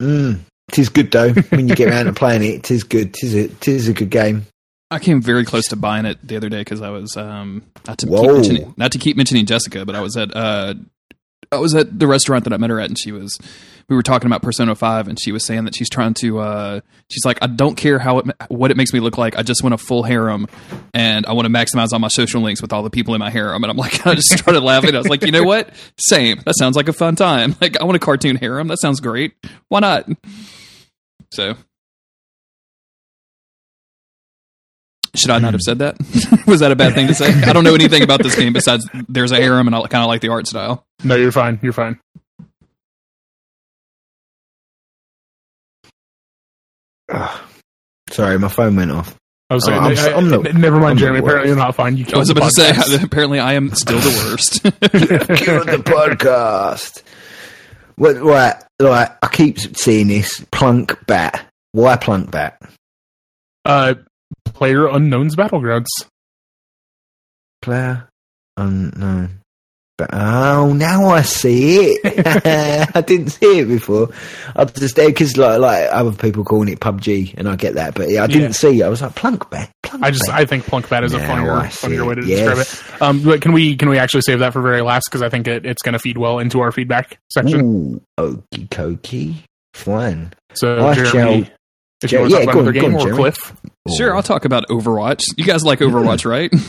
Mm, 0.00 0.40
tis 0.70 0.88
good 0.88 1.10
though. 1.10 1.32
when 1.32 1.68
you 1.68 1.74
get 1.74 1.88
around 1.88 2.06
to 2.06 2.12
playing 2.12 2.44
it, 2.44 2.62
tis 2.62 2.84
good. 2.84 3.14
Tis 3.14 3.34
a, 3.34 3.48
tis 3.48 3.88
a 3.88 3.92
good 3.92 4.10
game. 4.10 4.46
I 4.90 4.98
came 4.98 5.20
very 5.20 5.44
close 5.44 5.66
to 5.68 5.76
buying 5.76 6.06
it 6.06 6.18
the 6.26 6.36
other 6.36 6.48
day 6.48 6.60
because 6.60 6.80
I 6.80 6.90
was 6.90 7.16
um, 7.16 7.62
not 7.86 7.98
to 7.98 8.06
keep 8.06 8.22
mentioning, 8.22 8.74
not 8.76 8.92
to 8.92 8.98
keep 8.98 9.16
mentioning 9.16 9.44
Jessica, 9.44 9.84
but 9.84 9.94
I 9.94 10.00
was 10.00 10.16
at 10.16 10.34
uh, 10.34 10.74
I 11.52 11.56
was 11.58 11.74
at 11.74 11.98
the 11.98 12.06
restaurant 12.06 12.44
that 12.44 12.52
I 12.52 12.56
met 12.56 12.70
her 12.70 12.80
at, 12.80 12.88
and 12.88 12.98
she 12.98 13.12
was 13.12 13.38
we 13.88 13.96
were 13.96 14.02
talking 14.02 14.26
about 14.26 14.42
Persona 14.42 14.74
Five, 14.74 15.08
and 15.08 15.18
she 15.18 15.32
was 15.32 15.44
saying 15.44 15.64
that 15.64 15.74
she's 15.74 15.88
trying 15.88 16.14
to 16.14 16.40
uh, 16.40 16.80
she's 17.10 17.24
like 17.24 17.38
I 17.40 17.46
don't 17.46 17.74
care 17.74 17.98
how 17.98 18.18
it 18.18 18.26
what 18.48 18.70
it 18.70 18.76
makes 18.76 18.92
me 18.92 19.00
look 19.00 19.16
like, 19.16 19.36
I 19.38 19.42
just 19.42 19.62
want 19.62 19.74
a 19.74 19.78
full 19.78 20.02
harem, 20.02 20.46
and 20.92 21.24
I 21.26 21.32
want 21.32 21.46
to 21.46 21.52
maximize 21.52 21.92
all 21.92 21.98
my 21.98 22.08
social 22.08 22.42
links 22.42 22.60
with 22.60 22.72
all 22.72 22.82
the 22.82 22.90
people 22.90 23.14
in 23.14 23.20
my 23.20 23.30
harem, 23.30 23.64
and 23.64 23.70
I'm 23.70 23.76
like 23.76 24.06
I 24.06 24.14
just 24.14 24.28
started 24.28 24.60
laughing. 24.60 24.94
I 24.94 24.98
was 24.98 25.08
like, 25.08 25.22
you 25.22 25.32
know 25.32 25.42
what? 25.42 25.70
Same. 25.98 26.40
That 26.44 26.54
sounds 26.58 26.76
like 26.76 26.88
a 26.88 26.92
fun 26.92 27.16
time. 27.16 27.56
Like 27.60 27.80
I 27.80 27.84
want 27.84 27.96
a 27.96 27.98
cartoon 27.98 28.36
harem. 28.36 28.68
That 28.68 28.78
sounds 28.78 29.00
great. 29.00 29.34
Why 29.68 29.80
not? 29.80 30.08
So. 31.32 31.54
Should 35.16 35.30
I 35.30 35.38
not 35.38 35.54
have 35.54 35.60
said 35.60 35.80
that? 35.80 35.96
Was 36.46 36.60
that 36.60 36.70
a 36.70 36.76
bad 36.76 36.94
thing 36.94 37.08
to 37.08 37.14
say? 37.14 37.32
I 37.42 37.52
don't 37.52 37.64
know 37.64 37.74
anything 37.74 38.02
about 38.02 38.22
this 38.22 38.36
game 38.36 38.52
besides 38.52 38.88
there's 39.08 39.32
a 39.32 39.36
harem 39.36 39.66
and 39.66 39.74
I 39.74 39.80
kind 39.88 40.04
of 40.04 40.08
like 40.08 40.20
the 40.20 40.28
art 40.28 40.46
style. 40.46 40.86
no 41.02 41.16
you're 41.16 41.32
fine 41.32 41.58
you're 41.62 41.72
fine 41.72 41.98
Ugh. 47.22 47.40
Sorry, 48.10 48.38
my 48.38 48.48
phone 48.48 48.76
went 48.76 48.90
off. 48.90 49.14
I 49.50 49.54
was 49.54 49.64
Oh, 49.64 49.68
saying 49.68 49.78
I'm 49.82 49.98
I- 49.98 50.08
I- 50.12 50.16
I'm 50.16 50.30
not- 50.30 50.54
never 50.54 50.76
mind 50.78 50.90
I'm 50.90 50.96
the 50.96 51.00
Jeremy 51.00 51.18
apparently 51.20 51.48
you're 51.48 51.56
not 51.56 51.74
fine 51.74 51.96
you 51.96 52.04
I 52.12 52.18
was 52.18 52.28
killed 52.28 52.38
about 52.38 52.50
to 52.52 52.74
say 52.74 53.02
apparently 53.02 53.38
I 53.40 53.54
am 53.54 53.70
still 53.74 53.98
the 53.98 54.30
worst. 54.30 54.62
Kill 54.62 55.64
the 55.64 55.82
podcast. 55.84 57.02
Well, 57.96 58.14
right, 58.24 58.62
right. 58.80 59.10
I 59.22 59.28
keep 59.28 59.58
seeing 59.76 60.08
this 60.08 60.44
plunk 60.52 60.96
bat. 61.06 61.46
Why 61.72 61.96
plunk 61.96 62.30
bat? 62.30 62.60
uh 63.64 63.94
player 64.44 64.86
unknown's 64.86 65.34
battlegrounds 65.36 65.86
Player 67.62 68.08
unknown. 68.56 69.37
But 69.98 70.10
oh, 70.12 70.72
now 70.74 71.08
I 71.08 71.22
see 71.22 71.76
it. 71.96 72.24
I 72.94 73.00
didn't 73.00 73.30
see 73.30 73.58
it 73.58 73.64
before. 73.66 74.10
I 74.54 74.64
just 74.64 74.94
because 74.94 75.36
like 75.36 75.58
like 75.58 75.88
other 75.90 76.12
people 76.12 76.44
calling 76.44 76.68
it 76.68 76.78
PUBG, 76.78 77.34
and 77.36 77.48
I 77.48 77.56
get 77.56 77.74
that, 77.74 77.96
but 77.96 78.08
yeah, 78.08 78.22
I 78.22 78.28
didn't 78.28 78.42
Yeah. 78.42 78.50
see. 78.52 78.80
it. 78.80 78.84
I 78.84 78.88
was 78.88 79.02
like 79.02 79.16
plunk 79.16 79.50
bat. 79.50 79.70
Plunk 79.82 80.04
I 80.04 80.12
just 80.12 80.26
bat. 80.26 80.36
I 80.36 80.44
think 80.46 80.64
plunk 80.66 80.88
bat 80.88 81.02
is 81.02 81.14
a 81.14 81.18
Now 81.18 81.26
funnier 81.26 81.70
funnier 81.70 82.04
way 82.04 82.14
to 82.14 82.20
it. 82.20 82.26
describe 82.26 82.58
it. 82.58 83.02
Um, 83.02 83.22
but 83.24 83.42
can 83.42 83.52
we 83.52 83.74
can 83.76 83.88
we 83.88 83.98
actually 83.98 84.20
save 84.22 84.38
that 84.38 84.52
for 84.52 84.62
very 84.62 84.82
last 84.82 85.06
because 85.10 85.20
I 85.22 85.28
think 85.30 85.48
it, 85.48 85.66
it's 85.66 85.82
going 85.82 85.94
to 85.94 85.98
feed 85.98 86.16
well 86.16 86.38
into 86.38 86.60
our 86.60 86.70
feedback 86.70 87.18
section. 87.30 87.60
Ooh, 87.60 88.00
okie 88.18 88.68
dokie. 88.68 89.34
Fine. 89.74 90.32
So 90.54 90.86
I 90.86 90.94
Jeremy, 90.94 91.10
shall 91.10 91.52
If 92.02 92.12
you 92.12 92.20
want 92.20 92.30
to 92.30 92.38
yeah, 92.38 92.44
talk 92.44 92.54
about 92.54 92.54
on- 92.54 92.58
another 92.68 92.72
game 92.72 92.84
on, 92.94 93.00
or 93.00 93.02
Jeremy. 93.02 93.16
Cliff. 93.18 93.56
Sure, 93.96 94.14
I'll 94.14 94.22
talk 94.22 94.44
about 94.44 94.68
Overwatch. 94.68 95.22
You 95.36 95.44
guys 95.44 95.64
like 95.64 95.80
Overwatch, 95.80 96.24
right? 96.24 96.52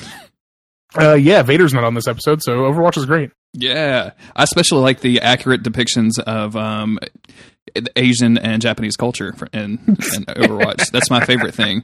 Uh, 0.98 1.14
yeah, 1.14 1.44
Vader's 1.44 1.74
not 1.74 1.84
on 1.84 1.94
this 1.94 2.08
episode, 2.08 2.42
so 2.42 2.52
Overwatch 2.62 2.98
is 2.98 3.06
great. 3.06 3.32
Yeah, 3.54 4.12
I 4.36 4.44
especially 4.44 4.82
like 4.82 5.02
the 5.02 5.22
accurate 5.22 5.64
depictions 5.64 6.20
of 6.20 6.56
um, 6.56 7.00
Asian 7.96 8.38
and 8.38 8.62
Japanese 8.62 8.96
culture 8.96 9.34
in, 9.54 9.80
in 9.88 10.26
Overwatch. 10.28 10.92
that's 10.92 11.10
my 11.10 11.24
favorite 11.26 11.54
thing. 11.56 11.84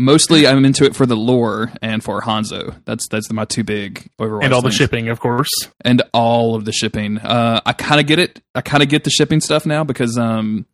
Mostly, 0.00 0.46
I'm 0.46 0.64
into 0.64 0.84
it 0.84 0.94
for 0.94 1.06
the 1.06 1.16
lore 1.16 1.72
and 1.82 2.04
for 2.04 2.20
Hanzo. 2.20 2.76
That's 2.84 3.08
that's 3.08 3.32
my 3.32 3.44
two 3.46 3.64
big 3.64 4.08
Overwatch. 4.18 4.44
and 4.44 4.54
all 4.54 4.62
the 4.62 4.70
shipping, 4.70 5.08
of 5.08 5.18
course. 5.18 5.50
and 5.84 6.02
all 6.14 6.54
of 6.54 6.64
the 6.64 6.72
shipping. 6.72 7.18
Uh, 7.18 7.60
I 7.66 7.72
kind 7.72 8.00
of 8.00 8.06
get 8.06 8.18
it. 8.18 8.40
I 8.54 8.60
kind 8.60 8.82
of 8.82 8.88
get 8.88 9.02
the 9.04 9.10
shipping 9.10 9.40
stuff 9.40 9.66
now 9.66 9.82
because 9.84 10.16
um, 10.16 10.66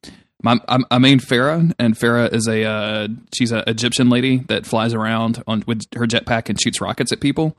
my 0.45 0.61
I'm, 0.69 0.85
I 0.91 0.99
main 0.99 1.19
Pharah, 1.21 1.73
and 1.79 1.95
Pharah 1.95 2.33
is 2.33 2.47
a 2.47 2.65
uh, 2.65 3.09
she's 3.35 3.51
an 3.51 3.65
Egyptian 3.67 4.11
lady 4.11 4.39
that 4.49 4.67
flies 4.67 4.93
around 4.93 5.43
on 5.47 5.65
with 5.67 5.83
her 5.95 6.07
jetpack 6.07 6.49
and 6.51 6.61
shoots 6.61 6.81
rockets 6.81 7.11
at 7.13 7.21
people. 7.21 7.57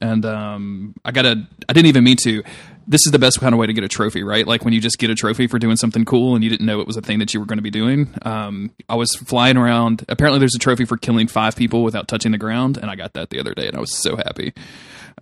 And 0.00 0.26
um, 0.26 0.94
I 1.04 1.12
gotta. 1.12 1.46
I 1.68 1.72
didn't 1.72 1.86
even 1.86 2.02
mean 2.02 2.16
to. 2.24 2.42
This 2.86 3.06
is 3.06 3.12
the 3.12 3.20
best 3.20 3.40
kind 3.40 3.54
of 3.54 3.58
way 3.60 3.66
to 3.66 3.72
get 3.72 3.84
a 3.84 3.88
trophy, 3.88 4.24
right? 4.24 4.46
Like 4.46 4.64
when 4.64 4.74
you 4.74 4.80
just 4.80 4.98
get 4.98 5.08
a 5.08 5.14
trophy 5.14 5.46
for 5.46 5.58
doing 5.60 5.76
something 5.76 6.04
cool 6.04 6.34
and 6.34 6.42
you 6.42 6.50
didn't 6.50 6.66
know 6.66 6.80
it 6.80 6.86
was 6.86 6.96
a 6.96 7.00
thing 7.00 7.20
that 7.20 7.32
you 7.32 7.40
were 7.40 7.46
going 7.46 7.58
to 7.58 7.62
be 7.62 7.70
doing. 7.70 8.12
Um, 8.22 8.72
I 8.88 8.96
was 8.96 9.14
flying 9.14 9.56
around. 9.56 10.04
Apparently, 10.08 10.40
there's 10.40 10.56
a 10.56 10.58
trophy 10.58 10.84
for 10.84 10.96
killing 10.96 11.28
five 11.28 11.54
people 11.54 11.84
without 11.84 12.08
touching 12.08 12.32
the 12.32 12.38
ground, 12.38 12.76
and 12.76 12.90
I 12.90 12.96
got 12.96 13.14
that 13.14 13.30
the 13.30 13.38
other 13.38 13.54
day, 13.54 13.68
and 13.68 13.76
I 13.76 13.80
was 13.80 13.94
so 13.94 14.16
happy. 14.16 14.52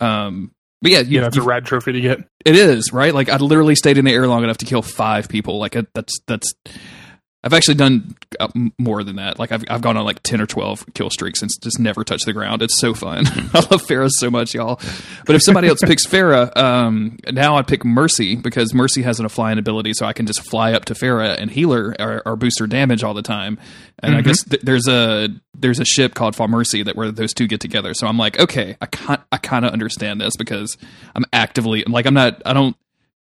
Um, 0.01 0.53
but 0.81 0.91
yeah, 0.91 1.01
you, 1.01 1.21
Yeah, 1.21 1.31
you 1.33 1.43
a 1.43 1.45
rad 1.45 1.67
trophy 1.67 1.93
to 1.93 2.01
get. 2.01 2.19
it 2.45 2.57
is 2.57 2.93
right. 2.93 3.15
Like 3.15 3.29
I 3.29 3.37
literally 3.37 3.77
stayed 3.77 3.99
in 3.99 4.07
the 4.07 4.13
air 4.13 4.27
long 4.27 4.43
enough 4.43 4.59
to 4.59 4.67
kill 4.67 4.83
five 4.83 5.29
people. 5.29 5.59
Like 5.59 5.77
it, 5.77 5.89
that's 5.95 6.19
that's. 6.27 6.53
I've 7.45 7.55
actually 7.55 7.75
done 7.75 8.15
uh, 8.39 8.49
more 8.79 9.03
than 9.03 9.17
that. 9.17 9.39
Like 9.39 9.51
I've 9.51 9.65
I've 9.69 9.83
gone 9.83 9.97
on 9.97 10.05
like 10.05 10.23
ten 10.23 10.41
or 10.41 10.47
twelve 10.47 10.85
kill 10.95 11.11
streaks 11.11 11.43
and 11.43 11.51
just 11.61 11.81
never 11.81 12.05
touched 12.05 12.27
the 12.27 12.33
ground. 12.33 12.63
It's 12.63 12.79
so 12.79 12.95
fun. 12.95 13.27
I 13.27 13.59
love 13.59 13.83
Pharah 13.83 14.11
so 14.11 14.31
much, 14.31 14.55
y'all. 14.55 14.81
But 15.27 15.35
if 15.35 15.43
somebody 15.43 15.67
else 15.67 15.81
picks 15.83 16.07
Pharah, 16.07 16.57
um, 16.57 17.19
now 17.33 17.57
I 17.57 17.63
pick 17.63 17.85
Mercy 17.85 18.37
because 18.37 18.73
Mercy 18.73 19.03
has 19.03 19.19
a 19.19 19.29
flying 19.29 19.59
ability, 19.59 19.95
so 19.95 20.07
I 20.07 20.13
can 20.13 20.27
just 20.27 20.43
fly 20.43 20.73
up 20.73 20.85
to 20.87 20.95
Pharah 20.95 21.37
and 21.39 21.51
heal 21.51 21.73
her 21.73 21.97
or, 21.99 22.23
or 22.25 22.37
boost 22.37 22.59
her 22.61 22.67
damage 22.67 23.03
all 23.03 23.15
the 23.15 23.23
time. 23.23 23.59
And 23.99 24.17
I 24.17 24.21
guess 24.21 24.45
th- 24.45 24.63
there's 24.63 24.87
a 24.89 25.29
there's 25.55 25.81
a 25.81 25.85
ship 25.85 26.15
called 26.15 26.35
Pharmercy 26.35 26.85
that 26.85 26.97
where 26.97 27.11
those 27.11 27.33
two 27.33 27.47
get 27.47 27.61
together. 27.61 27.95
So 27.95 28.07
I'm 28.07 28.19
like, 28.19 28.39
okay, 28.39 28.77
I 28.81 28.87
can 28.87 29.23
I 29.33 29.39
kind 29.39 29.65
of 29.65 29.73
understand 29.73 30.21
this 30.21 30.37
because 30.37 30.77
I'm 31.15 31.25
actively 31.33 31.85
like 31.89 32.07
I'm 32.07 32.15
not 32.15 32.41
I 32.47 32.53
don't 32.53 32.77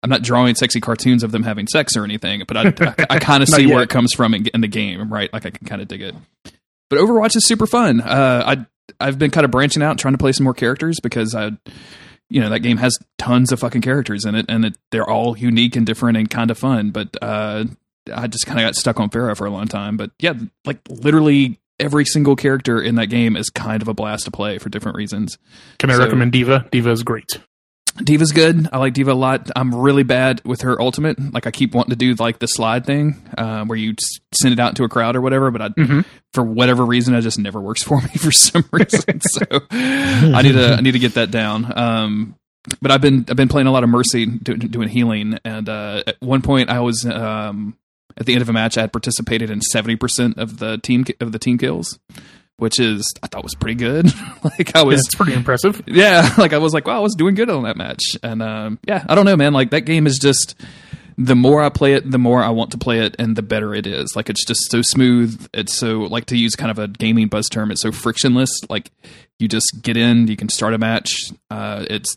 I'm 0.02 0.10
not 0.10 0.22
drawing 0.22 0.54
sexy 0.54 0.80
cartoons 0.80 1.22
of 1.22 1.32
them 1.32 1.42
having 1.42 1.66
sex 1.66 1.96
or 1.96 2.04
anything, 2.04 2.42
but 2.46 2.56
I 2.56 2.68
I, 3.10 3.16
I 3.16 3.18
kind 3.18 3.42
of 3.42 3.48
see 3.48 3.66
where 3.66 3.82
it 3.82 3.90
comes 3.90 4.12
from 4.14 4.34
in, 4.34 4.46
in 4.48 4.60
the 4.60 4.68
game, 4.68 5.12
right? 5.12 5.32
Like 5.32 5.44
I 5.46 5.50
can 5.50 5.66
kind 5.66 5.82
of 5.82 5.88
dig 5.88 6.02
it. 6.02 6.14
But 6.90 6.98
Overwatch 7.00 7.36
is 7.36 7.46
super 7.46 7.66
fun. 7.66 8.00
Uh, 8.00 8.42
I 8.46 8.66
I've 9.00 9.18
been 9.18 9.30
kind 9.30 9.44
of 9.44 9.50
branching 9.50 9.82
out, 9.82 9.98
trying 9.98 10.14
to 10.14 10.18
play 10.18 10.32
some 10.32 10.44
more 10.44 10.54
characters 10.54 10.98
because 11.02 11.34
I, 11.34 11.50
you 12.30 12.40
know, 12.40 12.50
that 12.50 12.60
game 12.60 12.78
has 12.78 12.96
tons 13.18 13.52
of 13.52 13.60
fucking 13.60 13.82
characters 13.82 14.24
in 14.24 14.34
it, 14.34 14.46
and 14.48 14.64
it, 14.64 14.78
they're 14.90 15.08
all 15.08 15.36
unique 15.36 15.76
and 15.76 15.84
different 15.84 16.16
and 16.16 16.30
kind 16.30 16.50
of 16.50 16.58
fun. 16.58 16.90
But 16.90 17.14
uh, 17.20 17.64
I 18.12 18.26
just 18.28 18.46
kind 18.46 18.58
of 18.58 18.64
got 18.64 18.74
stuck 18.76 19.00
on 19.00 19.10
Pharah 19.10 19.36
for 19.36 19.46
a 19.46 19.50
long 19.50 19.66
time. 19.66 19.96
But 19.96 20.12
yeah, 20.18 20.32
like 20.64 20.78
literally 20.88 21.58
every 21.80 22.04
single 22.04 22.36
character 22.36 22.80
in 22.80 22.94
that 22.96 23.06
game 23.06 23.36
is 23.36 23.50
kind 23.50 23.82
of 23.82 23.88
a 23.88 23.94
blast 23.94 24.24
to 24.24 24.30
play 24.30 24.58
for 24.58 24.68
different 24.68 24.96
reasons. 24.96 25.36
Can 25.78 25.90
I 25.90 25.94
So- 25.94 26.00
recommend 26.04 26.32
D.Va? 26.32 26.66
D.Va 26.70 26.90
is 26.90 27.02
great. 27.02 27.38
D.Va's 28.04 28.32
good. 28.32 28.68
I 28.72 28.78
like 28.78 28.94
D.Va 28.94 29.12
a 29.12 29.14
lot. 29.14 29.50
I'm 29.56 29.74
really 29.74 30.02
bad 30.02 30.40
with 30.44 30.62
her 30.62 30.80
ultimate. 30.80 31.18
Like 31.32 31.46
I 31.46 31.50
keep 31.50 31.74
wanting 31.74 31.90
to 31.90 31.96
do 31.96 32.14
like 32.14 32.38
the 32.38 32.46
slide 32.46 32.86
thing, 32.86 33.16
uh, 33.36 33.64
where 33.64 33.76
you 33.78 33.94
send 34.34 34.52
it 34.52 34.60
out 34.60 34.76
to 34.76 34.84
a 34.84 34.88
crowd 34.88 35.16
or 35.16 35.20
whatever. 35.20 35.50
But 35.50 35.62
I, 35.62 35.68
Mhm. 35.70 36.04
for 36.32 36.42
whatever 36.44 36.84
reason, 36.84 37.14
it 37.14 37.22
just 37.22 37.38
never 37.38 37.60
works 37.60 37.82
for 37.84 38.00
me 38.00 38.08
for 38.18 38.30
some 38.32 38.64
reason. 38.72 39.20
so 39.20 39.44
I 39.70 40.42
need 40.42 40.52
to 40.52 40.74
I 40.78 40.80
need 40.80 40.92
to 40.92 40.98
get 40.98 41.14
that 41.14 41.30
down. 41.30 41.72
Um, 41.78 42.34
but 42.82 42.90
I've 42.90 43.00
been 43.00 43.24
I've 43.28 43.36
been 43.36 43.48
playing 43.48 43.66
a 43.66 43.72
lot 43.72 43.82
of 43.84 43.90
Mercy, 43.90 44.26
do, 44.26 44.56
doing 44.56 44.88
healing, 44.88 45.38
and 45.44 45.68
uh, 45.68 46.02
at 46.06 46.16
one 46.20 46.42
point 46.42 46.68
I 46.70 46.80
was 46.80 47.04
um, 47.06 47.76
at 48.16 48.26
the 48.26 48.34
end 48.34 48.42
of 48.42 48.48
a 48.48 48.52
match 48.52 48.76
I 48.76 48.82
had 48.82 48.92
participated 48.92 49.50
in 49.50 49.60
seventy 49.62 49.96
percent 49.96 50.38
of 50.38 50.58
the 50.58 50.78
team 50.78 51.04
of 51.20 51.32
the 51.32 51.38
team 51.38 51.56
kills, 51.58 51.98
which 52.58 52.78
is 52.78 53.10
I 53.22 53.26
thought 53.28 53.42
was 53.42 53.54
pretty 53.54 53.76
good. 53.76 54.06
like 54.44 54.76
I 54.76 54.82
was 54.82 55.00
It's 55.00 55.14
pretty 55.14 55.32
impressive. 55.32 55.82
yeah, 55.86 56.34
like 56.38 56.52
I 56.52 56.58
was 56.58 56.74
like, 56.74 56.86
wow, 56.86 56.98
I 56.98 57.00
was 57.00 57.14
doing 57.14 57.34
good 57.34 57.48
on 57.50 57.62
that 57.62 57.76
match. 57.76 58.02
And 58.22 58.42
um, 58.42 58.78
yeah, 58.86 59.04
I 59.08 59.14
don't 59.14 59.24
know, 59.24 59.36
man. 59.36 59.52
Like 59.52 59.70
that 59.70 59.82
game 59.82 60.06
is 60.06 60.18
just 60.18 60.54
the 61.16 61.34
more 61.34 61.62
I 61.62 61.68
play 61.68 61.94
it, 61.94 62.08
the 62.08 62.18
more 62.18 62.42
I 62.42 62.50
want 62.50 62.70
to 62.72 62.78
play 62.78 63.00
it, 63.00 63.16
and 63.18 63.34
the 63.34 63.42
better 63.42 63.74
it 63.74 63.86
is. 63.86 64.14
Like 64.14 64.28
it's 64.30 64.44
just 64.44 64.70
so 64.70 64.82
smooth. 64.82 65.48
It's 65.54 65.76
so 65.76 66.00
like 66.02 66.26
to 66.26 66.36
use 66.36 66.54
kind 66.54 66.70
of 66.70 66.78
a 66.78 66.86
gaming 66.88 67.28
buzz 67.28 67.48
term. 67.48 67.70
It's 67.70 67.82
so 67.82 67.90
frictionless. 67.90 68.50
Like 68.68 68.90
you 69.38 69.48
just 69.48 69.80
get 69.82 69.96
in, 69.96 70.26
you 70.28 70.36
can 70.36 70.48
start 70.48 70.74
a 70.74 70.78
match. 70.78 71.32
Uh, 71.50 71.86
it's 71.90 72.16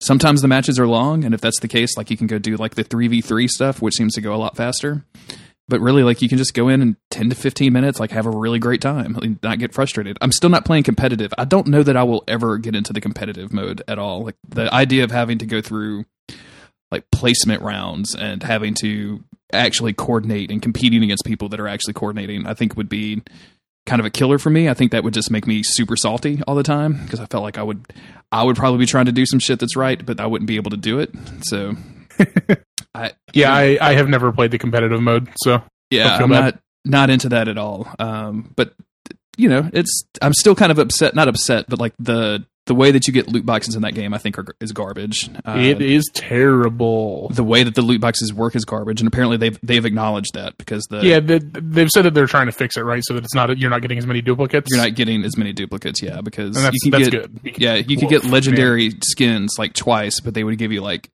sometimes 0.00 0.42
the 0.42 0.48
matches 0.48 0.78
are 0.78 0.86
long, 0.86 1.24
and 1.24 1.34
if 1.34 1.40
that's 1.40 1.60
the 1.60 1.68
case, 1.68 1.96
like 1.96 2.10
you 2.10 2.16
can 2.16 2.26
go 2.26 2.38
do 2.38 2.56
like 2.56 2.74
the 2.74 2.84
three 2.84 3.08
v 3.08 3.20
three 3.20 3.48
stuff, 3.48 3.80
which 3.82 3.94
seems 3.94 4.14
to 4.14 4.20
go 4.20 4.34
a 4.34 4.36
lot 4.36 4.56
faster. 4.56 5.04
But 5.66 5.80
really, 5.80 6.02
like 6.02 6.20
you 6.20 6.28
can 6.28 6.36
just 6.36 6.52
go 6.52 6.68
in 6.68 6.82
and 6.82 6.96
ten 7.10 7.30
to 7.30 7.34
fifteen 7.34 7.72
minutes, 7.72 7.98
like 7.98 8.10
have 8.10 8.26
a 8.26 8.30
really 8.30 8.58
great 8.58 8.82
time, 8.82 9.38
not 9.42 9.58
get 9.58 9.72
frustrated. 9.72 10.18
I'm 10.20 10.32
still 10.32 10.50
not 10.50 10.66
playing 10.66 10.82
competitive. 10.82 11.32
I 11.38 11.46
don't 11.46 11.68
know 11.68 11.82
that 11.82 11.96
I 11.96 12.02
will 12.02 12.22
ever 12.28 12.58
get 12.58 12.74
into 12.74 12.92
the 12.92 13.00
competitive 13.00 13.52
mode 13.52 13.82
at 13.88 13.98
all. 13.98 14.24
Like 14.24 14.36
the 14.46 14.72
idea 14.72 15.04
of 15.04 15.10
having 15.10 15.38
to 15.38 15.46
go 15.46 15.62
through 15.62 16.04
like 16.90 17.10
placement 17.10 17.62
rounds 17.62 18.14
and 18.14 18.42
having 18.42 18.74
to 18.74 19.24
actually 19.52 19.92
coordinate 19.92 20.50
and 20.50 20.60
competing 20.60 21.02
against 21.02 21.24
people 21.24 21.48
that 21.48 21.60
are 21.60 21.68
actually 21.68 21.94
coordinating, 21.94 22.46
I 22.46 22.54
think 22.54 22.76
would 22.76 22.88
be 22.88 23.22
kind 23.86 24.00
of 24.00 24.06
a 24.06 24.10
killer 24.10 24.38
for 24.38 24.50
me. 24.50 24.68
I 24.68 24.74
think 24.74 24.92
that 24.92 25.04
would 25.04 25.14
just 25.14 25.30
make 25.30 25.46
me 25.46 25.62
super 25.62 25.96
salty 25.96 26.40
all 26.46 26.54
the 26.54 26.62
time 26.62 27.02
because 27.04 27.20
I 27.20 27.26
felt 27.26 27.42
like 27.42 27.58
I 27.58 27.62
would 27.62 27.92
I 28.32 28.42
would 28.42 28.56
probably 28.56 28.78
be 28.78 28.86
trying 28.86 29.06
to 29.06 29.12
do 29.12 29.26
some 29.26 29.38
shit 29.38 29.60
that's 29.60 29.76
right, 29.76 30.04
but 30.04 30.20
I 30.20 30.26
wouldn't 30.26 30.48
be 30.48 30.56
able 30.56 30.70
to 30.70 30.76
do 30.76 30.98
it. 30.98 31.10
So 31.42 31.74
I 32.94 33.12
Yeah, 33.32 33.52
I, 33.52 33.78
I 33.80 33.94
have 33.94 34.08
never 34.08 34.32
played 34.32 34.50
the 34.50 34.58
competitive 34.58 35.00
mode, 35.00 35.28
so 35.36 35.62
yeah, 35.90 36.16
I'm 36.16 36.30
bad. 36.30 36.44
not 36.44 36.60
not 36.84 37.10
into 37.10 37.30
that 37.30 37.48
at 37.48 37.58
all. 37.58 37.88
Um, 37.98 38.52
but 38.56 38.74
you 39.36 39.48
know, 39.48 39.68
it's 39.72 40.04
I'm 40.22 40.32
still 40.32 40.54
kind 40.54 40.70
of 40.70 40.78
upset. 40.78 41.14
Not 41.14 41.28
upset, 41.28 41.66
but 41.68 41.78
like 41.78 41.94
the 41.98 42.44
the 42.66 42.74
way 42.74 42.90
that 42.90 43.06
you 43.06 43.12
get 43.12 43.28
loot 43.28 43.44
boxes 43.44 43.76
in 43.76 43.82
that 43.82 43.94
game, 43.94 44.14
I 44.14 44.18
think 44.18 44.38
are, 44.38 44.46
is 44.58 44.72
garbage. 44.72 45.28
Uh, 45.46 45.58
it 45.58 45.82
is 45.82 46.08
terrible. 46.14 47.28
the 47.28 47.44
way 47.44 47.62
that 47.62 47.74
the 47.74 47.82
loot 47.82 48.00
boxes 48.00 48.32
work 48.32 48.56
is 48.56 48.64
garbage, 48.64 49.00
and 49.00 49.08
apparently 49.08 49.36
they've 49.36 49.58
they've 49.62 49.84
acknowledged 49.84 50.34
that 50.34 50.56
because 50.56 50.84
the 50.84 51.04
Yeah, 51.04 51.20
they, 51.20 51.38
they've 51.38 51.90
said 51.90 52.02
that 52.02 52.14
they're 52.14 52.26
trying 52.26 52.46
to 52.46 52.52
fix 52.52 52.76
it, 52.76 52.82
right? 52.82 53.02
So 53.04 53.14
that 53.14 53.24
it's 53.24 53.34
not 53.34 53.56
you're 53.58 53.70
not 53.70 53.82
getting 53.82 53.98
as 53.98 54.06
many 54.06 54.22
duplicates. 54.22 54.68
you're 54.70 54.82
not 54.82 54.94
getting 54.94 55.24
as 55.24 55.36
many 55.36 55.52
duplicates. 55.52 56.02
Yeah, 56.02 56.20
because 56.20 56.56
and 56.56 56.64
that's, 56.64 56.76
you 56.84 56.90
can 56.90 57.00
get 57.00 57.10
good. 57.10 57.58
Yeah 57.58 57.74
you 57.74 57.96
can 57.96 58.08
get 58.08 58.24
legendary 58.24 58.92
skins 59.02 59.56
like 59.58 59.74
twice, 59.74 60.20
but 60.20 60.34
they 60.34 60.44
would 60.44 60.58
give 60.58 60.72
you 60.72 60.80
like 60.80 61.10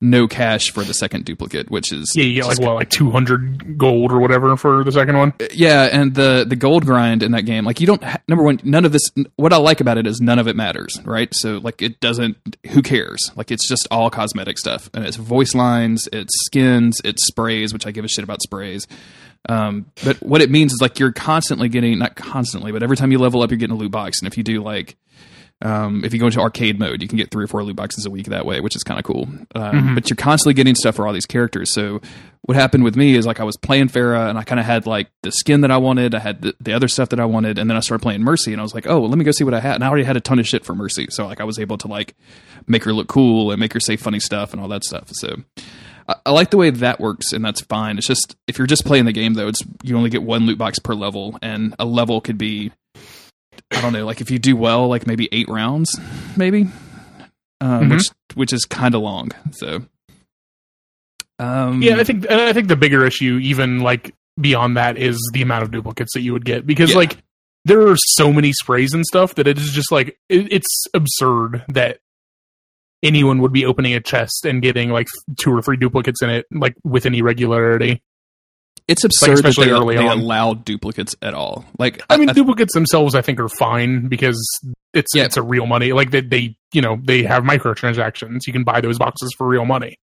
no 0.00 0.26
cash 0.26 0.70
for 0.70 0.82
the 0.82 0.94
second 0.94 1.24
duplicate, 1.26 1.70
which 1.70 1.92
is 1.92 2.10
Yeah, 2.16 2.24
you 2.24 2.34
get 2.36 2.46
like 2.46 2.58
what, 2.58 2.74
like 2.74 2.88
two 2.90 3.10
hundred 3.10 3.76
gold 3.76 4.12
or 4.12 4.18
whatever 4.18 4.56
for 4.56 4.82
the 4.82 4.92
second 4.92 5.18
one. 5.18 5.34
yeah 5.52 5.88
and 5.92 6.14
the 6.14 6.44
the 6.48 6.56
gold 6.56 6.86
grind 6.86 7.22
in 7.22 7.32
that 7.32 7.42
game 7.42 7.64
like 7.66 7.80
you 7.80 7.86
don't 7.86 8.02
ha- 8.02 8.16
number 8.26 8.42
one 8.42 8.58
none 8.64 8.84
of 8.86 8.92
this 8.92 9.02
what 9.36 9.52
i 9.52 9.56
like 9.58 9.80
about 9.80 9.98
it 9.98 10.06
is 10.06 10.20
none 10.20 10.38
of 10.38 10.48
it 10.48 10.56
matters 10.56 10.98
right? 11.04 11.28
So 11.34 11.58
like 11.58 11.82
it 11.82 12.00
doesn't 12.00 12.36
who 12.70 12.80
cares? 12.82 13.30
Like 13.36 13.50
it's 13.50 13.68
just 13.68 13.86
all 13.90 14.08
cosmetic 14.10 14.58
stuff 14.58 14.88
and 14.94 15.04
it's 15.04 15.16
voice 15.16 15.54
lines 15.54 16.08
it's 16.12 16.32
skins 16.46 17.00
it's 17.04 17.26
sprays 17.26 17.72
which 17.72 17.86
i 17.86 17.90
give 17.90 18.04
a 18.04 18.08
shit 18.08 18.24
about 18.24 18.40
sprays. 18.42 18.86
Um, 19.48 19.86
but 20.04 20.22
what 20.22 20.42
it 20.42 20.50
means 20.50 20.72
is 20.74 20.80
like 20.82 20.98
you're 20.98 21.12
constantly 21.12 21.68
getting 21.70 21.98
not 21.98 22.14
constantly 22.14 22.72
but 22.72 22.82
every 22.82 22.96
time 22.96 23.10
you 23.10 23.18
level 23.18 23.42
up 23.42 23.50
you're 23.50 23.58
getting 23.58 23.74
a 23.74 23.78
loot 23.78 23.90
box 23.90 24.20
and 24.20 24.26
if 24.30 24.36
you 24.36 24.42
do 24.44 24.62
like 24.62 24.96
um, 25.62 26.04
if 26.04 26.12
you 26.14 26.18
go 26.20 26.26
into 26.26 26.40
arcade 26.40 26.78
mode, 26.78 27.02
you 27.02 27.08
can 27.08 27.18
get 27.18 27.30
three 27.30 27.44
or 27.44 27.46
four 27.46 27.62
loot 27.62 27.76
boxes 27.76 28.06
a 28.06 28.10
week 28.10 28.26
that 28.26 28.46
way, 28.46 28.60
which 28.60 28.74
is 28.76 28.82
kind 28.82 28.98
of 28.98 29.04
cool. 29.04 29.28
Um, 29.54 29.94
But 29.94 30.08
you're 30.08 30.16
constantly 30.16 30.54
getting 30.54 30.74
stuff 30.74 30.96
for 30.96 31.06
all 31.06 31.12
these 31.12 31.26
characters. 31.26 31.72
So 31.72 32.00
what 32.42 32.56
happened 32.56 32.82
with 32.84 32.96
me 32.96 33.14
is 33.14 33.26
like 33.26 33.40
I 33.40 33.44
was 33.44 33.56
playing 33.58 33.88
Pharah 33.88 34.30
and 34.30 34.38
I 34.38 34.42
kind 34.44 34.58
of 34.58 34.64
had 34.66 34.86
like 34.86 35.08
the 35.22 35.30
skin 35.30 35.60
that 35.60 35.70
I 35.70 35.76
wanted, 35.76 36.14
I 36.14 36.20
had 36.20 36.40
the, 36.42 36.54
the 36.60 36.72
other 36.72 36.88
stuff 36.88 37.10
that 37.10 37.20
I 37.20 37.26
wanted, 37.26 37.58
and 37.58 37.68
then 37.68 37.76
I 37.76 37.80
started 37.80 38.02
playing 38.02 38.22
Mercy 38.22 38.52
and 38.52 38.60
I 38.60 38.62
was 38.62 38.74
like, 38.74 38.86
oh, 38.86 39.00
well, 39.00 39.08
let 39.10 39.18
me 39.18 39.24
go 39.24 39.30
see 39.32 39.44
what 39.44 39.54
I 39.54 39.60
had. 39.60 39.74
And 39.74 39.84
I 39.84 39.88
already 39.88 40.04
had 40.04 40.16
a 40.16 40.20
ton 40.20 40.38
of 40.38 40.46
shit 40.48 40.64
for 40.64 40.74
Mercy, 40.74 41.06
so 41.10 41.26
like 41.26 41.40
I 41.40 41.44
was 41.44 41.58
able 41.58 41.76
to 41.78 41.88
like 41.88 42.14
make 42.66 42.84
her 42.84 42.92
look 42.92 43.08
cool 43.08 43.50
and 43.50 43.60
make 43.60 43.72
her 43.74 43.80
say 43.80 43.96
funny 43.96 44.20
stuff 44.20 44.52
and 44.52 44.62
all 44.62 44.68
that 44.68 44.84
stuff. 44.84 45.08
So. 45.12 45.36
I- 46.08 46.16
I 46.26 46.30
like 46.32 46.50
the 46.50 46.56
way 46.56 46.70
that 46.70 46.98
works, 46.98 47.32
and 47.32 47.44
that's 47.44 47.60
fine. 47.60 47.96
It's 47.96 48.06
just 48.06 48.34
if 48.48 48.58
you're 48.58 48.66
just 48.66 48.84
playing 48.84 49.04
the 49.04 49.12
game, 49.12 49.34
though, 49.34 49.46
it's 49.46 49.62
you 49.84 49.96
only 49.96 50.10
get 50.10 50.24
one 50.24 50.44
loot 50.44 50.58
box 50.58 50.80
per 50.80 50.92
level, 50.92 51.38
and 51.40 51.72
a 51.78 51.84
level 51.84 52.20
could 52.20 52.36
be 52.36 52.72
I 53.72 53.80
don't 53.80 53.92
know, 53.92 54.04
like 54.06 54.20
if 54.20 54.30
you 54.30 54.38
do 54.38 54.56
well, 54.56 54.88
like 54.88 55.06
maybe 55.06 55.28
eight 55.32 55.48
rounds, 55.48 55.98
maybe, 56.36 56.62
um, 57.60 57.88
Mhm. 57.88 57.90
which 57.92 58.06
which 58.34 58.52
is 58.52 58.64
kind 58.64 58.94
of 58.94 59.02
long. 59.02 59.30
So, 59.52 59.84
um, 61.38 61.82
Yeah, 61.82 61.96
I 61.96 62.04
think 62.04 62.26
and 62.28 62.40
I 62.40 62.52
think 62.52 62.68
the 62.68 62.76
bigger 62.76 63.04
issue, 63.06 63.38
even 63.42 63.80
like 63.80 64.14
beyond 64.40 64.76
that, 64.76 64.98
is 64.98 65.18
the 65.32 65.42
amount 65.42 65.62
of 65.64 65.70
duplicates 65.70 66.12
that 66.14 66.20
you 66.22 66.32
would 66.32 66.44
get 66.44 66.66
because 66.66 66.90
Yeah. 66.90 66.96
like 66.96 67.18
there 67.64 67.86
are 67.88 67.96
so 67.96 68.32
many 68.32 68.52
sprays 68.52 68.92
and 68.92 69.04
stuff 69.06 69.34
that 69.36 69.46
it 69.46 69.58
is 69.58 69.72
just 69.72 69.92
like 69.92 70.18
it, 70.28 70.52
it's 70.52 70.84
absurd 70.94 71.64
that 71.68 71.98
anyone 73.02 73.40
would 73.40 73.52
be 73.52 73.64
opening 73.64 73.94
a 73.94 74.00
chest 74.00 74.44
and 74.44 74.60
getting 74.62 74.90
like 74.90 75.06
two 75.38 75.50
or 75.50 75.62
three 75.62 75.76
duplicates 75.76 76.22
in 76.22 76.28
it 76.30 76.46
like 76.50 76.74
with 76.84 77.06
any 77.06 77.22
regularity. 77.22 78.02
It's 78.90 79.04
absurd 79.04 79.38
that 79.38 79.46
especially 79.46 79.66
they, 79.66 79.72
early 79.72 79.96
they 79.96 80.06
on. 80.06 80.18
allow 80.18 80.54
duplicates 80.54 81.14
at 81.22 81.32
all. 81.34 81.64
Like 81.78 82.02
I 82.10 82.16
mean, 82.16 82.28
duplicates 82.28 82.74
themselves, 82.74 83.14
I 83.14 83.22
think, 83.22 83.40
are 83.40 83.48
fine 83.48 84.08
because 84.08 84.36
it's 84.92 85.12
Yeah. 85.14 85.24
it's 85.24 85.36
a 85.36 85.42
real 85.42 85.66
money. 85.66 85.92
Like 85.92 86.10
they, 86.10 86.20
they, 86.20 86.56
you 86.72 86.82
know, 86.82 86.98
they 87.02 87.22
have 87.22 87.44
microtransactions. 87.44 88.40
You 88.46 88.52
can 88.52 88.64
buy 88.64 88.80
those 88.80 88.98
boxes 88.98 89.32
for 89.38 89.46
real 89.46 89.64
money. 89.64 89.96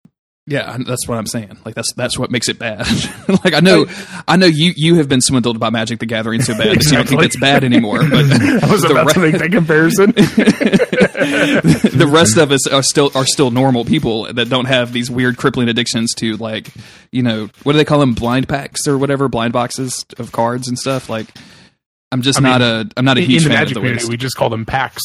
Yeah, 0.46 0.76
that's 0.86 1.08
what 1.08 1.16
I'm 1.16 1.26
saying. 1.26 1.56
Like 1.64 1.74
that's 1.74 1.94
that's 1.94 2.18
what 2.18 2.30
makes 2.30 2.50
it 2.50 2.58
bad. 2.58 2.86
like 3.28 3.54
I 3.54 3.60
know, 3.60 3.86
I 4.28 4.36
know 4.36 4.44
you 4.44 4.74
you 4.76 4.96
have 4.96 5.08
been 5.08 5.22
swindled 5.22 5.58
by 5.58 5.70
Magic 5.70 6.00
the 6.00 6.06
Gathering 6.06 6.42
so 6.42 6.52
bad 6.52 6.68
that 6.68 6.84
you 6.84 6.92
don't 6.92 7.08
think 7.08 7.22
it's 7.22 7.40
bad 7.40 7.64
anymore. 7.64 8.00
But 8.00 8.12
I 8.62 8.70
was 8.70 8.82
the, 8.82 8.88
about 8.90 9.08
to 9.14 9.20
make 9.20 9.38
that 9.38 9.50
comparison. 9.50 10.10
the 11.96 12.06
rest 12.06 12.36
of 12.36 12.52
us 12.52 12.66
are 12.66 12.82
still 12.82 13.10
are 13.14 13.24
still 13.24 13.50
normal 13.50 13.86
people 13.86 14.30
that 14.34 14.50
don't 14.50 14.66
have 14.66 14.92
these 14.92 15.10
weird 15.10 15.38
crippling 15.38 15.70
addictions 15.70 16.12
to 16.16 16.36
like 16.36 16.68
you 17.10 17.22
know 17.22 17.48
what 17.62 17.72
do 17.72 17.78
they 17.78 17.84
call 17.86 18.00
them 18.00 18.12
blind 18.12 18.46
packs 18.46 18.86
or 18.86 18.98
whatever 18.98 19.28
blind 19.28 19.54
boxes 19.54 20.04
of 20.18 20.30
cards 20.30 20.68
and 20.68 20.78
stuff. 20.78 21.08
Like 21.08 21.28
I'm 22.12 22.20
just 22.20 22.38
I 22.38 22.42
mean, 22.42 22.52
not 22.52 22.60
a 22.60 22.90
I'm 22.98 23.06
not 23.06 23.16
a 23.16 23.22
in 23.22 23.30
huge 23.30 23.44
the 23.44 23.48
fan 23.48 23.60
magic 23.60 23.78
of 23.78 23.82
the 23.82 23.88
way 23.88 23.98
we 24.10 24.18
just 24.18 24.36
call 24.36 24.50
them 24.50 24.66
packs. 24.66 25.00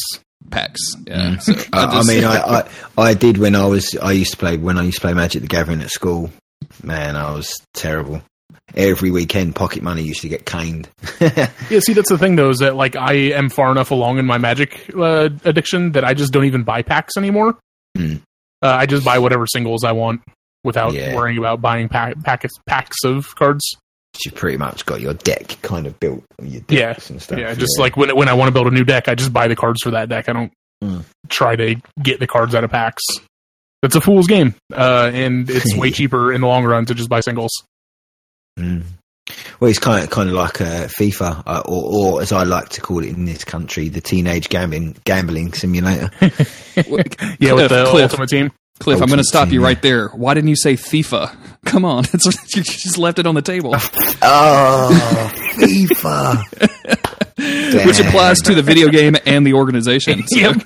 Packs. 0.50 0.80
Yeah, 1.06 1.38
so 1.38 1.52
I, 1.72 1.84
I 1.86 1.92
just- 1.94 2.08
mean, 2.08 2.24
I, 2.24 2.36
I 2.60 2.68
I 2.96 3.14
did 3.14 3.38
when 3.38 3.54
I 3.54 3.66
was 3.66 3.94
I 4.00 4.12
used 4.12 4.32
to 4.32 4.36
play 4.36 4.56
when 4.56 4.78
I 4.78 4.82
used 4.84 4.96
to 4.96 5.00
play 5.02 5.14
Magic 5.14 5.42
the 5.42 5.48
Gathering 5.48 5.82
at 5.82 5.90
school. 5.90 6.30
Man, 6.82 7.16
I 7.16 7.32
was 7.34 7.52
terrible. 7.74 8.22
Every 8.76 9.10
weekend, 9.10 9.56
pocket 9.56 9.82
money 9.82 10.02
used 10.02 10.20
to 10.22 10.28
get 10.28 10.46
caned. 10.46 10.88
Yeah, 11.20 11.80
see, 11.80 11.92
that's 11.92 12.08
the 12.08 12.18
thing 12.18 12.36
though, 12.36 12.50
is 12.50 12.58
that 12.58 12.76
like 12.76 12.96
I 12.96 13.12
am 13.14 13.48
far 13.48 13.70
enough 13.72 13.90
along 13.90 14.18
in 14.18 14.26
my 14.26 14.38
magic 14.38 14.90
uh, 14.96 15.28
addiction 15.44 15.92
that 15.92 16.04
I 16.04 16.14
just 16.14 16.32
don't 16.32 16.44
even 16.44 16.62
buy 16.62 16.82
packs 16.82 17.16
anymore. 17.16 17.56
Hmm. 17.96 18.16
Uh, 18.62 18.68
I 18.68 18.86
just 18.86 19.04
buy 19.04 19.18
whatever 19.18 19.46
singles 19.46 19.84
I 19.84 19.92
want 19.92 20.20
without 20.64 20.92
Yeah. 20.92 21.14
worrying 21.14 21.38
about 21.38 21.60
buying 21.60 21.88
pack, 21.88 22.22
packets 22.22 22.54
packs 22.66 22.96
of 23.04 23.34
cards. 23.36 23.64
You 24.24 24.32
pretty 24.32 24.56
much 24.58 24.84
got 24.86 25.00
your 25.00 25.14
deck 25.14 25.56
kind 25.62 25.86
of 25.86 25.98
built, 26.00 26.24
your 26.42 26.62
Yeah, 26.68 26.94
and 27.08 27.22
stuff. 27.22 27.38
Yeah, 27.38 27.54
just 27.54 27.78
like 27.78 27.96
when 27.96 28.14
when 28.16 28.28
I 28.28 28.34
want 28.34 28.48
to 28.48 28.52
build 28.52 28.66
a 28.66 28.70
new 28.70 28.84
deck, 28.84 29.08
I 29.08 29.14
just 29.14 29.32
buy 29.32 29.48
the 29.48 29.56
cards 29.56 29.82
for 29.82 29.90
that 29.92 30.08
deck. 30.08 30.28
I 30.28 30.32
don't 30.32 30.52
Hmm. 30.82 31.00
try 31.28 31.56
to 31.56 31.76
get 32.02 32.20
the 32.20 32.26
cards 32.26 32.54
out 32.54 32.64
of 32.64 32.70
packs. 32.70 33.02
That's 33.82 33.94
a 33.96 34.00
fool's 34.00 34.26
game, 34.26 34.54
uh, 34.74 35.10
and 35.12 35.48
it's 35.48 35.74
way 35.76 35.90
cheaper 35.92 36.32
in 36.32 36.40
the 36.42 36.46
long 36.46 36.64
run 36.64 36.84
to 36.86 36.94
just 36.94 37.08
buy 37.08 37.20
singles. 37.20 37.50
Mm. 38.58 38.82
Well, 39.60 39.70
it's 39.70 39.78
kind 39.78 40.02
of 40.02 40.10
kind 40.10 40.28
of 40.28 40.34
like 40.34 40.60
uh, 40.60 40.88
FIFA, 40.98 41.42
uh, 41.46 41.62
or, 41.66 42.16
or 42.16 42.22
as 42.22 42.32
I 42.32 42.42
like 42.42 42.68
to 42.70 42.80
call 42.80 43.04
it 43.04 43.10
in 43.10 43.24
this 43.26 43.44
country, 43.44 43.88
the 43.88 44.00
teenage 44.00 44.48
gambling 44.48 44.96
gambling 45.04 45.52
simulator. 45.52 46.10
Yeah, 47.38 47.52
with 47.54 47.68
the 47.70 47.86
Cliff. 47.90 48.10
Ultimate 48.10 48.28
Team. 48.28 48.50
Cliff, 48.80 49.00
I'm 49.00 49.08
going 49.08 49.18
to 49.18 49.24
stop 49.24 49.50
you 49.50 49.62
right 49.62 49.80
there. 49.82 50.08
Why 50.08 50.34
didn't 50.34 50.48
you 50.48 50.56
say 50.56 50.74
FIFA? 50.74 51.36
Come 51.66 51.84
on, 51.84 52.04
you 52.12 52.62
just 52.62 52.96
left 52.98 53.18
it 53.18 53.26
on 53.26 53.34
the 53.34 53.42
table, 53.42 53.72
oh, 54.22 55.32
FIFA! 55.58 56.42
which 57.86 58.00
applies 58.00 58.38
to 58.40 58.54
the 58.54 58.62
video 58.62 58.88
game 58.88 59.16
and 59.26 59.46
the 59.46 59.52
organization. 59.54 60.22
So. 60.26 60.38
Yep. 60.38 60.56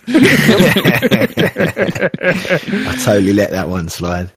I 2.86 2.96
totally 3.04 3.32
let 3.32 3.50
that 3.50 3.68
one 3.68 3.88
slide. 3.88 4.30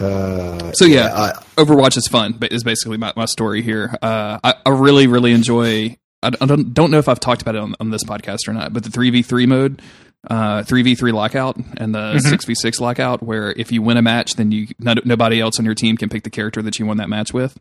uh, 0.00 0.72
So 0.72 0.84
yeah, 0.84 1.12
I, 1.14 1.32
Overwatch 1.56 1.96
is 1.96 2.06
fun. 2.08 2.34
But 2.38 2.52
is 2.52 2.62
basically 2.64 2.98
my, 2.98 3.12
my 3.16 3.24
story 3.26 3.62
here. 3.62 3.94
Uh, 4.02 4.38
I, 4.42 4.54
I 4.64 4.70
really 4.70 5.06
really 5.06 5.32
enjoy. 5.32 5.96
I, 6.22 6.30
don't 6.30 6.74
don't 6.74 6.90
know 6.90 6.98
if 6.98 7.08
I've 7.08 7.20
talked 7.20 7.42
about 7.42 7.54
it 7.54 7.60
on, 7.60 7.74
on 7.80 7.90
this 7.90 8.04
podcast 8.04 8.48
or 8.48 8.52
not, 8.52 8.72
but 8.72 8.84
the 8.84 8.90
three 8.90 9.10
v 9.10 9.22
three 9.22 9.46
mode, 9.46 9.82
uh, 10.28 10.62
three 10.64 10.82
v 10.82 10.94
three 10.94 11.12
lockout, 11.12 11.56
and 11.76 11.94
the 11.94 11.98
mm-hmm. 11.98 12.28
6 12.28 12.44
v 12.44 12.54
six 12.54 12.80
lockout, 12.80 13.22
where 13.22 13.52
if 13.52 13.70
you 13.70 13.82
win 13.82 13.96
a 13.96 14.02
match, 14.02 14.34
then 14.34 14.50
you 14.50 14.68
no, 14.78 14.94
nobody 15.04 15.40
else 15.40 15.58
on 15.58 15.64
your 15.64 15.74
team 15.74 15.96
can 15.96 16.08
pick 16.08 16.24
the 16.24 16.30
character 16.30 16.62
that 16.62 16.78
you 16.78 16.86
won 16.86 16.96
that 16.96 17.08
match 17.08 17.32
with. 17.32 17.58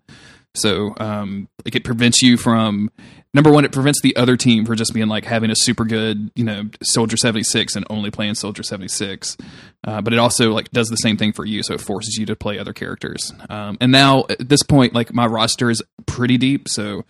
So 0.56 0.94
um, 0.98 1.48
like 1.64 1.76
it 1.76 1.84
prevents 1.84 2.22
you 2.22 2.38
from 2.38 2.90
number 3.36 3.52
one, 3.52 3.65
it 3.65 3.72
prevents 3.72 4.02
the 4.02 4.15
other 4.15 4.38
team 4.38 4.65
from 4.65 4.77
just 4.77 4.94
being 4.94 5.07
like 5.07 5.26
having 5.26 5.52
a 5.52 5.56
super 5.56 5.84
good, 5.84 6.32
you 6.36 6.44
know, 6.44 6.64
Soldier 6.82 7.18
seventy 7.18 7.44
six 7.44 7.76
and 7.76 7.86
only 7.90 8.10
playing 8.10 8.36
Soldier 8.36 8.64
seventy 8.64 8.88
six. 8.88 9.38
Uh, 9.84 10.02
but 10.02 10.14
it 10.14 10.19
also 10.19 10.52
like 10.52 10.72
does 10.72 10.88
the 10.88 10.95
same 10.95 11.18
thing 11.18 11.34
for 11.34 11.45
you, 11.45 11.61
so 11.61 11.73
it 11.73 11.82
forces 11.82 12.18
you 12.18 12.26
to 12.26 12.36
play 12.36 12.57
other 12.57 12.73
characters. 12.73 13.32
Um, 13.49 13.77
and 13.82 13.91
now 13.91 14.23
at 14.30 14.49
this 14.49 14.64
point, 14.64 14.95
like 14.95 15.14
my 15.14 15.27
roster 15.27 15.69
is 15.69 15.84
pretty 16.07 16.38
deep, 16.38 16.68
so 16.69 17.03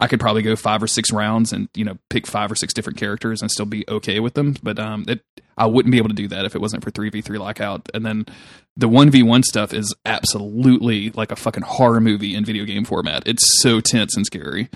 I 0.00 0.06
could 0.06 0.20
probably 0.20 0.42
go 0.42 0.56
five 0.56 0.82
or 0.82 0.86
six 0.86 1.12
rounds 1.12 1.52
and 1.52 1.68
you 1.74 1.84
know 1.84 1.98
pick 2.08 2.26
five 2.26 2.50
or 2.50 2.54
six 2.54 2.72
different 2.72 2.98
characters 2.98 3.42
and 3.42 3.50
still 3.50 3.66
be 3.66 3.84
okay 3.88 4.20
with 4.20 4.34
them. 4.34 4.56
But 4.62 4.78
um, 4.78 5.04
it, 5.08 5.22
I 5.58 5.66
wouldn't 5.66 5.92
be 5.92 5.98
able 5.98 6.08
to 6.08 6.14
do 6.14 6.28
that 6.28 6.44
if 6.44 6.54
it 6.54 6.60
wasn't 6.60 6.84
for 6.84 6.90
three 6.90 7.10
v 7.10 7.20
three 7.20 7.38
lockout. 7.38 7.88
And 7.92 8.06
then 8.06 8.26
the 8.76 8.88
one 8.88 9.10
v 9.10 9.22
one 9.22 9.42
stuff 9.42 9.72
is 9.72 9.94
absolutely 10.04 11.10
like 11.10 11.30
a 11.30 11.36
fucking 11.36 11.62
horror 11.62 12.00
movie 12.00 12.34
in 12.34 12.44
video 12.44 12.64
game 12.64 12.84
format. 12.84 13.22
It's 13.26 13.60
so 13.60 13.80
tense 13.80 14.16
and 14.16 14.26
scary. 14.26 14.68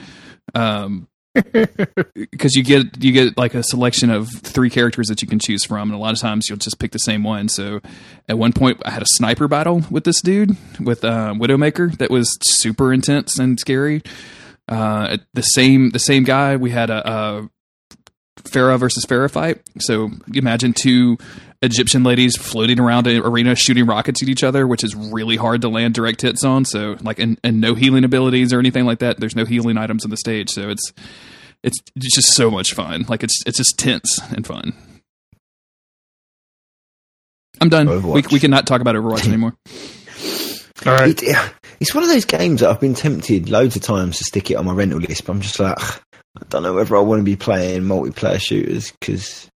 Um, 0.55 1.09
because 2.14 2.55
you 2.55 2.62
get 2.62 3.02
you 3.02 3.12
get 3.12 3.36
like 3.36 3.55
a 3.55 3.62
selection 3.62 4.10
of 4.10 4.28
three 4.31 4.70
characters 4.70 5.09
that 5.09 5.20
you 5.20 5.28
can 5.28 5.39
choose 5.39 5.64
from, 5.64 5.90
and 5.90 5.94
a 5.94 6.01
lot 6.01 6.14
of 6.14 6.18
times 6.18 6.48
you'll 6.48 6.59
just 6.59 6.78
pick 6.78 6.93
the 6.93 6.98
same 6.98 7.24
one. 7.24 7.48
So, 7.48 7.81
at 8.28 8.39
one 8.39 8.52
point, 8.52 8.81
I 8.85 8.90
had 8.90 9.02
a 9.02 9.06
sniper 9.06 9.47
battle 9.47 9.82
with 9.90 10.05
this 10.05 10.23
dude 10.23 10.56
with 10.81 11.05
uh, 11.05 11.35
Widowmaker 11.36 11.97
that 11.98 12.10
was 12.10 12.39
super 12.43 12.93
intense 12.93 13.39
and 13.39 13.60
scary. 13.60 14.02
Uh, 14.68 15.18
the 15.35 15.43
same 15.43 15.90
the 15.90 15.98
same 15.98 16.24
guy. 16.24 16.56
We 16.56 16.70
had 16.70 16.89
a, 16.89 17.10
a 17.10 17.51
Pharah 18.43 18.79
versus 18.79 19.05
Pharah 19.05 19.31
fight. 19.31 19.63
So 19.81 20.11
imagine 20.33 20.73
two 20.73 21.19
Egyptian 21.63 22.03
ladies 22.03 22.37
floating 22.37 22.79
around 22.79 23.07
an 23.07 23.23
arena 23.23 23.55
shooting 23.55 23.87
rockets 23.87 24.23
at 24.23 24.29
each 24.29 24.45
other, 24.45 24.67
which 24.67 24.85
is 24.85 24.95
really 24.95 25.37
hard 25.37 25.63
to 25.63 25.69
land 25.69 25.95
direct 25.95 26.23
hits 26.23 26.45
on. 26.45 26.65
So 26.65 26.97
like 27.03 27.19
and, 27.19 27.39
and 27.43 27.61
no 27.61 27.75
healing 27.75 28.05
abilities 28.05 28.53
or 28.53 28.59
anything 28.59 28.85
like 28.85 28.99
that. 29.01 29.19
There's 29.19 29.37
no 29.37 29.45
healing 29.45 29.79
items 29.79 30.05
on 30.05 30.11
the 30.11 30.17
stage. 30.17 30.51
So 30.51 30.69
it's 30.69 30.93
it's 31.63 31.79
it's 31.97 32.15
just 32.15 32.35
so 32.35 32.51
much 32.51 32.75
fun. 32.75 33.07
Like 33.09 33.25
it's 33.25 33.43
it's 33.47 33.59
just 33.59 33.79
tense 33.79 34.21
and 34.31 34.47
fun. 34.47 34.75
I'm 37.61 37.71
done. 37.71 38.03
We, 38.03 38.23
we 38.31 38.39
cannot 38.39 38.67
talk 38.67 38.81
about 38.83 38.95
Overwatch 38.97 39.27
anymore. 39.29 39.55
All 40.85 40.93
right. 40.93 41.21
it, 41.23 41.53
it's 41.81 41.95
one 41.95 42.05
of 42.05 42.11
those 42.11 42.27
games 42.27 42.61
that 42.61 42.71
I've 42.71 42.81
been 42.81 42.95
tempted 42.95 43.49
loads 43.49 43.77
of 43.77 43.83
times 43.83 44.19
to 44.19 44.25
stick 44.25 44.51
it 44.51 44.55
on 44.57 44.67
my 44.67 44.73
rental 44.73 44.99
list, 44.99 45.25
but 45.25 45.33
I'm 45.33 45.41
just 45.41 45.59
like, 45.59 45.75
"Ugh, 45.79 46.01
I 46.37 46.45
don't 46.49 46.63
know 46.63 46.75
whether 46.75 46.97
I 46.97 47.01
want 47.01 47.21
to 47.21 47.25
be 47.25 47.37
playing 47.37 47.83
multiplayer 47.83 48.41
shooters 48.41 48.93
because 48.93 49.49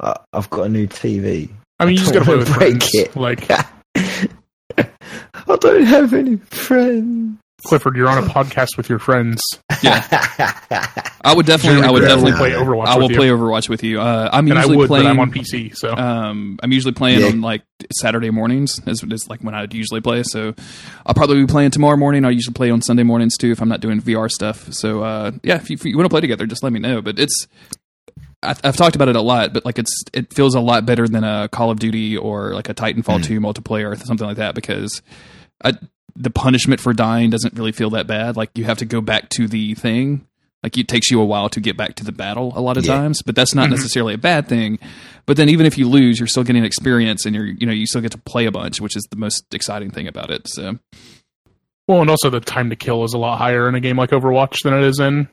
I've 0.00 0.48
got 0.50 0.66
a 0.66 0.68
new 0.68 0.86
TV. 0.86 1.50
I 1.78 1.84
mean, 1.84 1.94
you 1.94 2.00
just 2.00 2.12
play 2.12 2.36
with 2.36 2.48
wanna 2.48 2.58
break 2.58 2.82
friends. 2.82 2.94
it. 2.94 3.16
Like 3.16 3.50
I 4.76 5.56
don't 5.56 5.84
have 5.84 6.14
any 6.14 6.36
friends. 6.36 7.38
Clifford, 7.64 7.96
you're 7.96 8.08
on 8.08 8.22
a 8.22 8.26
podcast 8.28 8.76
with 8.76 8.88
your 8.88 8.98
friends. 8.98 9.40
Yeah, 9.82 10.06
I 11.24 11.34
would 11.34 11.46
definitely. 11.46 11.82
I 11.82 11.90
would 11.90 12.00
definitely 12.02 12.32
play 12.32 12.52
Overwatch. 12.52 12.86
I 12.86 12.96
will 12.98 13.10
you. 13.10 13.16
play 13.16 13.28
Overwatch 13.28 13.68
with 13.68 13.82
you. 13.82 14.00
Uh, 14.00 14.28
I'm 14.32 14.46
and 14.48 14.58
I 14.58 14.62
usually 14.62 14.76
would, 14.78 14.88
playing. 14.88 15.04
but 15.04 15.10
I'm 15.10 15.20
on 15.20 15.32
PC. 15.32 15.76
So 15.76 15.92
Um, 15.94 16.58
I'm 16.62 16.72
usually 16.72 16.94
playing 16.94 17.20
Yeah. 17.20 17.26
on 17.26 17.40
like 17.40 17.62
Saturday 17.92 18.30
mornings, 18.30 18.80
is, 18.86 19.02
is 19.02 19.26
like 19.28 19.40
when 19.40 19.54
I 19.54 19.66
usually 19.70 20.00
play. 20.00 20.22
So 20.22 20.54
I'll 21.04 21.14
probably 21.14 21.40
be 21.40 21.46
playing 21.46 21.70
tomorrow 21.72 21.96
morning. 21.96 22.24
I 22.24 22.30
usually 22.30 22.54
play 22.54 22.70
on 22.70 22.80
Sunday 22.80 23.02
mornings 23.02 23.36
too 23.36 23.50
if 23.50 23.60
I'm 23.60 23.68
not 23.68 23.80
doing 23.80 24.00
VR 24.00 24.30
stuff. 24.30 24.72
So 24.72 25.02
uh, 25.02 25.32
yeah, 25.42 25.56
if 25.56 25.68
you, 25.70 25.74
if 25.74 25.84
you 25.84 25.96
want 25.96 26.06
to 26.06 26.10
play 26.10 26.20
together, 26.20 26.46
just 26.46 26.62
let 26.62 26.72
me 26.72 26.78
know. 26.78 27.02
But 27.02 27.18
it's 27.18 27.46
I, 28.42 28.54
I've 28.62 28.76
talked 28.76 28.94
about 28.94 29.08
it 29.08 29.16
a 29.16 29.20
lot, 29.22 29.52
but 29.52 29.64
like 29.64 29.78
it's 29.80 30.04
it 30.12 30.32
feels 30.32 30.54
a 30.54 30.60
lot 30.60 30.86
better 30.86 31.08
than 31.08 31.24
a 31.24 31.48
Call 31.50 31.70
of 31.72 31.80
Duty 31.80 32.16
or 32.16 32.54
like 32.54 32.68
a 32.68 32.74
Titanfall 32.74 33.24
2 33.24 33.40
multiplayer 33.40 33.90
or 33.92 33.96
something 33.96 34.26
like 34.26 34.36
that 34.36 34.54
because 34.54 35.02
I, 35.64 35.72
the 36.18 36.30
punishment 36.30 36.80
for 36.80 36.92
dying 36.92 37.30
doesn't 37.30 37.54
really 37.54 37.72
feel 37.72 37.90
that 37.90 38.06
bad. 38.06 38.36
Like 38.36 38.50
you 38.54 38.64
have 38.64 38.78
to 38.78 38.84
go 38.84 39.00
back 39.00 39.28
to 39.30 39.46
the 39.46 39.74
thing. 39.74 40.26
Like 40.62 40.76
it 40.76 40.88
takes 40.88 41.10
you 41.10 41.20
a 41.20 41.24
while 41.24 41.48
to 41.50 41.60
get 41.60 41.76
back 41.76 41.94
to 41.96 42.04
the 42.04 42.10
battle 42.10 42.52
a 42.56 42.60
lot 42.60 42.76
of 42.76 42.84
Yeah. 42.84 42.96
times, 42.96 43.22
but 43.22 43.36
that's 43.36 43.54
not 43.54 43.66
mm-hmm. 43.66 43.74
necessarily 43.74 44.14
a 44.14 44.18
bad 44.18 44.48
thing. 44.48 44.80
But 45.24 45.36
then 45.36 45.48
even 45.48 45.66
if 45.66 45.78
you 45.78 45.88
lose, 45.88 46.18
you're 46.18 46.26
still 46.26 46.42
getting 46.42 46.64
experience 46.64 47.24
and 47.24 47.34
you're 47.36 47.46
you 47.46 47.66
know 47.66 47.72
you 47.72 47.86
still 47.86 48.00
get 48.00 48.12
to 48.12 48.18
play 48.18 48.46
a 48.46 48.50
bunch, 48.50 48.80
which 48.80 48.96
is 48.96 49.06
the 49.10 49.16
most 49.16 49.54
exciting 49.54 49.90
thing 49.90 50.08
about 50.08 50.30
it. 50.30 50.48
So 50.48 50.78
well, 51.86 52.00
and 52.00 52.10
also 52.10 52.28
the 52.28 52.40
time 52.40 52.70
to 52.70 52.76
kill 52.76 53.04
is 53.04 53.14
a 53.14 53.18
lot 53.18 53.38
higher 53.38 53.68
in 53.68 53.74
a 53.74 53.80
game 53.80 53.96
like 53.96 54.10
Overwatch 54.10 54.62
than 54.64 54.74
it 54.74 54.82
is 54.82 54.98
in 54.98 55.28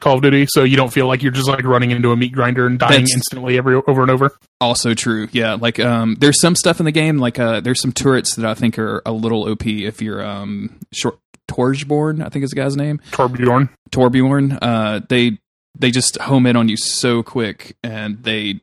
Call 0.00 0.16
of 0.16 0.22
Duty. 0.22 0.46
So 0.48 0.64
you 0.64 0.76
don't 0.76 0.92
feel 0.92 1.06
like 1.06 1.22
you're 1.22 1.32
just 1.32 1.48
like 1.48 1.64
running 1.64 1.90
into 1.90 2.12
a 2.12 2.16
meat 2.16 2.32
grinder 2.32 2.66
and 2.66 2.78
dying 2.78 2.90
That's- 2.92 3.14
instantly 3.14 3.58
every 3.58 3.74
over 3.86 4.02
and 4.02 4.10
over. 4.10 4.30
also 4.60 4.94
true, 4.94 5.28
yeah. 5.32 5.54
Like 5.54 5.80
um, 5.80 6.16
there's 6.20 6.40
some 6.40 6.54
stuff 6.54 6.78
in 6.80 6.84
the 6.86 6.92
game, 6.92 7.18
like 7.18 7.38
uh, 7.38 7.60
there's 7.60 7.80
some 7.80 7.92
turrets 7.92 8.36
that 8.36 8.44
I 8.44 8.54
think 8.54 8.78
are 8.78 9.02
a 9.06 9.12
little 9.12 9.48
OP 9.48 9.66
if 9.66 10.00
you're 10.02 10.24
um 10.24 10.78
short 10.92 11.18
Torbjorn, 11.50 12.24
I 12.24 12.28
think 12.28 12.44
is 12.44 12.50
the 12.50 12.56
guy's 12.56 12.76
name. 12.76 13.00
Torbjorn. 13.10 13.68
Torbjorn. 13.90 14.58
Uh, 14.62 15.00
they 15.08 15.38
they 15.78 15.90
just 15.90 16.16
home 16.18 16.46
in 16.46 16.56
on 16.56 16.68
you 16.68 16.76
so 16.76 17.22
quick, 17.22 17.76
and 17.82 18.22
they 18.22 18.60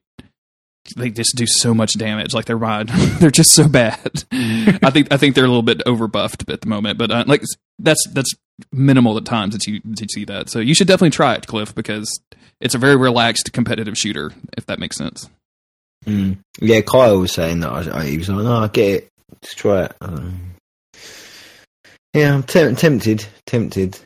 they 0.96 1.10
just 1.10 1.36
do 1.36 1.46
so 1.48 1.74
much 1.74 1.94
damage. 1.98 2.34
Like 2.34 2.46
they're 2.46 2.58
bad. 2.58 2.88
they're 3.20 3.32
just 3.32 3.52
so 3.52 3.68
bad. 3.68 4.24
I 4.32 4.90
think 4.90 5.12
I 5.12 5.18
think 5.18 5.36
they're 5.36 5.46
a 5.46 5.48
little 5.48 5.62
bit 5.62 5.80
overbuffed 5.86 6.52
at 6.52 6.62
the 6.62 6.68
moment, 6.68 6.98
but 6.98 7.12
uh, 7.12 7.24
like 7.28 7.44
that's 7.78 8.06
that's 8.12 8.32
minimal 8.72 9.18
at 9.18 9.26
times 9.26 9.54
that 9.54 9.66
you 9.68 9.82
that 9.86 10.02
you 10.02 10.08
see 10.10 10.26
that. 10.26 10.50
So 10.50 10.60
you 10.60 10.74
should 10.74 10.88
definitely 10.88 11.12
try 11.12 11.36
it, 11.36 11.48
Cliff, 11.48 11.74
because 11.74 12.20
it's 12.60 12.76
a 12.76 12.80
very 12.80 12.96
relaxed 12.96 13.52
competitive 13.54 13.98
shooter. 13.98 14.32
If 14.58 14.66
that 14.68 14.80
makes 14.80 14.98
sense. 14.98 15.30
Mm. 16.06 16.38
Yeah, 16.62 16.82
Kyle 16.82 17.20
was 17.20 17.34
saying 17.34 17.60
that 17.60 17.72
I, 17.72 18.00
I, 18.00 18.06
he 18.06 18.18
was 18.18 18.30
like, 18.30 18.44
"No, 18.44 18.58
I 18.58 18.68
get 18.68 19.04
it 19.04 19.10
Just 19.42 19.58
try 19.58 19.84
it. 19.86 19.96
Um, 20.02 20.56
yeah, 22.14 22.34
I'm 22.34 22.44
tem- 22.44 22.76
tempted. 22.76 23.26
Tempted. 23.46 24.00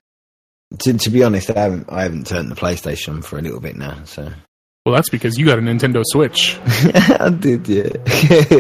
To, 0.80 0.94
to 0.94 1.10
be 1.10 1.24
honest, 1.24 1.52
I 1.52 1.60
haven't. 1.60 1.92
I 1.92 2.04
haven't 2.04 2.28
turned 2.28 2.50
the 2.50 2.56
PlayStation 2.56 3.10
on 3.10 3.22
for 3.22 3.38
a 3.38 3.42
little 3.42 3.60
bit 3.60 3.76
now. 3.76 4.04
So 4.06 4.32
Well, 4.86 4.94
that's 4.96 5.10
because 5.10 5.38
you 5.38 5.46
got 5.46 5.60
a 5.60 5.62
Nintendo 5.62 6.04
Switch. 6.06 6.60
I 6.66 7.30
did. 7.30 7.70
Yeah. 7.70 7.88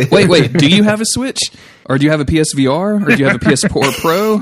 Wait, 0.09 0.29
wait. 0.29 0.53
Do 0.53 0.69
you 0.69 0.83
have 0.85 1.01
a 1.01 1.05
Switch, 1.05 1.51
or 1.85 1.97
do 1.97 2.05
you 2.05 2.11
have 2.11 2.21
a 2.21 2.25
PSVR, 2.25 3.05
or 3.05 3.09
do 3.09 3.17
you 3.17 3.25
have 3.25 3.35
a 3.35 3.39
PS4 3.39 3.99
Pro? 3.99 4.39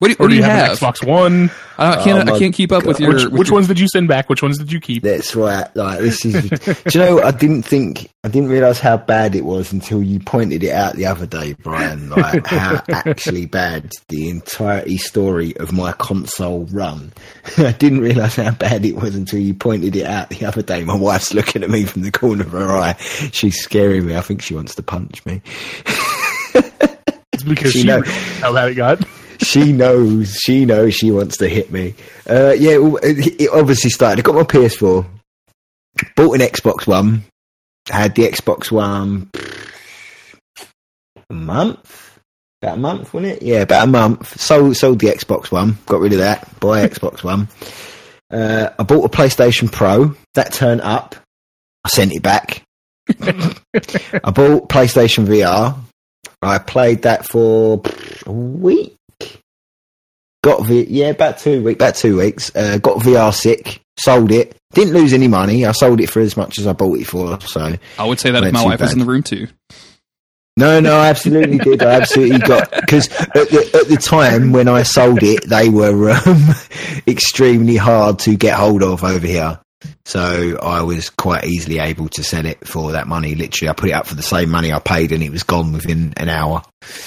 What 0.00 0.08
do, 0.08 0.14
Or 0.14 0.26
what 0.26 0.28
do 0.30 0.36
you 0.36 0.44
an 0.44 0.48
have? 0.50 0.78
Xbox 0.78 1.04
One? 1.04 1.50
I, 1.76 1.94
I 1.94 2.04
can't. 2.04 2.28
Oh, 2.28 2.32
I 2.32 2.34
um, 2.34 2.38
can't 2.38 2.54
keep 2.54 2.70
up 2.70 2.86
with 2.86 3.00
your. 3.00 3.14
Which, 3.14 3.24
with 3.24 3.32
which 3.32 3.48
your- 3.48 3.54
ones 3.56 3.66
did 3.66 3.80
you 3.80 3.88
send 3.88 4.06
back? 4.06 4.28
Which 4.28 4.42
ones 4.42 4.56
did 4.56 4.70
you 4.70 4.78
keep? 4.80 5.02
That's 5.02 5.34
right. 5.34 5.66
Like 5.74 5.98
this 5.98 6.24
is. 6.24 6.48
do 6.50 6.74
you 6.92 7.00
know? 7.00 7.20
I 7.22 7.32
didn't 7.32 7.62
think. 7.64 8.08
I 8.22 8.28
didn't 8.28 8.48
realize 8.48 8.78
how 8.78 8.96
bad 8.96 9.34
it 9.34 9.44
was 9.44 9.72
until 9.72 10.00
you 10.00 10.20
pointed 10.20 10.62
it 10.62 10.70
out 10.72 10.94
the 10.94 11.06
other 11.06 11.26
day, 11.26 11.54
Bryan. 11.54 12.10
Like 12.10 12.46
how 12.46 12.80
actually 12.90 13.46
bad 13.46 13.90
the 14.08 14.28
entirety 14.28 14.98
story 14.98 15.56
of 15.56 15.72
my 15.72 15.90
console 15.94 16.66
run. 16.66 17.12
I 17.58 17.72
didn't 17.72 17.98
realize 18.00 18.36
how 18.36 18.52
bad 18.52 18.84
it 18.84 18.94
was 18.94 19.16
until 19.16 19.40
you 19.40 19.52
pointed 19.52 19.96
it 19.96 20.06
out 20.06 20.30
the 20.30 20.44
other 20.46 20.62
day. 20.62 20.84
My 20.84 20.94
wife's 20.96 21.34
looking 21.34 21.64
at 21.64 21.70
me 21.70 21.84
from 21.84 22.02
the 22.02 22.12
corner 22.12 22.44
of 22.44 22.52
her 22.52 22.68
eye. 22.76 22.92
She's 23.32 23.58
scaring 23.58 24.06
me. 24.06 24.14
I 24.16 24.20
think 24.20 24.42
she 24.42 24.54
wants 24.54 24.76
to 24.76 24.82
punch 24.84 25.26
me. 25.26 25.42
It's 27.32 27.44
because 27.44 27.70
She 27.72 27.80
she 27.82 27.86
know- 27.86 28.00
realized 28.00 28.40
how 28.40 28.52
bad 28.52 28.70
it 28.70 28.74
got. 28.74 28.98
She 29.38 29.72
knows. 29.72 30.34
She 30.34 30.64
knows 30.64 30.94
she 30.94 31.10
wants 31.10 31.38
to 31.38 31.48
hit 31.48 31.70
me. 31.70 31.94
Uh, 32.28 32.54
yeah, 32.58 32.78
it, 33.02 33.40
it 33.40 33.50
obviously 33.50 33.90
started. 33.90 34.20
I 34.20 34.22
got 34.22 34.34
my 34.34 34.42
PS4, 34.42 35.06
bought 36.16 36.34
an 36.34 36.40
Xbox 36.40 36.86
One, 36.86 37.24
had 37.88 38.14
the 38.14 38.22
Xbox 38.28 38.70
One 38.70 39.30
a 41.30 41.34
month, 41.34 42.18
about 42.62 42.78
a 42.78 42.80
month, 42.80 43.14
wasn't 43.14 43.32
it? 43.32 43.42
Yeah, 43.42 43.60
about 43.60 43.88
a 43.88 43.90
month. 43.90 44.40
Sold 44.40 44.76
sold 44.76 44.98
the 44.98 45.08
Xbox 45.08 45.52
One, 45.52 45.78
got 45.86 46.00
rid 46.00 46.12
of 46.12 46.18
that. 46.18 46.58
Buy 46.60 46.86
Xbox 46.88 47.22
One. 47.22 47.48
Uh, 48.30 48.70
I 48.78 48.82
bought 48.82 49.04
a 49.04 49.16
PlayStation 49.16 49.70
Pro. 49.70 50.14
That 50.34 50.52
turned 50.52 50.80
up. 50.82 51.14
I 51.84 51.88
sent 51.88 52.12
it 52.12 52.22
back. 52.22 52.62
I 53.20 54.30
bought 54.30 54.68
PlayStation 54.68 55.26
VR. 55.26 55.78
I 56.42 56.58
played 56.58 57.02
that 57.02 57.26
for 57.26 57.82
a 58.26 58.32
week. 58.32 58.97
Got 60.42 60.66
V, 60.66 60.86
yeah, 60.88 61.06
about 61.08 61.38
two 61.38 61.62
weeks. 61.64 61.76
About 61.76 61.94
two 61.96 62.18
weeks. 62.18 62.54
Uh, 62.54 62.78
got 62.78 62.98
VR 62.98 63.34
sick. 63.34 63.80
Sold 63.98 64.30
it. 64.30 64.56
Didn't 64.72 64.94
lose 64.94 65.12
any 65.12 65.26
money. 65.28 65.66
I 65.66 65.72
sold 65.72 66.00
it 66.00 66.08
for 66.08 66.20
as 66.20 66.36
much 66.36 66.58
as 66.58 66.66
I 66.66 66.72
bought 66.72 66.98
it 66.98 67.06
for. 67.06 67.40
So 67.40 67.74
I 67.98 68.04
would 68.06 68.20
say 68.20 68.30
that 68.30 68.44
if 68.44 68.52
my 68.52 68.64
wife 68.64 68.80
was 68.80 68.92
in 68.92 68.98
the 69.00 69.04
room 69.04 69.22
too. 69.22 69.48
no, 70.56 70.78
no, 70.80 70.96
I 70.96 71.08
absolutely 71.08 71.58
did. 71.64 71.82
I 71.82 71.94
absolutely 71.94 72.38
got 72.38 72.70
because 72.70 73.08
at 73.08 73.32
the, 73.32 73.70
at 73.80 73.88
the 73.88 73.96
time 73.96 74.52
when 74.52 74.68
I 74.68 74.82
sold 74.84 75.22
it, 75.22 75.48
they 75.48 75.68
were 75.68 76.10
um, 76.10 76.44
extremely 77.08 77.76
hard 77.76 78.20
to 78.20 78.36
get 78.36 78.54
hold 78.54 78.82
of 78.84 79.02
over 79.02 79.26
here. 79.26 79.58
So 80.04 80.58
I 80.62 80.82
was 80.82 81.08
quite 81.10 81.44
easily 81.44 81.78
able 81.78 82.08
to 82.10 82.24
sell 82.24 82.44
it 82.46 82.66
for 82.66 82.92
that 82.92 83.06
money. 83.06 83.34
Literally, 83.34 83.68
I 83.68 83.72
put 83.74 83.90
it 83.90 83.92
up 83.92 84.06
for 84.06 84.14
the 84.14 84.22
same 84.22 84.50
money 84.50 84.72
I 84.72 84.78
paid, 84.80 85.12
and 85.12 85.22
it 85.22 85.30
was 85.30 85.42
gone 85.44 85.72
within 85.72 86.14
an 86.16 86.28
hour. 86.28 86.62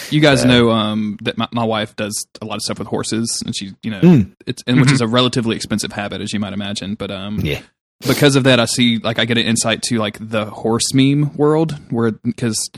You 0.10 0.22
guys 0.22 0.46
know 0.46 0.72
um, 0.72 1.18
that 1.24 1.38
my, 1.38 1.48
my 1.52 1.64
wife 1.66 1.96
does 1.96 2.26
a 2.42 2.46
lot 2.46 2.56
of 2.56 2.62
stuff 2.62 2.80
with 2.80 2.88
horses, 2.88 3.44
and 3.46 3.56
she, 3.56 3.72
you 3.84 3.92
know, 3.92 4.00
Mm. 4.02 4.36
it's 4.46 4.64
and 4.68 4.80
which 4.80 4.92
is 4.92 5.02
a 5.02 5.08
relatively 5.08 5.56
expensive 5.56 5.92
habit, 5.92 6.22
as 6.22 6.32
you 6.34 6.40
might 6.40 6.54
imagine. 6.54 6.96
But 6.96 7.12
um, 7.12 7.40
Yeah. 7.42 7.62
because 8.08 8.36
of 8.38 8.46
that, 8.46 8.60
I 8.60 8.66
see 8.66 9.00
like 9.00 9.20
I 9.20 9.26
get 9.26 9.38
an 9.38 9.46
insight 9.46 9.82
to 9.84 9.98
like 9.98 10.18
the 10.20 10.46
horse 10.46 10.94
meme 10.94 11.36
world, 11.36 11.78
where 11.90 12.12
because 12.12 12.70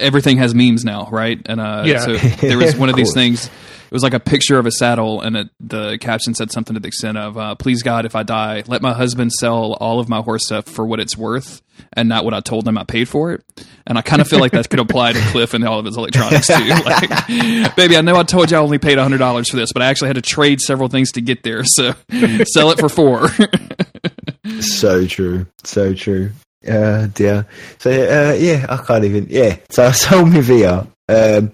everything 0.00 0.38
has 0.38 0.54
memes 0.54 0.84
now, 0.84 1.08
right? 1.10 1.38
And 1.46 1.60
uh, 1.60 1.82
Yeah. 1.86 1.98
so 2.00 2.16
there 2.16 2.58
was 2.58 2.76
one 2.76 2.88
of 2.88 2.94
Of 2.94 2.96
these 2.96 3.12
things. 3.14 3.50
It 3.92 3.94
was 3.94 4.02
like 4.02 4.14
a 4.14 4.20
picture 4.20 4.58
of 4.58 4.64
a 4.64 4.70
saddle, 4.70 5.20
and 5.20 5.36
it, 5.36 5.50
the 5.60 5.98
caption 5.98 6.34
said 6.34 6.50
something 6.50 6.72
to 6.72 6.80
the 6.80 6.88
extent 6.88 7.18
of, 7.18 7.36
uh, 7.36 7.56
"Please 7.56 7.82
God, 7.82 8.06
if 8.06 8.16
I 8.16 8.22
die, 8.22 8.62
let 8.66 8.80
my 8.80 8.94
husband 8.94 9.30
sell 9.34 9.74
all 9.74 10.00
of 10.00 10.08
my 10.08 10.22
horse 10.22 10.46
stuff 10.46 10.64
for 10.64 10.86
what 10.86 10.98
it's 10.98 11.14
worth, 11.14 11.60
and 11.92 12.08
not 12.08 12.24
what 12.24 12.32
I 12.32 12.40
told 12.40 12.66
him 12.66 12.78
I 12.78 12.84
paid 12.84 13.06
for 13.06 13.32
it." 13.32 13.44
And 13.86 13.98
I 13.98 14.00
kind 14.00 14.22
of 14.22 14.28
feel 14.28 14.38
like 14.40 14.52
that 14.52 14.70
could 14.70 14.78
apply 14.80 15.12
to 15.12 15.20
Cliff 15.30 15.52
and 15.52 15.62
all 15.68 15.78
of 15.78 15.84
his 15.84 15.98
electronics 15.98 16.46
too. 16.46 16.54
Like, 16.86 17.76
baby, 17.76 17.98
I 17.98 18.00
know 18.00 18.16
I 18.16 18.22
told 18.22 18.50
you 18.50 18.56
I 18.56 18.60
only 18.60 18.78
paid 18.78 18.96
hundred 18.96 19.18
dollars 19.18 19.50
for 19.50 19.56
this, 19.56 19.74
but 19.74 19.82
I 19.82 19.88
actually 19.88 20.08
had 20.08 20.16
to 20.16 20.22
trade 20.22 20.62
several 20.62 20.88
things 20.88 21.12
to 21.12 21.20
get 21.20 21.42
there. 21.42 21.62
So 21.66 21.92
sell 22.44 22.70
it 22.70 22.78
for 22.78 22.88
four. 22.88 23.28
So 24.60 25.06
true. 25.06 25.46
So 25.64 25.94
true. 25.94 26.32
Uh, 26.66 27.06
dear. 27.08 27.46
So 27.78 27.90
uh, 27.90 28.32
yeah, 28.34 28.66
I 28.68 28.76
can't 28.78 29.04
even. 29.04 29.26
Yeah. 29.28 29.56
So 29.70 29.84
I 29.84 29.90
sold 29.92 30.30
my 30.30 30.38
VR. 30.38 30.86
Um, 31.08 31.52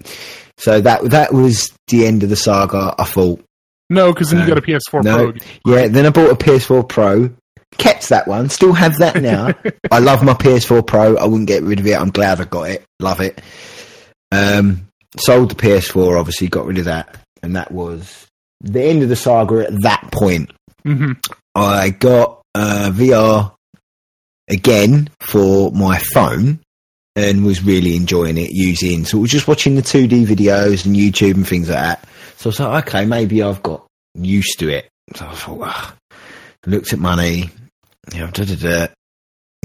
so 0.59 0.79
that 0.81 1.03
that 1.09 1.33
was 1.33 1.71
the 1.87 2.05
end 2.05 2.21
of 2.23 2.29
the 2.29 2.35
saga. 2.35 2.93
I 2.99 3.05
thought. 3.05 3.43
No, 3.89 4.13
because 4.13 4.29
then 4.29 4.41
you 4.41 4.47
got 4.47 4.57
a 4.59 4.61
PS4 4.61 5.03
No. 5.03 5.31
Pro. 5.31 5.73
Yeah. 5.75 5.87
Then 5.87 6.05
I 6.05 6.09
bought 6.11 6.29
a 6.29 6.35
PS4 6.35 6.87
Pro. 6.87 7.31
Kept 7.77 8.09
that 8.09 8.27
one. 8.27 8.49
Still 8.49 8.73
have 8.73 8.95
that 8.99 9.15
now. 9.21 9.51
I 9.91 9.97
love 9.99 10.23
my 10.23 10.33
PS4 10.33 10.85
Pro. 10.85 11.17
I 11.17 11.25
wouldn't 11.25 11.47
get 11.47 11.63
rid 11.63 11.79
of 11.79 11.87
it. 11.87 11.99
I'm 11.99 12.11
glad 12.11 12.39
I 12.39 12.43
got 12.45 12.69
it. 12.69 12.85
Love 12.99 13.19
it. 13.21 13.41
Um, 14.31 14.87
sold 15.17 15.49
the 15.51 15.55
PS4. 15.55 16.19
Obviously, 16.19 16.47
got 16.49 16.65
rid 16.67 16.77
of 16.77 16.85
that, 16.85 17.17
and 17.41 17.55
that 17.55 17.71
was 17.71 18.27
the 18.61 18.83
end 18.83 19.01
of 19.01 19.09
the 19.09 19.15
saga. 19.15 19.65
At 19.65 19.81
that 19.81 20.09
point, 20.11 20.51
hmm 20.83 21.13
I 21.55 21.89
got 21.89 22.41
uh, 22.53 22.91
VR 22.93 23.53
again 24.49 25.09
for 25.19 25.71
my 25.71 25.97
phone 25.97 26.59
and 27.19 27.45
was 27.45 27.63
really 27.63 27.95
enjoying 27.95 28.37
it 28.37 28.49
using 28.51 29.05
so 29.05 29.17
was 29.19 29.31
just 29.31 29.47
watching 29.47 29.75
the 29.75 29.81
2D 29.81 30.25
videos 30.25 30.85
and 30.85 30.95
YouTube 30.95 31.35
and 31.35 31.47
things 31.47 31.69
like 31.69 31.77
that. 31.77 32.07
So 32.37 32.47
I 32.47 32.49
was 32.49 32.59
like, 32.59 32.87
okay, 32.87 33.05
maybe 33.05 33.43
I've 33.43 33.61
got 33.61 33.85
used 34.15 34.57
to 34.59 34.69
it. 34.69 34.89
So 35.15 35.27
I 35.27 35.35
thought, 35.35 35.59
ah. 35.63 35.95
looked 36.65 36.93
at 36.93 36.99
money, 36.99 37.49
you 38.13 38.19
know, 38.19 38.27
da 38.27 38.45
da 38.45 38.55
da. 38.55 38.87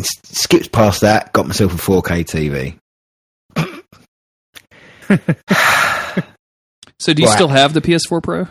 Skipped 0.02 0.72
past 0.72 1.02
that, 1.02 1.32
got 1.32 1.46
myself 1.46 1.72
a 1.74 1.76
4K 1.76 2.24
TV. 2.24 2.76
so 6.98 7.12
do 7.12 7.22
you 7.22 7.28
Right. 7.28 7.34
still 7.34 7.48
have 7.48 7.74
the 7.74 7.80
PS4 7.80 8.22
Pro? 8.22 8.46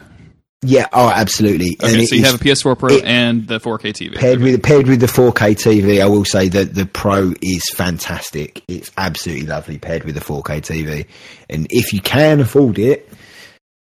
Yeah, 0.64 0.88
oh, 0.94 1.10
absolutely. 1.10 1.78
Okay, 1.82 2.04
it 2.04 2.08
so 2.08 2.16
you 2.16 2.24
have 2.24 2.36
a 2.36 2.44
PS4 2.44 2.78
Pro 2.78 2.90
it- 2.90 3.04
and 3.04 3.48
the 3.48 3.60
4K 3.60 3.94
TV. 3.94 4.16
paired 4.16 4.40
with 4.40 4.64
paired 4.64 4.88
with 4.88 5.00
the 5.00 5.08
4K 5.08 5.56
TV, 5.56 6.02
I 6.02 6.06
will 6.08 6.26
say 6.26 6.48
that 6.50 6.74
the 6.74 6.86
Pro 6.86 7.34
is 7.42 7.64
fantastic. 7.74 8.64
It's 8.68 8.92
absolutely 8.98 9.48
lovely 9.48 9.78
paired 9.78 10.04
with 10.04 10.16
the 10.16 10.22
4K 10.22 10.62
TV, 10.62 11.08
and 11.50 11.68
if 11.70 11.94
you 11.94 12.02
can 12.02 12.40
afford 12.40 12.80
it, 12.80 13.10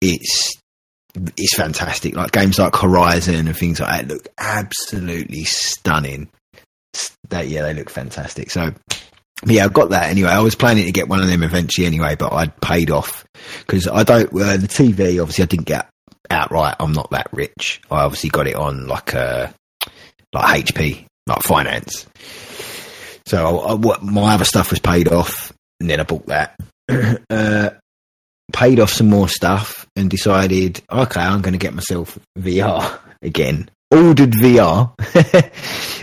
it's 0.00 0.52
it's 1.36 1.54
fantastic. 1.56 2.14
Like 2.14 2.32
games 2.32 2.58
like 2.58 2.76
Horizon 2.76 3.48
and 3.48 3.56
things 3.56 3.80
like 3.80 4.06
that 4.06 4.14
look 4.14 4.28
absolutely 4.38 5.44
stunning. 5.44 6.28
That 7.28 7.48
yeah, 7.48 7.62
they 7.62 7.74
look 7.74 7.90
fantastic. 7.90 8.50
So. 8.50 8.72
Yeah, 9.46 9.64
I 9.64 9.68
got 9.68 9.88
that 9.88 10.10
anyway. 10.10 10.28
I 10.28 10.40
was 10.40 10.54
planning 10.54 10.84
to 10.84 10.92
get 10.92 11.08
one 11.08 11.22
of 11.22 11.26
them 11.26 11.42
eventually 11.42 11.86
anyway, 11.86 12.14
but 12.14 12.30
I'd 12.30 12.60
paid 12.60 12.90
off 12.90 13.24
because 13.60 13.88
I 13.88 14.02
don't. 14.02 14.26
Uh, 14.26 14.58
the 14.58 14.68
TV, 14.68 15.18
obviously, 15.18 15.44
I 15.44 15.46
didn't 15.46 15.64
get 15.64 15.88
outright. 16.28 16.76
I'm 16.80 16.92
not 16.92 17.10
that 17.10 17.28
rich. 17.32 17.80
I 17.90 18.02
obviously 18.02 18.30
got 18.30 18.46
it 18.46 18.56
on 18.56 18.86
like 18.86 19.14
a 19.14 19.54
like 20.32 20.64
HP, 20.66 21.06
like 21.26 21.42
finance. 21.42 22.06
So 23.26 23.60
I, 23.60 23.74
what 23.74 24.02
my 24.02 24.34
other 24.34 24.44
stuff 24.44 24.70
was 24.70 24.80
paid 24.80 25.08
off, 25.08 25.52
and 25.78 25.88
then 25.88 26.00
I 26.00 26.04
bought 26.04 26.26
that. 26.26 26.58
uh, 27.30 27.70
paid 28.52 28.80
off 28.80 28.90
some 28.90 29.08
more 29.08 29.28
stuff, 29.28 29.86
and 29.96 30.10
decided, 30.10 30.82
okay, 30.90 31.20
I'm 31.20 31.42
going 31.42 31.52
to 31.52 31.58
get 31.58 31.74
myself 31.74 32.18
VR 32.38 32.98
again. 33.22 33.70
Ordered 33.90 34.32
VR 34.32 34.92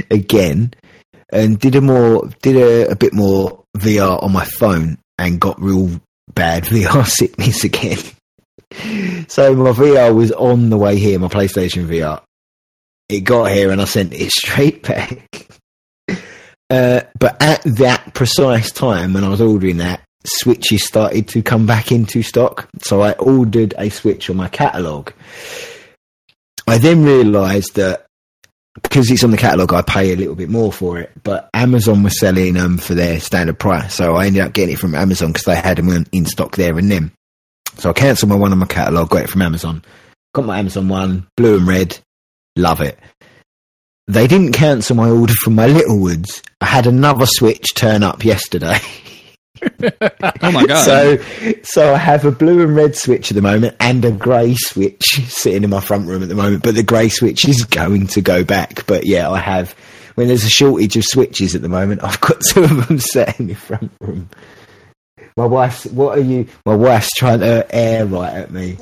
again, 0.12 0.74
and 1.32 1.60
did 1.60 1.76
a 1.76 1.82
more, 1.82 2.30
did 2.42 2.56
a, 2.58 2.92
a 2.92 2.96
bit 2.96 3.14
more 3.14 3.64
VR 3.78 4.22
on 4.22 4.32
my 4.32 4.46
phone, 4.46 4.98
and 5.18 5.40
got 5.40 5.62
real 5.62 5.90
bad 6.34 6.64
VR 6.66 7.06
sickness 7.06 7.64
again. 7.64 8.00
So 8.72 9.56
my 9.56 9.72
VR 9.72 10.14
was 10.14 10.32
on 10.32 10.70
the 10.70 10.78
way 10.78 10.98
here, 10.98 11.20
my 11.20 11.28
PlayStation 11.28 11.88
VR. 11.88 12.22
It 13.10 13.22
got 13.22 13.52
here 13.52 13.72
and 13.72 13.82
I 13.82 13.86
sent 13.86 14.14
it 14.14 14.32
straight 14.32 14.84
back. 14.84 15.48
Uh, 16.70 17.02
but 17.18 17.42
at 17.42 17.64
that 17.64 18.14
precise 18.14 18.72
time 18.72 19.14
when 19.14 19.24
I 19.24 19.30
was 19.30 19.42
ordering 19.42 19.78
that, 19.78 20.02
switches 20.26 20.86
started 20.86 21.28
to 21.30 21.42
come 21.42 21.66
back 21.66 21.92
into 21.92 22.22
stock. 22.22 22.68
So 22.80 23.02
I 23.02 23.14
ordered 23.14 23.74
a 23.78 23.90
switch 23.90 24.30
on 24.30 24.36
my 24.36 24.50
catalogue. 24.50 25.14
I 26.68 26.78
then 26.78 27.04
realised 27.04 27.76
that 27.76 28.08
because 28.84 29.10
it's 29.10 29.24
on 29.24 29.32
the 29.32 29.38
catalogue, 29.38 29.74
I 29.74 29.82
pay 29.82 30.14
a 30.14 30.16
little 30.16 30.36
bit 30.36 30.50
more 30.50 30.72
for 30.72 31.00
it. 31.00 31.12
But 31.24 31.50
Amazon 31.54 32.04
was 32.04 32.20
selling 32.20 32.54
them 32.54 32.78
for 32.78 32.94
their 32.94 33.20
standard 33.20 33.58
price. 33.58 33.96
So 33.96 34.16
I 34.16 34.28
ended 34.28 34.44
up 34.44 34.54
getting 34.54 34.76
it 34.76 34.80
from 34.80 34.94
Amazon 34.94 35.30
because 35.30 35.46
they 35.46 35.56
had 35.56 35.78
them 35.78 36.06
in 36.12 36.26
stock 36.26 36.56
there 36.56 36.78
and 36.78 36.92
then. 36.92 37.12
So 37.78 37.90
I 37.90 37.94
cancelled 37.94 38.30
my 38.30 38.36
one 38.36 38.52
on 38.52 38.58
my 38.58 38.66
catalogue, 38.66 39.10
got 39.10 39.24
it 39.24 39.30
from 39.30 39.42
Amazon. 39.42 39.84
Got 40.34 40.46
my 40.46 40.60
Amazon 40.60 40.90
one, 40.90 41.28
blue 41.36 41.58
and 41.58 41.68
red. 41.68 41.98
Love 42.56 42.82
it. 42.82 42.98
They 44.08 44.26
didn't 44.28 44.54
cancel 44.54 44.96
my 44.96 45.10
order 45.10 45.34
from 45.34 45.56
my 45.56 45.68
Littlewoods. 45.68 46.42
I 46.62 46.66
had 46.66 46.88
another 46.88 47.26
Switch 47.26 47.74
turn 47.76 48.04
up 48.04 48.24
yesterday. 48.24 48.80
Oh 50.42 50.52
my 50.52 50.66
god! 50.66 50.84
So, 50.84 51.18
so 51.64 51.94
I 51.94 51.98
have 51.98 52.26
a 52.26 52.32
blue 52.32 52.62
and 52.62 52.76
red 52.76 52.96
switch 52.96 53.32
at 53.32 53.36
the 53.36 53.42
moment, 53.42 53.76
and 53.80 54.04
a 54.06 54.12
grey 54.12 54.56
switch 54.56 55.04
sitting 55.28 55.64
in 55.64 55.70
my 55.70 55.80
front 55.80 56.08
room 56.08 56.22
at 56.22 56.30
the 56.30 56.36
moment. 56.36 56.64
But 56.64 56.76
the 56.76 56.84
grey 56.84 57.10
switch 57.10 57.48
is 57.48 57.66
going 57.66 58.08
to 58.08 58.22
go 58.22 58.44
back. 58.44 58.86
But 58.86 59.06
yeah, 59.06 59.30
I 59.30 59.40
have. 59.40 59.76
When 60.16 60.28
there's 60.28 60.44
a 60.44 60.50
shortage 60.50 60.96
of 60.98 61.04
switches 61.06 61.56
at 61.56 61.62
the 61.62 61.70
moment, 61.70 62.04
I've 62.04 62.20
got 62.22 62.42
two 62.50 62.64
of 62.64 62.88
them 62.88 63.00
set 63.14 63.40
in 63.40 63.48
the 63.48 63.56
front 63.56 63.92
room. 64.00 64.30
My 65.38 65.46
wife's. 65.46 65.86
What 65.86 66.18
are 66.18 66.22
you? 66.22 66.48
My 66.66 66.76
wife's 66.76 67.10
trying 67.16 67.40
to 67.42 67.66
air 67.74 68.06
right 68.06 68.34
at 68.34 68.52
me. 68.52 68.78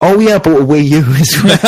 Oh 0.00 0.20
yeah, 0.20 0.36
I 0.36 0.38
bought 0.38 0.60
a 0.60 0.64
Wii 0.64 0.88
U 0.90 0.98
as 0.98 1.42
well. 1.42 1.58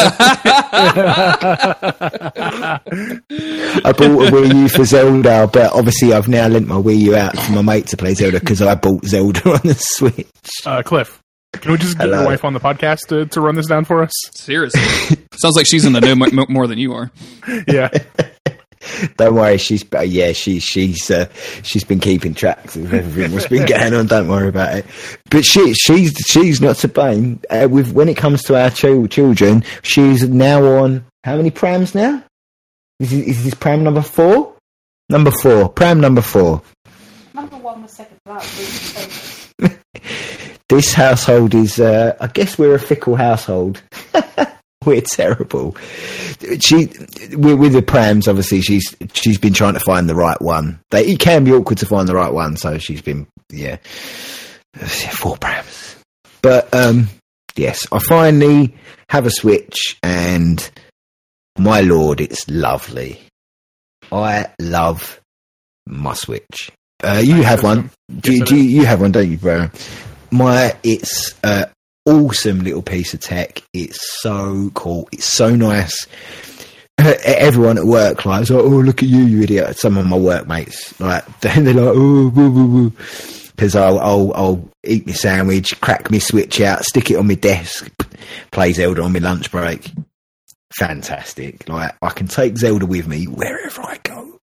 I 3.85 3.93
bought 3.93 4.01
a 4.01 4.31
Wii 4.31 4.55
U 4.55 4.69
for 4.69 4.85
Zelda, 4.85 5.49
but 5.53 5.73
obviously 5.73 6.13
I've 6.13 6.29
now 6.29 6.47
lent 6.47 6.69
my 6.69 6.77
Wii 6.77 6.99
U 7.01 7.17
out 7.17 7.35
to 7.37 7.53
my 7.53 7.63
mate 7.63 7.89
to 7.89 7.97
play 7.97 8.15
Zelda 8.15 8.39
because 8.39 8.63
I 8.63 8.77
bought 8.77 9.05
Zelda 9.05 9.51
on 9.51 9.61
the 9.65 9.75
Switch. 9.77 10.29
Uh, 10.65 10.83
Cliff, 10.83 11.21
can 11.55 11.73
we 11.73 11.79
just 11.79 11.99
get 11.99 12.05
Hello. 12.05 12.21
your 12.21 12.29
wife 12.29 12.45
on 12.45 12.53
the 12.53 12.61
podcast 12.61 13.09
to, 13.09 13.27
to 13.27 13.41
run 13.41 13.57
this 13.57 13.67
down 13.67 13.85
for 13.85 14.01
us? 14.05 14.13
Seriously, 14.37 14.81
sounds 15.35 15.57
like 15.57 15.67
she's 15.67 15.85
in 15.85 15.93
the 15.93 16.01
know 16.01 16.15
mo- 16.15 16.47
more 16.49 16.69
than 16.69 16.79
you 16.79 16.93
are. 16.93 17.11
Yeah. 17.67 17.89
Don't 19.17 19.35
worry, 19.35 19.59
she's 19.59 19.85
uh, 19.95 20.01
yeah, 20.01 20.33
she 20.33 20.61
she's 20.61 21.11
uh, 21.11 21.29
she's 21.63 21.85
been 21.85 22.01
keeping 22.01 22.35
track 22.35 22.65
of 22.75 22.93
everything 22.93 23.33
what's 23.33 23.49
been 23.49 23.67
going 23.67 23.95
on. 23.95 24.07
Don't 24.07 24.29
worry 24.29 24.49
about 24.49 24.77
it. 24.77 24.87
But 25.31 25.45
she 25.45 25.75
she's 25.75 26.13
she's 26.29 26.61
not 26.61 26.77
to 26.77 26.89
blame. 26.89 27.41
Uh, 27.51 27.69
with 27.71 27.93
when 27.93 28.09
it 28.09 28.17
comes 28.17 28.43
to 28.45 28.61
our 28.61 28.71
chil- 28.71 29.07
children, 29.09 29.65
she's 29.83 30.29
now 30.29 30.65
on 30.65 31.05
how 31.25 31.37
many 31.37 31.51
prams 31.51 31.95
now? 31.95 32.23
Is, 32.99 33.13
is 33.13 33.45
this 33.45 33.55
pram 33.55 33.83
number 33.83 34.03
four? 34.03 34.55
Number 35.09 35.31
four, 35.31 35.69
pram 35.69 36.01
number 36.01 36.23
four. 36.23 36.63
Number 37.35 37.57
one 37.57 37.83
was 37.83 37.93
second 37.93 38.19
was 38.27 39.53
This 40.69 40.93
household 40.95 41.55
is, 41.55 41.81
uh, 41.81 42.17
I 42.21 42.29
guess, 42.29 42.57
we're 42.57 42.77
a 42.77 42.79
fickle 42.79 43.17
household. 43.17 43.83
we're 44.87 45.01
terrible. 45.01 45.77
She 46.61 46.87
with, 47.37 47.59
with 47.59 47.73
the 47.73 47.83
prams, 47.87 48.29
obviously, 48.29 48.63
she's 48.63 48.97
she's 49.13 49.39
been 49.39 49.53
trying 49.53 49.75
to 49.75 49.81
find 49.81 50.09
the 50.09 50.15
right 50.15 50.41
one. 50.41 50.81
They, 50.91 51.07
it 51.07 51.21
can 51.21 51.45
be 51.45 51.53
awkward 51.53 51.79
to 51.79 51.87
find 51.87 52.09
the 52.09 52.15
right 52.15 52.33
one, 52.33 52.57
so 52.57 52.79
she's 52.79 53.03
been 53.03 53.27
yeah, 53.51 53.77
four 54.75 55.37
prams. 55.37 55.97
But 56.43 56.73
um, 56.75 57.09
yes, 57.57 57.87
I 57.93 57.99
finally 57.99 58.75
have 59.09 59.27
a 59.27 59.31
switch, 59.31 59.99
and 60.03 60.71
my 61.59 61.83
lord, 61.83 62.21
it's 62.21 62.49
lovely. 62.49 63.21
I 64.11 64.47
love 64.61 65.21
my 65.87 66.15
switch. 66.15 66.73
Uh, 67.03 67.21
you 67.23 67.43
have 67.43 67.63
one. 67.63 67.91
Do, 68.21 68.45
do 68.45 68.57
you, 68.57 68.81
you 68.81 68.87
have 68.87 69.01
one, 69.01 69.13
don't 69.13 69.31
you, 69.31 69.39
bro? 69.39 69.71
My, 70.31 70.77
it's 70.83 71.35
a 71.43 71.69
awesome 72.07 72.61
little 72.61 72.83
piece 72.83 73.15
of 73.15 73.21
tech. 73.21 73.63
It's 73.73 74.21
so 74.21 74.71
cool. 74.75 75.09
It's 75.13 75.25
so 75.25 75.55
nice. 75.55 76.07
Everyone 76.99 77.79
at 77.79 77.85
work 77.85 78.27
like, 78.27 78.51
oh 78.51 78.63
look 78.63 79.03
at 79.03 79.09
you, 79.09 79.21
you 79.25 79.43
idiot. 79.43 79.79
Some 79.79 79.97
of 79.97 80.07
my 80.07 80.19
workmates 80.19 80.99
like 81.01 81.25
they're 81.41 81.63
like, 81.63 81.77
oh, 81.77 82.29
woo, 82.29 82.51
woo, 82.51 82.67
woo. 82.67 82.91
Because 82.91 83.77
I'll, 83.77 83.99
I'll 83.99 84.33
I'll 84.35 84.69
eat 84.85 85.07
my 85.07 85.13
sandwich, 85.13 85.79
crack 85.81 86.11
my 86.11 86.19
switch 86.19 86.61
out, 86.61 86.85
stick 86.85 87.11
it 87.11 87.17
on 87.17 87.27
my 87.27 87.35
desk, 87.35 87.91
play 88.51 88.73
Zelda 88.73 89.03
on 89.03 89.13
my 89.13 89.19
lunch 89.19 89.51
break. 89.51 89.91
Fantastic! 90.75 91.69
Like 91.69 91.95
I 92.01 92.11
can 92.11 92.27
take 92.27 92.57
Zelda 92.57 92.87
with 92.87 93.07
me 93.07 93.27
wherever 93.27 93.83
I 93.83 93.99
go. 94.03 94.39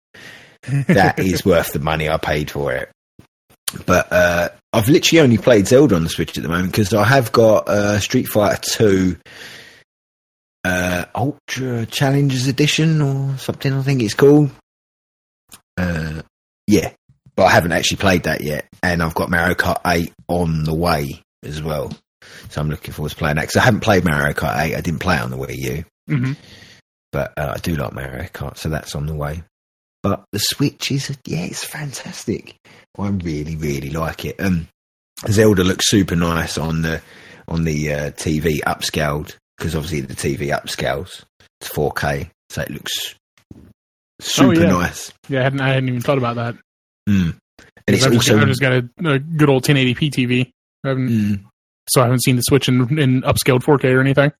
That 0.88 1.20
is 1.20 1.46
worth 1.46 1.74
the 1.74 1.80
money 1.80 2.10
I 2.10 2.18
paid 2.18 2.52
for 2.52 2.74
it. 2.74 2.92
But 3.86 4.12
uh, 4.12 4.50
I've 4.74 4.90
literally 4.90 5.22
only 5.22 5.38
played 5.38 5.68
Zelda 5.68 5.96
on 5.96 6.04
the 6.04 6.10
Switch 6.10 6.38
at 6.38 6.44
the 6.44 6.50
moment 6.50 6.72
because 6.72 6.94
I 6.94 7.04
have 7.04 7.32
got 7.32 7.68
uh, 7.68 8.00
Street 8.00 8.28
Fighter 8.28 8.62
Two 8.62 9.18
uh, 10.64 11.06
Ultra 11.16 11.86
Challengers 11.86 12.48
Edition 12.48 13.02
or 13.02 13.38
something. 13.38 13.74
I 13.74 13.82
think 13.82 14.02
it's 14.02 14.14
called. 14.14 14.52
Uh, 15.78 16.22
yeah, 16.66 16.92
but 17.36 17.44
I 17.46 17.52
haven't 17.52 17.72
actually 17.72 17.98
played 17.98 18.24
that 18.24 18.42
yet, 18.42 18.68
and 18.84 19.04
I've 19.04 19.14
got 19.14 19.30
Mario 19.30 19.56
Kart 19.56 19.80
Eight 19.86 20.14
on 20.28 20.64
the 20.64 20.74
way 20.74 21.22
as 21.44 21.62
well. 21.62 21.92
So 22.50 22.62
I'm 22.62 22.70
looking 22.70 22.94
forward 22.94 23.10
to 23.10 23.16
playing 23.16 23.36
that 23.36 23.44
because 23.44 23.58
I 23.58 23.62
haven't 23.62 23.82
played 23.82 24.04
Mario 24.04 24.34
Kart 24.34 24.60
Eight. 24.60 24.76
I 24.76 24.82
didn't 24.82 25.00
play 25.00 25.16
it 25.16 25.22
on 25.22 25.32
the 25.32 25.38
Wii 25.38 25.56
U, 25.58 25.86
hmm 26.08 26.34
but 27.14 27.34
uh, 27.38 27.54
I 27.56 27.60
do 27.60 27.76
like 27.76 27.94
Mario 27.94 28.24
Kart, 28.26 28.58
so 28.58 28.70
that's 28.70 28.94
on 28.94 29.06
the 29.06 29.16
way. 29.16 29.42
But 30.08 30.24
the 30.32 30.40
Switch 30.40 30.90
is, 30.90 31.18
yeah, 31.26 31.42
it's 31.42 31.66
fantastic. 31.66 32.56
I 32.98 33.10
really, 33.10 33.58
really 33.58 33.90
like 33.90 34.24
it. 34.24 34.40
Um, 34.40 34.70
Zelda 35.28 35.66
looks 35.66 35.90
super 35.90 36.16
nice 36.16 36.58
on 36.58 36.82
the 36.82 37.02
on 37.50 37.66
the 37.66 37.94
uh, 37.94 38.12
TV 38.12 38.62
upscaled 38.62 39.36
because 39.58 39.76
obviously 39.76 40.00
the 40.02 40.14
TV 40.14 40.58
upscales 40.58 41.26
to 41.60 41.70
4K, 41.70 42.30
so 42.50 42.62
it 42.62 42.70
looks 42.70 43.16
super 44.22 44.62
yeah. 44.62 44.70
nice. 44.70 45.12
Yeah, 45.28 45.42
I 45.42 45.44
hadn't, 45.44 45.60
I 45.60 45.68
hadn't 45.74 45.90
even 45.90 46.02
thought 46.02 46.18
about 46.18 46.38
that. 46.38 46.56
Mm. 47.10 47.36
And 47.86 47.96
it's 47.96 48.06
I've, 48.06 48.14
just, 48.14 48.30
I've 48.30 48.48
just 48.48 48.62
got 48.62 48.72
a, 48.72 48.90
a 49.04 49.20
good 49.20 49.50
old 49.50 49.66
1080p 49.66 50.12
TV. 50.12 50.52
I 50.86 50.90
Mm. 50.90 51.44
So 51.90 52.02
I 52.02 52.06
haven't 52.06 52.24
seen 52.24 52.38
the 52.38 52.44
Switch 52.44 52.70
in, 52.70 52.98
in 52.98 53.24
upscaled 53.24 53.64
4K 53.64 53.94
or 53.94 54.00
anything. 54.00 54.32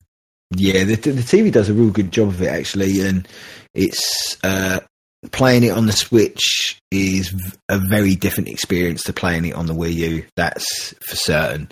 Yeah, 0.56 0.86
the, 0.86 0.96
the 0.96 1.22
TV 1.22 1.52
does 1.52 1.70
a 1.70 1.74
real 1.74 1.92
good 1.92 2.12
job 2.12 2.30
of 2.30 2.42
it 2.42 2.48
actually, 2.48 3.02
and 3.02 3.28
it's 3.74 4.38
uh, 4.44 4.80
playing 5.32 5.64
it 5.64 5.72
on 5.72 5.86
the 5.86 5.92
Switch 5.92 6.80
is 6.92 7.34
a 7.70 7.78
very 7.78 8.16
different 8.16 8.50
experience 8.50 9.04
to 9.04 9.14
playing 9.14 9.46
it 9.46 9.56
on 9.56 9.66
the 9.66 9.74
Wii 9.74 9.94
U. 9.94 10.26
That's 10.36 10.94
for 11.02 11.16
certain. 11.16 11.70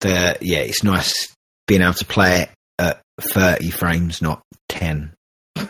The 0.00 0.36
yeah, 0.40 0.58
it's 0.58 0.82
nice 0.82 1.34
being 1.66 1.82
able 1.82 1.94
to 1.94 2.04
play 2.04 2.42
it 2.42 2.50
at 2.78 3.02
thirty 3.20 3.70
frames, 3.70 4.20
not 4.20 4.42
ten. 4.68 5.12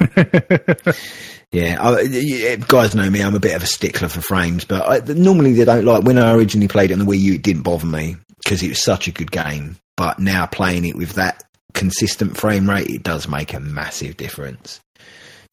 Yeah, 1.52 1.78
I, 1.80 2.56
guys 2.56 2.94
know 2.94 3.08
me. 3.08 3.22
I'm 3.22 3.36
a 3.36 3.40
bit 3.40 3.54
of 3.54 3.62
a 3.62 3.66
stickler 3.66 4.08
for 4.08 4.20
frames, 4.20 4.64
but 4.64 4.82
I, 5.08 5.12
normally 5.14 5.52
they 5.52 5.64
don't 5.64 5.84
like. 5.84 6.02
When 6.02 6.18
I 6.18 6.34
originally 6.34 6.68
played 6.68 6.90
it 6.90 6.94
on 6.94 6.98
the 6.98 7.04
Wii 7.04 7.20
U, 7.20 7.34
it 7.34 7.42
didn't 7.42 7.62
bother 7.62 7.86
me 7.86 8.16
because 8.42 8.62
it 8.62 8.68
was 8.68 8.82
such 8.82 9.06
a 9.06 9.12
good 9.12 9.30
game. 9.30 9.76
But 9.96 10.18
now 10.18 10.46
playing 10.46 10.84
it 10.84 10.96
with 10.96 11.12
that 11.12 11.44
consistent 11.72 12.36
frame 12.36 12.68
rate, 12.68 12.90
it 12.90 13.04
does 13.04 13.28
make 13.28 13.54
a 13.54 13.60
massive 13.60 14.16
difference 14.16 14.80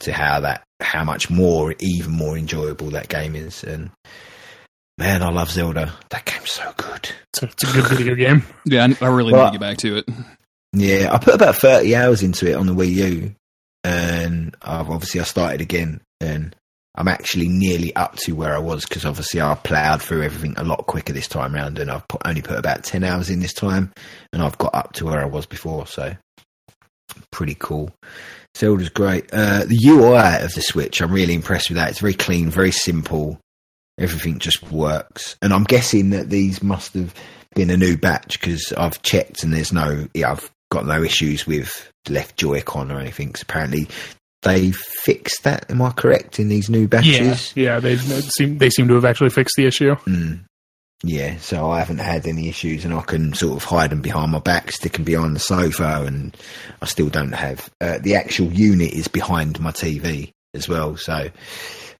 to 0.01 0.13
how 0.13 0.41
that, 0.41 0.63
how 0.81 1.03
much 1.03 1.29
more, 1.29 1.73
even 1.79 2.11
more 2.11 2.37
enjoyable 2.37 2.89
that 2.91 3.09
game 3.09 3.35
is. 3.35 3.63
And 3.63 3.91
man, 4.97 5.23
I 5.23 5.29
love 5.29 5.51
Zelda. 5.51 5.93
That 6.09 6.25
game's 6.25 6.51
so 6.51 6.73
good. 6.77 7.11
It's 7.33 7.43
a, 7.43 7.45
it's 7.45 7.63
a 7.63 7.73
good 7.73 7.97
video 7.97 8.15
game. 8.15 8.43
Yeah, 8.65 8.87
I, 9.01 9.05
I 9.05 9.09
really 9.09 9.33
Well, 9.33 9.45
need 9.45 9.53
to 9.53 9.59
get 9.59 9.61
back 9.61 9.77
to 9.79 9.97
it. 9.97 10.05
Yeah, 10.73 11.09
I 11.13 11.17
put 11.19 11.35
about 11.35 11.55
30 11.55 11.95
hours 11.95 12.23
into 12.23 12.49
it 12.49 12.55
on 12.55 12.65
the 12.65 12.73
Wii 12.73 12.91
U, 12.91 13.35
and 13.83 14.55
I've 14.61 14.89
obviously 14.89 15.19
I 15.19 15.23
started 15.23 15.61
again, 15.61 16.01
and 16.19 16.55
I'm 16.95 17.07
actually 17.07 17.47
nearly 17.47 17.95
up 17.95 18.15
to 18.17 18.33
where 18.33 18.55
I 18.55 18.59
was 18.59 18.83
because 18.85 19.05
obviously 19.05 19.39
I 19.41 19.53
ploughed 19.55 20.01
through 20.01 20.23
everything 20.23 20.55
a 20.57 20.63
lot 20.63 20.85
quicker 20.87 21.13
this 21.13 21.27
time 21.27 21.53
round, 21.53 21.77
and 21.79 21.91
I've 21.91 22.07
put, 22.07 22.21
only 22.25 22.41
put 22.41 22.57
about 22.57 22.83
10 22.83 23.03
hours 23.03 23.29
in 23.29 23.39
this 23.39 23.53
time, 23.53 23.91
and 24.31 24.41
I've 24.41 24.57
got 24.57 24.73
up 24.73 24.93
to 24.93 25.05
where 25.05 25.21
I 25.21 25.25
was 25.25 25.45
before, 25.45 25.85
so 25.85 26.15
pretty 27.31 27.55
cool. 27.59 27.91
Zelda's 28.57 28.89
great. 28.89 29.29
Uh, 29.33 29.65
the 29.65 29.79
UI 29.85 30.43
of 30.45 30.53
the 30.53 30.61
Switch, 30.61 31.01
I'm 31.01 31.11
really 31.11 31.33
impressed 31.33 31.69
with 31.69 31.77
that. 31.77 31.89
It's 31.89 31.99
very 31.99 32.13
clean, 32.13 32.49
very 32.49 32.71
simple. 32.71 33.39
Everything 33.99 34.39
just 34.39 34.63
works, 34.71 35.35
and 35.41 35.53
I'm 35.53 35.63
guessing 35.65 36.09
that 36.11 36.29
these 36.29 36.63
must 36.63 36.93
have 36.95 37.13
been 37.55 37.69
a 37.69 37.77
new 37.77 37.95
batch 37.97 38.39
because 38.39 38.73
I've 38.75 38.99
checked 39.03 39.43
and 39.43 39.53
there's 39.53 39.71
no, 39.71 40.07
yeah, 40.15 40.31
I've 40.31 40.49
got 40.71 40.87
no 40.87 41.03
issues 41.03 41.45
with 41.45 41.91
the 42.05 42.13
left 42.13 42.35
Joy-Con 42.37 42.91
or 42.91 42.99
anything. 42.99 43.31
'cause 43.31 43.43
apparently 43.43 43.87
they 44.41 44.71
fixed 44.71 45.43
that. 45.43 45.69
Am 45.69 45.81
I 45.83 45.91
correct 45.91 46.39
in 46.39 46.49
these 46.49 46.69
new 46.71 46.81
Yeah, 46.81 46.87
batches? 46.87 47.53
yeah. 47.55 47.79
They 47.79 47.93
they 47.95 48.21
seem 48.21 48.57
they 48.57 48.71
seem 48.71 48.87
to 48.87 48.95
have 48.95 49.05
actually 49.05 49.29
fixed 49.29 49.55
the 49.55 49.67
issue. 49.67 49.95
Mm. 50.07 50.41
Yeah, 51.05 51.37
so 51.39 51.69
I 51.69 51.79
haven't 51.79 51.97
had 51.97 52.25
any 52.25 52.47
issues, 52.47 52.85
and 52.85 52.93
I 52.93 53.01
can 53.01 53.33
sort 53.33 53.57
of 53.57 53.63
hide 53.65 53.89
them 53.89 54.01
behind 54.01 54.31
my 54.31 54.39
back, 54.39 54.71
stick 54.71 54.93
them 54.93 55.03
behind 55.03 55.35
the 55.35 55.39
sofa, 55.41 56.05
and 56.07 56.35
I 56.81 56.85
still 56.85 57.09
don't 57.09 57.33
have 57.33 57.69
uh, 57.81 57.99
the 57.99 58.15
actual 58.15 58.47
unit 58.47 58.93
is 58.93 59.09
behind 59.09 59.59
my 59.59 59.71
TV 59.71 60.31
as 60.53 60.69
well. 60.69 60.95
So, 60.95 61.29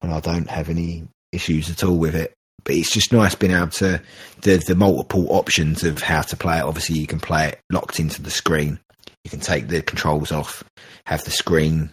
and 0.02 0.14
I 0.14 0.22
don't 0.22 0.50
have 0.50 0.70
any 0.70 1.04
issues 1.34 1.70
at 1.70 1.84
all 1.84 1.98
with 1.98 2.16
it. 2.16 2.34
But 2.64 2.76
it's 2.76 2.94
just 2.94 3.12
nice 3.12 3.36
being 3.36 3.52
able 3.52 3.68
to 3.72 4.02
the 4.42 4.64
the 4.66 4.76
multiple 4.76 5.28
options 5.30 5.84
of 5.84 6.02
how 6.02 6.22
to 6.22 6.38
play 6.38 6.60
it. 6.60 6.64
Obviously, 6.64 6.98
you 6.98 7.08
can 7.08 7.20
play 7.20 7.50
it 7.50 7.60
locked 7.70 8.00
into 8.00 8.22
the 8.22 8.32
screen. 8.32 8.80
You 9.26 9.32
can 9.32 9.42
take 9.42 9.68
the 9.68 9.82
controls 9.82 10.32
off, 10.32 10.64
have 11.06 11.26
the 11.26 11.32
screen 11.32 11.92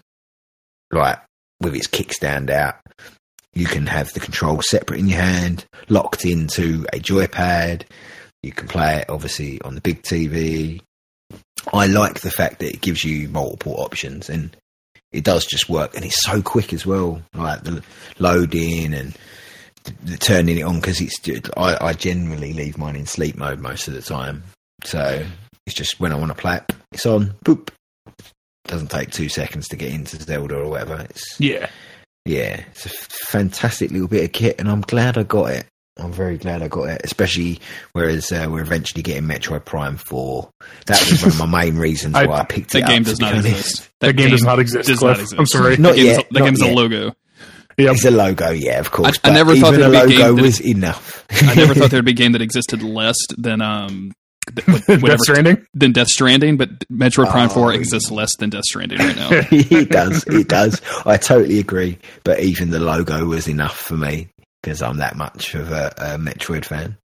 like 0.93 1.19
with 1.61 1.74
its 1.74 1.89
kickstand 1.89 2.51
out. 2.51 2.77
You 3.55 3.66
can 3.66 3.86
have 3.86 4.12
the 4.12 4.20
controls 4.20 4.68
separate 4.68 5.01
in 5.01 5.09
your 5.09 5.20
hand, 5.20 5.64
locked 5.89 6.24
into 6.24 6.86
a 6.93 6.98
joypad. 6.98 7.82
You 8.43 8.52
can 8.52 8.68
play 8.68 8.98
it 8.98 9.10
obviously 9.10 9.60
on 9.62 9.74
the 9.74 9.81
big 9.81 10.02
TV. 10.02 10.81
I 11.72 11.86
like 11.86 12.20
the 12.20 12.31
fact 12.31 12.60
that 12.60 12.72
it 12.72 12.81
gives 12.81 13.05
you 13.05 13.28
multiple 13.28 13.74
options 13.74 14.31
and 14.31 14.56
it 15.12 15.24
does 15.24 15.44
just 15.44 15.68
work 15.68 15.94
and 15.94 16.05
it's 16.05 16.22
so 16.24 16.40
quick 16.40 16.72
as 16.72 16.86
well. 16.86 17.20
Like 17.35 17.64
the 17.64 17.82
loading 18.18 18.94
and 18.94 19.16
turning 20.20 20.59
it 20.59 20.62
on 20.62 20.77
because 20.77 21.01
it's 21.01 21.18
I, 21.56 21.77
I 21.89 21.93
generally 21.93 22.52
leave 22.52 22.78
mine 22.78 22.97
in 22.97 23.06
sleep 23.06 23.36
mode 23.36 23.59
most 23.59 23.89
of 23.89 23.94
the 23.94 24.02
time. 24.02 24.44
So 24.85 25.27
it's 25.66 25.77
just 25.77 26.01
when 26.01 26.12
I 26.12 26.16
want 26.16 26.31
to 26.31 26.40
play 26.40 26.56
it, 26.56 26.72
it's 26.93 27.06
on. 27.06 27.35
Boop. 27.44 27.70
Doesn't 28.66 28.90
take 28.90 29.10
two 29.10 29.28
seconds 29.28 29.66
to 29.68 29.77
get 29.77 29.93
into 29.93 30.16
Zelda 30.22 30.56
or 30.56 30.68
whatever. 30.70 31.06
It's 31.10 31.40
Yeah. 31.40 31.68
Yeah, 32.31 32.62
it's 32.70 32.86
a 32.86 32.89
fantastic 32.89 33.90
little 33.90 34.09
bit 34.09 34.24
of 34.24 34.32
kit, 34.32 34.57
and 34.59 34.69
I'm 34.70 34.81
glad 34.82 35.19
I 35.19 35.23
got 35.24 35.51
it. 35.52 35.66
I'm 35.98 36.12
very 36.12 36.39
glad 36.39 36.62
I 36.62 36.69
got 36.69 36.89
it, 36.89 37.01
especially 37.05 37.61
whereas 37.93 38.32
uh, 38.32 38.47
we're 38.48 38.62
eventually 38.62 39.02
getting 39.02 39.24
Metroid 39.24 39.66
Prime 39.66 39.97
4. 39.98 40.48
That 40.86 40.98
was 41.11 41.23
one 41.23 41.32
of 41.32 41.39
my 41.51 41.65
main 41.65 41.77
reasons 41.77 42.15
why 42.15 42.24
I 42.27 42.44
picked 42.44 42.70
That 42.73 42.85
it 42.85 42.86
game 42.86 43.02
up. 43.02 43.07
does 43.07 43.19
to 43.19 43.24
be 43.24 43.24
not 43.27 43.35
honest. 43.35 43.48
exist. 43.59 43.90
That, 44.01 44.16
game, 44.16 44.31
does 44.31 44.43
not 44.43 44.59
exist. 44.61 44.89
Does 44.89 44.98
Cliff. 44.98 45.16
not 45.16 45.20
exist. 45.20 45.39
I'm 45.39 45.47
sorry. 45.47 45.77
Not 45.77 45.90
that 45.90 45.97
game 45.97 46.07
yet, 46.07 46.12
Is, 46.12 46.16
that 46.19 46.32
not 46.32 46.44
game 46.47 46.55
is 46.55 46.61
a 46.62 46.73
logo. 46.74 47.05
Yep. 47.77 47.93
It's 47.94 48.05
a 48.05 48.11
logo, 48.11 48.51
yeah, 48.51 48.78
of 48.78 48.90
course. 48.90 49.19
I 49.19 49.28
but 49.28 49.32
never 49.35 49.57
thought 49.57 49.74
even 49.74 49.86
a 49.86 49.90
there'd 49.90 50.09
be 50.09 50.15
a 50.16 50.19
logo 50.19 50.27
game 50.28 50.36
that- 50.36 50.43
was 50.43 50.61
enough. 50.61 51.27
I 51.31 51.55
never 51.55 51.74
thought 51.74 51.90
there'd 51.90 52.05
be 52.05 52.11
a 52.12 52.15
game 52.15 52.32
that 52.32 52.43
existed 52.43 52.82
less 52.82 53.16
than 53.36 53.61
um 53.61 54.12
th- 54.56 54.86
Death 54.86 55.02
whatever 55.02 55.18
Stranding. 55.22 55.66
than 55.74 55.93
Death 55.93 56.09
Stranding, 56.09 56.56
but 56.56 56.70
Metroid 56.89 57.31
Prime 57.31 57.48
Oh, 57.51 57.52
Four 57.55 57.72
yeah. 57.72 57.78
exists 57.81 58.10
less 58.10 58.35
than 58.39 58.51
Death 58.51 58.64
Stranding 58.64 58.98
right 58.98 59.16
now. 59.16 59.28
it 59.51 59.89
does, 59.90 60.24
it 60.27 60.48
does. 60.48 60.81
I 61.06 61.16
totally 61.16 61.59
agree. 61.59 61.98
But 62.24 62.40
even 62.40 62.70
the 62.70 62.81
logo 62.81 63.24
was 63.27 63.48
enough 63.48 63.77
for 63.77 63.97
me 63.97 64.28
because 64.62 64.82
I'm 64.82 64.98
that 64.98 65.16
much 65.16 65.55
of 65.55 65.70
a, 65.72 65.89
a 65.97 66.18
Metroid 66.18 66.64
fan. 66.64 66.97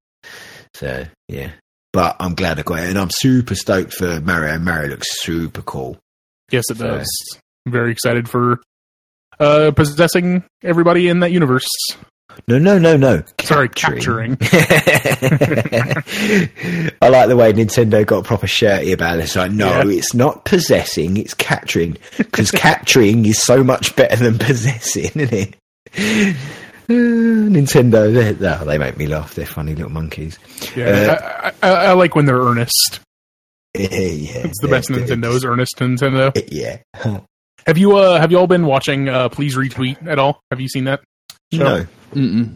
So 0.74 1.04
yeah, 1.28 1.52
but 1.92 2.16
I'm 2.20 2.34
glad 2.34 2.58
I 2.58 2.62
got 2.62 2.80
it, 2.80 2.88
and 2.90 2.98
I'm 2.98 3.10
super 3.10 3.54
stoked 3.54 3.94
for 3.94 4.20
Mario. 4.20 4.58
Mario 4.58 4.90
looks 4.90 5.22
super 5.22 5.62
cool. 5.62 5.98
Yes, 6.50 6.64
it 6.70 6.76
So- 6.78 6.86
does. 6.86 7.08
I'm 7.66 7.72
very 7.72 7.90
excited 7.90 8.28
for 8.28 8.60
uh, 9.40 9.72
possessing 9.74 10.44
everybody 10.62 11.08
in 11.08 11.20
that 11.20 11.32
universe. 11.32 11.66
No, 12.48 12.58
no, 12.58 12.78
no, 12.78 12.96
no. 12.96 13.22
Sorry, 13.42 13.68
capturing. 13.68 14.36
I 14.40 14.46
like 17.08 17.28
the 17.28 17.36
way 17.36 17.52
Nintendo 17.52 18.04
got 18.06 18.24
proper 18.24 18.46
shirty 18.46 18.92
about 18.92 19.18
it. 19.18 19.24
It's 19.24 19.36
like, 19.36 19.50
no, 19.52 19.66
Yeah. 19.68 19.84
it's 19.96 20.14
not 20.14 20.44
possessing, 20.44 21.16
it's 21.16 21.34
capturing. 21.34 21.96
Because 22.18 22.50
capturing 22.52 23.24
is 23.26 23.40
so 23.42 23.62
much 23.64 23.94
better 23.96 24.16
than 24.16 24.38
possessing, 24.38 25.10
isn't 25.14 25.32
it? 25.32 25.56
Uh, 25.96 26.34
Nintendo, 26.92 28.12
they, 28.38 28.48
oh, 28.48 28.64
they 28.64 28.78
make 28.78 28.96
me 28.96 29.06
laugh. 29.06 29.34
They're 29.34 29.46
funny 29.46 29.74
little 29.74 29.90
monkeys. 29.90 30.38
Yeah, 30.76 31.52
I, 31.62 31.68
I, 31.68 31.74
I 31.86 31.92
like 31.92 32.14
when 32.14 32.26
they're 32.26 32.40
earnest. 32.40 33.00
Yeah. 33.78 33.88
It's 34.46 34.58
the 34.62 34.68
best 34.68 34.88
they're- 34.88 35.00
Nintendo 35.00 35.34
is 35.34 35.44
earnest 35.44 35.76
Nintendo. 35.76 36.32
Yeah. 36.50 36.78
Have 37.66 37.76
you 37.76 37.98
uh 37.98 38.18
have 38.18 38.30
you 38.30 38.38
all 38.38 38.46
been 38.46 38.64
watching 38.64 39.10
uh 39.10 39.28
Please 39.28 39.54
Retweet 39.54 40.06
at 40.06 40.18
all? 40.18 40.40
Have 40.50 40.62
you 40.62 40.68
seen 40.68 40.84
that? 40.84 41.02
show? 41.52 41.62
No. 41.62 41.86
Mm-mm. 42.16 42.54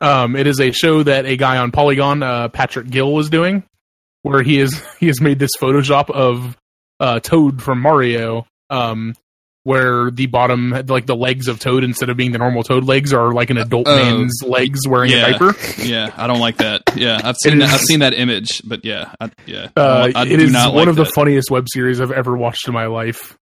Um, 0.00 0.36
it 0.36 0.46
is 0.46 0.60
a 0.60 0.72
show 0.72 1.02
that 1.02 1.26
a 1.26 1.36
guy 1.36 1.58
on 1.58 1.70
Polygon, 1.70 2.22
uh, 2.22 2.48
Patrick 2.48 2.88
Gill, 2.90 3.18
is 3.18 3.28
doing, 3.30 3.62
where 4.22 4.42
he 4.42 4.58
is 4.58 4.82
he 5.00 5.06
has 5.08 5.20
made 5.20 5.38
this 5.38 5.50
Photoshop 5.60 6.10
of 6.10 6.56
uh, 7.00 7.20
Toad 7.20 7.62
from 7.62 7.80
Mario, 7.80 8.46
um, 8.70 9.14
where 9.64 10.10
the 10.10 10.26
bottom, 10.26 10.70
like 10.88 11.06
the 11.06 11.14
legs 11.14 11.46
of 11.46 11.60
Toad, 11.60 11.84
instead 11.84 12.10
of 12.10 12.16
being 12.16 12.32
the 12.32 12.38
normal 12.38 12.62
Toad 12.64 12.84
legs, 12.84 13.12
are 13.12 13.32
like 13.32 13.50
an 13.50 13.58
adult 13.58 13.86
Oh. 13.88 13.94
man's 13.96 14.42
legs 14.44 14.80
wearing 14.88 15.10
Yeah. 15.12 15.26
a 15.26 15.32
diaper. 15.38 15.54
Yeah, 15.80 16.12
I 16.16 16.26
don't 16.26 16.40
like 16.40 16.56
that. 16.56 16.82
Yeah, 16.96 17.20
I've 17.22 17.36
seen 17.36 17.58
that, 17.58 17.70
I've 17.70 17.80
seen 17.80 18.00
that 18.00 18.14
image, 18.14 18.60
but 18.64 18.84
yeah, 18.84 19.12
I, 19.20 19.30
yeah, 19.46 19.68
I 19.76 19.80
Uh, 19.80 20.02
don't- 20.06 20.16
I 20.16 20.22
it 20.24 20.36
do 20.38 20.44
is 20.44 20.52
not 20.52 20.74
one 20.74 20.86
like 20.86 20.88
of 20.88 20.96
the 20.96 21.04
that. 21.04 21.14
funniest 21.14 21.50
web 21.50 21.66
series 21.72 22.00
I've 22.00 22.10
ever 22.12 22.36
watched 22.36 22.66
in 22.66 22.74
my 22.74 22.86
life. 22.86 23.36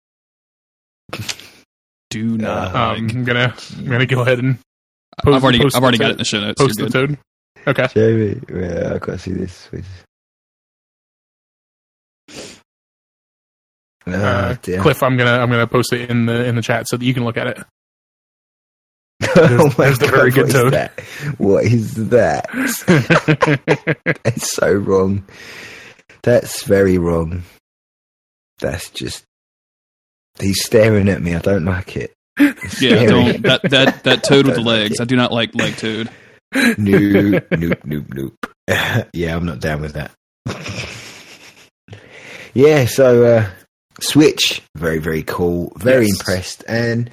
do 2.11 2.39
not. 2.39 2.75
Uh, 2.75 2.79
Um, 2.79 3.07
like. 3.07 3.15
I'm 3.15 3.25
gonna 3.25 3.55
I'm 3.79 3.85
gonna 3.87 4.07
go 4.07 4.21
ahead 4.23 4.39
and 4.39 4.59
I've 5.25 5.43
already 5.43 5.59
post 5.61 5.77
I've 5.77 5.83
already 5.83 5.99
got 5.99 6.09
it 6.09 6.13
in 6.13 6.19
the 6.19 6.25
show 6.25 6.41
notes. 6.41 6.61
post 6.61 6.79
the. 6.79 6.89
Toad. 6.89 7.19
Okay. 7.67 7.89
Show 7.89 8.13
me. 8.15 8.41
Yeah, 8.61 8.93
I've 8.95 9.01
got 9.01 9.13
to 9.13 9.19
see 9.19 9.33
this. 9.33 9.67
Please. 9.69 9.85
Oh, 14.07 14.13
Uh. 14.13 14.55
Cliff, 14.57 15.03
I'm 15.03 15.17
gonna 15.17 15.39
I'm 15.39 15.51
gonna 15.51 15.67
post 15.67 15.93
it 15.93 16.11
in 16.11 16.27
the 16.27 16.45
in 16.45 16.55
the 16.55 16.63
chat 16.63 16.87
so 16.89 16.97
that 16.97 17.05
you 17.05 17.13
can 17.15 17.25
look 17.25 17.37
at 17.37 17.47
it. 17.49 17.59
oh 19.37 19.73
my 19.79 19.87
there's 19.87 19.99
the 19.99 20.07
very 20.09 20.31
good 20.31 20.45
what 20.45 20.49
is 20.49 20.53
toad. 20.55 20.73
that? 20.75 21.01
What 21.39 21.65
is 21.65 21.95
that? 22.11 22.47
It's 24.27 24.53
so 24.53 24.73
wrong. 24.73 25.25
That's 26.23 26.63
very 26.65 26.99
wrong. 26.99 27.43
That's 28.59 28.91
just. 28.91 29.25
He's 30.39 30.63
staring 30.65 31.09
at 31.09 31.23
me. 31.23 31.35
I 31.35 31.39
don't 31.39 31.65
like 31.65 31.97
it. 31.97 32.13
Yeah, 32.39 33.07
don't 33.07 33.43
that 33.43 33.63
that 33.71 34.05
that 34.05 34.23
toad 34.25 34.47
with 34.47 34.57
the 34.57 34.61
legs. 34.61 35.01
I 35.01 35.05
do 35.05 35.17
not 35.17 35.33
like 35.33 35.55
leg 35.55 35.77
toad. 35.77 36.11
Nope, 36.55 37.45
nope, 37.51 37.79
nope, 37.85 38.05
nope. 38.15 38.47
yeah, 39.13 39.35
I'm 39.37 39.47
not 39.47 39.61
down 39.61 39.81
with 39.81 39.95
that. 39.95 40.13
yeah, 42.55 42.85
so 42.87 43.25
uh, 43.25 43.51
Switch, 44.01 44.63
very, 44.77 44.99
very 44.99 45.23
cool. 45.23 45.73
Very 45.77 46.07
Yes. 46.07 46.19
impressed. 46.21 46.65
And 46.69 47.11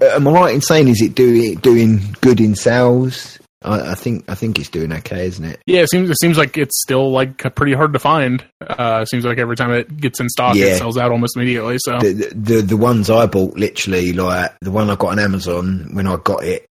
uh, 0.00 0.06
am 0.06 0.28
I 0.28 0.32
right 0.32 0.54
in 0.54 0.60
saying 0.60 0.88
is 0.88 1.00
it 1.02 1.14
doing 1.14 1.54
doing 1.56 2.14
good 2.20 2.40
in 2.40 2.54
sales? 2.54 3.38
I, 3.62 3.92
I 3.92 3.94
think 3.94 4.24
I 4.28 4.34
think 4.34 4.58
it's 4.58 4.68
doing 4.70 4.92
okay, 4.92 5.26
isn't 5.26 5.44
it? 5.44 5.60
Yeah, 5.66 5.80
it 5.82 5.90
seems 5.90 6.08
it 6.10 6.16
seems 6.20 6.38
like 6.38 6.56
it's 6.56 6.80
still 6.82 7.10
like 7.10 7.38
pretty 7.54 7.74
hard 7.74 7.92
to 7.92 7.98
find. 7.98 8.44
Uh, 8.60 9.04
seems 9.04 9.24
like 9.24 9.38
every 9.38 9.56
time 9.56 9.72
it 9.72 9.94
gets 9.98 10.18
in 10.20 10.28
stock, 10.30 10.54
Yeah. 10.56 10.66
it 10.66 10.78
sells 10.78 10.96
out 10.96 11.12
almost 11.12 11.36
immediately. 11.36 11.76
So 11.80 11.98
The, 11.98 12.32
the 12.34 12.60
the 12.62 12.76
ones 12.76 13.10
I 13.10 13.26
bought, 13.26 13.56
literally, 13.56 14.12
like 14.14 14.52
the 14.60 14.70
one 14.70 14.88
I 14.88 14.96
got 14.96 15.08
on 15.12 15.18
Amazon 15.18 15.90
when 15.92 16.06
I 16.06 16.16
got 16.16 16.44
it, 16.44 16.66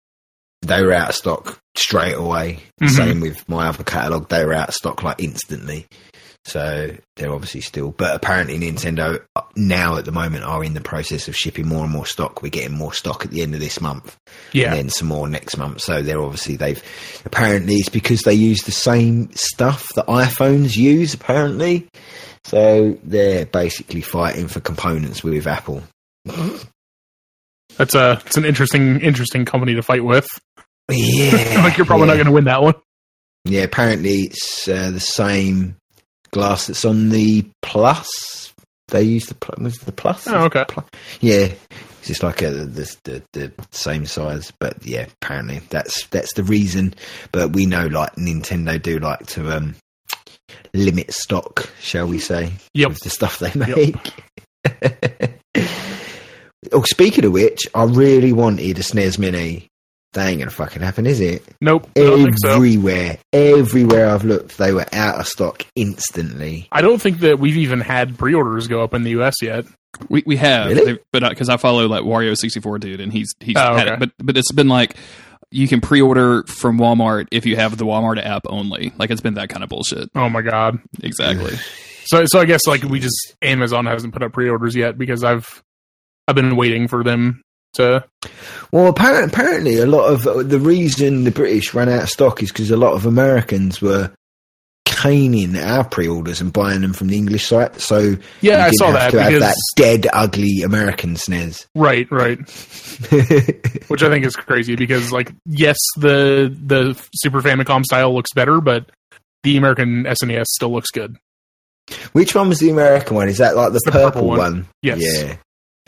they 0.64 0.82
were 0.82 0.94
out 0.94 1.10
of 1.10 1.16
stock 1.16 1.60
straight 1.78 2.16
away. 2.16 2.60
Mhm. 2.82 2.90
Same 2.90 3.20
with 3.22 3.48
my 3.48 3.68
other 3.68 3.84
catalog; 3.84 4.28
they 4.30 4.44
were 4.44 4.54
out 4.54 4.70
of 4.70 4.76
stock 4.76 5.04
like 5.04 5.22
instantly. 5.22 5.86
So 6.46 6.96
they're 7.16 7.34
obviously 7.34 7.62
still, 7.62 7.92
but 7.92 8.16
apparently 8.16 8.58
Nintendo 8.58 9.24
uh, 9.36 9.42
now 9.56 9.98
at 9.98 10.06
the 10.06 10.12
moment 10.12 10.46
are 10.46 10.64
in 10.64 10.74
the 10.74 10.82
process 10.82 11.28
of 11.28 11.36
shipping 11.36 11.68
more 11.68 11.84
and 11.84 11.92
more 11.92 12.06
stock. 12.06 12.42
We're 12.42 12.50
getting 12.50 12.78
more 12.78 12.94
stock 12.94 13.26
at 13.26 13.32
the 13.32 13.42
end 13.42 13.54
of 13.54 13.60
this 13.60 13.82
month, 13.82 14.18
yeah, 14.54 14.68
and 14.68 14.76
then 14.76 14.90
some 14.90 15.10
more 15.10 15.28
next 15.28 15.58
month. 15.58 15.82
So 15.82 16.02
they're 16.02 16.22
obviously 16.22 16.56
they've 16.56 16.82
apparently 17.26 17.76
it's 17.76 17.90
because 17.90 18.22
they 18.22 18.34
use 18.34 18.64
the 18.64 18.72
same 18.72 19.32
stuff 19.34 19.90
that 19.96 20.08
iPhones 20.08 20.76
use. 20.76 21.14
Apparently, 21.14 21.88
so 22.46 22.98
they're 23.04 23.46
basically 23.46 24.02
fighting 24.02 24.48
for 24.48 24.62
components 24.62 25.24
with 25.24 25.46
Apple. 25.46 25.84
that's 27.78 27.96
a 27.96 28.22
it's 28.26 28.38
an 28.38 28.46
interesting 28.46 29.02
interesting 29.02 29.46
company 29.46 29.76
to 29.76 29.84
fight 29.84 30.06
with. 30.06 30.28
Yeah, 30.90 31.62
like 31.64 31.78
you're 31.78 31.86
probably 31.86 32.08
yeah. 32.08 32.14
not 32.14 32.18
going 32.18 32.28
to 32.28 32.32
win 32.32 32.46
that 32.46 32.64
one. 32.64 32.76
Yeah, 33.46 33.62
apparently 33.64 34.22
it's 34.24 34.68
uh, 34.68 34.92
the 34.92 35.00
same 35.00 35.76
glass 36.32 36.68
that's 36.68 36.86
on 36.86 37.10
the 37.10 37.46
Plus. 37.62 38.54
They 38.90 39.04
use 39.04 39.28
the 39.28 39.36
was 39.60 39.78
the 39.80 39.92
Plus. 39.92 40.28
Oh, 40.28 40.46
okay. 40.46 40.66
Pl- 40.68 40.86
Yeah, 41.22 41.50
it's 42.00 42.08
just 42.08 42.24
like 42.24 42.42
a, 42.42 42.50
the, 42.50 42.96
the 43.04 43.24
the 43.34 43.52
same 43.72 44.06
size, 44.06 44.52
but 44.60 44.84
yeah, 44.86 45.06
apparently 45.22 45.60
that's 45.70 46.08
that's 46.08 46.34
the 46.34 46.44
reason. 46.44 46.94
But 47.32 47.54
we 47.54 47.66
know 47.66 47.88
like 47.88 48.16
Nintendo 48.16 48.82
do 48.82 49.00
like 49.00 49.26
to 49.28 49.56
um 49.56 49.76
limit 50.74 51.14
stock, 51.14 51.70
shall 51.80 52.08
we 52.08 52.20
say? 52.20 52.52
Yep. 52.74 52.90
with 52.90 53.00
the 53.00 53.10
stuff 53.10 53.40
they 53.40 53.54
make. 53.54 53.96
oh, 56.72 56.84
speaking 56.84 57.26
of 57.26 57.32
which, 57.32 57.60
I 57.76 57.84
really 57.84 58.34
wanted 58.34 58.78
a 58.80 58.82
SNES 58.82 59.20
Mini. 59.20 59.68
That 60.14 60.28
ain't 60.28 60.40
gonna 60.40 60.50
fucking 60.50 60.82
happen, 60.82 61.06
is 61.06 61.20
it? 61.20 61.44
Nope, 61.62 61.88
I 61.96 62.32
so. 62.38 62.56
everywhere, 62.56 63.20
everywhere 63.32 64.10
I've 64.10 64.24
looked, 64.24 64.58
they 64.58 64.72
were 64.74 64.86
out 64.92 65.20
of 65.20 65.28
stock 65.28 65.66
instantly. 65.76 66.68
I 66.72 66.82
don't 66.82 67.00
think 67.02 67.20
that 67.20 67.38
we've 67.40 67.58
even 67.58 67.80
had 67.82 68.18
pre-orders 68.18 68.68
go 68.68 68.84
up 68.84 68.94
in 68.96 69.04
the 69.04 69.12
U.S. 69.12 69.36
yet. 69.42 69.66
We 70.10 70.24
we 70.26 70.36
have, 70.38 70.70
Really? 70.70 70.94
they- 70.94 71.00
but 71.14 71.24
uh, 71.24 71.30
because 71.30 71.50
I 71.50 71.58
follow 71.58 71.88
like 71.88 72.04
Wario 72.04 72.36
sixty 72.38 72.60
four 72.60 72.80
dude, 72.80 73.02
and 73.02 73.12
he's 73.14 73.34
he's 73.40 73.56
Oh, 73.58 73.76
had 73.76 73.88
okay. 73.88 73.94
it, 73.94 74.00
but 74.00 74.12
but 74.20 74.38
it's 74.38 74.52
been 74.52 74.68
like 74.68 74.96
you 75.52 75.68
can 75.68 75.82
pre 75.82 76.02
order 76.02 76.44
from 76.44 76.78
Walmart 76.80 77.28
if 77.32 77.46
you 77.46 77.56
have 77.56 77.78
the 77.78 77.86
Walmart 77.86 78.24
app 78.24 78.44
only. 78.48 78.94
Like 78.98 79.12
it's 79.12 79.22
been 79.22 79.36
that 79.36 79.50
kind 79.50 79.64
of 79.64 79.70
bullshit. 79.70 80.10
Oh 80.16 80.30
my 80.30 80.42
god! 80.42 80.80
Exactly. 81.04 81.54
So 82.06 82.26
so 82.26 82.40
I 82.40 82.46
guess 82.46 82.66
like 82.66 82.84
we 82.84 83.00
just 83.00 83.36
Amazon 83.44 83.86
hasn't 83.86 84.14
put 84.14 84.24
up 84.24 84.32
pre-orders 84.34 84.76
yet 84.76 84.98
because 84.98 85.24
I've 85.24 85.62
I've 86.28 86.36
been 86.36 86.56
waiting 86.56 86.88
for 86.88 87.04
them 87.04 87.42
to. 87.74 88.04
Well, 88.72 88.88
apparently, 88.88 89.32
apparently, 89.32 89.78
a 89.80 89.86
lot 89.86 90.08
of 90.08 90.50
the 90.50 90.60
reason 90.60 91.24
the 91.24 91.32
British 91.32 91.74
ran 91.74 91.90
out 91.90 92.04
of 92.04 92.10
stock 92.10 92.42
is 92.44 92.52
because 92.52 92.72
a 92.72 92.78
lot 92.78 92.94
of 92.94 93.06
Americans 93.06 93.82
were 93.82 94.12
caning 94.86 95.56
our 95.56 95.84
pre-orders 95.88 96.42
and 96.42 96.52
buying 96.52 96.82
them 96.82 96.94
from 96.94 97.08
the 97.08 97.16
English 97.16 97.46
site. 97.46 97.80
So 97.80 98.16
Yeah, 98.42 98.66
I 98.66 98.72
saw 98.72 98.88
have 98.88 98.94
that 98.96 99.12
to 99.12 99.22
have 99.22 99.32
because 99.32 99.42
that 99.42 99.56
dead, 99.76 100.08
ugly 100.12 100.62
American 100.64 101.16
SNES. 101.16 101.68
right, 101.76 102.08
right. 102.12 102.38
which 103.90 104.04
I 104.04 104.10
think 104.10 104.26
is 104.26 104.36
crazy 104.36 104.76
because 104.76 105.12
like 105.12 105.32
yes, 105.46 105.78
the 105.96 106.54
the 106.66 107.02
Super 107.16 107.42
Famicom 107.42 107.84
style 107.84 108.14
looks 108.14 108.34
better, 108.34 108.60
but 108.60 108.90
the 109.44 109.58
American 109.58 110.04
SNES 110.04 110.46
still 110.48 110.72
looks 110.72 110.90
good. 110.92 111.16
Which 112.12 112.36
one 112.36 112.50
was 112.50 112.60
the 112.60 112.70
American 112.70 113.16
one? 113.16 113.30
Is 113.30 113.38
that 113.38 113.56
like 113.56 113.72
the, 113.72 113.80
the 113.86 113.92
purple, 113.92 114.12
purple 114.12 114.28
one? 114.28 114.38
one. 114.38 114.68
Yes. 114.82 115.00
Yeah. 115.02 115.36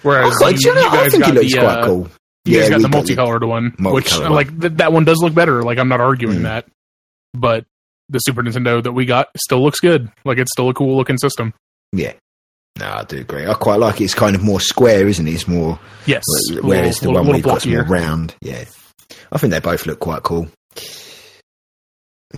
Whereas 0.03 0.33
Oh, 0.41 0.47
you, 0.49 0.57
you 0.59 0.73
know, 0.75 0.81
you 0.81 0.87
I 0.87 0.95
guys 0.95 1.17
got 1.17 1.33
the, 1.35 1.49
quite 1.49 1.63
uh, 1.63 1.85
cool. 1.85 2.09
You 2.45 2.55
Yeah, 2.57 2.61
guys 2.61 2.69
got 2.69 2.77
the 2.77 2.81
got 2.83 2.91
multicolored 2.91 3.43
one, 3.43 3.75
which 3.79 4.11
one. 4.17 4.31
like 4.31 4.59
th- 4.59 4.73
that 4.77 4.91
one 4.93 5.05
does 5.05 5.19
look 5.21 5.33
better. 5.35 5.61
Like 5.63 5.77
I'm 5.77 5.89
not 5.89 6.01
arguing 6.01 6.39
Mm. 6.39 6.43
that, 6.43 6.65
but 7.33 7.65
the 8.09 8.19
Super 8.19 8.41
Nintendo 8.43 8.81
that 8.83 8.91
we 8.93 9.05
got 9.05 9.27
still 9.37 9.61
looks 9.63 9.79
good. 9.79 10.11
Like 10.25 10.37
it's 10.37 10.51
still 10.51 10.69
a 10.69 10.73
cool 10.73 10.97
looking 10.97 11.17
system. 11.17 11.53
Yeah. 11.93 12.13
No, 12.79 12.87
I 12.89 13.03
do 13.03 13.17
agree. 13.19 13.45
I 13.45 13.53
quite 13.53 13.79
like 13.79 13.99
it. 14.01 14.05
It's 14.05 14.13
kind 14.13 14.35
of 14.35 14.41
more 14.43 14.59
square, 14.61 15.07
isn't 15.07 15.27
it? 15.27 15.31
It's 15.33 15.47
more. 15.47 15.77
Yes, 16.05 16.23
Whereas 16.61 16.99
the 16.99 17.11
one 17.11 17.27
we've 17.27 17.43
got 17.43 17.65
more 17.67 17.83
round. 17.83 18.33
Yeah. 18.41 18.63
I 19.31 19.37
think 19.37 19.51
they 19.51 19.59
both 19.59 19.85
look 19.85 19.99
quite 19.99 20.23
cool. 20.23 20.47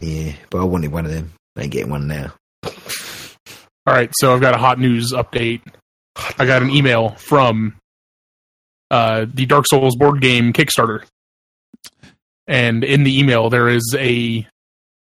Yeah, 0.01 0.33
but 0.49 0.59
I 0.59 0.63
wanted 0.63 0.91
one 0.91 1.05
of 1.05 1.11
them. 1.11 1.33
I 1.55 1.61
ain't 1.61 1.71
getting 1.71 1.91
one 1.91 2.07
now. 2.07 2.33
All 2.65 3.93
right, 3.93 4.09
so 4.15 4.33
I've 4.33 4.41
got 4.41 4.55
a 4.55 4.57
hot 4.57 4.79
news 4.79 5.11
update. 5.13 5.61
I 6.15 6.45
got 6.45 6.61
an 6.61 6.69
email 6.69 7.09
from 7.11 7.75
uh, 8.91 9.25
the 9.31 9.45
Dark 9.45 9.65
Souls 9.67 9.95
board 9.95 10.21
game 10.21 10.53
Kickstarter, 10.53 11.03
and 12.47 12.83
in 12.83 13.03
the 13.03 13.19
email 13.19 13.49
there 13.49 13.69
is 13.69 13.95
a 13.97 14.47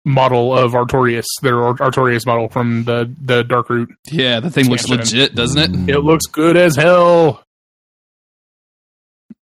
model 0.05 0.55
of 0.57 0.73
Artorias, 0.73 1.25
their 1.41 1.55
Artorias 1.55 2.25
model 2.25 2.47
from 2.47 2.83
the 2.85 3.13
the 3.21 3.43
Dark 3.43 3.69
Root. 3.69 3.89
Yeah, 4.09 4.39
the 4.39 4.49
thing 4.51 4.69
looks 4.69 4.87
legit, 4.87 5.35
doesn't 5.35 5.89
it? 5.89 5.95
It 5.95 5.99
looks 5.99 6.25
good 6.27 6.55
as 6.55 6.75
hell. 6.75 7.43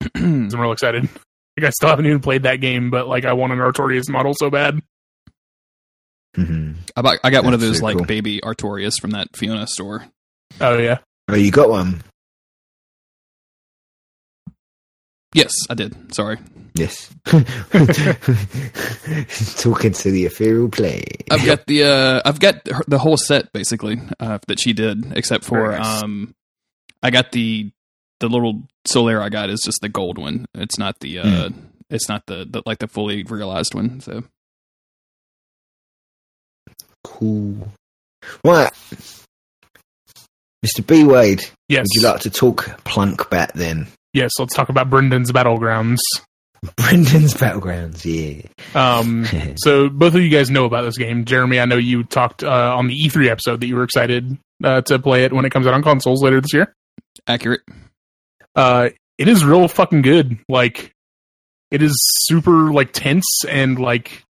I'm 0.14 0.48
real 0.48 0.72
excited. 0.72 1.08
Like 1.56 1.66
I 1.66 1.70
still 1.70 1.88
haven't 1.88 2.06
even 2.06 2.20
played 2.20 2.42
that 2.42 2.56
game, 2.56 2.90
but 2.90 3.06
like 3.06 3.24
I 3.24 3.32
want 3.34 3.52
an 3.52 3.60
Artorias 3.60 4.08
model 4.08 4.34
so 4.34 4.50
bad. 4.50 4.80
Mhm. 6.36 6.74
I, 6.96 7.02
bought, 7.02 7.18
I 7.22 7.30
got 7.30 7.44
one 7.44 7.54
of 7.54 7.60
those 7.60 7.80
like 7.80 7.96
cool. 7.96 8.06
baby 8.06 8.40
Artorias 8.40 9.00
from 9.00 9.12
that 9.12 9.28
Fiona 9.36 9.68
store. 9.68 10.04
Oh 10.60 10.76
yeah, 10.78 10.98
you 11.32 11.50
got 11.50 11.70
one? 11.70 12.02
Yes, 15.34 15.52
I 15.68 15.74
did. 15.74 16.14
Sorry, 16.14 16.38
Yes. 16.74 17.08
Talking 17.24 17.44
to 19.92 20.10
the 20.10 20.24
ethereal 20.26 20.68
plane. 20.68 21.04
I've 21.30 21.46
got 21.46 21.66
the 21.66 21.84
uh, 21.84 22.20
I've 22.24 22.40
got 22.40 22.64
the 22.88 22.98
whole 22.98 23.16
set 23.16 23.52
basically 23.52 24.00
uh, 24.18 24.38
that 24.48 24.58
she 24.58 24.72
did, 24.72 25.16
except 25.16 25.44
for 25.44 25.70
nice. 25.70 26.02
um, 26.02 26.34
I 27.00 27.10
got 27.10 27.30
the 27.30 27.70
the 28.18 28.28
little 28.28 28.64
Solaire 28.88 29.22
I 29.22 29.28
got 29.28 29.50
is 29.50 29.60
just 29.64 29.78
the 29.82 29.88
gold 29.88 30.18
one. 30.18 30.46
It's 30.54 30.76
not 30.76 30.98
the 30.98 31.20
uh, 31.20 31.50
it's 31.90 32.08
not 32.08 32.26
the, 32.26 32.44
the 32.44 32.62
like 32.66 32.78
the 32.78 32.88
fully 32.88 33.22
realized 33.22 33.74
one. 33.74 34.00
So 34.00 34.24
Cool. 37.04 37.68
Right. 38.44 38.72
Mr. 40.64 40.86
B 40.86 41.04
Wade, 41.04 41.44
yes, 41.68 41.86
would 41.94 42.02
you 42.02 42.08
like 42.08 42.20
to 42.22 42.30
talk 42.30 42.82
plunk 42.84 43.28
bat 43.28 43.52
then? 43.54 43.86
yes. 44.14 44.30
Let's 44.38 44.54
talk 44.54 44.68
about 44.70 44.88
Brendan's 44.88 45.30
Battlegrounds. 45.32 45.98
Brendan's 46.76 47.34
Battlegrounds, 47.34 48.04
yeah. 48.04 48.48
Um, 48.74 49.26
so 49.58 49.90
both 49.90 50.14
of 50.14 50.22
you 50.22 50.30
guys 50.30 50.50
know 50.50 50.64
about 50.64 50.82
this 50.82 50.96
game. 50.96 51.26
Jeremy, 51.26 51.60
I 51.60 51.66
know 51.66 51.76
you 51.76 52.04
talked 52.04 52.42
uh, 52.42 52.74
on 52.76 52.86
the 52.86 52.94
E3 52.98 53.28
episode 53.28 53.60
that 53.60 53.66
you 53.66 53.76
were 53.76 53.82
excited 53.82 54.38
uh, 54.62 54.80
to 54.82 54.98
play 54.98 55.24
it 55.24 55.32
when 55.32 55.44
it 55.44 55.50
comes 55.50 55.66
out 55.66 55.74
on 55.74 55.82
consoles 55.82 56.22
later 56.22 56.40
this 56.40 56.54
year. 56.54 56.74
accurate. 57.26 57.60
Uh, 58.54 58.88
it 59.18 59.28
is 59.28 59.44
real 59.44 59.68
fucking 59.68 60.00
good. 60.02 60.38
Like, 60.48 60.92
it 61.70 61.82
is 61.82 61.94
super 62.22 62.72
like 62.72 62.92
tense 62.92 63.44
and 63.48 63.78
like, 63.78 64.22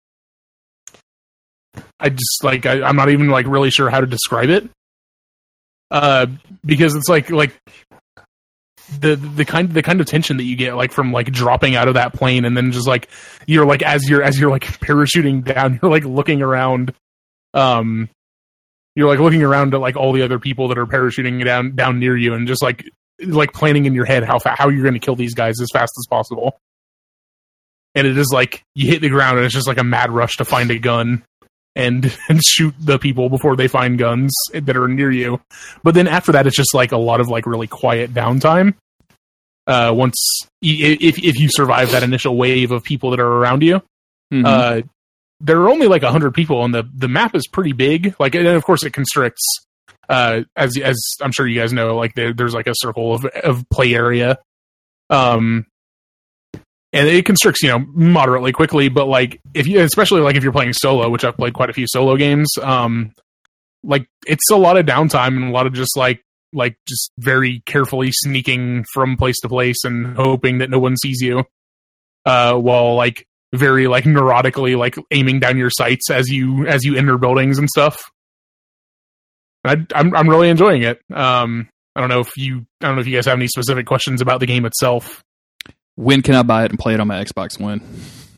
I 1.99 2.09
just 2.09 2.43
like 2.43 2.65
I, 2.65 2.81
I'm 2.81 2.95
not 2.95 3.09
even 3.09 3.29
like 3.29 3.45
really 3.47 3.69
sure 3.69 3.89
how 3.89 3.99
to 4.01 4.07
describe 4.07 4.49
it. 4.49 4.67
Uh, 5.93 6.25
because 6.65 6.95
it's 6.95 7.07
like 7.07 7.29
like 7.29 7.57
the 8.99 9.15
the 9.15 9.45
kind 9.45 9.71
the 9.71 9.83
kind 9.83 10.01
of 10.01 10.07
tension 10.07 10.37
that 10.37 10.43
you 10.43 10.55
get 10.55 10.75
like 10.75 10.91
from 10.91 11.11
like 11.13 11.31
dropping 11.31 11.75
out 11.75 11.87
of 11.87 11.93
that 11.93 12.13
plane 12.13 12.45
and 12.45 12.57
then 12.57 12.71
just 12.71 12.87
like 12.87 13.07
you're 13.45 13.65
like 13.65 13.81
as 13.83 14.09
you're 14.09 14.21
as 14.21 14.39
you're 14.39 14.49
like 14.49 14.63
parachuting 14.81 15.43
down 15.43 15.79
you're 15.81 15.91
like 15.91 16.03
looking 16.03 16.41
around 16.41 16.93
um 17.53 18.09
you're 18.95 19.07
like 19.07 19.19
looking 19.19 19.43
around 19.43 19.73
at 19.73 19.79
like 19.79 19.95
all 19.95 20.13
the 20.13 20.23
other 20.23 20.39
people 20.39 20.67
that 20.67 20.77
are 20.77 20.85
parachuting 20.85 21.43
down 21.45 21.75
down 21.75 21.99
near 21.99 22.17
you 22.17 22.33
and 22.33 22.47
just 22.47 22.61
like 22.61 22.83
like 23.25 23.53
planning 23.53 23.85
in 23.85 23.93
your 23.93 24.05
head 24.05 24.23
how 24.23 24.39
fa- 24.39 24.55
how 24.57 24.69
you're 24.69 24.81
going 24.81 24.93
to 24.93 24.99
kill 24.99 25.15
these 25.15 25.33
guys 25.33 25.61
as 25.61 25.67
fast 25.71 25.93
as 25.97 26.05
possible. 26.09 26.57
And 27.95 28.07
it 28.07 28.17
is 28.17 28.31
like 28.33 28.63
you 28.73 28.89
hit 28.89 29.01
the 29.01 29.09
ground 29.09 29.37
and 29.37 29.45
it's 29.45 29.53
just 29.53 29.67
like 29.67 29.77
a 29.77 29.83
mad 29.83 30.11
rush 30.11 30.37
to 30.37 30.45
find 30.45 30.71
a 30.71 30.79
gun 30.79 31.23
and 31.75 32.15
and 32.29 32.41
shoot 32.43 32.73
the 32.79 32.97
people 32.99 33.29
before 33.29 33.55
they 33.55 33.67
find 33.67 33.97
guns 33.97 34.31
that 34.53 34.75
are 34.77 34.87
near 34.87 35.11
you. 35.11 35.39
But 35.83 35.93
then 35.95 36.07
after 36.07 36.31
that 36.33 36.47
it's 36.47 36.55
just 36.57 36.73
like 36.73 36.91
a 36.91 36.97
lot 36.97 37.19
of 37.19 37.27
like 37.29 37.45
really 37.45 37.67
quiet 37.67 38.13
downtime. 38.13 38.75
Uh 39.65 39.93
once 39.95 40.17
if 40.61 41.17
if 41.23 41.39
you 41.39 41.49
survive 41.49 41.91
that 41.91 42.03
initial 42.03 42.35
wave 42.37 42.71
of 42.71 42.83
people 42.83 43.11
that 43.11 43.19
are 43.19 43.27
around 43.31 43.63
you 43.63 43.81
Mhm. 44.33 44.45
uh 44.45 44.81
there 45.39 45.59
are 45.61 45.69
only 45.69 45.87
like 45.87 46.03
100 46.03 46.33
people 46.33 46.63
and 46.63 46.73
the 46.73 46.83
the 46.95 47.07
map 47.07 47.35
is 47.35 47.47
pretty 47.47 47.73
big. 47.73 48.15
Like 48.19 48.35
and 48.35 48.47
of 48.47 48.63
course 48.63 48.83
it 48.83 48.91
constricts 48.93 49.43
uh 50.09 50.41
as 50.57 50.77
as 50.77 51.01
i'm 51.21 51.31
sure 51.31 51.47
you 51.47 51.57
guys 51.59 51.71
know 51.71 51.95
like 51.95 52.13
there, 52.13 52.33
there's 52.33 52.53
like 52.53 52.67
a 52.67 52.73
circle 52.75 53.13
of 53.13 53.23
of 53.25 53.63
play 53.69 53.93
area. 53.93 54.37
Um 55.09 55.65
and 56.93 57.07
it 57.07 57.25
constricts 57.25 57.61
you 57.61 57.69
know 57.69 57.79
moderately 57.93 58.51
quickly 58.51 58.87
but 58.89 59.07
like 59.07 59.41
if 59.53 59.67
you 59.67 59.79
especially 59.81 60.21
like 60.21 60.35
if 60.35 60.43
you're 60.43 60.53
playing 60.53 60.73
solo 60.73 61.09
which 61.09 61.23
i've 61.23 61.37
played 61.37 61.53
quite 61.53 61.69
a 61.69 61.73
few 61.73 61.87
solo 61.87 62.15
games 62.15 62.49
um 62.61 63.11
like 63.83 64.07
it's 64.25 64.49
a 64.51 64.55
lot 64.55 64.77
of 64.77 64.85
downtime 64.85 65.35
and 65.35 65.45
a 65.45 65.51
lot 65.51 65.67
of 65.67 65.73
just 65.73 65.97
like 65.97 66.23
like 66.53 66.77
just 66.87 67.11
very 67.17 67.61
carefully 67.65 68.11
sneaking 68.11 68.85
from 68.93 69.17
place 69.17 69.39
to 69.41 69.49
place 69.49 69.83
and 69.83 70.15
hoping 70.15 70.59
that 70.59 70.69
no 70.69 70.79
one 70.79 70.95
sees 70.95 71.19
you 71.19 71.43
uh 72.25 72.53
while 72.53 72.95
like 72.95 73.27
very 73.53 73.87
like 73.87 74.05
neurotically 74.05 74.77
like 74.77 74.95
aiming 75.11 75.39
down 75.39 75.57
your 75.57 75.69
sights 75.69 76.09
as 76.09 76.29
you 76.29 76.65
as 76.67 76.83
you 76.83 76.95
enter 76.95 77.17
buildings 77.17 77.57
and 77.57 77.69
stuff 77.69 78.03
I, 79.65 79.77
I'm 79.95 80.15
I'm 80.15 80.29
really 80.29 80.49
enjoying 80.49 80.83
it. 80.83 80.99
Um, 81.13 81.69
I 81.95 82.01
don't 82.01 82.09
know 82.09 82.19
if 82.19 82.35
you 82.37 82.65
I 82.81 82.87
don't 82.87 82.95
know 82.95 83.01
if 83.01 83.07
you 83.07 83.15
guys 83.15 83.25
have 83.27 83.37
any 83.37 83.47
specific 83.47 83.85
questions 83.85 84.21
about 84.21 84.39
the 84.39 84.45
game 84.45 84.65
itself. 84.65 85.23
When 85.95 86.21
can 86.21 86.35
I 86.35 86.43
buy 86.43 86.65
it 86.65 86.71
and 86.71 86.79
play 86.79 86.93
it 86.93 86.99
on 86.99 87.07
my 87.07 87.23
Xbox 87.23 87.59
One? 87.59 87.81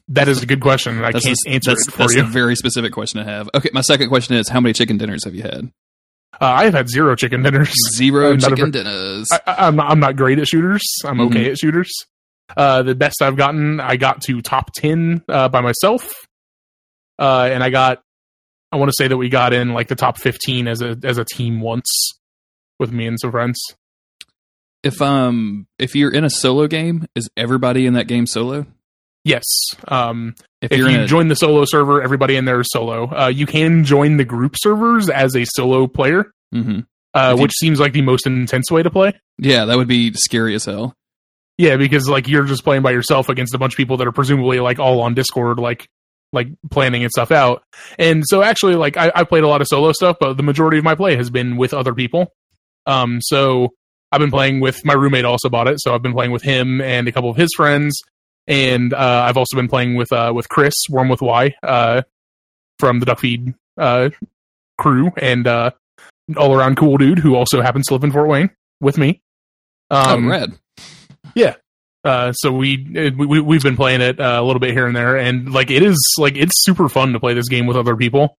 That 0.09 0.27
is 0.27 0.43
a 0.43 0.45
good 0.45 0.61
question. 0.61 1.03
I 1.03 1.11
That's 1.11 1.25
can't 1.25 1.37
a- 1.47 1.49
answer 1.51 1.71
that's, 1.71 1.87
it 1.87 1.91
for 1.91 1.97
that's 1.99 2.15
you. 2.15 2.21
a 2.21 2.25
very 2.25 2.55
specific 2.55 2.91
question 2.93 3.23
to 3.23 3.29
have. 3.29 3.49
Okay, 3.55 3.69
my 3.73 3.81
second 3.81 4.09
question 4.09 4.35
is: 4.35 4.47
How 4.49 4.59
many 4.59 4.73
chicken 4.73 4.97
dinners 4.97 5.23
have 5.25 5.33
you 5.33 5.41
had? 5.43 5.71
Uh, 6.39 6.45
I 6.45 6.65
have 6.65 6.73
had 6.73 6.89
zero 6.89 7.15
chicken 7.15 7.41
dinners. 7.43 7.73
Zero 7.95 8.33
a 8.33 8.37
chicken 8.37 8.69
dinners. 8.71 9.29
I, 9.31 9.39
I- 9.47 9.67
I'm 9.67 9.75
not, 9.75 9.89
I'm 9.89 9.99
not 9.99 10.15
great 10.15 10.37
at 10.37 10.47
shooters. 10.47 10.83
I'm 11.03 11.17
Mhm. 11.17 11.27
okay 11.31 11.49
at 11.51 11.57
shooters. 11.57 11.91
Uh, 12.55 12.83
the 12.83 12.93
best 12.93 13.21
I've 13.23 13.35
gotten, 13.37 13.79
I 13.79 13.95
got 13.95 14.21
to 14.23 14.41
top 14.41 14.71
ten 14.75 15.23
uh, 15.27 15.49
by 15.49 15.61
myself, 15.61 16.07
uh, 17.19 17.49
and 17.51 17.63
I 17.63 17.69
got. 17.69 18.01
I 18.71 18.77
want 18.77 18.89
to 18.89 18.95
say 18.97 19.07
that 19.07 19.15
we 19.17 19.29
got 19.29 19.53
in 19.53 19.73
like 19.73 19.87
the 19.87 19.95
top 19.95 20.17
fifteen 20.19 20.67
as 20.67 20.81
a 20.81 20.95
as 21.03 21.17
a 21.17 21.23
team 21.25 21.61
once 21.61 22.11
with 22.79 22.91
me 22.91 23.07
and 23.07 23.19
some 23.19 23.31
friends. 23.31 23.57
If 24.85 25.01
um 25.01 25.67
if 25.79 25.95
you're 25.95 26.13
in 26.13 26.23
a 26.23 26.29
solo 26.29 26.67
game, 26.67 27.05
is 27.15 27.27
everybody 27.35 27.85
in 27.85 27.93
that 27.95 28.07
game 28.07 28.25
solo? 28.27 28.65
Yes. 29.25 29.43
Um, 29.87 30.35
If, 30.61 30.71
if 30.71 30.77
you 30.79 30.87
a, 31.01 31.07
join 31.07 31.27
the 31.29 31.35
solo 31.35 31.65
server, 31.65 32.01
everybody 32.01 32.35
in 32.35 32.45
there 32.45 32.59
is 32.59 32.67
solo. 32.69 33.07
Uh, 33.11 33.27
you 33.27 33.47
can 33.47 33.83
join 33.83 34.17
the 34.17 34.23
group 34.25 34.53
servers 34.55 35.09
as 35.09 35.35
a 35.35 35.45
solo 35.55 35.87
player, 35.87 36.31
Mhm. 36.53 36.85
uh, 37.15 37.31
If 37.33 37.37
you- 37.37 37.41
which 37.41 37.53
seems 37.59 37.79
like 37.79 37.93
the 37.93 38.03
most 38.03 38.27
intense 38.27 38.69
way 38.71 38.83
to 38.83 38.89
play. 38.91 39.13
yeah, 39.39 39.65
that 39.65 39.77
would 39.77 39.87
be 39.87 40.13
scary 40.13 40.53
as 40.53 40.65
hell. 40.65 40.93
Yeah, 41.57 41.77
because 41.77 42.07
like 42.07 42.27
you're 42.27 42.43
just 42.45 42.63
playing 42.63 42.83
by 42.83 42.91
yourself 42.91 43.27
against 43.29 43.55
a 43.55 43.57
bunch 43.57 43.73
of 43.73 43.77
people 43.77 43.97
that 43.97 44.07
are 44.07 44.11
presumably 44.11 44.59
like 44.59 44.77
all 44.77 45.01
on 45.01 45.13
Discord, 45.15 45.57
like 45.57 45.87
like 46.33 46.49
planning 46.69 47.01
and 47.03 47.09
stuff 47.11 47.31
out. 47.31 47.63
And 47.97 48.23
so 48.27 48.43
actually, 48.43 48.75
like 48.75 48.97
I, 48.97 49.11
I 49.15 49.23
played 49.23 49.43
a 49.43 49.47
lot 49.47 49.61
of 49.61 49.67
solo 49.67 49.91
stuff, 49.93 50.17
but 50.19 50.35
the 50.37 50.43
majority 50.43 50.77
of 50.77 50.83
my 50.83 50.93
play 50.93 51.15
has 51.15 51.29
been 51.29 51.55
with 51.55 51.73
other 51.73 51.93
people. 51.95 52.33
Um, 52.85 53.19
so 53.21 53.69
I've 54.11 54.19
been 54.19 54.31
playing 54.31 54.59
with 54.59 54.85
my 54.85 54.93
roommate. 54.93 55.25
Also 55.25 55.49
bought 55.49 55.67
it, 55.67 55.81
so 55.81 55.93
I've 55.93 56.01
been 56.01 56.13
playing 56.13 56.31
with 56.31 56.43
him 56.43 56.81
and 56.81 57.07
a 57.07 57.11
couple 57.11 57.29
of 57.29 57.37
his 57.37 57.49
friends. 57.55 58.01
And 58.47 58.93
uh, 58.93 59.25
I've 59.27 59.37
also 59.37 59.55
been 59.55 59.67
playing 59.67 59.95
with 59.95 60.11
uh, 60.11 60.31
with 60.33 60.47
Chris 60.49 60.73
Worm 60.89 61.09
with 61.09 61.21
Y 61.21 61.55
uh, 61.63 62.03
from 62.79 62.99
the 62.99 63.05
Duckfeed 63.07 63.55
uh, 63.77 64.09
crew, 64.77 65.11
and 65.17 65.47
uh, 65.47 65.71
all 66.37 66.53
around 66.53 66.77
cool 66.77 66.97
dude 66.97 67.19
who 67.19 67.35
also 67.35 67.61
happens 67.61 67.87
to 67.87 67.93
live 67.93 68.03
in 68.03 68.11
Fort 68.11 68.27
Wayne 68.27 68.51
with 68.79 68.97
me. 68.97 69.21
Um, 69.89 70.27
oh, 70.27 70.29
rad. 70.29 70.59
uh, 72.05 72.31
so 72.33 72.51
we, 72.51 73.11
we 73.17 73.41
we've 73.41 73.63
been 73.63 73.75
playing 73.75 74.01
it 74.01 74.19
uh, 74.19 74.39
a 74.39 74.43
little 74.43 74.59
bit 74.59 74.71
here 74.71 74.85
and 74.85 74.95
there, 74.95 75.17
and 75.17 75.51
like 75.51 75.71
it 75.71 75.81
is 75.81 75.97
like 76.19 76.37
it's 76.37 76.53
super 76.63 76.87
fun 76.87 77.13
to 77.13 77.19
play 77.19 77.33
this 77.33 77.49
game 77.49 77.65
with 77.65 77.75
other 77.75 77.95
people. 77.95 78.37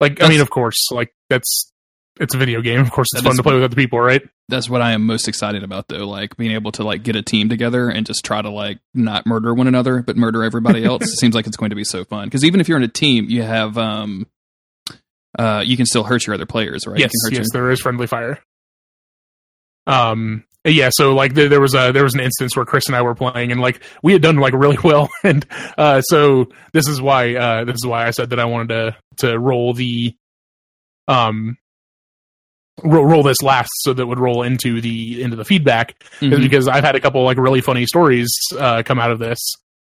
Like 0.00 0.22
I 0.22 0.28
mean, 0.28 0.40
of 0.40 0.48
course, 0.48 0.90
like 0.90 1.12
that's 1.28 1.70
it's 2.18 2.34
a 2.34 2.38
video 2.38 2.62
game. 2.62 2.80
Of 2.80 2.90
course, 2.90 3.08
it's 3.12 3.22
fun 3.22 3.36
to 3.36 3.42
play 3.42 3.54
with 3.54 3.64
other 3.64 3.76
people, 3.76 4.00
right? 4.00 4.22
That's 4.50 4.68
what 4.68 4.82
I 4.82 4.92
am 4.92 5.06
most 5.06 5.28
excited 5.28 5.62
about, 5.62 5.88
though. 5.88 6.06
Like 6.06 6.36
being 6.36 6.52
able 6.52 6.72
to 6.72 6.84
like 6.84 7.02
get 7.02 7.16
a 7.16 7.22
team 7.22 7.48
together 7.48 7.88
and 7.88 8.04
just 8.06 8.24
try 8.24 8.42
to 8.42 8.50
like 8.50 8.78
not 8.94 9.26
murder 9.26 9.54
one 9.54 9.66
another, 9.66 10.02
but 10.02 10.16
murder 10.16 10.42
everybody 10.42 10.84
else. 10.84 11.02
it 11.04 11.18
seems 11.18 11.34
like 11.34 11.46
it's 11.46 11.56
going 11.56 11.70
to 11.70 11.76
be 11.76 11.84
so 11.84 12.04
fun. 12.04 12.26
Because 12.26 12.44
even 12.44 12.60
if 12.60 12.68
you're 12.68 12.78
in 12.78 12.84
a 12.84 12.88
team, 12.88 13.30
you 13.30 13.42
have 13.42 13.78
um, 13.78 14.26
uh, 15.38 15.62
you 15.64 15.76
can 15.76 15.86
still 15.86 16.04
hurt 16.04 16.26
your 16.26 16.34
other 16.34 16.46
players, 16.46 16.86
right? 16.86 16.98
Yes, 16.98 17.10
you 17.14 17.30
can 17.30 17.36
hurt 17.36 17.40
yes, 17.42 17.52
there 17.52 17.70
is 17.70 17.80
friendly 17.80 18.06
fire. 18.06 18.38
Um, 19.86 20.44
yeah, 20.64 20.90
so 20.92 21.14
like 21.14 21.32
there, 21.34 21.48
there 21.48 21.60
was 21.60 21.74
a 21.74 21.90
there 21.92 22.04
was 22.04 22.14
an 22.14 22.20
instance 22.20 22.54
where 22.54 22.66
Chris 22.66 22.86
and 22.86 22.94
I 22.94 23.02
were 23.02 23.14
playing, 23.14 23.50
and 23.50 23.60
like 23.60 23.82
we 24.02 24.12
had 24.12 24.20
done 24.20 24.36
like 24.36 24.52
really 24.52 24.78
well, 24.84 25.08
and 25.24 25.46
uh, 25.78 26.02
so 26.02 26.50
this 26.72 26.86
is 26.86 27.00
why 27.00 27.34
uh, 27.34 27.64
this 27.64 27.76
is 27.76 27.86
why 27.86 28.06
I 28.06 28.10
said 28.10 28.30
that 28.30 28.40
I 28.40 28.44
wanted 28.44 28.68
to 28.68 29.26
to 29.26 29.38
roll 29.38 29.72
the 29.72 30.14
um 31.08 31.56
roll, 32.84 33.04
roll 33.04 33.22
this 33.22 33.42
last 33.42 33.70
so 33.80 33.92
that 33.92 34.06
would 34.06 34.18
roll 34.18 34.42
into 34.42 34.80
the 34.80 35.22
into 35.22 35.36
the 35.36 35.44
feedback 35.44 35.94
is 36.20 36.28
Mhm. 36.30 36.40
because 36.42 36.68
I've 36.68 36.84
had 36.84 36.94
a 36.96 37.00
couple 37.00 37.22
like 37.24 37.38
really 37.38 37.60
funny 37.60 37.86
stories 37.86 38.30
uh, 38.58 38.82
come 38.84 38.98
out 38.98 39.10
of 39.10 39.18
this. 39.18 39.38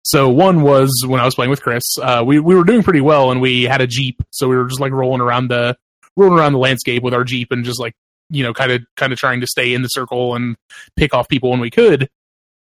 So 0.04 0.30
one 0.30 0.62
was 0.62 0.90
when 1.08 1.20
I 1.20 1.26
was 1.26 1.34
playing 1.36 1.50
with 1.50 1.62
Chris, 1.64 1.84
uh, 2.02 2.24
we 2.26 2.40
we 2.40 2.56
were 2.56 2.64
doing 2.64 2.84
pretty 2.84 3.02
well, 3.02 3.32
and 3.32 3.42
we 3.42 3.64
had 3.64 3.82
a 3.82 3.88
jeep, 3.88 4.22
so 4.32 4.48
we 4.48 4.56
were 4.56 4.66
just 4.68 4.80
like 4.80 4.92
rolling 4.92 5.22
around 5.22 5.48
the 5.50 5.76
rolling 6.16 6.38
around 6.40 6.54
the 6.54 6.60
landscape 6.60 7.02
with 7.04 7.14
our 7.14 7.24
jeep, 7.24 7.52
and 7.52 7.66
just 7.66 7.80
like 7.80 7.94
you 8.30 8.44
know, 8.44 8.54
kind 8.54 8.72
of 8.72 8.82
kind 8.96 9.14
of 9.14 9.20
trying 9.20 9.42
to 9.42 9.48
stay 9.48 9.74
in 9.74 9.82
the 9.84 9.88
circle 9.88 10.36
and 10.36 10.56
pick 10.96 11.14
off 11.14 11.28
people 11.28 11.52
when 11.52 11.60
we 11.60 11.70
could. 11.70 12.08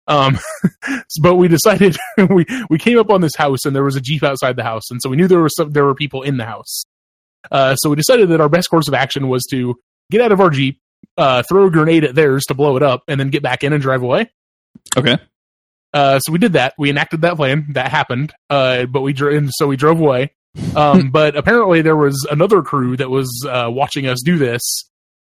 Um, 0.06 0.38
but 1.22 1.36
we 1.36 1.48
decided 1.48 1.96
we 2.30 2.44
we 2.70 2.78
came 2.78 2.98
up 2.98 3.10
on 3.10 3.20
this 3.20 3.34
house, 3.36 3.64
and 3.64 3.74
there 3.74 3.84
was 3.84 3.96
a 3.96 4.00
jeep 4.00 4.22
outside 4.22 4.56
the 4.56 4.62
house, 4.62 4.90
and 4.90 5.00
so 5.02 5.08
we 5.10 5.16
knew 5.16 5.26
there 5.28 5.40
was 5.42 5.54
some 5.56 5.70
there 5.70 5.84
were 5.84 5.94
people 5.94 6.22
in 6.22 6.36
the 6.38 6.44
house. 6.44 6.84
Uh, 7.50 7.74
so 7.76 7.90
we 7.90 7.96
decided 7.96 8.30
that 8.30 8.40
our 8.40 8.48
best 8.48 8.70
course 8.70 8.88
of 8.88 8.94
action 8.94 9.28
was 9.28 9.44
to 9.50 9.74
get 10.10 10.20
out 10.20 10.32
of 10.32 10.40
our 10.40 10.50
jeep, 10.50 10.80
uh, 11.16 11.42
throw 11.48 11.66
a 11.66 11.70
grenade 11.70 12.04
at 12.04 12.14
theirs 12.14 12.44
to 12.46 12.54
blow 12.54 12.76
it 12.76 12.82
up, 12.82 13.04
and 13.08 13.18
then 13.18 13.30
get 13.30 13.42
back 13.42 13.64
in 13.64 13.72
and 13.72 13.82
drive 13.82 14.02
away. 14.02 14.30
Okay. 14.96 15.18
Uh, 15.92 16.18
so 16.18 16.32
we 16.32 16.38
did 16.38 16.54
that. 16.54 16.74
We 16.76 16.90
enacted 16.90 17.22
that 17.22 17.36
plan. 17.36 17.66
That 17.70 17.90
happened. 17.90 18.32
Uh, 18.50 18.86
but 18.86 19.02
we 19.02 19.12
drove. 19.12 19.34
And 19.34 19.50
so 19.52 19.68
we 19.68 19.76
drove 19.76 20.00
away. 20.00 20.32
Um, 20.74 21.10
but 21.12 21.36
apparently 21.36 21.82
there 21.82 21.96
was 21.96 22.26
another 22.30 22.62
crew 22.62 22.96
that 22.96 23.10
was 23.10 23.46
uh, 23.48 23.68
watching 23.70 24.06
us 24.06 24.20
do 24.24 24.36
this 24.36 24.60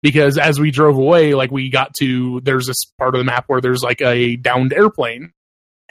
because 0.01 0.37
as 0.37 0.59
we 0.59 0.71
drove 0.71 0.97
away, 0.97 1.33
like 1.33 1.51
we 1.51 1.69
got 1.69 1.93
to 1.99 2.39
there's 2.41 2.67
this 2.67 2.85
part 2.97 3.15
of 3.15 3.19
the 3.19 3.25
map 3.25 3.45
where 3.47 3.61
there's 3.61 3.81
like 3.81 4.01
a 4.01 4.35
downed 4.35 4.73
airplane, 4.73 5.33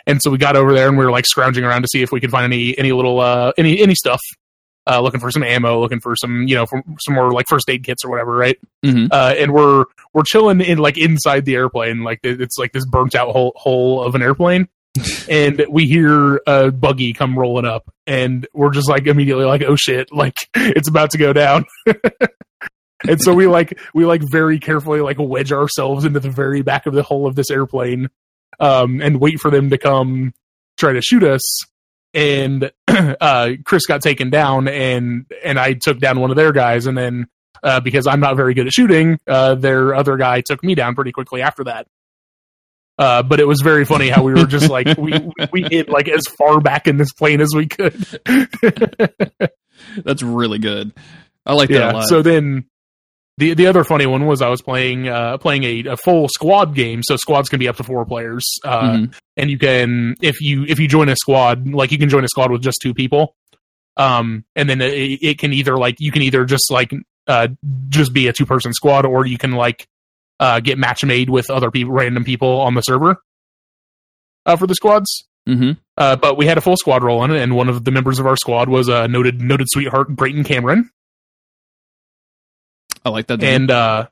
and 0.06 0.20
so 0.22 0.30
we 0.30 0.38
got 0.38 0.56
over 0.56 0.72
there 0.72 0.88
and 0.88 0.96
we 0.96 1.04
were 1.04 1.10
like 1.10 1.26
scrounging 1.26 1.64
around 1.64 1.82
to 1.82 1.88
see 1.88 2.02
if 2.02 2.12
we 2.12 2.20
could 2.20 2.30
find 2.30 2.44
any 2.44 2.76
any 2.78 2.92
little 2.92 3.20
uh 3.20 3.52
any 3.58 3.80
any 3.80 3.94
stuff. 3.94 4.20
Uh, 4.88 5.00
looking 5.02 5.20
for 5.20 5.30
some 5.30 5.42
ammo, 5.42 5.78
looking 5.80 6.00
for 6.00 6.16
some, 6.16 6.48
you 6.48 6.54
know, 6.54 6.64
for 6.64 6.82
some 7.00 7.14
more 7.14 7.30
like 7.30 7.46
first 7.46 7.68
aid 7.68 7.84
kits 7.84 8.04
or 8.04 8.10
whatever, 8.10 8.34
right? 8.34 8.58
Mhm. 8.84 9.08
uh, 9.12 9.34
and 9.36 9.52
we're 9.52 9.84
we're 10.14 10.22
chilling 10.24 10.60
in 10.62 10.78
like 10.78 10.96
inside 10.96 11.44
the 11.44 11.56
airplane, 11.56 12.02
like 12.04 12.20
it's 12.22 12.56
like 12.56 12.72
this 12.72 12.86
burnt 12.86 13.14
out 13.14 13.30
hole, 13.32 13.52
hole 13.56 14.02
of 14.02 14.14
an 14.14 14.22
airplane, 14.22 14.66
and 15.28 15.64
we 15.68 15.84
hear 15.84 16.40
a 16.46 16.70
buggy 16.70 17.12
come 17.12 17.38
rolling 17.38 17.66
up, 17.66 17.92
and 18.06 18.46
we're 18.54 18.70
just 18.70 18.88
like 18.88 19.06
immediately 19.06 19.44
like, 19.44 19.62
oh 19.62 19.76
shit, 19.76 20.10
like 20.10 20.34
it's 20.54 20.88
about 20.88 21.10
to 21.10 21.18
go 21.18 21.32
down. 21.34 21.66
and 23.06 23.20
so 23.20 23.34
we 23.34 23.46
like 23.46 23.78
we 23.94 24.04
like 24.06 24.22
very 24.30 24.58
carefully 24.58 25.00
like 25.00 25.16
wedge 25.20 25.52
ourselves 25.52 26.04
into 26.04 26.18
the 26.20 26.30
very 26.30 26.62
back 26.62 26.86
of 26.86 26.94
the 26.94 27.02
hull 27.02 27.26
of 27.26 27.34
this 27.34 27.50
airplane, 27.50 28.08
um, 28.58 29.00
and 29.02 29.20
wait 29.20 29.38
for 29.38 29.50
them 29.50 29.70
to 29.70 29.78
come 29.78 30.32
try 30.78 30.92
to 30.92 31.02
shoot 31.02 31.22
us. 31.24 31.42
And 32.14 32.70
uh, 32.88 33.50
Chris 33.64 33.86
got 33.86 34.02
taken 34.02 34.30
down, 34.30 34.68
and 34.68 35.26
and 35.44 35.58
I 35.58 35.74
took 35.74 35.98
down 35.98 36.20
one 36.20 36.30
of 36.30 36.36
their 36.36 36.52
guys, 36.52 36.86
and 36.86 36.96
then 36.96 37.28
uh, 37.62 37.80
because 37.80 38.06
I'm 38.06 38.20
not 38.20 38.36
very 38.36 38.54
good 38.54 38.66
at 38.66 38.72
shooting. 38.72 39.18
Uh, 39.26 39.54
their 39.54 39.94
other 39.94 40.16
guy 40.16 40.40
took 40.40 40.62
me 40.62 40.74
down 40.74 40.94
pretty 40.94 41.12
quickly 41.12 41.42
after 41.42 41.64
that. 41.64 41.86
Uh, 42.98 43.22
but 43.22 43.38
it 43.38 43.46
was 43.46 43.60
very 43.62 43.84
funny 43.84 44.08
how 44.08 44.24
we 44.24 44.34
were 44.34 44.46
just 44.46 44.68
like 44.68 44.98
we 44.98 45.12
we 45.52 45.62
hit 45.62 45.88
like 45.88 46.08
as 46.08 46.26
far 46.36 46.60
back 46.60 46.88
in 46.88 46.96
this 46.96 47.12
plane 47.12 47.40
as 47.40 47.50
we 47.54 47.66
could. 47.66 47.94
That's 50.04 50.22
really 50.22 50.58
good. 50.58 50.92
I 51.46 51.54
like 51.54 51.68
that 51.68 51.76
a 51.76 51.78
yeah. 51.78 51.92
lot. 51.92 52.08
So 52.08 52.22
then 52.22 52.64
the 53.38 53.54
the 53.54 53.66
other 53.66 53.84
funny 53.84 54.04
one 54.06 54.26
was 54.26 54.42
I 54.42 54.48
was 54.48 54.60
playing 54.60 55.08
uh, 55.08 55.38
playing 55.38 55.64
a, 55.64 55.92
a 55.92 55.96
full 55.96 56.28
squad 56.28 56.74
game. 56.74 57.02
So 57.02 57.16
squads 57.16 57.48
can 57.48 57.58
be 57.58 57.68
up 57.68 57.76
to 57.76 57.84
four 57.84 58.04
players, 58.04 58.44
uh, 58.64 58.82
Mhm. 58.90 59.14
and 59.36 59.50
you 59.50 59.58
can 59.58 60.14
if 60.20 60.40
you 60.40 60.64
if 60.68 60.78
you 60.78 60.88
join 60.88 61.08
a 61.08 61.16
squad 61.16 61.66
like 61.68 61.90
you 61.92 61.98
can 61.98 62.08
join 62.10 62.24
a 62.24 62.28
squad 62.28 62.50
with 62.50 62.62
just 62.62 62.78
two 62.82 62.92
people. 62.94 63.34
Um, 63.96 64.44
and 64.54 64.68
then 64.70 64.80
it, 64.80 65.18
it 65.22 65.38
can 65.38 65.52
either 65.52 65.76
like 65.76 65.96
you 65.98 66.12
can 66.12 66.22
either 66.22 66.44
just 66.44 66.70
like 66.70 66.92
uh 67.26 67.48
just 67.88 68.12
be 68.12 68.28
a 68.28 68.32
two 68.32 68.46
person 68.46 68.72
squad 68.72 69.04
or 69.06 69.26
you 69.26 69.38
can 69.38 69.52
like 69.52 69.86
uh 70.40 70.60
get 70.60 70.78
match 70.78 71.04
made 71.04 71.28
with 71.30 71.50
other 71.50 71.70
people 71.70 71.92
random 71.92 72.24
people 72.24 72.60
on 72.60 72.74
the 72.74 72.80
server 72.80 73.16
uh 74.46 74.56
for 74.56 74.66
the 74.66 74.74
squads 74.74 75.26
Mhm. 75.48 75.76
uh 75.96 76.14
but 76.16 76.36
we 76.38 76.46
had 76.46 76.58
a 76.58 76.60
full 76.60 76.76
squad 76.76 77.02
rolling 77.02 77.32
and 77.32 77.54
one 77.56 77.68
of 77.68 77.84
the 77.84 77.90
members 77.90 78.18
of 78.18 78.26
our 78.26 78.36
squad 78.36 78.68
was 78.68 78.88
a 78.88 79.08
noted 79.08 79.40
noted 79.40 79.66
sweetheart 79.70 80.08
Brayton 80.14 80.44
Cameron 80.44 80.90
I 83.04 83.10
like 83.10 83.26
that. 83.28 83.40
dude. 83.40 83.48
and 83.48 83.70
uh 83.70 84.08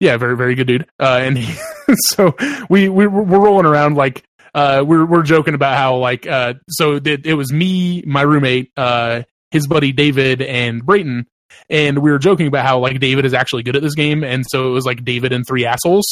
yeah 0.00 0.16
very 0.16 0.36
very 0.36 0.54
good 0.54 0.66
dude 0.66 0.86
uh 0.98 1.20
and 1.22 1.36
he, 1.38 1.58
so 1.94 2.34
we, 2.68 2.88
we 2.88 3.06
we're 3.06 3.38
rolling 3.40 3.66
around 3.66 3.96
like 3.96 4.22
uh 4.54 4.82
we're 4.86 5.04
we're 5.04 5.22
joking 5.22 5.54
about 5.54 5.76
how 5.76 5.96
like 5.96 6.26
uh 6.26 6.54
so 6.68 6.96
it, 6.96 7.26
it 7.26 7.34
was 7.34 7.52
me 7.52 8.02
my 8.06 8.22
roommate 8.22 8.72
uh 8.76 9.22
his 9.50 9.66
buddy 9.66 9.92
david 9.92 10.40
and 10.42 10.84
brayton 10.84 11.26
and 11.68 11.98
we 11.98 12.10
were 12.10 12.18
joking 12.18 12.46
about 12.46 12.64
how 12.64 12.78
like 12.78 12.98
david 13.00 13.24
is 13.24 13.34
actually 13.34 13.62
good 13.62 13.76
at 13.76 13.82
this 13.82 13.94
game 13.94 14.24
and 14.24 14.44
so 14.48 14.68
it 14.68 14.72
was 14.72 14.84
like 14.86 15.04
david 15.04 15.32
and 15.32 15.46
three 15.46 15.64
assholes 15.66 16.06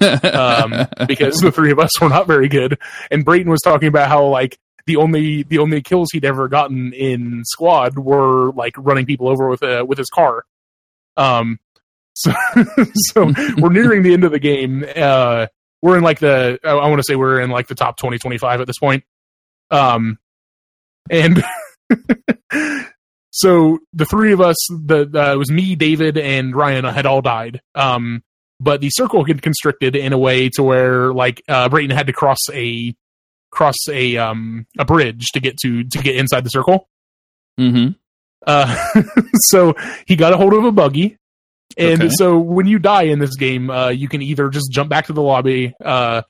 um, 0.00 0.86
because 1.06 1.38
the 1.40 1.52
three 1.52 1.70
of 1.70 1.78
us 1.78 1.90
were 2.00 2.08
not 2.08 2.26
very 2.26 2.48
good. 2.48 2.78
And 3.10 3.22
Brayton 3.22 3.50
was 3.50 3.60
talking 3.60 3.88
about 3.88 4.08
how 4.08 4.24
like 4.26 4.58
the 4.86 4.96
only 4.96 5.42
the 5.42 5.58
only 5.58 5.82
kills 5.82 6.08
he'd 6.12 6.24
ever 6.24 6.48
gotten 6.48 6.92
in 6.94 7.42
squad 7.44 7.98
were 7.98 8.50
like 8.52 8.74
running 8.78 9.04
people 9.06 9.28
over 9.28 9.48
with 9.48 9.62
a 9.62 9.84
with 9.84 9.98
his 9.98 10.08
car. 10.08 10.44
Um, 11.16 11.58
so 12.14 12.32
so 12.94 13.32
we're 13.58 13.72
nearing 13.72 14.02
the 14.02 14.12
end 14.12 14.24
of 14.24 14.32
the 14.32 14.38
game. 14.38 14.84
Uh, 14.96 15.46
we're 15.82 15.96
in 15.96 16.02
like 16.04 16.20
the 16.20 16.58
I, 16.64 16.70
I 16.70 16.88
want 16.88 16.98
to 17.00 17.04
say 17.04 17.16
we're 17.16 17.40
in 17.40 17.50
like 17.50 17.66
the 17.66 17.74
top 17.74 17.96
20 17.96 18.18
25 18.18 18.60
at 18.60 18.66
this 18.66 18.78
point. 18.78 19.04
Um, 19.70 20.18
and 21.10 21.42
so 23.30 23.78
the 23.92 24.04
three 24.04 24.32
of 24.32 24.40
us 24.40 24.56
the, 24.70 25.04
the 25.04 25.32
it 25.32 25.36
was 25.36 25.50
me 25.50 25.74
david 25.74 26.16
and 26.16 26.54
ryan 26.54 26.84
had 26.84 27.04
all 27.06 27.20
died 27.20 27.60
um 27.74 28.22
but 28.60 28.80
the 28.80 28.88
circle 28.90 29.24
had 29.24 29.42
constricted 29.42 29.96
in 29.96 30.12
a 30.12 30.18
way 30.18 30.48
to 30.48 30.62
where 30.62 31.12
like 31.12 31.42
uh 31.48 31.68
brayton 31.68 31.94
had 31.94 32.06
to 32.06 32.12
cross 32.12 32.38
a 32.52 32.94
cross 33.50 33.76
a 33.90 34.16
um 34.16 34.66
a 34.78 34.84
bridge 34.84 35.26
to 35.32 35.40
get 35.40 35.56
to 35.58 35.84
to 35.84 35.98
get 35.98 36.16
inside 36.16 36.44
the 36.44 36.50
circle 36.50 36.88
Mm 37.58 37.72
Mhm. 37.72 37.94
Uh 38.46 38.74
so 39.50 39.74
he 40.06 40.16
got 40.16 40.32
a 40.32 40.36
hold 40.36 40.52
of 40.54 40.64
a 40.64 40.72
buggy 40.72 41.16
and 41.76 42.02
Okay. 42.02 42.08
so 42.10 42.38
when 42.38 42.66
you 42.66 42.78
die 42.78 43.04
in 43.04 43.18
this 43.18 43.36
game 43.36 43.70
uh 43.70 43.88
you 43.88 44.08
can 44.08 44.22
either 44.22 44.48
just 44.48 44.70
jump 44.70 44.88
back 44.90 45.06
to 45.06 45.12
the 45.12 45.22
lobby 45.22 45.72
uh 45.84 46.22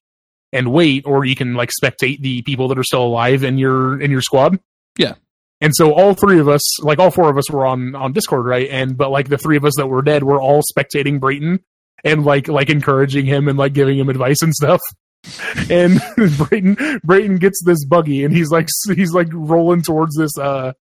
and 0.52 0.72
wait 0.72 1.04
or 1.06 1.24
you 1.24 1.34
can 1.34 1.54
like 1.54 1.70
spectate 1.82 2.20
the 2.20 2.42
people 2.42 2.68
that 2.68 2.78
are 2.78 2.84
still 2.84 3.02
alive 3.04 3.42
in 3.44 3.58
your 3.58 4.00
in 4.00 4.10
your 4.10 4.20
squad 4.22 4.58
Yeah. 4.98 5.14
and 5.60 5.74
so 5.74 5.92
all 5.92 6.14
three 6.14 6.38
of 6.38 6.48
us 6.48 6.82
like 6.84 6.98
all 6.98 7.10
four 7.10 7.28
of 7.30 7.36
us 7.36 7.50
were 7.50 7.66
on 7.66 7.94
on 7.94 8.12
discord 8.12 8.46
right 8.46 8.68
and 8.70 8.96
but 8.96 9.10
like 9.10 9.28
the 9.28 9.38
three 9.38 9.56
of 9.56 9.64
us 9.64 9.74
that 9.76 9.86
were 9.88 10.02
dead 10.02 10.22
were 10.22 10.40
all 10.40 10.62
spectating 10.62 11.18
brayton 11.20 11.60
and 12.04 12.24
like 12.24 12.48
like 12.48 12.70
encouraging 12.70 13.26
him 13.26 13.48
and 13.48 13.58
like 13.58 13.72
giving 13.72 13.98
him 13.98 14.08
advice 14.08 14.40
and 14.42 14.54
stuff 14.54 14.80
and 15.70 15.98
brayton 16.36 16.76
brayton 17.04 17.38
gets 17.38 17.60
this 17.64 17.84
buggy 17.84 18.24
and 18.24 18.34
he's 18.34 18.50
like 18.50 18.68
he's 18.94 19.12
like 19.12 19.28
rolling 19.32 19.82
towards 19.82 20.14
this 20.16 20.36
uh 20.38 20.72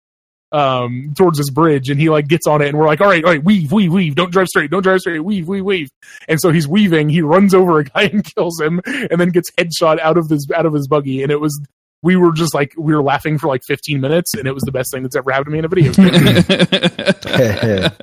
um 0.52 1.14
towards 1.16 1.38
this 1.38 1.48
bridge 1.50 1.88
and 1.88 1.98
he 1.98 2.10
like 2.10 2.28
gets 2.28 2.46
on 2.46 2.60
it 2.60 2.68
and 2.68 2.78
we're 2.78 2.86
like 2.86 3.00
all 3.00 3.06
right 3.08 3.24
all 3.24 3.30
right 3.30 3.42
weave 3.42 3.72
weave 3.72 3.92
weave. 3.92 4.14
Don't 4.14 4.30
drive 4.30 4.48
straight 4.48 4.70
don't 4.70 4.82
drive 4.82 5.00
straight. 5.00 5.20
Weave 5.20 5.48
weave 5.48 5.64
weave. 5.64 5.90
And 6.28 6.38
so 6.40 6.50
he's 6.52 6.68
weaving. 6.68 7.08
He 7.08 7.22
runs 7.22 7.54
over 7.54 7.78
a 7.78 7.84
guy 7.84 8.02
and 8.12 8.22
kills 8.22 8.60
him 8.60 8.80
and 8.86 9.18
then 9.20 9.30
gets 9.30 9.50
headshot 9.52 9.98
out 10.00 10.18
of 10.18 10.28
this 10.28 10.46
out 10.54 10.66
of 10.66 10.72
his 10.74 10.86
buggy. 10.88 11.22
And 11.22 11.32
it 11.32 11.40
was 11.40 11.58
we 12.02 12.16
were 12.16 12.32
just 12.32 12.52
like 12.52 12.74
we 12.76 12.94
were 12.94 13.02
laughing 13.02 13.38
for 13.38 13.46
like 13.46 13.62
15 13.66 14.00
minutes 14.00 14.34
and 14.34 14.46
it 14.46 14.52
was 14.52 14.62
the 14.64 14.72
best 14.72 14.90
thing 14.92 15.02
that's 15.04 15.16
ever 15.16 15.30
happened 15.30 15.46
to 15.46 15.52
me 15.52 15.58
in 15.60 15.64
a 15.64 15.68
video 15.68 15.92
game. 15.92 16.12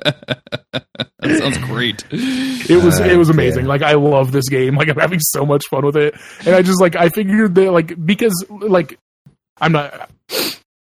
That 1.22 1.38
sounds 1.38 1.58
great. 1.58 2.02
it 2.10 2.82
was 2.82 2.98
it 2.98 3.16
was 3.16 3.28
Uh, 3.28 3.34
amazing. 3.34 3.64
yeah. 3.64 3.68
like 3.68 3.82
i 3.82 3.92
love 3.92 4.32
this 4.32 4.48
game. 4.48 4.74
Like 4.74 4.88
i'm 4.88 4.96
having 4.96 5.20
so 5.20 5.44
much 5.44 5.64
fun 5.70 5.84
with 5.84 5.96
it. 5.96 6.14
And 6.46 6.54
i 6.54 6.62
just 6.62 6.80
like 6.80 6.96
i 6.96 7.10
figured 7.10 7.54
that 7.56 7.70
like 7.72 8.04
because 8.06 8.32
like 8.50 8.98
i'm 9.60 9.72
not 9.72 10.08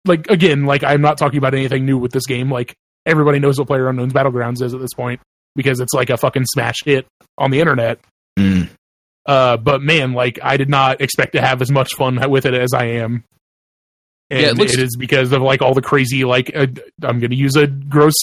like 0.06 0.28
again 0.30 0.64
like 0.66 0.82
i'm 0.84 1.00
not 1.00 1.16
talking 1.18 1.38
about 1.38 1.54
anything 1.54 1.84
new 1.86 1.96
with 1.98 2.12
this 2.12 2.26
game 2.26 2.50
like 2.50 2.74
everybody 3.06 3.38
knows 3.38 3.58
what 3.58 3.68
PlayerUnknown's 3.68 4.12
Battlegrounds 4.12 4.62
is 4.62 4.74
at 4.74 4.80
this 4.80 4.94
point 4.94 5.20
because 5.56 5.80
it's 5.80 5.92
like 5.94 6.10
a 6.10 6.16
fucking 6.16 6.44
smash 6.46 6.76
hit 6.84 7.06
on 7.38 7.50
the 7.50 7.60
internet 7.60 7.98
Mm. 8.38 8.68
uh 9.26 9.56
but 9.58 9.80
man 9.80 10.12
like 10.12 10.38
i 10.42 10.56
did 10.56 10.68
not 10.68 11.00
expect 11.00 11.34
to 11.34 11.40
have 11.40 11.62
as 11.62 11.70
much 11.70 11.94
fun 11.94 12.18
with 12.30 12.46
it 12.46 12.54
as 12.54 12.72
i 12.74 12.84
am 12.86 13.22
and 14.30 14.40
Yeah, 14.40 14.48
it 14.48 14.56
looks- 14.56 14.74
it 14.74 14.80
is 14.80 14.96
because 14.98 15.30
of 15.32 15.40
like 15.42 15.62
all 15.62 15.72
the 15.74 15.80
crazy 15.82 16.24
like 16.24 16.50
uh, 16.54 16.66
i'm 17.02 17.20
gonna 17.20 17.36
use 17.36 17.54
a 17.56 17.66
gross 17.68 18.14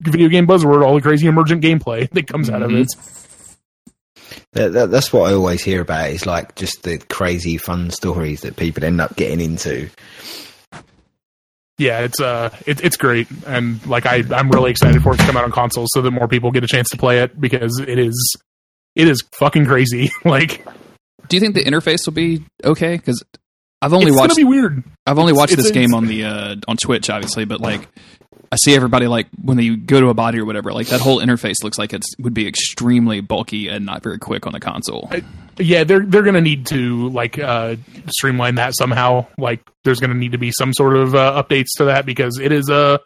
video 0.00 0.28
game 0.28 0.46
buzzword 0.48 0.84
all 0.84 0.94
the 0.96 1.00
crazy 1.02 1.26
emergent 1.28 1.62
gameplay 1.62 2.10
that 2.14 2.26
comes 2.26 2.50
out 2.50 2.62
of 2.62 2.70
Mhm. 2.72 2.82
it 2.82 3.56
That, 4.52 4.72
that, 4.72 4.90
that's 4.90 5.12
what 5.12 5.30
I 5.30 5.34
always 5.34 5.62
hear 5.62 5.80
about. 5.80 6.10
Is 6.10 6.26
like 6.26 6.56
just 6.56 6.82
the 6.82 6.98
crazy 6.98 7.56
fun 7.56 7.90
stories 7.90 8.40
that 8.40 8.56
people 8.56 8.84
end 8.84 9.00
up 9.00 9.14
getting 9.16 9.40
into. 9.40 9.88
Yeah, 11.80 12.00
it's 12.00 12.20
uh, 12.20 12.54
it, 12.66 12.84
it's 12.84 12.96
great, 12.98 13.26
and 13.46 13.84
like 13.86 14.04
I, 14.06 14.22
I'm 14.32 14.50
really 14.50 14.70
excited 14.70 15.02
for 15.02 15.14
it 15.14 15.16
to 15.18 15.24
come 15.24 15.36
out 15.36 15.44
on 15.44 15.50
consoles 15.50 15.88
so 15.94 16.02
that 16.02 16.10
more 16.10 16.28
people 16.28 16.50
get 16.50 16.62
a 16.62 16.68
chance 16.68 16.90
to 16.90 16.96
play 16.98 17.20
it 17.20 17.40
because 17.40 17.80
it 17.80 17.98
is 17.98 18.36
it 18.94 19.08
is 19.08 19.24
fucking 19.38 19.64
crazy. 19.64 20.10
like 20.24 20.64
Do 21.28 21.36
you 21.36 21.40
think 21.40 21.54
the 21.54 21.64
interface 21.64 22.06
will 22.06 22.12
be 22.12 22.44
okay? 22.62 22.96
Because 22.96 23.22
I've 23.82 23.94
only 23.94 24.08
it's 24.08 24.16
watched 24.18 24.36
gonna 24.36 24.44
be 24.44 24.44
weird. 24.44 24.84
I've 25.06 25.18
only 25.18 25.30
It's- 25.32 25.38
watched 25.40 25.52
it's- 25.54 25.64
this 25.68 25.72
game 25.72 25.94
on 25.94 26.06
the 26.06 26.24
uh, 26.24 26.56
on 26.68 26.76
Twitch, 26.76 27.08
obviously, 27.08 27.46
but 27.46 27.60
like 27.60 27.88
I 28.52 28.56
see 28.56 28.74
everybody 28.74 29.06
like 29.06 29.28
when 29.40 29.56
they 29.56 29.76
go 29.76 30.00
to 30.00 30.08
a 30.08 30.14
body 30.14 30.40
or 30.40 30.44
whatever, 30.44 30.72
like 30.72 30.88
that 30.88 31.00
whole 31.00 31.20
interface 31.20 31.62
looks 31.62 31.78
like 31.78 31.92
it 31.92 32.02
would 32.18 32.34
be 32.34 32.48
extremely 32.48 33.20
bulky 33.20 33.68
and 33.68 33.86
not 33.86 34.02
very 34.02 34.18
quick 34.18 34.44
on 34.44 34.52
the 34.52 34.58
console. 34.58 35.08
Yeah, 35.56 35.84
they're 35.84 36.00
they're 36.04 36.22
gonna 36.22 36.40
need 36.40 36.66
to 36.66 37.10
like 37.10 37.38
uh, 37.38 37.76
streamline 38.08 38.56
that 38.56 38.74
somehow. 38.74 39.26
Like, 39.38 39.60
there's 39.84 40.00
gonna 40.00 40.14
need 40.14 40.32
to 40.32 40.38
be 40.38 40.50
some 40.50 40.72
sort 40.72 40.96
of 40.96 41.14
uh, 41.14 41.40
updates 41.40 41.68
to 41.76 41.84
that 41.84 42.06
because 42.06 42.40
it 42.40 42.50
is 42.50 42.68
a 42.68 42.98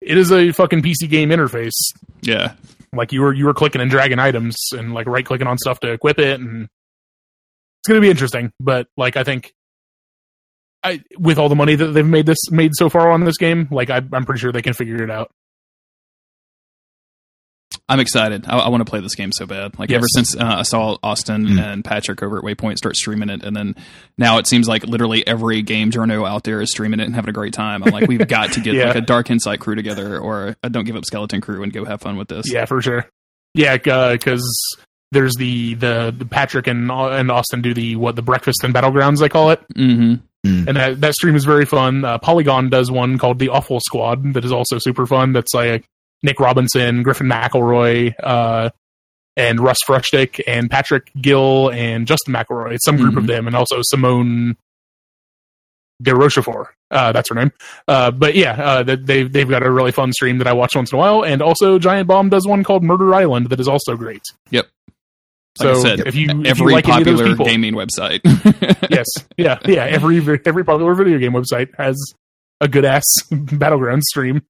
it 0.00 0.16
is 0.16 0.32
a 0.32 0.52
fucking 0.52 0.80
PC 0.82 1.10
game 1.10 1.28
interface. 1.28 1.76
Yeah, 2.22 2.54
Like 2.94 3.12
you 3.12 3.20
were 3.20 3.34
you 3.34 3.44
were 3.44 3.54
clicking 3.54 3.82
and 3.82 3.90
dragging 3.90 4.18
items 4.18 4.56
and 4.72 4.94
like 4.94 5.06
right 5.06 5.26
clicking 5.26 5.46
on 5.46 5.58
stuff 5.58 5.80
to 5.80 5.92
equip 5.92 6.18
it, 6.18 6.40
and 6.40 6.64
it's 6.64 7.88
gonna 7.88 8.00
be 8.00 8.10
interesting. 8.10 8.50
But 8.60 8.86
like, 8.96 9.16
I 9.16 9.24
think. 9.24 9.52
I, 10.86 11.00
with 11.18 11.38
all 11.38 11.48
the 11.48 11.54
money 11.56 11.74
that 11.74 11.86
they've 11.88 12.06
made 12.06 12.26
this 12.26 12.50
made 12.50 12.72
so 12.74 12.88
far 12.88 13.10
on 13.10 13.24
this 13.24 13.36
game, 13.36 13.68
like 13.70 13.90
I, 13.90 13.96
I'm 14.12 14.24
pretty 14.24 14.40
sure 14.40 14.52
they 14.52 14.62
can 14.62 14.72
figure 14.74 15.02
it 15.02 15.10
out. 15.10 15.30
I'm 17.88 18.00
excited. 18.00 18.46
I, 18.48 18.58
I 18.58 18.68
want 18.68 18.84
to 18.84 18.90
play 18.90 19.00
this 19.00 19.14
game 19.14 19.30
so 19.32 19.46
bad. 19.46 19.78
Like 19.78 19.90
Yes. 19.90 19.98
ever 19.98 20.06
since 20.14 20.36
uh, 20.36 20.56
I 20.58 20.62
saw 20.62 20.96
Austin 21.04 21.46
Mm. 21.46 21.60
and 21.60 21.84
Patrick 21.84 22.20
over 22.22 22.38
at 22.38 22.42
Waypoint 22.44 22.78
start 22.78 22.96
streaming 22.96 23.28
it, 23.28 23.44
and 23.44 23.54
then 23.56 23.76
now 24.18 24.38
it 24.38 24.46
seems 24.48 24.66
like 24.66 24.84
literally 24.84 25.24
every 25.26 25.62
game 25.62 25.90
journo 25.92 26.28
out 26.28 26.42
there 26.44 26.60
is 26.60 26.70
streaming 26.70 26.98
it 27.00 27.04
and 27.04 27.14
having 27.14 27.28
a 27.28 27.32
great 27.32 27.52
time. 27.52 27.84
I'm 27.84 27.90
like, 27.92 28.08
we've 28.08 28.26
got 28.28 28.52
to 28.52 28.60
get 28.60 28.74
Yeah. 28.74 28.86
like 28.88 28.96
a 28.96 29.00
Dark 29.02 29.30
Insight 29.30 29.60
crew 29.60 29.76
together, 29.76 30.18
or 30.18 30.56
a 30.64 30.70
Don't 30.70 30.84
Give 30.84 30.96
Up 30.96 31.04
Skeleton 31.04 31.40
crew, 31.40 31.62
and 31.62 31.72
go 31.72 31.84
have 31.84 32.00
fun 32.00 32.16
with 32.16 32.28
this. 32.28 32.50
Yeah, 32.50 32.64
for 32.64 32.80
sure. 32.82 33.08
Yeah, 33.54 33.76
because 33.76 34.44
there's 35.12 35.34
the, 35.36 35.74
the 35.74 36.14
the 36.16 36.26
Patrick 36.26 36.66
and 36.66 36.90
and 36.90 37.30
Austin 37.30 37.62
do 37.62 37.72
the 37.72 37.94
what 37.96 38.16
the 38.16 38.22
breakfast 38.22 38.64
and 38.64 38.74
battlegrounds 38.74 39.20
they 39.20 39.28
call 39.28 39.50
it, 39.50 39.60
hmm 40.46 40.68
and 40.68 40.76
that 40.76 41.00
that 41.00 41.14
stream 41.14 41.34
is 41.36 41.44
very 41.44 41.64
fun. 41.66 42.04
Uh, 42.04 42.18
Polygon 42.18 42.70
does 42.70 42.90
one 42.90 43.18
called 43.18 43.38
the 43.38 43.48
Awful 43.50 43.80
Squad 43.80 44.34
that 44.34 44.44
is 44.44 44.52
also 44.52 44.78
super 44.78 45.06
fun. 45.06 45.32
That's 45.32 45.52
like 45.54 45.84
Nick 46.22 46.40
Robinson, 46.40 47.02
Griffin 47.02 47.26
McElroy, 47.28 48.14
uh, 48.22 48.70
and 49.36 49.60
Russ 49.60 49.78
Frushtick, 49.86 50.40
and 50.46 50.70
Patrick 50.70 51.10
Gill, 51.20 51.70
and 51.70 52.06
Justin 52.06 52.32
McElroy. 52.34 52.72
It's 52.72 52.84
some 52.84 52.96
group 52.96 53.16
of 53.16 53.24
Mhm. 53.24 53.28
them, 53.28 53.46
and 53.46 53.54
also 53.54 53.76
Simone 53.82 54.56
de 56.02 56.14
Rochefort. 56.14 56.68
Uh, 56.90 57.10
that's 57.12 57.28
her 57.30 57.34
name. 57.34 57.52
Uh, 57.88 58.10
but 58.10 58.34
yeah, 58.34 58.52
uh, 58.52 58.82
they've 58.82 59.30
they've 59.32 59.48
got 59.48 59.62
a 59.62 59.70
really 59.70 59.92
fun 59.92 60.12
stream 60.12 60.38
that 60.38 60.46
I 60.46 60.52
watch 60.52 60.76
once 60.76 60.92
in 60.92 60.96
a 60.96 60.98
while, 60.98 61.24
and 61.24 61.42
also 61.42 61.78
Giant 61.78 62.06
Bomb 62.08 62.28
does 62.28 62.46
one 62.46 62.64
called 62.64 62.82
Murder 62.84 63.14
Island 63.14 63.48
that 63.50 63.60
is 63.60 63.66
also 63.68 63.96
great. 63.96 64.22
Yep. 64.50 64.66
So 65.56 65.72
Like 65.72 65.76
I 65.76 65.82
said, 65.82 66.06
if 66.06 66.14
you 66.14 66.28
if 66.42 66.46
every 66.46 66.72
you 66.72 66.76
like 66.76 66.88
any 66.88 67.02
of 67.02 67.04
those 67.06 67.20
popular 67.20 67.32
people, 67.32 67.46
gaming 67.46 67.74
website. 67.74 68.20
yes, 68.90 69.06
yeah, 69.36 69.58
yeah, 69.64 69.84
every 69.84 70.18
every 70.18 70.64
popular 70.64 70.94
video 70.94 71.18
game 71.18 71.32
website 71.32 71.74
has 71.76 71.96
a 72.60 72.68
good 72.68 72.84
ass 72.84 73.04
battleground 73.30 74.02
stream. 74.04 74.42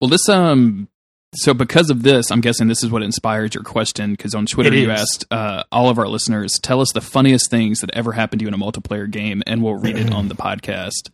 Well, 0.00 0.08
this 0.08 0.28
um, 0.28 0.88
so 1.34 1.52
because 1.54 1.90
of 1.90 2.02
this, 2.02 2.30
I'm 2.30 2.40
guessing 2.40 2.68
this 2.68 2.82
is 2.82 2.90
what 2.90 3.02
inspired 3.02 3.54
your 3.54 3.64
question. 3.64 4.12
Because 4.12 4.34
on 4.34 4.46
Twitter, 4.46 4.72
It 4.72 4.78
you 4.80 4.90
asked 4.90 5.26
uh, 5.30 5.64
all 5.72 5.88
of 5.88 5.98
our 5.98 6.08
listeners, 6.08 6.52
tell 6.62 6.80
us 6.80 6.92
the 6.92 7.00
funniest 7.00 7.50
things 7.50 7.80
that 7.80 7.90
ever 7.92 8.12
happened 8.12 8.40
to 8.40 8.44
you 8.44 8.48
in 8.48 8.54
a 8.54 8.58
multiplayer 8.58 9.10
game, 9.10 9.42
and 9.46 9.62
we'll 9.62 9.74
read 9.74 9.96
it 9.96 10.12
on 10.12 10.28
the 10.28 10.34
podcast. 10.34 11.10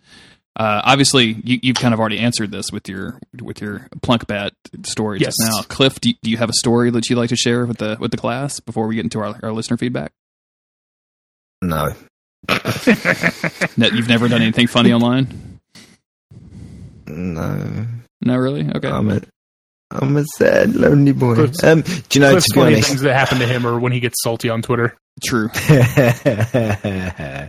Uh, 0.54 0.82
obviously, 0.84 1.32
you, 1.44 1.58
you've 1.62 1.76
kind 1.76 1.94
of 1.94 2.00
already 2.00 2.18
answered 2.18 2.50
this 2.50 2.66
with 2.70 2.88
your 2.88 3.18
with 3.40 3.60
your 3.62 3.88
plunk 4.02 4.26
bat 4.26 4.52
story 4.84 5.18
just 5.18 5.38
now. 5.40 5.62
Cliff, 5.62 5.98
do 6.00 6.10
you, 6.10 6.14
do 6.22 6.30
you 6.30 6.36
have 6.36 6.50
a 6.50 6.54
story 6.54 6.90
that 6.90 7.08
you'd 7.08 7.16
like 7.16 7.30
to 7.30 7.36
share 7.36 7.64
with 7.64 7.78
the 7.78 7.96
with 7.98 8.10
the 8.10 8.18
class 8.18 8.60
before 8.60 8.86
we 8.86 8.94
get 8.96 9.04
into 9.04 9.18
our, 9.20 9.38
our 9.42 9.52
listener 9.52 9.78
feedback? 9.78 10.12
No. 11.62 11.94
No, 13.76 13.86
you've 13.86 14.08
never 14.08 14.28
done 14.28 14.42
anything 14.42 14.66
funny 14.66 14.92
online? 14.92 15.58
No. 17.06 17.86
No, 18.20 18.36
really? 18.36 18.68
Okay. 18.74 18.88
I'm 18.88 19.10
a, 19.10 19.20
I'm 19.90 20.16
a 20.16 20.24
sad, 20.36 20.74
lonely 20.74 21.12
boy. 21.12 21.34
Cliff's- 21.34 21.62
Um, 21.64 21.82
do 21.82 21.92
you 22.14 22.20
know, 22.20 22.30
Cliff's 22.32 22.46
to 22.48 22.54
be 22.54 22.60
funny 22.60 22.74
honest, 22.74 22.88
things 22.88 23.00
that 23.02 23.14
happen 23.14 23.38
to 23.38 23.46
him 23.46 23.66
or 23.66 23.78
when 23.78 23.92
he 23.92 24.00
gets 24.00 24.22
salty 24.22 24.48
on 24.48 24.62
Twitter. 24.62 24.96
True. 25.24 25.48
uh, 25.68 27.48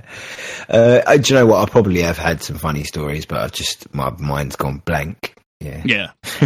I- 1.08 1.18
do 1.18 1.34
you 1.34 1.40
know 1.40 1.46
what? 1.48 1.68
I 1.68 1.72
probably 1.72 2.02
have 2.02 2.18
had 2.18 2.42
some 2.44 2.58
funny 2.58 2.84
stories, 2.84 3.26
but 3.26 3.40
I've 3.40 3.52
just 3.52 3.94
my 3.94 4.12
mind's 4.20 4.56
gone 4.56 4.82
blank. 4.86 5.36
Yeah. 5.60 5.82
Yeah. 5.86 6.12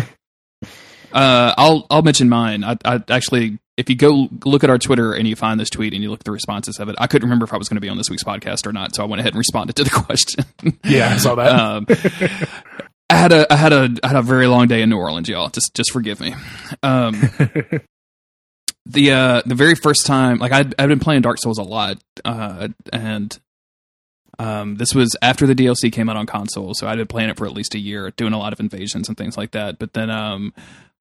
uh, 1.13 1.53
I'll 1.57 1.85
I'll 1.89 2.01
mention 2.01 2.29
mine. 2.29 2.63
I, 2.63 2.77
I 2.85 3.03
actually, 3.09 3.59
if 3.77 3.89
you 3.89 3.95
go 3.95 4.27
look 4.45 4.63
at 4.63 4.69
our 4.69 4.77
Twitter 4.77 5.13
and 5.13 5.27
you 5.27 5.35
find 5.35 5.59
this 5.59 5.69
tweet 5.69 5.93
and 5.93 6.03
you 6.03 6.09
look 6.09 6.21
at 6.21 6.25
the 6.25 6.31
responses 6.31 6.79
of 6.79 6.89
it, 6.89 6.95
I 6.99 7.07
couldn't 7.07 7.27
remember 7.27 7.45
if 7.45 7.53
I 7.53 7.57
was 7.57 7.69
going 7.69 7.77
to 7.77 7.81
be 7.81 7.89
on 7.89 7.97
this 7.97 8.09
week's 8.09 8.23
podcast 8.23 8.67
or 8.67 8.73
not, 8.73 8.95
so 8.95 9.03
I 9.03 9.07
went 9.07 9.19
ahead 9.21 9.33
and 9.33 9.39
responded 9.39 9.75
to 9.77 9.83
the 9.83 9.89
question. 10.05 10.45
Yeah, 10.83 11.13
I 11.13 11.17
saw 11.17 11.35
that. 11.35 11.59
um, 11.59 11.87
I 13.09 13.15
had 13.15 13.31
a 13.31 13.51
I 13.51 13.55
had 13.55 13.73
a 13.73 13.89
I 14.03 14.07
had 14.07 14.17
a 14.17 14.21
very 14.21 14.47
long 14.47 14.67
day 14.67 14.81
in 14.81 14.89
New 14.89 14.97
Orleans, 14.97 15.29
y'all. 15.29 15.49
Just 15.49 15.73
just 15.73 15.91
forgive 15.91 16.19
me. 16.19 16.35
Um, 16.83 17.13
the 18.89 19.11
uh, 19.11 19.41
the 19.45 19.55
very 19.55 19.75
first 19.75 20.05
time, 20.05 20.37
like 20.39 20.51
I'd, 20.51 20.73
I've 20.79 20.89
been 20.89 20.99
playing 20.99 21.21
Dark 21.21 21.37
Souls 21.39 21.57
a 21.57 21.63
lot, 21.63 21.97
uh, 22.25 22.69
and 22.93 23.37
um, 24.39 24.75
this 24.75 24.93
was 24.95 25.15
after 25.21 25.45
the 25.47 25.55
DLC 25.55 25.91
came 25.91 26.09
out 26.09 26.15
on 26.17 26.25
console, 26.25 26.73
so 26.73 26.87
I'd 26.87 26.97
been 26.97 27.07
playing 27.07 27.29
it 27.29 27.37
for 27.37 27.45
at 27.45 27.53
least 27.53 27.75
a 27.75 27.79
year, 27.79 28.11
doing 28.11 28.33
a 28.33 28.39
lot 28.39 28.53
of 28.53 28.59
invasions 28.59 29.07
and 29.07 29.17
things 29.17 29.35
like 29.37 29.51
that. 29.51 29.79
But 29.79 29.93
then 29.93 30.09
um, 30.09 30.53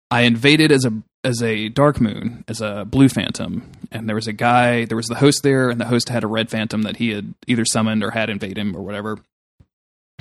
I 0.10 0.22
invaded 0.22 0.72
as 0.72 0.86
a 0.86 0.94
as 1.24 1.42
a 1.42 1.70
Dark 1.70 2.02
Moon, 2.02 2.44
as 2.48 2.62
a 2.62 2.84
Blue 2.86 3.08
Phantom, 3.10 3.70
and 3.92 4.08
there 4.08 4.16
was 4.16 4.28
a 4.28 4.34
guy, 4.34 4.86
there 4.86 4.98
was 4.98 5.08
the 5.08 5.16
host 5.16 5.44
there, 5.44 5.70
and 5.70 5.80
the 5.80 5.86
host 5.86 6.10
had 6.10 6.24
a 6.24 6.28
Red 6.28 6.50
Phantom 6.50 6.82
that 6.84 6.98
he 6.98 7.12
had 7.12 7.34
either 7.48 7.64
summoned 7.66 8.04
or 8.04 8.12
had 8.12 8.30
invade 8.30 8.58
him 8.58 8.76
or 8.76 8.82
whatever. 8.82 9.18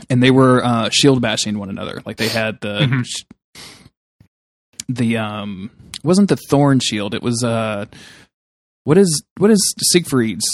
And 0.09 0.23
they 0.23 0.31
were 0.31 0.65
uh, 0.65 0.89
shield 0.93 1.20
bashing 1.20 1.59
one 1.59 1.69
another, 1.70 2.01
like 2.07 2.16
they 2.16 2.28
had 2.28 2.61
the 2.61 2.81
Mhm. 2.81 3.24
the 4.89 5.16
um 5.19 5.70
wasn't 6.05 6.28
the 6.28 6.36
thorn 6.48 6.81
shield 6.81 7.14
it 7.14 7.22
was 7.22 7.43
uh 7.44 7.85
what 8.85 8.97
is 8.98 9.22
what 9.39 9.51
is 9.51 9.74
siegfried's 9.93 10.44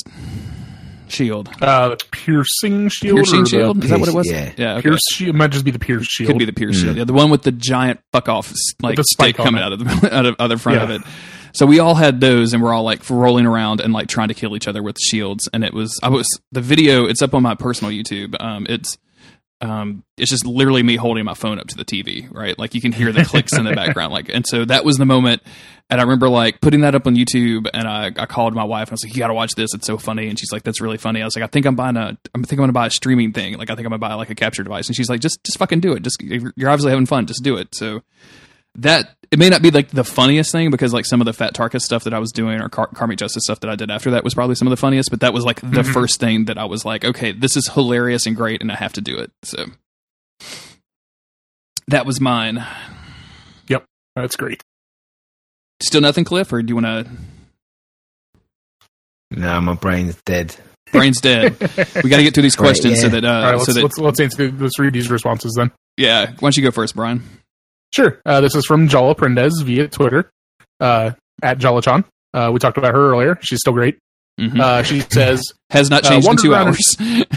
shield 1.09 1.49
Uh, 1.61 1.91
the 1.91 1.97
piercing 2.11 2.89
shield. 2.89 3.17
piercing 3.17 3.41
or 3.41 3.43
the 3.45 3.49
shield 3.49 3.85
is 3.85 3.91
that 3.91 4.01
what 4.01 4.09
it 4.09 4.15
was 4.15 4.29
Yeah. 4.31 4.53
yeah 4.57 4.73
okay. 4.75 4.83
Pierce 4.89 5.01
shield 5.13 5.35
it 5.35 5.39
might 5.39 5.51
just 5.53 5.65
be 5.65 5.71
the 5.71 5.79
pierce 5.79 6.05
shield. 6.07 6.29
could 6.31 6.39
be 6.39 6.45
the 6.45 6.53
pierce 6.53 6.77
Mm. 6.79 6.83
shield 6.83 6.97
yeah 6.97 7.05
the 7.05 7.13
one 7.13 7.31
with 7.31 7.43
the 7.43 7.53
giant 7.53 8.01
fuck 8.13 8.29
off 8.29 8.53
like 8.83 8.99
spike 9.03 9.35
stick 9.37 9.45
coming 9.45 9.63
out 9.63 9.73
of 9.73 9.79
the 9.79 9.85
out 10.13 10.27
of, 10.27 10.35
out 10.35 10.41
of 10.41 10.49
the 10.51 10.59
front 10.59 10.79
Yeah. 10.79 10.85
of 10.85 10.91
it 10.91 11.03
so 11.55 11.65
we 11.65 11.79
all 11.79 11.95
had 11.95 12.21
those 12.21 12.53
and 12.53 12.63
we're 12.63 12.73
all 12.75 12.83
like 12.83 13.09
rolling 13.09 13.47
around 13.47 13.81
and 13.81 13.93
like 13.93 14.09
trying 14.09 14.29
to 14.29 14.35
kill 14.35 14.57
each 14.57 14.67
other 14.67 14.83
with 14.83 14.99
shields 14.99 15.49
and 15.53 15.63
it 15.65 15.73
was 15.73 15.99
i 16.03 16.09
was 16.09 16.27
the 16.51 16.61
video 16.61 17.07
it's 17.07 17.23
up 17.23 17.35
on 17.35 17.43
my 17.43 17.55
personal 17.55 17.93
youtube 17.93 18.35
um 18.43 18.67
it's 18.69 18.99
um, 19.61 20.05
it's 20.19 20.31
just 20.31 20.45
literally 20.45 20.83
me 20.83 20.97
holding 20.97 21.25
my 21.25 21.35
phone 21.35 21.59
up 21.59 21.67
to 21.69 21.77
the 21.77 21.85
TV, 21.85 22.33
right? 22.33 22.59
Like 22.59 22.75
you 22.75 22.81
can 22.81 22.93
hear 22.93 23.11
the 23.13 23.25
clicks 23.25 23.55
in 23.55 23.65
the 23.65 23.73
background, 23.75 24.13
like, 24.13 24.29
and 24.29 24.47
so 24.47 24.65
that 24.67 24.85
was 24.85 24.97
the 24.97 25.07
moment. 25.07 25.43
And 25.89 26.01
I 26.01 26.05
remember 26.05 26.29
like 26.29 26.61
putting 26.61 26.81
that 26.81 26.95
up 26.95 27.07
on 27.07 27.15
YouTube, 27.15 27.69
and 27.73 27.89
I, 27.89 28.07
I 28.17 28.27
called 28.27 28.55
my 28.55 28.65
wife 28.65 28.89
and 28.89 28.93
I 28.93 28.95
was 28.95 29.05
like, 29.05 29.15
"You 29.15 29.21
got 29.21 29.29
to 29.29 29.35
watch 29.35 29.55
this; 29.55 29.73
it's 29.73 29.87
so 29.87 29.97
funny." 29.97 30.29
And 30.29 30.39
she's 30.39 30.53
like, 30.53 30.63
"That's 30.63 30.81
really 30.81 30.99
funny." 30.99 31.23
I 31.23 31.25
was 31.25 31.37
like, 31.37 31.45
"I 31.45 31.47
think 31.47 31.65
I'm 31.65 31.77
buying 31.77 31.97
a, 31.97 32.19
I'm 32.35 32.43
think 32.43 32.53
I'm 32.53 32.59
going 32.59 32.69
to 32.69 32.75
buy 32.75 32.87
a 32.87 32.91
streaming 32.91 33.33
thing. 33.33 33.57
Like, 33.57 33.71
I 33.71 33.77
think 33.77 33.87
I'm 33.87 33.91
going 33.91 34.01
to 34.01 34.07
buy 34.07 34.15
like 34.15 34.31
a 34.31 34.35
capture 34.35 34.63
device." 34.63 34.89
And 34.89 34.97
she's 34.97 35.09
like, 35.09 35.21
"Just, 35.21 35.43
just 35.45 35.59
fucking 35.59 35.81
do 35.81 35.93
it. 35.93 36.03
Just, 36.03 36.21
you're 36.23 36.71
obviously 36.71 36.91
having 36.91 37.07
fun. 37.07 37.27
Just 37.27 37.43
do 37.43 37.57
it." 37.57 37.75
So 37.75 38.03
that 38.77 39.11
it 39.31 39.39
may 39.39 39.49
not 39.49 39.61
be 39.63 39.71
like 39.71 39.89
the 39.91 40.05
funniest 40.05 40.53
thing 40.53 40.71
because 40.71 40.93
like 40.93 41.05
some 41.07 41.21
of 41.21 41.25
the 41.25 41.33
Fat 41.33 41.55
Tarkus 41.55 41.81
stuff 41.83 42.05
that 42.05 42.15
I 42.15 42.19
was 42.19 42.31
doing 42.33 42.61
or 42.61 42.69
Kar- 42.69 42.87
Karmic 42.89 43.19
Justice 43.19 43.43
stuff 43.45 43.61
that 43.61 43.71
I 43.71 43.75
did 43.75 43.91
after 43.91 44.11
that 44.13 44.23
was 44.25 44.35
probably 44.35 44.55
some 44.55 44.69
of 44.69 44.71
the 44.71 44.77
funniest, 44.77 45.11
but 45.11 45.21
that 45.21 45.33
was 45.33 45.45
like 45.45 45.61
the 45.63 45.83
first 45.85 46.21
thing 46.21 46.45
that 46.47 46.59
I 46.59 46.65
was 46.67 46.85
like, 46.85 47.05
okay, 47.05 47.33
this 47.33 47.57
is 47.57 47.69
hilarious 47.75 48.27
and 48.27 48.37
great, 48.37 48.61
and 48.63 48.71
I 48.71 48.77
have 48.77 48.93
to 48.95 49.01
do 49.01 49.17
it. 49.19 49.33
So 49.43 49.67
that 51.89 52.07
was 52.07 52.21
mine. 52.21 52.65
Yep, 53.69 53.85
that's 54.15 54.37
great. 54.37 54.63
Still 55.83 56.01
nothing, 56.01 56.25
Cliff, 56.25 56.53
or 56.53 56.63
do 56.63 56.71
you 56.71 56.77
want 56.77 57.07
to? 57.07 57.11
No, 59.31 59.61
my 59.61 59.75
brain's 59.75 60.17
dead. 60.23 60.55
Brain's 60.93 61.21
dead. 61.21 61.57
we 62.05 62.09
got 62.09 62.19
to 62.19 62.23
get 62.23 62.33
through 62.33 62.45
these 62.45 62.57
Right, 62.57 62.65
questions 62.67 63.01
so 63.01 63.09
that 63.09 63.25
uh, 63.25 63.29
All 63.29 63.43
right, 63.43 63.53
let's 63.55 63.67
so 63.67 63.73
that 63.73 63.83
let's 63.83 63.99
let's 63.99 64.21
answer 64.21 64.51
let's 64.53 64.79
read 64.79 64.93
these 64.93 65.11
responses 65.11 65.53
then. 65.57 65.73
yeah. 65.97 66.27
Why 66.27 66.35
don't 66.37 66.57
you 66.57 66.63
go 66.63 66.71
first, 66.71 66.95
Brian? 66.95 67.23
Sure. 67.97 68.21
Uh, 68.27 68.43
this 68.43 68.55
is 68.55 68.67
from 68.67 68.89
Jala 68.89 69.15
Prendez 69.15 69.63
via 69.65 69.89
Twitter 69.89 70.31
uh, 70.81 71.13
at 71.43 71.57
Jalachan. 71.57 72.05
Uh, 72.35 72.51
we 72.53 72.59
talked 72.59 72.77
about 72.77 72.93
her 72.95 73.11
earlier. 73.13 73.39
She's 73.41 73.61
still 73.61 73.73
great. 73.73 73.97
Mhm. 74.39 74.61
Uh, 74.61 74.83
she 74.83 75.01
says, 75.11 75.43
Has 75.71 75.89
not 75.89 76.05
uh, 76.05 76.11
changed 76.11 76.29
in 76.29 76.37
two 76.37 76.55
hours. 76.55 76.79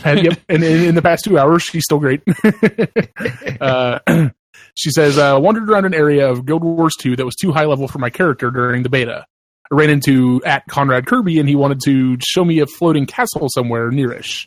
and, 0.03 0.25
yep, 0.25 0.37
and 0.49 0.61
in, 0.61 0.89
in 0.89 0.95
the 0.95 1.01
past 1.01 1.23
two 1.23 1.39
hours, 1.39 1.63
she's 1.63 1.85
still 1.85 1.99
great. 1.99 2.21
uh, 3.61 3.99
she 4.75 4.91
says, 4.91 5.17
uh, 5.17 5.39
wandered 5.41 5.69
around 5.69 5.85
an 5.85 5.93
area 5.93 6.29
of 6.29 6.45
Guild 6.45 6.65
Wars 6.65 6.95
2 6.99 7.15
that 7.15 7.23
was 7.25 7.35
too 7.35 7.53
high 7.53 7.65
level 7.65 7.87
for 7.87 7.99
my 7.99 8.09
character 8.09 8.51
during 8.51 8.83
the 8.83 8.89
beta. 8.89 9.25
I 9.71 9.75
ran 9.75 9.89
into 9.89 10.41
at 10.43 10.65
Conrad 10.67 11.05
Kirby, 11.05 11.39
and 11.39 11.47
he 11.47 11.55
wanted 11.55 11.79
to 11.85 12.17
show 12.21 12.43
me 12.43 12.59
a 12.59 12.65
floating 12.67 13.05
castle 13.05 13.47
somewhere 13.49 13.91
nearish. 13.91 14.45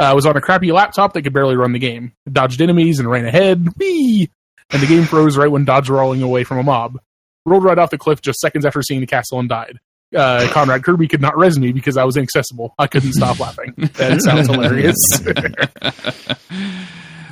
Uh, 0.00 0.02
I 0.02 0.14
was 0.14 0.26
on 0.26 0.36
a 0.36 0.40
crappy 0.40 0.72
laptop 0.72 1.12
that 1.12 1.22
could 1.22 1.32
barely 1.32 1.54
run 1.54 1.72
the 1.72 1.78
game. 1.78 2.12
Dodged 2.28 2.60
enemies 2.60 2.98
and 2.98 3.08
ran 3.08 3.24
ahead. 3.24 3.68
Whee! 3.78 4.30
And 4.70 4.82
the 4.82 4.86
game 4.86 5.04
froze 5.04 5.36
right 5.36 5.50
when 5.50 5.64
dodge 5.64 5.88
rolling 5.88 6.22
away 6.22 6.44
from 6.44 6.58
a 6.58 6.62
mob. 6.62 6.98
Rolled 7.46 7.64
right 7.64 7.78
off 7.78 7.90
the 7.90 7.98
cliff 7.98 8.20
just 8.22 8.40
seconds 8.40 8.64
after 8.64 8.82
seeing 8.82 9.00
the 9.00 9.06
castle 9.06 9.38
and 9.38 9.48
died. 9.48 9.78
uh, 10.16 10.46
Conrad 10.50 10.82
Kirby 10.84 11.08
could 11.08 11.20
not 11.20 11.36
res 11.36 11.58
me 11.58 11.72
because 11.72 11.96
I 11.96 12.04
was 12.04 12.16
inaccessible. 12.16 12.74
I 12.78 12.86
couldn't 12.86 13.12
stop 13.12 13.38
laughing. 13.40 13.74
That 13.94 14.22
sounds 14.22 14.48
hilarious. 14.48 14.96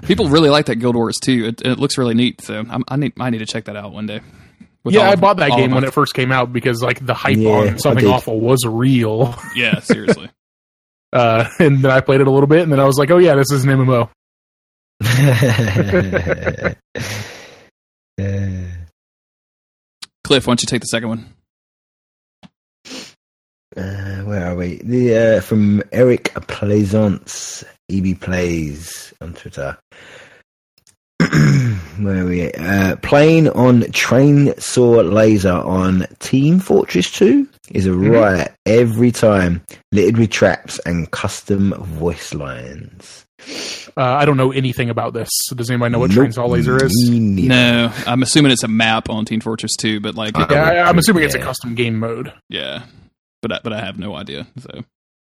People 0.06 0.28
really 0.28 0.50
like 0.50 0.66
that 0.66 0.76
Guild 0.76 0.96
Wars 0.96 1.16
2. 1.22 1.44
It, 1.46 1.62
it 1.64 1.78
looks 1.78 1.96
really 1.96 2.14
neat. 2.14 2.40
So 2.42 2.58
I'm, 2.68 2.82
I 2.88 2.96
need 2.96 3.12
I 3.20 3.30
need 3.30 3.38
to 3.38 3.46
check 3.46 3.64
that 3.66 3.76
out 3.76 3.92
one 3.92 4.06
day. 4.06 4.20
Yeah, 4.84 5.02
I 5.08 5.12
of- 5.12 5.20
bought 5.20 5.36
that 5.36 5.52
game 5.52 5.70
when 5.70 5.84
it 5.84 5.92
first 5.94 6.12
came 6.12 6.32
out 6.32 6.52
because 6.52 6.82
like 6.82 7.04
the 7.04 7.14
hype 7.14 7.36
Yeah, 7.38 7.50
on 7.50 7.78
something 7.78 8.06
awful 8.06 8.40
was 8.40 8.64
real. 8.66 9.34
Yeah, 9.56 9.80
seriously. 9.80 10.30
Uh, 11.14 11.46
and 11.58 11.84
then 11.84 11.90
I 11.90 12.00
played 12.00 12.22
it 12.22 12.26
a 12.26 12.30
little 12.30 12.46
bit, 12.46 12.60
and 12.62 12.72
then 12.72 12.80
I 12.80 12.84
was 12.86 12.96
like, 12.96 13.10
oh 13.10 13.18
yeah, 13.18 13.34
this 13.34 13.52
is 13.52 13.64
an 13.64 13.70
MMO. 13.70 14.08
Cliff, 20.24 20.46
why 20.46 20.50
don't 20.52 20.62
you 20.62 20.66
take 20.66 20.80
the 20.80 20.86
second 20.86 21.08
one? 21.08 21.26
Uh, 23.76 24.20
where 24.22 24.46
are 24.50 24.54
we? 24.54 24.76
The 24.84 25.16
uh, 25.38 25.40
from 25.40 25.82
Eric 25.92 26.32
Plaisance, 26.46 27.64
EB 27.90 28.20
Plays 28.20 29.12
on 29.20 29.32
Twitter. 29.34 29.78
where 31.98 32.22
are 32.22 32.26
we? 32.26 32.52
Uh, 32.52 32.96
playing 32.96 33.48
on 33.50 33.80
Trainsaw 33.84 35.10
Laser 35.10 35.52
on 35.52 36.06
Team 36.18 36.58
Fortress 36.60 37.10
2 37.12 37.48
is 37.70 37.86
a 37.86 37.90
Mhm. 37.90 38.12
riot 38.12 38.52
every 38.66 39.10
time, 39.10 39.62
littered 39.90 40.18
with 40.18 40.30
traps 40.30 40.78
and 40.84 41.10
custom 41.10 41.72
voice 41.78 42.34
lines. 42.34 43.24
Uh, 43.96 44.02
I 44.02 44.24
don't 44.24 44.36
know 44.36 44.52
anything 44.52 44.90
about 44.90 45.12
this. 45.14 45.28
So 45.32 45.54
does 45.56 45.68
anybody 45.70 45.92
know 45.92 45.98
what 45.98 46.10
Nope. 46.10 46.28
Trainsaw 46.28 46.48
Laser 46.48 46.82
is? 46.84 46.92
No, 47.10 47.92
I'm 48.06 48.22
assuming 48.22 48.52
it's 48.52 48.62
a 48.62 48.68
map 48.68 49.10
on 49.10 49.24
Team 49.24 49.40
Fortress 49.40 49.76
2, 49.76 50.00
but 50.00 50.14
like, 50.14 50.36
Uh, 50.38 50.46
Yeah, 50.50 50.62
I, 50.62 50.88
I'm 50.88 50.98
assuming 50.98 51.24
it's 51.24 51.34
a 51.34 51.38
custom 51.40 51.74
game 51.74 51.98
mode. 51.98 52.32
yeah, 52.48 52.84
but 53.42 53.52
I, 53.52 53.60
but 53.62 53.72
I 53.72 53.80
have 53.84 53.98
no 53.98 54.14
idea. 54.14 54.46
So 54.58 54.82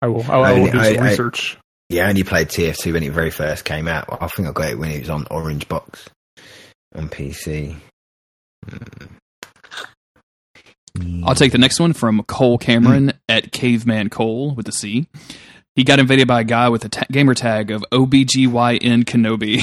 I 0.03 0.07
will. 0.09 0.23
I, 0.31 0.35
I 0.37 0.53
will 0.59 0.71
do 0.71 0.79
I- 0.81 0.95
some 0.95 1.03
I- 1.05 1.11
research. 1.11 1.59
Yeah, 1.91 2.05
I 2.07 2.11
only 2.11 2.23
played 2.23 2.49
TF2 2.49 2.93
when 2.93 3.03
it 3.03 3.13
very 3.13 3.31
first 3.31 3.65
came 3.65 3.89
out. 3.89 4.07
I 4.21 4.27
think 4.29 4.47
I 4.47 4.53
got 4.53 4.69
it 4.71 4.79
when 4.79 4.91
it 4.91 5.01
was 5.01 5.09
on 5.11 5.27
Orange 5.31 5.67
Box 5.69 6.11
on 6.95 7.09
PC. 7.09 7.77
Mm. 10.99 11.23
I'll 11.25 11.35
take 11.35 11.53
the 11.53 11.59
next 11.59 11.81
one 11.81 11.93
from 11.93 12.23
Cole 12.25 12.59
Cameron 12.59 13.13
at 13.29 13.53
Caveman 13.53 14.11
Cole 14.11 14.55
with 14.55 14.67
the 14.67 14.73
C. 14.73 15.07
He 15.79 15.85
got 15.85 16.01
invaded 16.01 16.27
by 16.27 16.41
a 16.41 16.45
guy 16.45 16.69
with 16.71 16.85
a 16.85 16.89
ta- 16.89 17.07
gamer 17.13 17.35
tag 17.35 17.71
of 17.71 17.85
OBGYN 17.93 19.05
Kenobi 19.05 19.63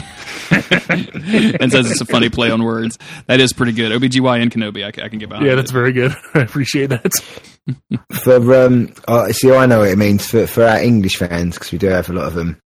and 1.60 1.70
says 1.70 1.92
it's 1.92 2.00
a 2.00 2.06
funny 2.06 2.30
play 2.30 2.50
on 2.50 2.64
words. 2.64 2.98
That 3.28 3.42
is 3.42 3.52
pretty 3.52 3.74
good. 3.74 3.92
OBGYN 3.92 4.50
Kenobi, 4.50 4.86
I, 4.86 4.88
I 5.04 5.10
can 5.10 5.20
get 5.20 5.28
behind. 5.28 5.46
Yeah, 5.46 5.52
it. 5.52 5.56
that's 5.58 5.72
very 5.72 5.92
good. 5.92 6.16
I 6.34 6.40
appreciate 6.40 6.88
that. 6.88 7.12
For 8.14 8.66
um, 8.66 8.94
uh, 9.10 9.28
see, 9.34 9.54
I 9.54 9.66
know 9.66 9.80
what 9.80 9.90
it 9.90 9.98
means 9.98 10.26
for 10.26 10.48
for 10.48 10.64
our 10.64 10.80
English 10.82 11.18
fans 11.18 11.56
because 11.56 11.74
we 11.74 11.78
do 11.80 11.88
have 11.88 12.10
a 12.10 12.14
lot 12.14 12.28
of 12.28 12.34
them. 12.36 12.62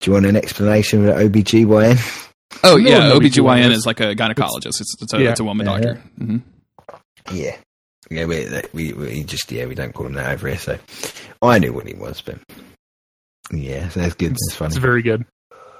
Do 0.00 0.10
you 0.10 0.12
want 0.12 0.26
an 0.26 0.36
explanation 0.36 1.08
of 1.08 1.16
OBGYN? 1.16 2.30
Oh, 2.62 2.76
yeah, 2.76 2.98
one 2.98 3.08
knows 3.08 3.14
what 3.14 3.22
OBGYN 3.22 3.64
it 3.64 3.72
is 3.72 3.78
is. 3.78 3.86
like 3.86 3.98
a 3.98 4.14
gynecologist. 4.14 4.80
It's, 4.80 4.94
it's, 5.02 5.12
a, 5.12 5.20
Yeah. 5.20 5.30
it's 5.30 5.40
a 5.40 5.44
woman 5.44 5.66
Yeah, 5.66 5.72
doctor. 5.72 5.94
hmm 6.18 6.36
Yeah, 7.32 7.56
yeah, 8.10 8.26
we, 8.26 8.46
we 8.72 8.92
we 8.92 9.24
just 9.24 9.50
yeah 9.50 9.66
we 9.66 9.74
don't 9.74 9.94
call 9.94 10.06
him 10.06 10.14
that 10.14 10.32
over 10.32 10.48
here. 10.48 10.58
So 10.58 10.78
I 11.42 11.58
knew 11.58 11.72
what 11.72 11.86
he 11.86 11.94
was, 11.94 12.20
but 12.20 12.38
yeah, 13.52 13.88
so 13.88 14.00
that's 14.00 14.14
good. 14.14 14.36
That's 14.50 14.60
It's 14.60 14.76
very 14.76 15.02
good. 15.02 15.24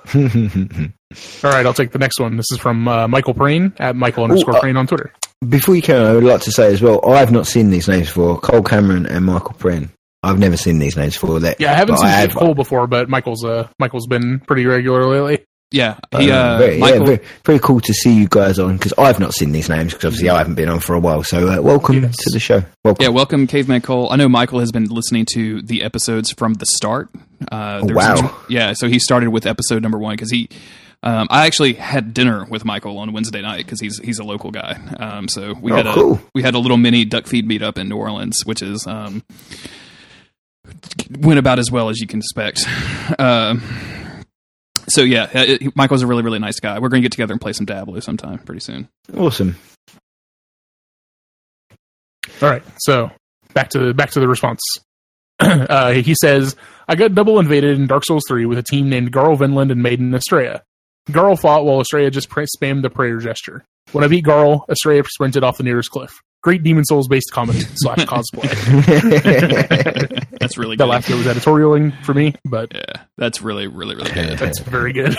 All 0.15 1.51
right, 1.51 1.65
I'll 1.65 1.75
take 1.75 1.93
the 1.93 1.99
next 1.99 2.21
one. 2.21 2.37
This 2.37 2.51
is 2.53 2.59
from 2.59 2.87
uh, 2.89 3.09
Michael 3.09 3.35
Prain 3.35 3.73
at 3.79 3.97
Michael 3.97 4.25
underscore 4.25 4.57
uh, 4.57 4.61
Prain 4.61 4.77
on 4.77 4.87
Twitter. 4.87 5.13
Before 5.49 5.75
you 5.75 5.83
come, 5.83 6.05
I 6.05 6.13
would 6.15 6.25
like 6.25 6.43
to 6.43 6.53
say 6.53 6.73
as 6.73 6.83
well, 6.83 7.01
I've 7.09 7.33
not 7.33 7.47
seen 7.47 7.71
these 7.71 7.89
names 7.89 8.09
before. 8.09 8.39
Cole 8.41 8.63
Cameron 8.63 9.07
and 9.07 9.25
Michael 9.25 9.55
Prin. 9.55 9.91
I've 10.23 10.39
never 10.39 10.57
seen 10.57 10.79
these 10.79 10.97
names 10.97 11.15
before. 11.15 11.41
That 11.41 11.61
Yeah, 11.61 11.73
I 11.73 11.75
haven't 11.75 11.99
seen 11.99 12.07
I 12.07 12.27
Dave 12.27 12.37
Cole 12.37 12.55
before, 12.55 12.87
but 12.87 13.09
Michael's 13.09 13.45
uh, 13.45 13.69
Michael's 13.79 14.07
been 14.07 14.41
pretty 14.41 14.67
regular 14.67 15.07
lately. 15.07 15.45
Yeah, 15.71 15.99
he, 16.17 16.31
Um, 16.31 16.55
uh, 16.55 16.59
very, 16.59 16.79
Michael, 16.79 16.99
yeah, 17.01 17.05
very, 17.07 17.21
very 17.45 17.59
cool 17.59 17.81
to 17.81 17.93
see 17.93 18.13
you 18.15 18.29
guys 18.29 18.61
on 18.61 18.77
because 18.77 18.93
I've 18.97 19.19
not 19.19 19.35
seen 19.35 19.51
these 19.51 19.69
names 19.69 19.93
because 19.93 20.05
obviously 20.05 20.31
I 20.31 20.39
haven't 20.39 20.55
been 20.55 20.69
on 20.69 20.79
for 20.79 20.95
a 20.95 21.01
while. 21.01 21.25
So 21.25 21.49
uh, 21.49 21.61
welcome 21.61 22.03
Yes. 22.03 22.15
to 22.17 22.31
the 22.31 22.39
show. 22.39 22.63
Welcome. 22.85 23.03
Yeah, 23.03 23.09
welcome, 23.09 23.47
Caveman 23.49 23.81
Cole. 23.81 24.13
I 24.13 24.17
know 24.17 24.29
Michael 24.29 24.61
has 24.61 24.71
been 24.71 24.85
listening 24.85 25.27
to 25.33 25.63
the 25.63 25.83
episodes 25.83 26.31
from 26.31 26.55
the 26.55 26.67
start. 26.67 27.09
Uh, 27.51 27.81
Oh, 27.83 27.93
wow. 27.93 28.15
some- 28.17 28.31
yeah, 28.49 28.73
so 28.75 28.89
he 28.89 29.01
started 29.01 29.31
with 29.31 29.47
episode 29.47 29.83
number 29.83 29.99
one 29.99 30.15
because 30.15 30.31
he. 30.31 30.49
Um, 31.03 31.27
I 31.29 31.45
actually 31.45 31.75
had 31.75 32.15
dinner 32.15 32.47
with 32.49 32.65
Michael 32.65 32.97
on 32.99 33.13
Wednesday 33.13 33.43
night 33.43 33.67
because 33.67 33.79
he's 33.81 33.99
he's 33.99 34.19
a 34.21 34.25
local 34.25 34.51
guy. 34.51 34.79
Um, 34.99 35.29
so 35.29 35.55
we 35.61 35.71
Oh, 35.73 35.77
had 35.77 35.87
a 35.89 35.93
cool. 35.93 36.21
we 36.35 36.43
had 36.43 36.55
a 36.55 36.59
little 36.59 36.79
mini 36.79 37.05
Duckfeed 37.05 37.45
meetup 37.45 37.77
in 37.79 37.89
New 37.91 37.97
Orleans, 37.97 38.41
which 38.47 38.63
is 38.63 38.87
um, 38.87 39.23
went 41.19 41.39
about 41.39 41.59
as 41.59 41.71
well 41.71 41.89
as 41.91 42.01
you 42.01 42.07
can 42.07 42.21
expect. 42.21 42.63
Um, 43.19 43.63
so 44.95 45.03
yeah, 45.03 45.29
it, 45.33 45.77
Michael's 45.77 46.03
a 46.03 46.07
really 46.07 46.23
really 46.23 46.39
nice 46.39 46.61
guy. 46.61 46.79
We're 46.79 46.89
going 46.89 47.03
to 47.03 47.05
get 47.05 47.13
together 47.13 47.33
and 47.33 47.41
play 47.41 47.53
some 47.53 47.67
Diablo 47.67 47.99
sometime 48.01 48.39
pretty 48.39 48.61
soon. 48.61 48.89
Awesome. 49.17 49.57
All 52.41 52.51
right, 52.51 52.63
so 52.79 53.11
back 53.53 53.71
to 53.71 53.79
the 53.79 53.95
back 53.95 54.11
to 54.13 54.21
the 54.21 54.29
response. 54.29 54.61
uh, 55.41 55.93
he 55.93 56.15
says, 56.21 56.57
"I 56.89 56.95
got 56.95 57.15
double 57.15 57.39
invaded 57.39 57.79
in 57.79 57.87
Dark 57.87 58.05
Souls 58.05 58.23
3 58.29 58.47
with 58.47 58.59
a 58.59 58.63
team 58.63 58.89
named 58.89 59.13
Garl 59.13 59.39
Vinland 59.39 59.71
and 59.71 59.83
Maiden 59.83 60.13
Astraea. 60.13 60.63
Garl 61.11 61.39
fought 61.39 61.65
while 61.65 61.83
Astraea 61.83 62.11
just 62.11 62.29
pra- 62.29 62.47
spammed 62.47 62.83
the 62.83 62.91
prayer 62.91 63.19
gesture. 63.19 63.65
When 63.93 64.05
I 64.05 64.09
beat 64.09 64.25
Garl, 64.25 64.61
Astraea 64.69 65.07
sprinted 65.07 65.45
off 65.45 65.59
the 65.59 65.63
nearest 65.65 65.91
cliff. 65.91 66.13
Great 66.43 66.63
Demon's 66.63 66.89
Souls 66.89 67.09
based 67.09 67.31
comedy 67.33 67.61
slash 67.77 67.99
cosplay. 68.07 68.51
That's 70.41 70.59
really 70.59 70.77
that 70.77 70.85
good. 70.85 70.91
last 70.91 71.09
bit 71.09 71.17
was 71.17 71.27
editorialing 71.27 71.93
for 72.05 72.13
me, 72.15 72.35
but 72.45 72.75
Yeah, 72.75 73.03
that's 73.17 73.41
really 73.41 73.67
really 73.67 73.95
really 73.95 74.11
good. 74.13 74.39
that's 74.39 74.59
very 74.61 74.93
good. 74.93 75.17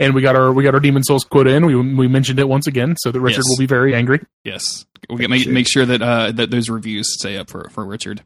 and 0.00 0.14
we 0.14 0.22
got 0.22 0.36
our 0.36 0.52
we 0.52 0.62
got 0.64 0.72
our 0.74 0.80
Demon's 0.80 1.06
Souls 1.06 1.24
quote 1.24 1.46
in. 1.48 1.66
We 1.66 1.74
we 1.76 2.08
mentioned 2.08 2.38
it 2.38 2.48
once 2.48 2.66
again, 2.66 2.96
so 2.98 3.10
that 3.12 3.20
Richard 3.20 3.38
Yes. 3.40 3.44
will 3.48 3.58
be 3.58 3.66
very 3.66 3.94
angry. 3.94 4.20
Yes, 4.44 4.86
we 5.10 5.16
get, 5.16 5.28
make 5.30 5.46
make 5.46 5.68
sure 5.68 5.84
that 5.84 6.00
uh, 6.00 6.32
that 6.32 6.50
those 6.50 6.70
reviews 6.70 7.12
stay 7.18 7.36
up 7.36 7.50
for 7.50 7.68
for 7.70 7.84
Richard. 7.84 8.22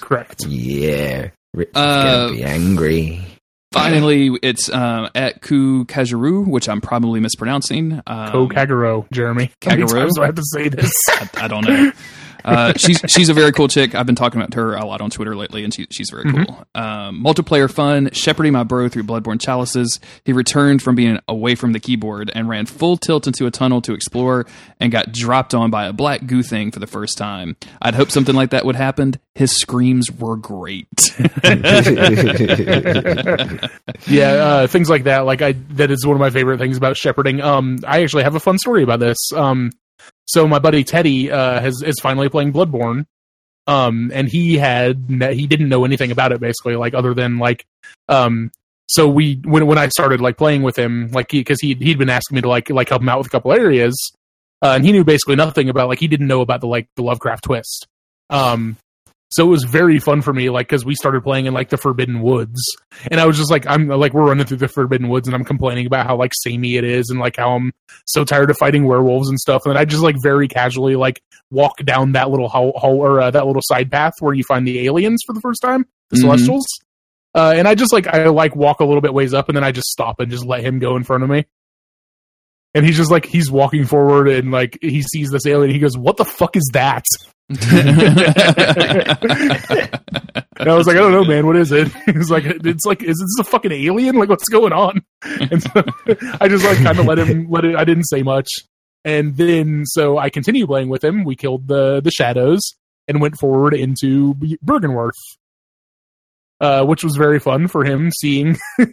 Correct. 0.00 0.44
yeah. 0.48 1.30
Richard's 1.54 1.76
Uh, 1.76 2.26
gonna 2.26 2.32
be 2.36 2.44
angry. 2.44 3.24
Finally, 3.72 4.30
it's 4.42 4.70
uh, 4.70 5.10
at 5.14 5.42
Ku 5.42 5.84
Kajaru, 5.84 6.46
which 6.46 6.68
I'm 6.68 6.80
probably 6.80 7.20
mispronouncing. 7.20 8.00
Um, 8.06 8.32
Ko 8.32 8.48
Kagero, 8.48 9.10
Jeremy. 9.12 9.50
How 9.62 9.70
many 9.76 9.86
times 9.86 10.14
do 10.14 10.22
I 10.22 10.26
have 10.26 10.36
to 10.36 10.44
say 10.44 10.68
this? 10.68 10.92
I, 11.08 11.28
I 11.36 11.48
don't 11.48 11.66
know. 11.66 11.92
Uh, 12.44 12.72
she's 12.76 13.00
she's 13.08 13.28
a 13.28 13.34
very 13.34 13.52
cool 13.52 13.68
chick. 13.68 13.94
I've 13.94 14.06
been 14.06 14.14
talking 14.14 14.40
about 14.40 14.54
her 14.54 14.74
a 14.74 14.84
lot 14.84 15.00
on 15.00 15.10
Twitter 15.10 15.34
lately, 15.36 15.64
and 15.64 15.74
she, 15.74 15.86
she's 15.90 16.10
very 16.10 16.30
cool. 16.30 16.66
Um, 16.74 17.22
multiplayer 17.22 17.70
fun, 17.72 18.10
shepherding 18.12 18.52
my 18.52 18.64
bro 18.64 18.88
through 18.88 19.04
Bloodborne 19.04 19.40
chalices. 19.40 20.00
He 20.24 20.32
returned 20.32 20.82
from 20.82 20.94
being 20.94 21.18
away 21.28 21.54
from 21.54 21.72
the 21.72 21.80
keyboard 21.80 22.30
and 22.34 22.48
ran 22.48 22.66
full 22.66 22.96
tilt 22.96 23.26
into 23.26 23.46
a 23.46 23.50
tunnel 23.50 23.80
to 23.82 23.92
explore, 23.92 24.46
and 24.80 24.92
got 24.92 25.12
dropped 25.12 25.54
on 25.54 25.70
by 25.70 25.86
a 25.86 25.92
black 25.92 26.26
goo 26.26 26.42
thing 26.42 26.70
for 26.70 26.80
the 26.80 26.86
first 26.86 27.18
time. 27.18 27.56
I'd 27.82 27.94
hoped 27.94 28.12
something 28.12 28.34
like 28.34 28.50
that 28.50 28.64
would 28.64 28.76
happen. 28.76 29.14
His 29.34 29.52
screams 29.52 30.10
were 30.10 30.36
great. 30.36 30.86
yeah, 34.06 34.32
uh, 34.32 34.66
things 34.66 34.90
like 34.90 35.04
that. 35.04 35.20
Like 35.24 35.42
I, 35.42 35.52
that 35.70 35.90
is 35.90 36.06
one 36.06 36.16
of 36.16 36.20
my 36.20 36.30
favorite 36.30 36.58
things 36.58 36.76
about 36.76 36.96
shepherding. 36.96 37.40
Um, 37.40 37.78
I 37.86 38.02
actually 38.02 38.24
have 38.24 38.34
a 38.34 38.40
fun 38.40 38.58
story 38.58 38.82
about 38.82 39.00
this. 39.00 39.32
Um, 39.34 39.72
so 40.26 40.46
my 40.46 40.58
buddy 40.58 40.84
Teddy 40.84 41.30
uh, 41.30 41.60
has 41.60 41.82
is 41.82 42.00
finally 42.00 42.28
playing 42.28 42.52
Bloodborne. 42.52 43.06
Um, 43.66 44.10
and 44.14 44.28
he 44.28 44.56
had 44.56 45.04
he 45.08 45.46
didn't 45.46 45.68
know 45.68 45.84
anything 45.84 46.10
about 46.10 46.32
it 46.32 46.40
basically, 46.40 46.74
like 46.74 46.94
other 46.94 47.12
than 47.12 47.38
like, 47.38 47.66
um, 48.08 48.50
so 48.86 49.06
we 49.06 49.42
when 49.44 49.66
when 49.66 49.76
I 49.76 49.88
started 49.88 50.22
like 50.22 50.38
playing 50.38 50.62
with 50.62 50.78
him, 50.78 51.10
like 51.10 51.28
because 51.28 51.60
he 51.60 51.74
he'd 51.74 51.98
been 51.98 52.08
asking 52.08 52.36
me 52.36 52.40
to 52.40 52.48
like 52.48 52.70
like 52.70 52.88
help 52.88 53.02
him 53.02 53.10
out 53.10 53.18
with 53.18 53.26
a 53.26 53.30
couple 53.30 53.52
areas, 53.52 53.94
uh, 54.62 54.72
and 54.74 54.86
he 54.86 54.92
knew 54.92 55.04
basically 55.04 55.36
nothing 55.36 55.68
about 55.68 55.88
like 55.88 55.98
he 55.98 56.08
didn't 56.08 56.26
know 56.26 56.40
about 56.40 56.62
the 56.62 56.66
like 56.66 56.88
the 56.96 57.02
Lovecraft 57.02 57.44
twist. 57.44 57.86
Um, 58.30 58.78
so 59.30 59.44
it 59.44 59.48
was 59.50 59.64
very 59.64 59.98
fun 59.98 60.22
for 60.22 60.32
me, 60.32 60.48
like 60.50 60.68
because 60.68 60.84
we 60.84 60.94
started 60.94 61.22
playing 61.22 61.46
in 61.46 61.54
like 61.54 61.68
the 61.68 61.76
Forbidden 61.76 62.20
Woods, 62.22 62.60
and 63.10 63.20
I 63.20 63.26
was 63.26 63.36
just 63.36 63.50
like, 63.50 63.66
I'm 63.66 63.88
like 63.88 64.14
we're 64.14 64.26
running 64.26 64.46
through 64.46 64.56
the 64.58 64.68
Forbidden 64.68 65.08
Woods, 65.08 65.28
and 65.28 65.34
I'm 65.34 65.44
complaining 65.44 65.86
about 65.86 66.06
how 66.06 66.16
like 66.16 66.32
samey 66.42 66.76
it 66.76 66.84
is, 66.84 67.08
and 67.10 67.18
like 67.20 67.36
how 67.36 67.54
I'm 67.56 67.72
so 68.06 68.24
tired 68.24 68.50
of 68.50 68.56
fighting 68.58 68.84
werewolves 68.84 69.28
and 69.28 69.38
stuff, 69.38 69.62
and 69.66 69.76
I 69.78 69.84
just 69.84 70.02
like 70.02 70.16
very 70.22 70.48
casually 70.48 70.96
like 70.96 71.20
walk 71.50 71.78
down 71.84 72.12
that 72.12 72.30
little 72.30 72.48
hole, 72.48 72.72
hole 72.76 73.00
or 73.00 73.20
uh, 73.20 73.30
that 73.30 73.46
little 73.46 73.62
side 73.64 73.90
path 73.90 74.12
where 74.20 74.34
you 74.34 74.44
find 74.44 74.66
the 74.66 74.86
aliens 74.86 75.22
for 75.26 75.32
the 75.32 75.40
first 75.40 75.60
time, 75.62 75.86
the 76.10 76.16
Mhm. 76.16 76.20
Celestials. 76.22 76.66
Uh, 77.34 77.52
and 77.54 77.68
I 77.68 77.74
just 77.74 77.92
like 77.92 78.06
I 78.06 78.26
like 78.28 78.56
walk 78.56 78.80
a 78.80 78.84
little 78.84 79.02
bit 79.02 79.12
ways 79.14 79.34
up, 79.34 79.48
and 79.48 79.56
then 79.56 79.62
I 79.64 79.72
just 79.72 79.88
stop 79.88 80.20
and 80.20 80.30
just 80.30 80.44
let 80.46 80.64
him 80.64 80.78
go 80.78 80.96
in 80.96 81.04
front 81.04 81.22
of 81.22 81.30
me. 81.30 81.44
And 82.74 82.84
he's 82.84 82.96
just 82.96 83.10
like 83.10 83.24
he's 83.24 83.50
walking 83.50 83.86
forward, 83.86 84.28
and 84.28 84.50
like 84.50 84.78
he 84.80 85.02
sees 85.02 85.30
this 85.30 85.46
alien. 85.46 85.72
He 85.72 85.78
goes, 85.78 85.96
"What 85.96 86.16
the 86.16 86.24
fuck 86.24 86.56
is 86.56 86.70
that?" 86.74 87.04
And 90.58 90.68
I 90.68 90.74
was 90.74 90.86
like, 90.86 90.96
I 90.96 91.00
don't 91.00 91.12
know, 91.12 91.24
man. 91.24 91.46
What 91.46 91.56
is 91.56 91.70
it? 91.70 91.88
He's 92.06 92.30
like, 92.30 92.44
it's 92.44 92.84
like, 92.84 93.02
is 93.02 93.16
this 93.16 93.46
a 93.46 93.48
fucking 93.48 93.70
alien? 93.70 94.16
Like, 94.16 94.28
what's 94.28 94.48
going 94.48 94.72
on? 94.72 95.02
And 95.50 95.62
so 95.62 95.84
I 96.40 96.48
just 96.48 96.64
like 96.64 96.78
kind 96.78 96.98
of 96.98 97.06
let 97.06 97.18
him 97.18 97.48
let 97.50 97.64
it. 97.64 97.76
I 97.76 97.84
didn't 97.84 98.04
say 98.04 98.22
much, 98.22 98.48
and 99.04 99.36
then 99.36 99.84
so 99.84 100.16
I 100.16 100.30
continued 100.30 100.68
playing 100.68 100.88
with 100.88 101.02
him. 101.02 101.24
We 101.24 101.36
killed 101.36 101.68
the 101.68 102.00
the 102.00 102.10
shadows 102.10 102.60
and 103.08 103.20
went 103.20 103.38
forward 103.38 103.74
into 103.74 104.34
Byrgenwerth. 104.34 105.10
Uh, 106.60 106.84
which 106.84 107.04
was 107.04 107.14
very 107.14 107.38
fun 107.38 107.68
for 107.68 107.84
him 107.84 108.10
seeing 108.10 108.56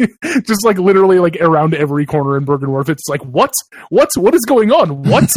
just 0.43 0.63
like 0.63 0.77
literally 0.77 1.17
like 1.17 1.35
around 1.41 1.73
every 1.73 2.05
corner 2.05 2.37
in 2.37 2.45
Byrgenwerth. 2.45 2.89
It's 2.89 3.07
like, 3.09 3.25
what? 3.25 3.51
What? 3.89 4.09
What 4.15 4.35
is 4.35 4.45
going 4.45 4.71
on? 4.71 5.01
What? 5.01 5.31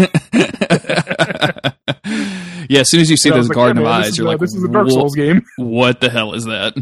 yeah, 2.68 2.80
as 2.80 2.90
soon 2.90 3.00
as 3.00 3.08
you 3.08 3.16
see 3.16 3.30
those 3.30 3.48
like, 3.48 3.56
Garden 3.56 3.78
yeah, 3.78 3.82
of 3.82 3.88
man, 3.88 4.00
Eyes, 4.00 4.06
this 4.08 4.18
you're 4.18 4.26
uh, 4.26 4.32
like, 4.32 4.40
this 4.40 4.54
is 4.54 4.62
a 4.62 4.68
Dark 4.68 4.90
Souls 4.90 5.14
game. 5.14 5.42
What 5.56 6.02
the 6.02 6.10
hell 6.10 6.34
is 6.34 6.44
that? 6.44 6.74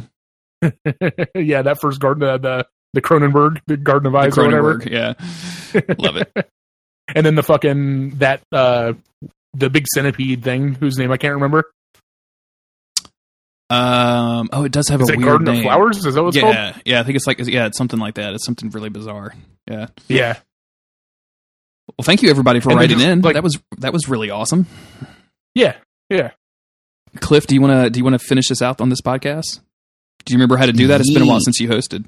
yeah, 1.37 1.63
that 1.63 1.79
first 1.81 2.01
garden, 2.01 2.25
uh, 2.25 2.39
the 2.39 2.67
the 2.93 3.03
Cronenberg, 3.03 3.61
the 3.67 3.77
Garden 3.77 4.07
of 4.09 4.15
The 4.15 4.19
Eyes 4.19 4.37
or 4.39 4.45
whatever. 4.47 4.83
Yeah, 4.85 5.15
love 5.97 6.17
it. 6.17 6.33
and 7.15 7.25
then 7.25 7.37
the 7.37 7.45
fucking 7.45 8.19
that 8.19 8.43
uh 8.51 8.95
the 9.55 9.71
big 9.71 9.87
centipede 9.89 10.43
thing 10.43 10.75
whose 10.75 10.99
name 10.99 11.13
I 11.13 11.17
can't 11.17 11.35
remember. 11.35 11.71
Um, 13.69 14.49
oh, 14.53 14.65
it 14.65 14.73
does 14.73 14.89
have 14.89 15.01
Is 15.01 15.11
a 15.11 15.15
it 15.15 15.17
weird 15.19 15.29
Garden 15.29 15.47
name. 15.47 15.57
of 15.57 15.63
Flowers? 15.65 16.05
Is 16.07 16.15
that 16.15 16.23
what 16.23 16.29
it's 16.29 16.41
called? 16.41 16.55
yeah, 16.55 16.77
yeah, 16.85 17.01
I 17.01 17.03
think 17.03 17.17
it's 17.17 17.27
like 17.27 17.39
yeah, 17.41 17.67
it's 17.67 17.77
something 17.77 17.99
like 17.99 18.15
that. 18.15 18.35
It's 18.35 18.45
something 18.45 18.71
really 18.71 18.91
bizarre. 18.91 19.35
Yeah. 19.69 19.87
Yeah. 20.09 20.39
Well, 21.99 22.05
thank 22.05 22.23
you 22.23 22.31
everybody 22.31 22.61
for 22.61 22.71
And 22.71 22.79
writing 22.79 22.99
just, 22.99 23.09
in. 23.09 23.21
like- 23.23 23.35
that 23.35 23.43
was 23.43 23.59
that 23.79 23.93
was 23.93 24.09
really 24.09 24.31
awesome. 24.31 24.67
Yeah. 25.55 25.77
Yeah. 26.11 26.31
Cliff, 27.21 27.47
do 27.47 27.55
you 27.55 27.61
want 27.61 27.73
to 27.85 27.91
do 27.91 27.99
you 27.99 28.05
want 28.05 28.15
to 28.21 28.25
finish 28.25 28.49
this 28.49 28.63
out 28.63 28.81
on 28.81 28.89
this 28.89 29.01
podcast? 29.01 29.61
Do 30.25 30.33
you 30.33 30.39
remember 30.39 30.57
how 30.57 30.67
to 30.67 30.73
do 30.73 30.89
that? 30.89 31.01
It's 31.01 31.13
been 31.13 31.23
a 31.23 31.27
while 31.27 31.41
since 31.41 31.61
you 31.61 31.69
hosted. 31.69 32.05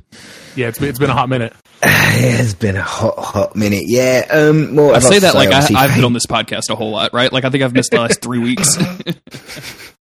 Yeah, 0.56 0.68
it's 0.68 0.78
been, 0.78 0.88
it's 0.88 0.98
been 0.98 1.10
a 1.10 1.14
hot 1.14 1.28
minute. 1.28 1.54
it 1.82 2.36
has 2.36 2.52
been 2.54 2.74
a 2.76 2.82
hot, 2.82 3.16
hot 3.16 3.56
minute. 3.56 3.84
Yeah. 3.86 4.26
Um. 4.30 4.74
Well, 4.76 4.94
I 4.94 4.98
say 4.98 5.14
to 5.14 5.20
that 5.20 5.34
like 5.34 5.50
I, 5.50 5.66
I've 5.76 5.94
been 5.94 6.04
on 6.04 6.12
this 6.12 6.26
podcast 6.26 6.68
a 6.70 6.74
whole 6.76 6.90
lot, 6.90 7.12
right? 7.14 7.32
Like 7.32 7.44
I 7.44 7.50
think 7.50 7.62
I've 7.64 7.72
missed 7.72 7.92
the 7.92 8.00
last 8.00 8.20
three 8.20 8.38
weeks. 8.40 8.76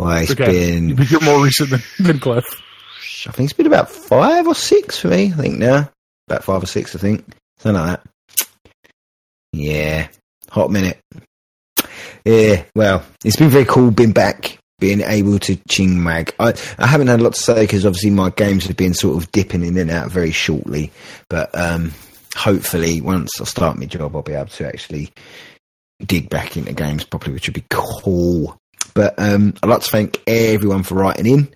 Well, 0.00 0.16
it's 0.18 0.30
Okay. 0.32 0.46
been. 0.46 0.96
You're 1.08 1.20
more 1.20 1.44
recent 1.44 1.70
than, 1.70 1.82
than 1.98 2.18
Cliff. 2.20 2.44
I 3.26 3.32
think 3.32 3.50
it's 3.50 3.52
been 3.56 3.66
about 3.66 3.90
five 3.90 4.46
or 4.46 4.54
six 4.54 4.98
for 4.98 5.08
me. 5.08 5.26
I 5.26 5.36
think 5.36 5.58
now 5.58 5.90
about 6.28 6.42
five 6.44 6.62
or 6.62 6.66
six. 6.66 6.96
I 6.96 6.98
think 6.98 7.24
something 7.58 7.80
like 7.82 8.00
that. 8.02 8.46
Yeah, 9.52 10.08
hot 10.50 10.70
minute. 10.70 10.98
Yeah, 12.24 12.64
well, 12.74 13.04
it's 13.24 13.36
been 13.36 13.50
very 13.50 13.64
cool 13.64 13.90
being 13.90 14.12
back, 14.12 14.58
being 14.78 15.00
able 15.02 15.38
to 15.40 15.56
ching 15.68 16.02
mag. 16.02 16.34
I 16.38 16.54
I 16.78 16.86
haven't 16.86 17.08
had 17.08 17.20
a 17.20 17.22
lot 17.22 17.34
to 17.34 17.40
say 17.40 17.60
because 17.62 17.84
obviously 17.84 18.10
my 18.10 18.30
games 18.30 18.66
have 18.66 18.76
been 18.76 18.94
sort 18.94 19.22
of 19.22 19.30
dipping 19.32 19.64
in 19.64 19.76
and 19.76 19.90
out 19.90 20.10
very 20.10 20.30
shortly, 20.30 20.90
but 21.28 21.50
um, 21.58 21.92
hopefully 22.36 23.00
once 23.00 23.40
I 23.40 23.44
start 23.44 23.78
my 23.78 23.86
job, 23.86 24.14
I'll 24.16 24.22
be 24.22 24.32
able 24.32 24.46
to 24.50 24.66
actually 24.66 25.10
dig 26.06 26.30
back 26.30 26.56
into 26.56 26.72
games 26.72 27.04
properly, 27.04 27.34
which 27.34 27.48
would 27.48 27.54
be 27.54 27.64
cool. 27.68 28.56
But 28.94 29.14
um, 29.18 29.54
I'd 29.62 29.68
like 29.68 29.82
to 29.82 29.90
thank 29.90 30.20
everyone 30.26 30.82
for 30.82 30.96
writing 30.96 31.26
in. 31.26 31.54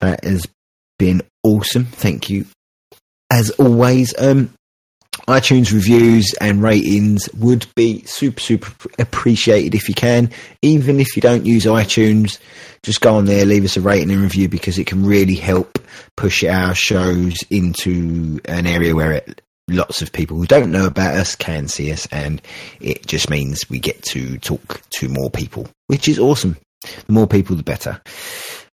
That 0.00 0.24
has 0.24 0.46
been 0.98 1.22
awesome. 1.42 1.84
Thank 1.84 2.30
you. 2.30 2.46
As 3.30 3.50
always, 3.50 4.14
um, 4.18 4.52
iTunes 5.28 5.72
reviews 5.72 6.34
and 6.40 6.62
ratings 6.62 7.28
would 7.34 7.66
be 7.74 8.02
super, 8.04 8.40
super 8.40 8.72
appreciated 8.98 9.74
if 9.74 9.88
you 9.88 9.94
can. 9.94 10.30
Even 10.62 10.98
if 11.00 11.14
you 11.16 11.22
don't 11.22 11.46
use 11.46 11.66
iTunes, 11.66 12.38
just 12.82 13.00
go 13.00 13.14
on 13.14 13.26
there, 13.26 13.44
leave 13.44 13.64
us 13.64 13.76
a 13.76 13.80
rating 13.80 14.10
and 14.10 14.22
review 14.22 14.48
because 14.48 14.78
it 14.78 14.86
can 14.86 15.04
really 15.04 15.34
help 15.34 15.78
push 16.16 16.42
our 16.44 16.74
shows 16.74 17.38
into 17.50 18.40
an 18.46 18.66
area 18.66 18.94
where 18.94 19.12
it, 19.12 19.42
lots 19.70 20.02
of 20.02 20.12
people 20.12 20.36
who 20.36 20.46
don't 20.46 20.72
know 20.72 20.86
about 20.86 21.14
us 21.14 21.34
can 21.34 21.68
see 21.68 21.92
us, 21.92 22.06
and 22.06 22.42
it 22.80 23.06
just 23.06 23.30
means 23.30 23.68
we 23.70 23.78
get 23.78 24.02
to 24.04 24.38
talk 24.38 24.82
to 24.90 25.08
more 25.08 25.30
people, 25.30 25.68
which 25.86 26.08
is 26.08 26.18
awesome. 26.18 26.56
The 26.82 27.12
more 27.12 27.26
people, 27.26 27.56
the 27.56 27.62
better. 27.62 28.00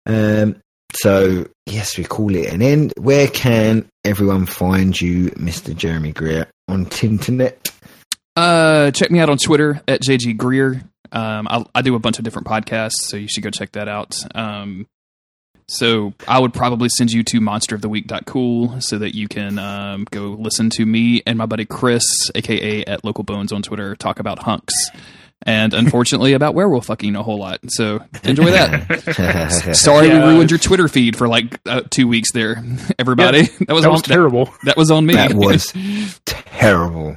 Um, 0.06 0.56
so 0.94 1.46
yes, 1.66 1.96
we 1.96 2.04
call 2.04 2.34
it 2.34 2.52
an 2.52 2.62
end. 2.62 2.92
Where 2.98 3.28
can 3.28 3.88
everyone 4.04 4.46
find 4.46 4.98
you, 5.00 5.30
Mr. 5.30 5.74
Jeremy 5.74 6.12
Greer, 6.12 6.46
on 6.68 6.86
Tinternet? 6.86 7.72
Uh, 8.34 8.90
check 8.90 9.10
me 9.10 9.20
out 9.20 9.30
on 9.30 9.38
Twitter 9.38 9.80
at 9.86 10.00
JG 10.00 10.36
Greer. 10.36 10.82
Um, 11.12 11.46
I, 11.48 11.64
I 11.74 11.82
do 11.82 11.94
a 11.94 11.98
bunch 11.98 12.18
of 12.18 12.24
different 12.24 12.48
podcasts, 12.48 13.02
so 13.02 13.16
you 13.16 13.28
should 13.28 13.42
go 13.42 13.50
check 13.50 13.72
that 13.72 13.88
out. 13.88 14.14
Um, 14.34 14.86
so 15.72 16.12
I 16.28 16.38
would 16.38 16.52
probably 16.54 16.88
send 16.88 17.10
you 17.12 17.22
to 17.24 17.40
monsteroftheweek.cool 17.40 18.80
so 18.80 18.98
that 18.98 19.14
you 19.14 19.28
can 19.28 19.58
um, 19.58 20.06
go 20.10 20.36
listen 20.38 20.70
to 20.70 20.86
me 20.86 21.22
and 21.26 21.38
my 21.38 21.46
buddy 21.46 21.64
Chris, 21.64 22.04
aka 22.34 22.84
at 22.84 23.04
Local 23.04 23.24
Bones 23.24 23.52
on 23.52 23.62
Twitter, 23.62 23.94
talk 23.96 24.18
about 24.18 24.40
hunks. 24.40 24.74
And 25.44 25.74
unfortunately, 25.82 26.34
about 26.34 26.54
werewolf 26.54 26.86
fucking 26.86 27.16
a 27.16 27.22
whole 27.22 27.38
lot. 27.38 27.60
So 27.68 28.00
enjoy 28.22 28.52
that. 28.52 29.72
Sorry 29.76 30.08
Yeah. 30.08 30.26
we 30.28 30.34
ruined 30.34 30.50
your 30.50 30.58
Twitter 30.58 30.86
feed 30.88 31.16
for 31.16 31.26
like 31.26 31.58
uh, 31.66 31.82
two 31.90 32.06
weeks 32.06 32.30
there, 32.32 32.62
everybody. 32.98 33.42
that 33.66 33.70
was 33.70 33.82
That 33.82 33.88
on, 33.88 33.92
was 33.94 34.02
terrible. 34.02 34.44
That, 34.44 34.64
that 34.64 34.76
was 34.76 34.90
on 34.92 35.04
me. 35.06 35.14
that 35.14 35.34
was 35.34 35.72
terrible. 36.24 37.16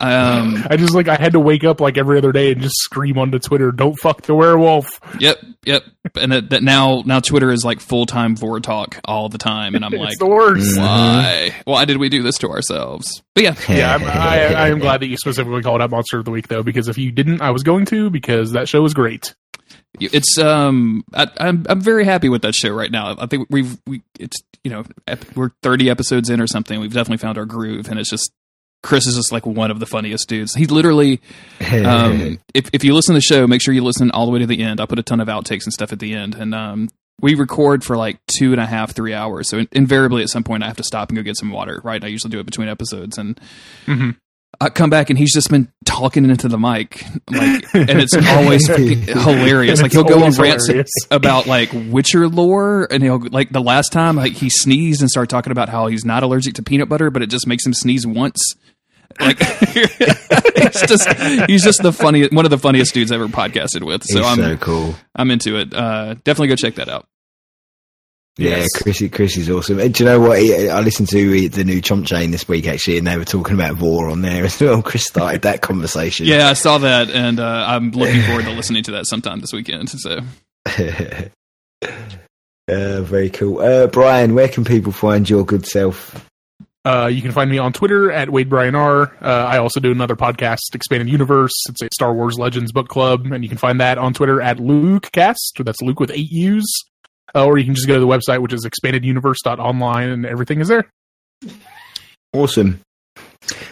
Um, 0.00 0.66
I 0.70 0.76
just 0.76 0.94
like 0.94 1.08
I 1.08 1.16
had 1.16 1.32
to 1.32 1.40
wake 1.40 1.62
up 1.62 1.80
like 1.80 1.98
every 1.98 2.16
other 2.16 2.32
day 2.32 2.52
and 2.52 2.62
just 2.62 2.76
scream 2.76 3.18
onto 3.18 3.38
Twitter, 3.38 3.70
"Don't 3.70 3.94
fuck 3.98 4.22
the 4.22 4.34
werewolf." 4.34 4.86
Yep, 5.18 5.38
yep. 5.66 5.82
And 6.18 6.32
that, 6.32 6.50
that 6.50 6.62
now 6.62 7.02
now 7.04 7.20
Twitter 7.20 7.50
is 7.52 7.64
like 7.64 7.80
full 7.80 8.06
time 8.06 8.34
vore 8.34 8.60
talk 8.60 8.98
all 9.04 9.28
the 9.28 9.36
time, 9.38 9.74
and 9.74 9.84
I'm 9.84 9.92
like, 9.92 10.08
it's 10.12 10.18
the 10.18 10.26
worst. 10.26 10.78
why? 10.78 11.54
Why 11.64 11.84
did 11.84 11.98
we 11.98 12.08
do 12.08 12.22
this 12.22 12.38
to 12.38 12.48
ourselves? 12.48 13.22
But 13.34 13.44
yeah, 13.44 13.54
Yeah, 13.68 13.94
I'm, 13.94 14.04
I, 14.04 14.54
I 14.54 14.68
am 14.70 14.78
glad 14.78 15.00
that 15.00 15.08
you 15.08 15.16
specifically 15.18 15.62
called 15.62 15.82
out 15.82 15.90
Monster 15.90 16.18
of 16.18 16.24
the 16.24 16.30
Week 16.30 16.48
though, 16.48 16.62
because 16.62 16.88
if 16.88 16.96
you 16.96 17.12
didn't, 17.12 17.42
I 17.42 17.50
was 17.50 17.62
going 17.62 17.84
to 17.86 18.08
because 18.08 18.52
that 18.52 18.68
show 18.68 18.80
was 18.80 18.94
great. 18.94 19.34
it's 20.00 20.38
um, 20.38 21.04
I, 21.12 21.26
I'm 21.38 21.66
I'm 21.68 21.80
very 21.82 22.04
happy 22.06 22.28
with 22.30 22.42
that 22.42 22.54
show 22.54 22.70
right 22.70 22.90
now. 22.90 23.16
I 23.18 23.26
think 23.26 23.48
we've 23.50 23.78
we 23.86 24.02
it's 24.18 24.38
you 24.64 24.70
know 24.70 24.84
ep- 25.06 25.36
we're 25.36 25.50
30 25.62 25.90
episodes 25.90 26.30
in 26.30 26.40
or 26.40 26.46
something. 26.46 26.80
We've 26.80 26.92
definitely 26.92 27.18
found 27.18 27.36
our 27.36 27.44
groove, 27.44 27.88
and 27.88 27.98
it's 27.98 28.08
just 28.10 28.32
Chris 28.82 29.06
is 29.06 29.14
just 29.16 29.30
like 29.32 29.44
one 29.44 29.70
of 29.70 29.78
the 29.78 29.86
funniest 29.86 30.28
dudes. 30.28 30.54
He 30.54 30.66
literally 30.66 31.20
um, 31.70 32.38
if 32.54 32.70
if 32.72 32.84
you 32.84 32.94
listen 32.94 33.14
to 33.14 33.18
the 33.18 33.22
show, 33.22 33.46
make 33.46 33.62
sure 33.62 33.74
you 33.74 33.84
listen 33.84 34.10
all 34.10 34.26
the 34.26 34.32
way 34.32 34.38
to 34.38 34.46
the 34.46 34.62
end. 34.62 34.80
I 34.80 34.86
put 34.86 34.98
a 34.98 35.02
ton 35.02 35.20
of 35.20 35.28
outtakes 35.28 35.64
and 35.64 35.72
stuff 35.72 35.92
at 35.92 35.98
the 35.98 36.14
end, 36.14 36.34
and 36.34 36.54
um, 36.54 36.88
we 37.20 37.34
record 37.34 37.84
for 37.84 37.96
like 37.96 38.18
two 38.26 38.52
and 38.52 38.60
a 38.60 38.66
half, 38.66 38.92
three 38.92 39.12
hours. 39.12 39.48
So 39.50 39.58
in- 39.58 39.68
invariably, 39.72 40.22
at 40.22 40.30
some 40.30 40.44
point, 40.44 40.62
I 40.62 40.66
have 40.68 40.78
to 40.78 40.82
stop 40.84 41.10
and 41.10 41.16
go 41.16 41.22
get 41.22 41.36
some 41.36 41.50
water. 41.50 41.80
Right? 41.84 42.02
I 42.02 42.06
usually 42.06 42.30
do 42.30 42.40
it 42.40 42.46
between 42.46 42.68
episodes, 42.68 43.18
and 43.18 43.38
Mhm. 43.86 44.16
I 44.62 44.68
come 44.68 44.90
back 44.90 45.10
and 45.10 45.18
he's 45.18 45.32
just 45.32 45.48
been 45.48 45.72
talking 45.84 46.28
into 46.28 46.48
the 46.48 46.58
mic, 46.58 47.02
like, 47.30 47.74
and 47.74 48.00
it's 48.00 48.14
always 48.28 48.66
hilarious. 48.66 49.80
Like 49.80 49.92
he'll 49.92 50.04
go 50.04 50.24
on 50.24 50.32
rants 50.32 50.66
hilarious. 50.66 50.90
about 51.10 51.46
like 51.46 51.70
Witcher 51.72 52.28
lore, 52.28 52.86
and 52.90 53.02
he'll 53.02 53.20
like 53.30 53.50
the 53.50 53.62
last 53.62 53.92
time 53.92 54.16
like 54.16 54.32
he 54.32 54.50
sneezed 54.50 55.00
and 55.00 55.10
started 55.10 55.30
talking 55.30 55.50
about 55.52 55.68
how 55.68 55.86
he's 55.86 56.04
not 56.04 56.22
allergic 56.22 56.54
to 56.54 56.62
peanut 56.62 56.88
butter, 56.88 57.10
but 57.10 57.22
it 57.22 57.30
just 57.30 57.46
makes 57.46 57.64
him 57.64 57.72
sneeze 57.72 58.06
once. 58.06 58.54
Like 59.18 59.38
he's 59.68 60.82
just 60.86 61.08
he's 61.48 61.64
just 61.64 61.82
the 61.82 61.92
funniest 61.92 62.32
one 62.32 62.44
of 62.44 62.50
the 62.50 62.58
funniest 62.58 62.94
dudes 62.94 63.12
I've 63.12 63.20
ever 63.20 63.28
podcasted 63.32 63.82
with. 63.84 64.04
So 64.04 64.18
He's 64.18 64.26
I'm 64.26 64.36
so 64.36 64.56
cool. 64.56 64.94
I'm 65.14 65.30
into 65.30 65.56
it. 65.56 65.72
Uh, 65.74 66.14
definitely 66.24 66.48
go 66.48 66.56
check 66.56 66.74
that 66.76 66.88
out. 66.88 67.06
Yeah, 68.36 68.56
Yes. 68.58 68.68
Chris, 68.82 69.02
Chris 69.12 69.36
is 69.36 69.50
awesome. 69.50 69.80
And 69.80 69.92
do 69.92 70.04
you 70.04 70.08
know 70.08 70.20
what? 70.20 70.38
I 70.38 70.80
listened 70.80 71.08
to 71.10 71.48
the 71.48 71.64
new 71.64 71.82
Chomp 71.82 72.06
Chain 72.06 72.30
this 72.30 72.48
week 72.48 72.66
actually, 72.66 72.96
and 72.96 73.06
they 73.06 73.18
were 73.18 73.24
talking 73.24 73.54
about 73.54 73.74
vore 73.74 74.08
on 74.08 74.22
there 74.22 74.44
as 74.44 74.60
well. 74.60 74.82
Chris 74.84 75.04
started 75.04 75.42
that 75.42 75.60
conversation. 75.62 76.26
Yeah, 76.26 76.48
I 76.48 76.54
saw 76.54 76.78
that, 76.78 77.10
and 77.10 77.38
uh, 77.40 77.64
I'm 77.68 77.90
looking 77.90 78.22
forward 78.22 78.44
to 78.44 78.52
listening 78.52 78.82
to 78.84 78.92
that 78.92 79.06
sometime 79.06 79.40
this 79.40 79.52
weekend. 79.52 79.90
So 79.90 80.20
uh, 82.68 83.02
very 83.02 83.30
cool. 83.30 83.60
Uh, 83.60 83.86
Brian, 83.88 84.34
where 84.34 84.48
can 84.48 84.64
people 84.64 84.92
find 84.92 85.28
your 85.28 85.44
good 85.44 85.66
self? 85.66 86.26
Uh, 86.82 87.10
you 87.12 87.20
can 87.20 87.32
find 87.32 87.50
me 87.50 87.58
on 87.58 87.74
Twitter 87.74 88.10
at 88.10 88.30
Wade 88.30 88.48
Brian 88.48 88.74
R. 88.74 89.14
Uh, 89.20 89.26
I 89.26 89.58
also 89.58 89.80
do 89.80 89.92
another 89.92 90.16
podcast, 90.16 90.60
Expanded 90.72 91.10
Universe. 91.10 91.52
It's 91.68 91.82
a 91.82 91.88
Star 91.92 92.14
Wars 92.14 92.38
Legends 92.38 92.72
book 92.72 92.88
club, 92.88 93.26
and 93.26 93.44
you 93.44 93.50
can 93.50 93.58
find 93.58 93.80
that 93.80 93.98
on 93.98 94.14
Twitter 94.14 94.40
at 94.40 94.56
LukeCast. 94.56 95.62
That's 95.62 95.82
Luke 95.82 96.00
with 96.00 96.10
eight 96.10 96.30
U's. 96.30 96.64
Uh, 97.34 97.44
or 97.44 97.58
you 97.58 97.64
can 97.64 97.74
just 97.74 97.86
go 97.86 97.94
to 97.94 98.00
the 98.00 98.06
website, 98.06 98.40
which 98.40 98.52
is 98.52 98.66
expandeduniverse.online, 98.66 100.08
and 100.08 100.26
everything 100.26 100.60
is 100.60 100.68
there. 100.68 100.88
Awesome. 102.32 102.80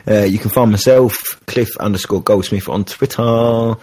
Uh, 0.07 0.25
you 0.25 0.39
can 0.39 0.51
find 0.51 0.71
myself, 0.71 1.17
Cliff 1.47 1.69
underscore 1.79 2.23
Goldsmith 2.23 2.69
on 2.69 2.85
Twitter. 2.85 3.77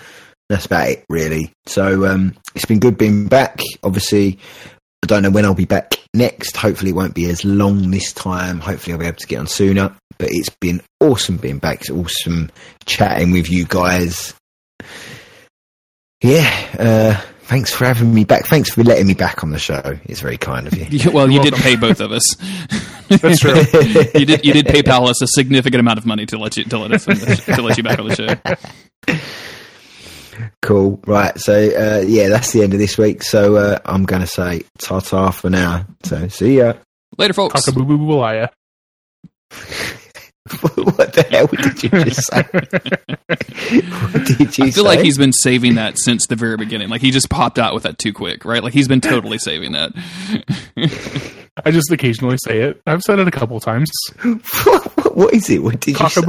That's 0.50 0.66
about 0.66 0.90
it, 0.90 1.06
really. 1.10 1.52
So 1.66 2.06
um, 2.06 2.36
it's 2.54 2.66
been 2.66 2.80
good 2.80 2.98
being 2.98 3.28
back. 3.28 3.62
Obviously, 3.84 4.40
I 5.04 5.08
don't 5.08 5.24
know 5.24 5.32
when 5.32 5.46
I'll 5.46 5.54
be 5.54 5.66
back 5.66 5.96
next. 6.14 6.58
Hopefully, 6.58 6.92
it 6.92 6.96
won't 6.96 7.16
be 7.16 7.30
as 7.30 7.44
long 7.46 7.92
this 7.92 8.14
time. 8.14 8.60
Hopefully, 8.60 8.94
I'll 8.94 9.00
be 9.00 9.08
able 9.08 9.18
to 9.18 9.28
get 9.28 9.40
on 9.40 9.48
sooner. 9.48 9.96
But 10.18 10.30
it's 10.32 10.50
been 10.50 10.82
awesome 11.00 11.38
being 11.38 11.60
back. 11.60 11.82
It's 11.82 11.90
awesome 11.90 12.52
chatting 12.86 13.32
with 13.32 13.50
you 13.50 13.66
guys. 13.66 14.34
Yeah, 16.22 16.50
uh, 16.80 17.22
Thanks 17.48 17.72
for 17.74 17.86
having 17.86 18.12
me 18.14 18.24
back. 18.24 18.48
Thanks 18.48 18.72
for 18.72 18.84
letting 18.84 19.06
me 19.06 19.14
back 19.14 19.44
on 19.44 19.52
the 19.52 19.60
show. 19.60 19.82
It's 20.06 20.20
very 20.20 20.38
kind 20.38 20.66
of 20.66 20.74
you. 20.76 20.86
You- 20.90 21.12
well, 21.12 21.30
you 21.30 21.40
did 21.42 21.54
pay 21.54 21.76
both 21.76 22.00
of 22.02 22.12
us. 22.12 22.24
That's 23.08 23.40
true. 23.40 23.54
you 24.16 24.26
did. 24.26 24.44
You 24.44 24.54
did 24.54 24.66
PayPal 24.66 25.08
us 25.08 25.22
a 25.22 25.28
significant 25.28 25.80
amount 25.80 26.00
of 26.00 26.06
money 26.08 26.26
to 26.26 26.38
let 26.40 26.58
you 26.58 26.64
to 26.64 26.78
let 26.80 26.92
us 26.92 27.06
to 27.06 27.62
let 27.62 27.78
you 27.78 27.84
back 27.84 28.00
on 28.00 28.08
the 28.08 28.16
show. 28.16 29.18
Cool. 30.64 31.00
Right. 31.06 31.38
So, 31.40 31.54
uh, 31.54 32.04
yeah, 32.06 32.30
that's 32.30 32.52
the 32.52 32.64
end 32.64 32.74
of 32.74 32.80
this 32.80 32.98
week. 32.98 33.22
So, 33.22 33.56
uh, 33.56 33.80
I'm 33.86 34.06
going 34.06 34.22
to 34.22 34.28
say 34.28 34.64
ta 34.80 35.00
ta 35.00 35.30
for 35.30 35.52
now. 35.52 35.86
So, 36.04 36.28
see 36.28 36.58
ya. 36.58 36.74
Later, 37.18 37.34
folks. 37.34 37.64
what 40.62 41.14
the 41.14 41.24
hell 41.32 41.48
did 41.48 41.82
you 41.84 41.90
just 41.90 42.28
say? 42.28 42.44
what 44.12 44.26
did 44.26 44.58
you 44.58 44.66
I 44.66 44.72
feel 44.72 44.72
say? 44.72 44.82
like 44.82 45.00
he's 45.00 45.18
been 45.18 45.34
saving 45.34 45.76
that 45.76 45.98
since 45.98 46.28
the 46.28 46.36
very 46.36 46.56
beginning. 46.58 46.90
Like 46.90 47.02
he 47.02 47.10
just 47.12 47.30
popped 47.32 47.58
out 47.58 47.74
with 47.74 47.84
that 47.84 47.98
too 47.98 48.14
quick, 48.14 48.46
right? 48.46 48.64
Like 48.64 48.74
he's 48.74 48.88
been 48.88 49.02
totally 49.02 49.40
saving 49.40 49.72
that. 49.72 49.92
I 51.66 51.72
just 51.72 51.92
occasionally 51.92 52.38
say 52.46 52.62
it. 52.62 52.82
I've 52.86 53.02
said 53.02 53.18
it 53.20 53.28
a 53.28 53.32
couple 53.32 53.60
times. 53.60 53.90
what, 54.66 55.16
what 55.16 55.34
is 55.34 55.50
it? 55.50 55.64
What 55.64 55.80
did 55.80 56.00
you 56.00 56.10
say? 56.10 56.22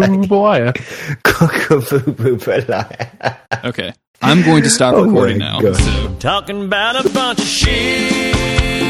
Okay, 3.64 3.92
I'm 4.22 4.42
going 4.42 4.62
to 4.62 4.70
stop 4.70 4.94
Oh 4.94 5.04
recording 5.04 5.38
my 5.38 5.44
now. 5.46 5.60
God. 5.60 5.76
So. 5.76 6.16
Talking 6.20 6.64
about 6.64 7.04
a 7.04 7.08
bunch 7.10 7.40
of 7.40 7.44
shit. 7.44 8.85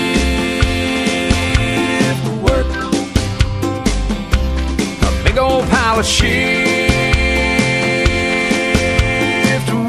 Big 5.37 5.43
old 5.43 5.69
pile 5.69 5.99
of 5.99 6.07
shit. 6.07 6.91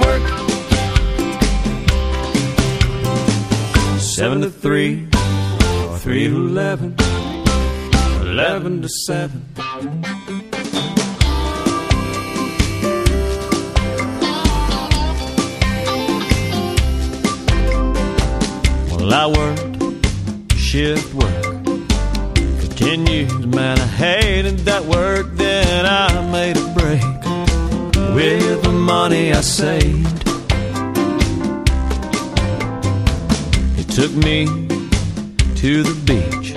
Work. 0.03 0.28
Seven 3.99 4.41
to 4.41 4.49
three, 4.49 5.07
three 5.99 6.28
to 6.28 6.36
eleven, 6.36 6.95
eleven 8.22 8.82
to 8.82 8.90
seven. 9.06 9.45
Well, 18.90 19.14
I 19.14 19.28
worked 19.28 20.57
shift 20.57 21.14
work 21.14 21.57
ten 22.88 23.05
years, 23.07 23.45
man. 23.45 23.77
I 23.80 23.85
hated 23.85 24.59
that 24.59 24.85
work. 24.85 25.26
Then 25.34 25.85
I 25.85 26.07
made 26.31 26.55
a 26.55 26.68
break 26.80 27.19
with 28.15 28.64
the 28.64 28.72
money 28.72 29.34
I 29.34 29.41
saved. 29.41 30.19
It 33.81 33.88
took 33.97 34.14
me 34.27 34.45
to 35.61 35.84
the 35.89 35.97
beach 36.09 36.53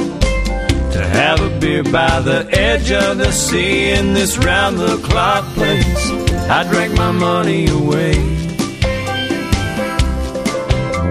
to 0.95 1.01
have 1.19 1.41
a 1.41 1.51
beer 1.59 1.83
by 1.83 2.21
the 2.21 2.49
edge 2.53 2.93
of 2.93 3.19
the 3.19 3.33
sea 3.33 3.91
in 3.91 4.15
this 4.15 4.39
round 4.39 4.79
the 4.79 4.99
clock 4.99 5.45
place. 5.55 6.05
I 6.49 6.61
drank 6.71 6.93
my 6.95 7.11
money 7.11 7.67
away. 7.67 8.15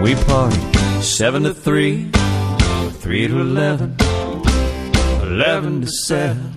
We 0.03 0.11
partied 0.29 1.01
seven 1.01 1.43
to 1.43 1.53
three, 1.53 2.09
three 3.01 3.27
to 3.27 3.37
eleven, 3.41 3.97
eleven 5.29 5.81
to 5.81 5.87
seven. 5.87 6.51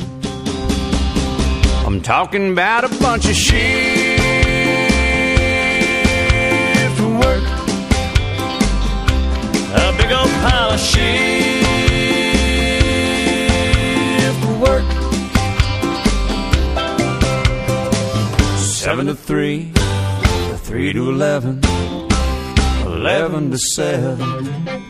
I'm 1.87 2.01
talking 2.01 2.53
about 2.53 2.85
a 2.85 2.89
bunch 3.01 3.29
of 3.29 3.35
shift 3.35 4.21
work, 7.23 7.45
a 9.77 9.95
big 9.99 10.11
old 10.11 10.33
pile 10.43 10.71
of 10.73 10.81
shift 10.81 11.03
work. 14.65 14.89
Seven 18.59 19.07
to 19.07 19.15
three, 19.15 19.73
three 20.65 20.93
to 20.95 21.11
eleven. 21.11 21.61
11 23.03 23.51
to 23.51 23.59
7. 23.59 24.82